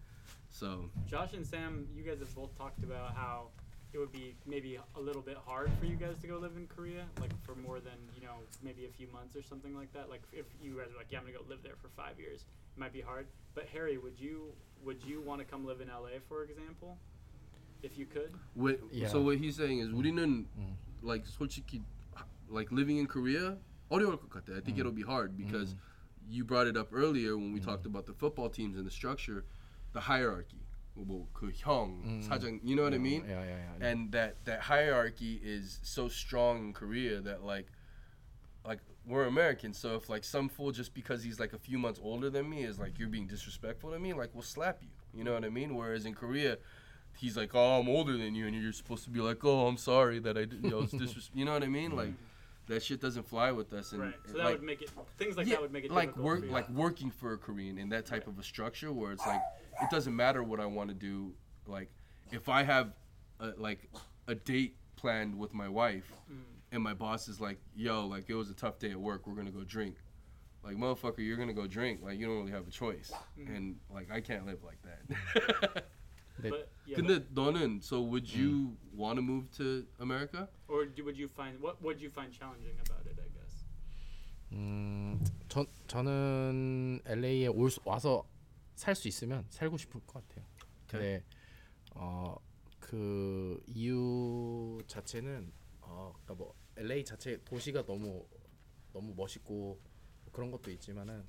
So 0.51 0.91
Josh 1.07 1.33
and 1.33 1.47
Sam, 1.47 1.87
you 1.95 2.03
guys 2.03 2.19
have 2.19 2.35
both 2.35 2.57
talked 2.59 2.83
about 2.85 3.15
how 3.15 3.49
it 3.94 3.98
would 3.98 4.12
be 4.12 4.36
maybe 4.46 4.78
a 4.96 5.00
little 5.00 5.22
bit 5.22 5.38
hard 5.46 5.72
for 5.80 5.86
you 5.86 5.96
guys 5.96 6.18
to 6.22 6.28
go 6.28 6.38
live 6.38 6.52
in 6.58 6.68
Korea, 6.68 7.06
like 7.22 7.32
for 7.44 7.56
more 7.56 7.80
than 7.80 7.96
you 8.14 8.22
know, 8.22 8.44
maybe 8.62 8.86
a 8.86 8.90
few 8.90 9.08
months 9.14 9.36
or 9.36 9.42
something 9.42 9.74
like 9.76 9.92
that. 9.94 10.10
Like 10.10 10.22
if 10.34 10.46
you 10.62 10.76
guys 10.76 10.92
are 10.94 10.98
like, 10.98 11.08
yeah, 11.10 11.20
I'm 11.20 11.26
gonna 11.26 11.38
go 11.38 11.46
live 11.48 11.64
there 11.64 11.78
for 11.82 11.88
five 11.96 12.20
years, 12.20 12.42
it 12.76 12.80
might 12.80 12.92
be 12.92 13.02
hard. 13.02 13.28
But 13.54 13.68
Harry, 13.72 13.98
would 13.98 14.20
you 14.20 14.52
would 14.84 15.02
you 15.06 15.22
want 15.22 15.40
to 15.40 15.46
come 15.46 15.66
live 15.66 15.80
in 15.80 15.88
LA, 15.88 16.20
for 16.28 16.44
example, 16.44 16.98
if 17.84 17.98
you 17.98 18.06
could? 18.06 18.34
what? 18.54 18.80
Yeah. 18.92 19.08
So 19.08 19.22
what 19.22 19.38
he's 19.38 19.56
saying 19.56 19.80
is 19.80 19.90
우리는 19.90 20.46
like 21.02 21.26
솔직히 21.26 21.82
like 22.50 22.72
living 22.72 22.98
in 22.98 23.08
Korea 23.08 23.58
어려울 23.90 24.20
것 24.20 24.30
같아. 24.30 24.58
I 24.58 24.62
think 24.62 24.78
it'll 24.78 24.92
be 24.92 25.04
hard 25.04 25.38
because 25.38 25.76
you 26.28 26.44
brought 26.44 26.68
it 26.68 26.76
up 26.76 26.90
earlier 26.92 27.38
when 27.38 27.54
we 27.54 27.60
talked 27.60 27.86
about 27.86 28.06
the 28.06 28.14
football 28.14 28.50
teams 28.50 28.76
and 28.78 28.86
the 28.86 28.92
structure, 28.92 29.46
the 29.94 30.02
hierarchy. 30.02 30.60
뭐그 31.00 31.52
형, 31.56 32.22
사장, 32.22 32.60
you 32.64 32.76
know 32.76 32.84
what 32.84 32.94
I 32.94 32.98
mean? 32.98 33.24
Yeah, 33.28 33.44
yeah, 33.44 33.58
yeah. 33.80 33.88
and 33.88 34.12
that 34.14 34.44
that 34.46 34.62
hierarchy 34.62 35.42
is 35.44 35.80
so 35.84 36.08
strong 36.08 36.68
in 36.68 36.74
Korea 36.74 37.20
that 37.22 37.44
like 37.44 37.68
like 38.66 38.80
we're 39.06 39.26
Americans 39.26 39.78
so 39.78 39.96
if 39.96 40.10
like 40.10 40.24
some 40.24 40.48
fool 40.50 40.72
just 40.72 40.94
because 40.94 41.22
he's 41.24 41.40
like 41.40 41.54
a 41.54 41.60
few 41.60 41.78
months 41.78 42.00
older 42.02 42.30
than 42.30 42.50
me 42.50 42.64
is 42.64 42.80
like 42.80 42.98
you're 42.98 43.10
being 43.10 43.28
disrespectful 43.28 43.92
to 43.92 44.00
me 44.00 44.14
like 44.14 44.32
we'll 44.34 44.42
slap 44.42 44.80
you 44.82 44.90
you 45.14 45.24
know 45.24 45.34
what 45.34 45.44
I 45.46 45.50
mean 45.50 45.76
whereas 45.76 46.06
in 46.06 46.14
Korea 46.14 46.58
he's 47.18 47.38
like, 47.38 47.52
"Oh, 47.56 47.80
I'm 47.80 47.88
older 47.88 48.18
than 48.18 48.36
you," 48.36 48.46
and 48.48 48.56
you're 48.56 48.74
supposed 48.74 49.04
to 49.06 49.10
be 49.10 49.22
like, 49.22 49.44
"Oh, 49.46 49.68
I'm 49.68 49.78
sorry 49.78 50.20
that 50.20 50.38
I 50.38 50.46
did." 50.46 50.64
You 50.64 50.70
know, 50.70 50.80
it's 50.82 50.94
disres- 50.94 51.30
You 51.34 51.46
know 51.46 51.54
what 51.54 51.64
I 51.64 51.68
mean? 51.68 51.96
Like 51.96 52.14
that 52.71 52.83
shit 52.83 53.01
doesn't 53.01 53.25
fly 53.27 53.53
with 53.53 53.73
us. 53.73 53.93
And 53.93 54.01
right. 54.01 54.15
So 54.27 54.33
that 54.39 54.45
like, 54.45 54.53
would 54.55 54.63
make 54.63 54.81
it 54.83 54.91
things 55.19 55.37
like 55.37 55.47
yeah, 55.47 55.55
that 55.57 55.63
would 55.63 55.73
make 55.73 55.85
it 55.85 55.91
like 55.91 56.17
work 56.17 56.41
for 56.41 56.47
like 56.53 56.69
working 56.71 57.11
for 57.11 57.33
a 57.35 57.39
Korean 57.39 57.77
in 57.79 57.89
that 57.91 58.07
type 58.07 58.27
of 58.27 58.39
a 58.39 58.43
structure 58.43 58.93
where 58.93 59.13
it's 59.13 59.27
like 59.27 59.43
it 59.83 59.91
doesn't 59.91 60.15
matter 60.15 60.43
what 60.43 60.61
I 60.61 60.67
want 60.67 60.89
to 60.89 60.95
do. 60.95 61.33
Like 61.67 61.91
if 62.33 62.49
I 62.49 62.63
have 62.63 62.93
a, 63.41 63.53
like 63.59 63.91
a 64.29 64.35
date 64.35 64.77
planned 64.97 65.37
with 65.39 65.53
my 65.55 65.69
wife 65.69 66.13
Mm. 66.31 66.43
and 66.73 66.83
my 66.83 66.95
boss 66.95 67.27
is 67.29 67.41
like, 67.41 67.59
"Yo, 67.75 68.07
like 68.07 68.25
it 68.29 68.35
was 68.35 68.51
a 68.51 68.55
tough 68.55 68.79
day 68.79 68.91
at 68.93 69.01
work. 69.01 69.27
We're 69.27 69.35
gonna 69.35 69.51
go 69.51 69.65
drink." 69.65 69.97
Like 70.63 70.77
motherfucker, 70.77 71.19
you're 71.19 71.39
gonna 71.39 71.53
go 71.55 71.67
drink. 71.67 72.01
Like 72.03 72.19
you 72.19 72.27
don't 72.27 72.37
really 72.39 72.53
have 72.53 72.69
a 72.69 72.71
choice, 72.71 73.11
Mm-hmm. 73.39 73.55
and 73.55 73.77
like 73.93 74.11
I 74.13 74.21
can't 74.21 74.47
live 74.47 74.59
like 74.63 74.79
that. 74.83 75.85
But, 76.49 76.69
yeah, 76.87 76.97
근데 76.97 77.27
너는 77.35 77.79
so 77.83 78.01
would 78.01 78.27
you 78.33 78.77
want 78.97 79.17
to 79.19 79.23
move 79.23 79.51
to 79.59 79.87
America? 80.01 80.49
or 80.69 80.87
do, 80.87 81.05
would 81.05 81.19
you 81.19 81.29
find 81.29 81.61
what 81.61 81.81
would 81.83 82.01
you 82.01 82.09
find 82.11 82.33
challenging 82.33 82.79
about 82.81 83.05
it? 83.07 83.19
I 83.21 83.29
guess. 83.29 83.65
음, 84.53 85.21
전 85.49 85.67
저는 85.87 87.01
LA에 87.05 87.49
올 87.49 87.71
수, 87.71 87.81
와서 87.85 88.27
살 88.75 88.95
수 88.95 89.09
있으면 89.09 89.45
살고 89.51 89.77
싶을 89.77 90.01
것 90.07 90.27
같아요. 90.27 90.45
근데 90.89 91.23
어그 91.95 93.63
이유 93.67 94.83
자체는 94.87 95.53
어 95.83 96.13
그러니까 96.25 96.35
뭐 96.35 96.55
LA 96.77 97.05
자체 97.05 97.39
도시가 97.45 97.85
너무 97.85 98.27
너무 98.93 99.15
멋있고 99.15 99.81
그런 100.33 100.51
것도 100.51 100.71
있지만은 100.73 101.25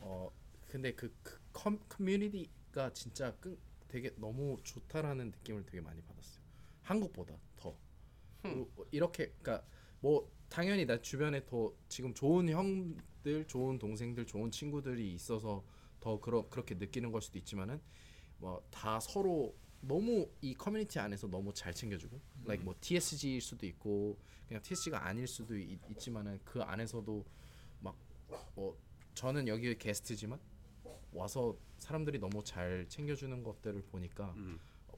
어 0.00 0.30
근데 0.66 0.92
그, 0.94 1.14
그 1.22 1.38
커, 1.52 1.76
커뮤니티가 1.88 2.92
진짜 2.92 3.32
끈, 3.36 3.56
되게 3.88 4.14
너무 4.16 4.58
좋다라는 4.62 5.30
느낌을 5.30 5.64
되게 5.66 5.80
많이 5.80 6.00
받았어요. 6.02 6.42
한국보다 6.82 7.36
더. 7.56 7.74
그리고 8.42 8.86
이렇게 8.90 9.32
그러니까 9.42 9.66
뭐 10.00 10.30
당연히 10.48 10.86
나 10.86 11.00
주변에 11.00 11.44
더 11.44 11.72
지금 11.88 12.14
좋은 12.14 12.48
형들, 12.48 13.46
좋은 13.46 13.78
동생들, 13.78 14.26
좋은 14.26 14.50
친구들이 14.50 15.12
있어서 15.14 15.64
더 16.00 16.20
그러, 16.20 16.48
그렇게 16.48 16.74
느끼는 16.76 17.10
걸 17.10 17.20
수도 17.20 17.38
있지만은 17.38 17.80
뭐 18.38 18.62
다 18.70 19.00
서로 19.00 19.54
너무 19.80 20.28
이 20.40 20.54
커뮤니티 20.54 20.98
안에서 20.98 21.28
너무 21.28 21.52
잘 21.52 21.72
챙겨주고, 21.72 22.20
like 22.44 22.64
뭐 22.64 22.74
TSG일 22.80 23.40
수도 23.40 23.66
있고 23.66 24.18
그냥 24.46 24.62
TSG가 24.62 25.06
아닐 25.06 25.26
수도 25.26 25.56
있, 25.56 25.78
있지만은 25.90 26.38
그 26.44 26.60
안에서도 26.62 27.24
막뭐 27.80 28.76
저는 29.14 29.46
여기 29.48 29.76
게스트지만 29.76 30.38
와서 31.12 31.56
사람들이 31.78 32.18
너무 32.18 32.42
잘 32.44 32.86
챙겨주는 32.88 33.42
것들을 33.42 33.82
보니까 33.82 34.34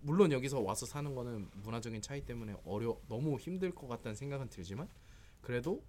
물론 0.01 0.32
여기서 0.32 0.61
와서 0.61 0.87
사는 0.87 1.15
거는 1.15 1.51
문화적인 1.62 2.01
차이 2.03 2.24
때문에 2.24 2.57
어려 2.65 2.99
너무 3.09 3.39
힘들 3.39 3.74
것 3.74 3.87
같다는 3.87 4.16
생각은 4.16 4.49
들지만 4.49 4.89
그래도 5.41 5.85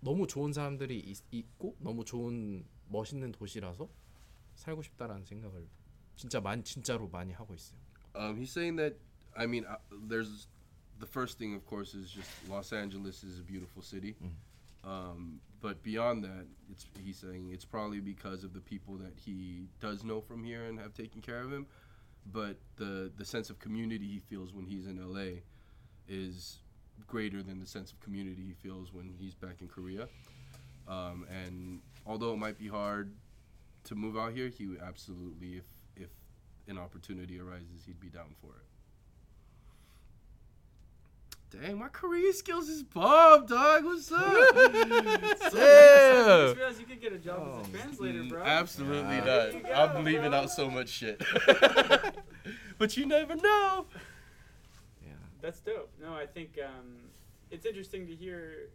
너무 0.00 0.26
좋은 0.26 0.52
사람들이 0.52 0.98
있, 0.98 1.18
있고 1.30 1.76
너무 1.78 2.04
좋은 2.04 2.64
멋있는 2.88 3.32
도시라서 3.32 3.88
살고 4.54 4.82
싶다라는 4.82 5.24
생각을 5.24 5.68
진짜 6.16 6.40
많이 6.40 6.62
진짜로 6.64 7.08
많이 7.08 7.32
하고 7.32 7.54
있어요. 7.54 7.78
Um, 8.14 8.36
he's 8.36 8.50
saying 8.50 8.76
that. 8.76 8.96
I 9.36 9.46
mean, 9.46 9.64
uh, 9.64 9.78
there's 10.08 10.48
the 10.98 11.06
first 11.06 11.38
thing, 11.38 11.54
of 11.54 11.64
course, 11.64 11.94
is 11.94 12.10
just 12.10 12.28
Los 12.48 12.72
Angeles 12.72 13.22
is 13.22 13.38
a 13.38 13.44
beautiful 13.44 13.82
city. 13.82 14.16
Um, 14.84 15.40
but 15.60 15.82
beyond 15.82 16.24
that, 16.24 16.46
it's 16.70 16.86
he's 16.98 17.18
saying 17.18 17.50
it's 17.52 17.64
probably 17.64 18.00
because 18.00 18.44
of 18.44 18.54
the 18.54 18.60
people 18.60 18.96
that 18.96 19.12
he 19.16 19.66
does 19.80 20.04
know 20.04 20.20
from 20.20 20.42
here 20.42 20.64
and 20.64 20.78
have 20.78 20.94
taken 20.94 21.20
care 21.20 21.42
of 21.42 21.52
him. 21.52 21.66
But 22.32 22.56
the 22.76 23.12
the 23.16 23.24
sense 23.24 23.50
of 23.50 23.58
community 23.58 24.06
he 24.06 24.18
feels 24.18 24.52
when 24.54 24.66
he's 24.66 24.86
in 24.86 24.96
LA 24.96 25.40
is 26.08 26.58
greater 27.06 27.42
than 27.42 27.58
the 27.60 27.66
sense 27.66 27.92
of 27.92 28.00
community 28.00 28.42
he 28.46 28.52
feels 28.52 28.92
when 28.92 29.14
he's 29.18 29.34
back 29.34 29.60
in 29.60 29.68
Korea. 29.68 30.08
Um, 30.88 31.26
and 31.30 31.80
although 32.06 32.32
it 32.32 32.38
might 32.38 32.58
be 32.58 32.68
hard 32.68 33.14
to 33.84 33.94
move 33.94 34.16
out 34.16 34.32
here, 34.32 34.48
he 34.48 34.66
would 34.66 34.80
absolutely, 34.80 35.56
if 35.56 35.64
if 35.96 36.10
an 36.68 36.78
opportunity 36.78 37.38
arises, 37.38 37.84
he'd 37.86 38.00
be 38.00 38.08
down 38.08 38.34
for 38.40 38.48
it. 38.56 38.69
Dang, 41.50 41.78
my 41.78 41.88
Korean 41.88 42.32
skills 42.32 42.68
is 42.68 42.84
bomb, 42.84 43.44
dog. 43.46 43.84
What's 43.84 44.12
up? 44.12 44.22
I 44.22 45.32
just 45.42 46.56
realized 46.56 46.80
you 46.80 46.86
could 46.86 47.00
get 47.00 47.12
a 47.12 47.18
job 47.18 47.58
as 47.60 47.68
a 47.68 47.70
translator, 47.72 48.22
bro. 48.22 48.42
Absolutely 48.44 49.16
Yeah. 49.16 49.24
There 49.24 49.50
you 49.50 49.62
not. 49.64 49.96
I'm 49.96 50.04
leaving 50.04 50.30
bro. 50.30 50.38
out 50.38 50.50
so 50.50 50.70
much 50.70 50.88
shit. 50.88 51.20
but 52.78 52.96
you 52.96 53.04
never 53.04 53.34
know. 53.34 53.86
Yeah. 55.04 55.12
That's 55.40 55.58
dope. 55.58 55.90
No, 56.00 56.14
I 56.14 56.26
think 56.26 56.56
um, 56.64 56.98
it's 57.50 57.66
interesting 57.66 58.06
to 58.06 58.14
hear. 58.14 58.68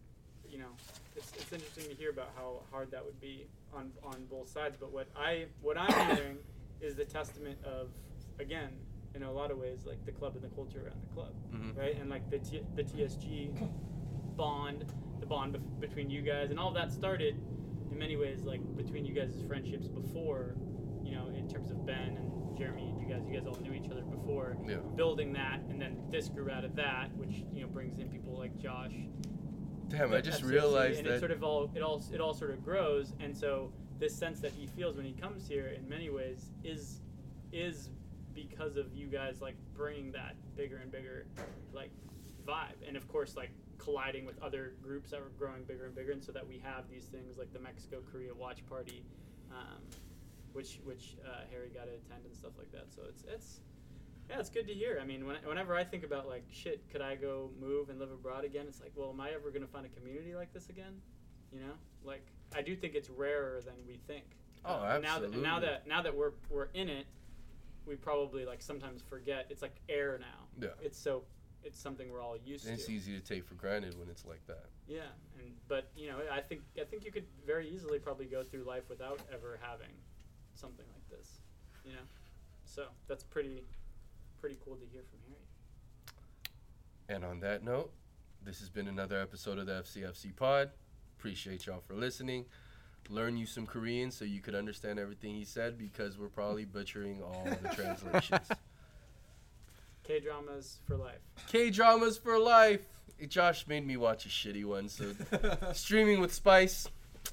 You 0.50 0.60
know, 0.60 0.72
it's, 1.16 1.32
it's 1.38 1.54
interesting 1.54 1.86
to 1.86 1.96
hear 1.96 2.10
about 2.10 2.32
how 2.36 2.60
hard 2.72 2.92
that 2.92 3.06
would 3.06 3.22
be 3.22 3.48
on 3.74 3.92
on 4.04 4.26
both 4.30 4.50
sides. 4.50 4.76
But 4.78 4.92
what 4.92 5.08
I 5.16 5.46
what 5.62 5.78
I'm 5.78 6.16
hearing 6.18 6.38
is 6.82 6.96
the 6.96 7.06
testament 7.06 7.58
of 7.64 7.88
again, 8.40 8.70
in 9.16 9.24
a 9.24 9.32
lot 9.32 9.50
of 9.52 9.58
ways, 9.58 9.86
like 9.86 10.04
the 10.06 10.12
club 10.12 10.36
and 10.36 10.44
the 10.44 10.54
culture 10.56 10.82
around 10.86 11.02
the 11.02 11.14
club, 11.14 11.34
Mhm. 11.54 11.78
right? 11.78 11.96
And 12.00 12.10
like 12.10 12.30
the 12.30 12.40
T- 12.40 12.62
the 12.76 12.84
TSG 12.84 13.52
bond, 14.36 14.86
the 15.20 15.26
bond 15.26 15.56
bef- 15.56 15.80
between 15.80 16.10
you 16.10 16.22
guys, 16.22 16.50
and 16.52 16.60
all 16.60 16.72
that 16.74 16.92
started 16.92 17.36
in 17.92 17.98
many 17.98 18.18
ways 18.18 18.44
like 18.44 18.62
between 18.76 19.06
you 19.06 19.14
guys' 19.14 19.42
friendships 19.44 19.88
before. 19.88 20.56
You 21.04 21.12
know, 21.14 21.28
in 21.30 21.48
terms 21.48 21.70
of 21.72 21.86
Ben 21.86 22.18
and 22.18 22.58
Jeremy 22.58 22.90
and 22.90 23.00
you 23.00 23.08
guys, 23.08 23.26
you 23.28 23.34
guys 23.38 23.46
all 23.48 23.56
knew 23.62 23.74
each 23.74 23.90
other 23.90 24.02
before 24.02 24.58
Yeah. 24.68 24.78
building 24.96 25.34
that, 25.34 25.62
and 25.70 25.80
then 25.80 25.98
this 26.10 26.28
grew 26.30 26.50
out 26.50 26.66
of 26.66 26.76
that, 26.76 27.16
which 27.16 27.46
you 27.54 27.62
know 27.62 27.68
brings 27.68 27.98
in 28.00 28.10
people 28.10 28.34
like 28.38 28.58
Josh. 28.58 28.96
Damn, 29.88 30.12
I 30.14 30.20
just 30.20 30.42
FCFC, 30.42 30.50
realized 30.52 30.98
and 31.00 31.08
that. 31.08 31.14
it 31.16 31.20
sort 31.20 31.32
of 31.32 31.44
all 31.44 31.72
it 31.76 31.82
all 31.82 32.02
it 32.12 32.20
all 32.20 32.34
sort 32.34 32.52
of 32.52 32.64
grows, 32.66 33.14
and 33.20 33.38
so 33.38 33.72
this 34.00 34.14
sense 34.16 34.42
that 34.42 34.52
he 34.52 34.66
feels 34.66 34.98
when 34.98 35.06
he 35.06 35.14
comes 35.14 35.48
here, 35.48 35.68
in 35.68 35.88
many 35.88 36.10
ways, 36.10 36.52
is 36.64 37.02
is 37.54 37.92
because 38.36 38.76
of 38.76 38.94
you 38.94 39.08
guys 39.08 39.42
like 39.42 39.56
bringing 39.76 40.12
that 40.12 40.36
bigger 40.56 40.78
and 40.78 40.92
bigger 40.92 41.26
like 41.74 41.92
vibe, 42.48 42.86
and 42.88 42.96
of 42.98 43.08
course 43.08 43.36
like 43.36 43.52
colliding 43.78 44.26
with 44.26 44.42
other 44.42 44.74
groups 44.84 45.12
that 45.12 45.20
were 45.22 45.32
growing 45.40 45.64
bigger 45.64 45.86
and 45.86 45.96
bigger, 45.96 46.12
and 46.12 46.24
so 46.24 46.32
that 46.32 46.46
we 46.48 46.60
have 46.64 46.84
these 46.90 47.06
things 47.06 47.38
like 47.38 47.52
the 47.54 47.60
Mexico 47.60 47.98
Korea 48.12 48.34
watch 48.34 48.66
party. 48.68 49.04
Um, 49.52 49.82
which 50.54 50.80
which 50.86 51.18
uh, 51.26 51.42
Harry 51.52 51.70
got 51.70 51.86
to 51.86 51.92
attend 51.92 52.26
and 52.26 52.36
stuff 52.36 52.54
like 52.58 52.72
that. 52.72 52.86
So 52.94 53.02
it's 53.10 53.24
it's 53.28 53.60
yeah, 54.30 54.40
it's 54.40 54.50
good 54.50 54.68
to 54.68 54.74
hear. 54.74 54.98
I 55.02 55.06
mean, 55.06 55.26
when, 55.28 55.36
whenever 55.46 55.76
I 55.76 55.84
think 55.84 56.04
about 56.04 56.28
like 56.28 56.46
shit, 56.52 56.82
could 56.90 57.02
I 57.02 57.16
go 57.16 57.52
move 57.60 57.90
and 57.90 58.00
live 58.00 58.12
abroad 58.12 58.44
again? 58.46 58.66
It's 58.68 58.82
like, 58.82 58.92
well, 58.96 59.10
am 59.12 59.20
I 59.22 59.32
ever 59.32 59.52
gonna 59.52 59.68
find 59.68 59.86
a 59.86 59.90
community 59.90 60.34
like 60.34 60.52
this 60.54 60.70
again? 60.70 60.94
You 61.54 61.60
know, 61.60 61.74
like 62.04 62.26
I 62.56 62.62
do 62.62 62.76
think 62.76 62.96
it's 62.96 63.10
rarer 63.10 63.62
than 63.66 63.76
we 63.88 63.98
think. 64.08 64.24
Oh, 64.64 64.76
Uh, 64.76 65.00
Now 65.04 65.20
that 65.20 65.36
now 65.38 65.60
that 65.60 65.88
now 65.88 66.02
that 66.02 66.16
we're 66.16 66.32
we're 66.50 66.70
in 66.74 66.90
it, 66.90 67.06
we 67.86 67.96
probably 67.96 68.46
like 68.46 68.62
sometimes 68.62 69.02
forget. 69.02 69.48
It's 69.50 69.62
like 69.62 69.76
air 69.90 70.20
now. 70.20 70.48
Yeah. 70.60 70.70
It's 70.82 70.98
so 70.98 71.24
it's 71.64 71.80
something 71.80 72.12
we're 72.12 72.22
all 72.22 72.38
used 72.46 72.66
to. 72.66 72.72
And 72.72 72.80
it's 72.80 72.90
easy 72.90 73.20
to 73.20 73.26
take 73.26 73.46
for 73.46 73.56
granted 73.56 73.98
when 74.00 74.10
it's 74.10 74.26
like 74.26 74.46
that. 74.48 74.66
Yeah, 74.88 75.00
and 75.40 75.52
but 75.68 75.90
you 75.96 76.08
know, 76.08 76.18
I 76.32 76.40
think 76.40 76.62
I 76.80 76.84
think 76.84 77.06
you 77.06 77.12
could 77.12 77.26
very 77.46 77.68
easily 77.68 78.00
probably 78.00 78.26
go 78.26 78.44
through 78.44 78.64
life 78.64 78.84
without 78.90 79.20
ever 79.34 79.60
having 79.62 79.94
something 80.54 80.86
like 80.94 81.18
this. 81.18 81.40
You 81.84 81.94
know, 81.94 82.06
so 82.64 82.86
that's 83.08 83.24
pretty 83.24 83.64
pretty 84.40 84.58
cool 84.64 84.76
to 84.76 84.86
hear 84.92 85.02
from 85.10 85.20
Harry. 85.28 85.42
And 87.08 87.26
on 87.26 87.40
that 87.42 87.64
note, 87.64 87.92
this 88.44 88.60
has 88.60 88.70
been 88.70 88.88
another 88.88 89.20
episode 89.20 89.58
of 89.58 89.66
the 89.66 89.84
FCFC 89.84 90.36
Pod. 90.36 90.72
Appreciate 91.18 91.66
y'all 91.66 91.82
for 91.82 91.96
listening. 91.96 92.46
Learn 93.10 93.38
you 93.38 93.46
some 93.46 93.68
Korean 93.68 94.10
so 94.12 94.26
you 94.26 94.42
could 94.42 94.56
understand 94.56 94.98
everything 95.00 95.36
he 95.36 95.46
said 95.46 95.78
because 95.78 96.18
we're 96.18 96.28
probably 96.30 96.66
butchering 96.66 97.22
all 97.22 97.46
the 97.62 97.70
translations. 97.70 98.48
K 100.04 100.20
dramas 100.20 100.78
for 100.88 100.98
life. 100.98 101.20
K 101.48 101.70
dramas 101.70 102.18
for 102.18 102.38
life. 102.40 102.82
Josh 103.28 103.66
made 103.68 103.86
me 103.88 103.96
watch 103.98 104.26
a 104.26 104.30
shitty 104.30 104.66
one, 104.66 104.90
so 104.90 105.14
streaming 105.74 106.20
with 106.20 106.34
Spice, 106.34 106.88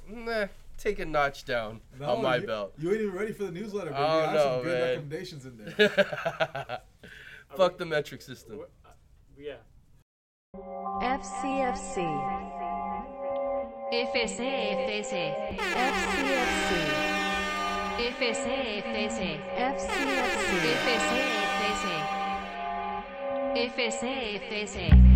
nah, 0.08 0.46
take 0.78 0.98
a 1.00 1.04
notch 1.04 1.44
down 1.44 1.80
No, 1.98 2.10
on 2.16 2.22
my 2.22 2.36
you, 2.36 2.46
belt. 2.46 2.72
You 2.78 2.92
ain't 2.92 3.00
even 3.00 3.14
ready 3.14 3.32
for 3.32 3.44
the 3.44 3.50
newsletter, 3.52 3.90
but 3.90 3.98
Oh, 3.98 4.16
you 4.18 4.24
have 4.26 4.34
no, 4.34 4.42
some 4.44 4.62
good 4.62 4.78
man. 4.78 4.88
recommendations 4.88 5.44
in 5.46 5.56
there. 5.58 6.80
Fuck 7.56 7.72
we- 7.72 7.78
the 7.78 7.86
metric 7.86 8.22
system. 8.22 8.60
uh, 8.84 8.88
yeah. 9.36 9.56
FCFC. 11.02 12.61
FSFS 13.92 15.12
FCFC. 15.52 16.72
FSFS 18.16 19.18
FCFC. 19.52 20.22
FSFS 20.72 21.12
FSFS 23.76 25.11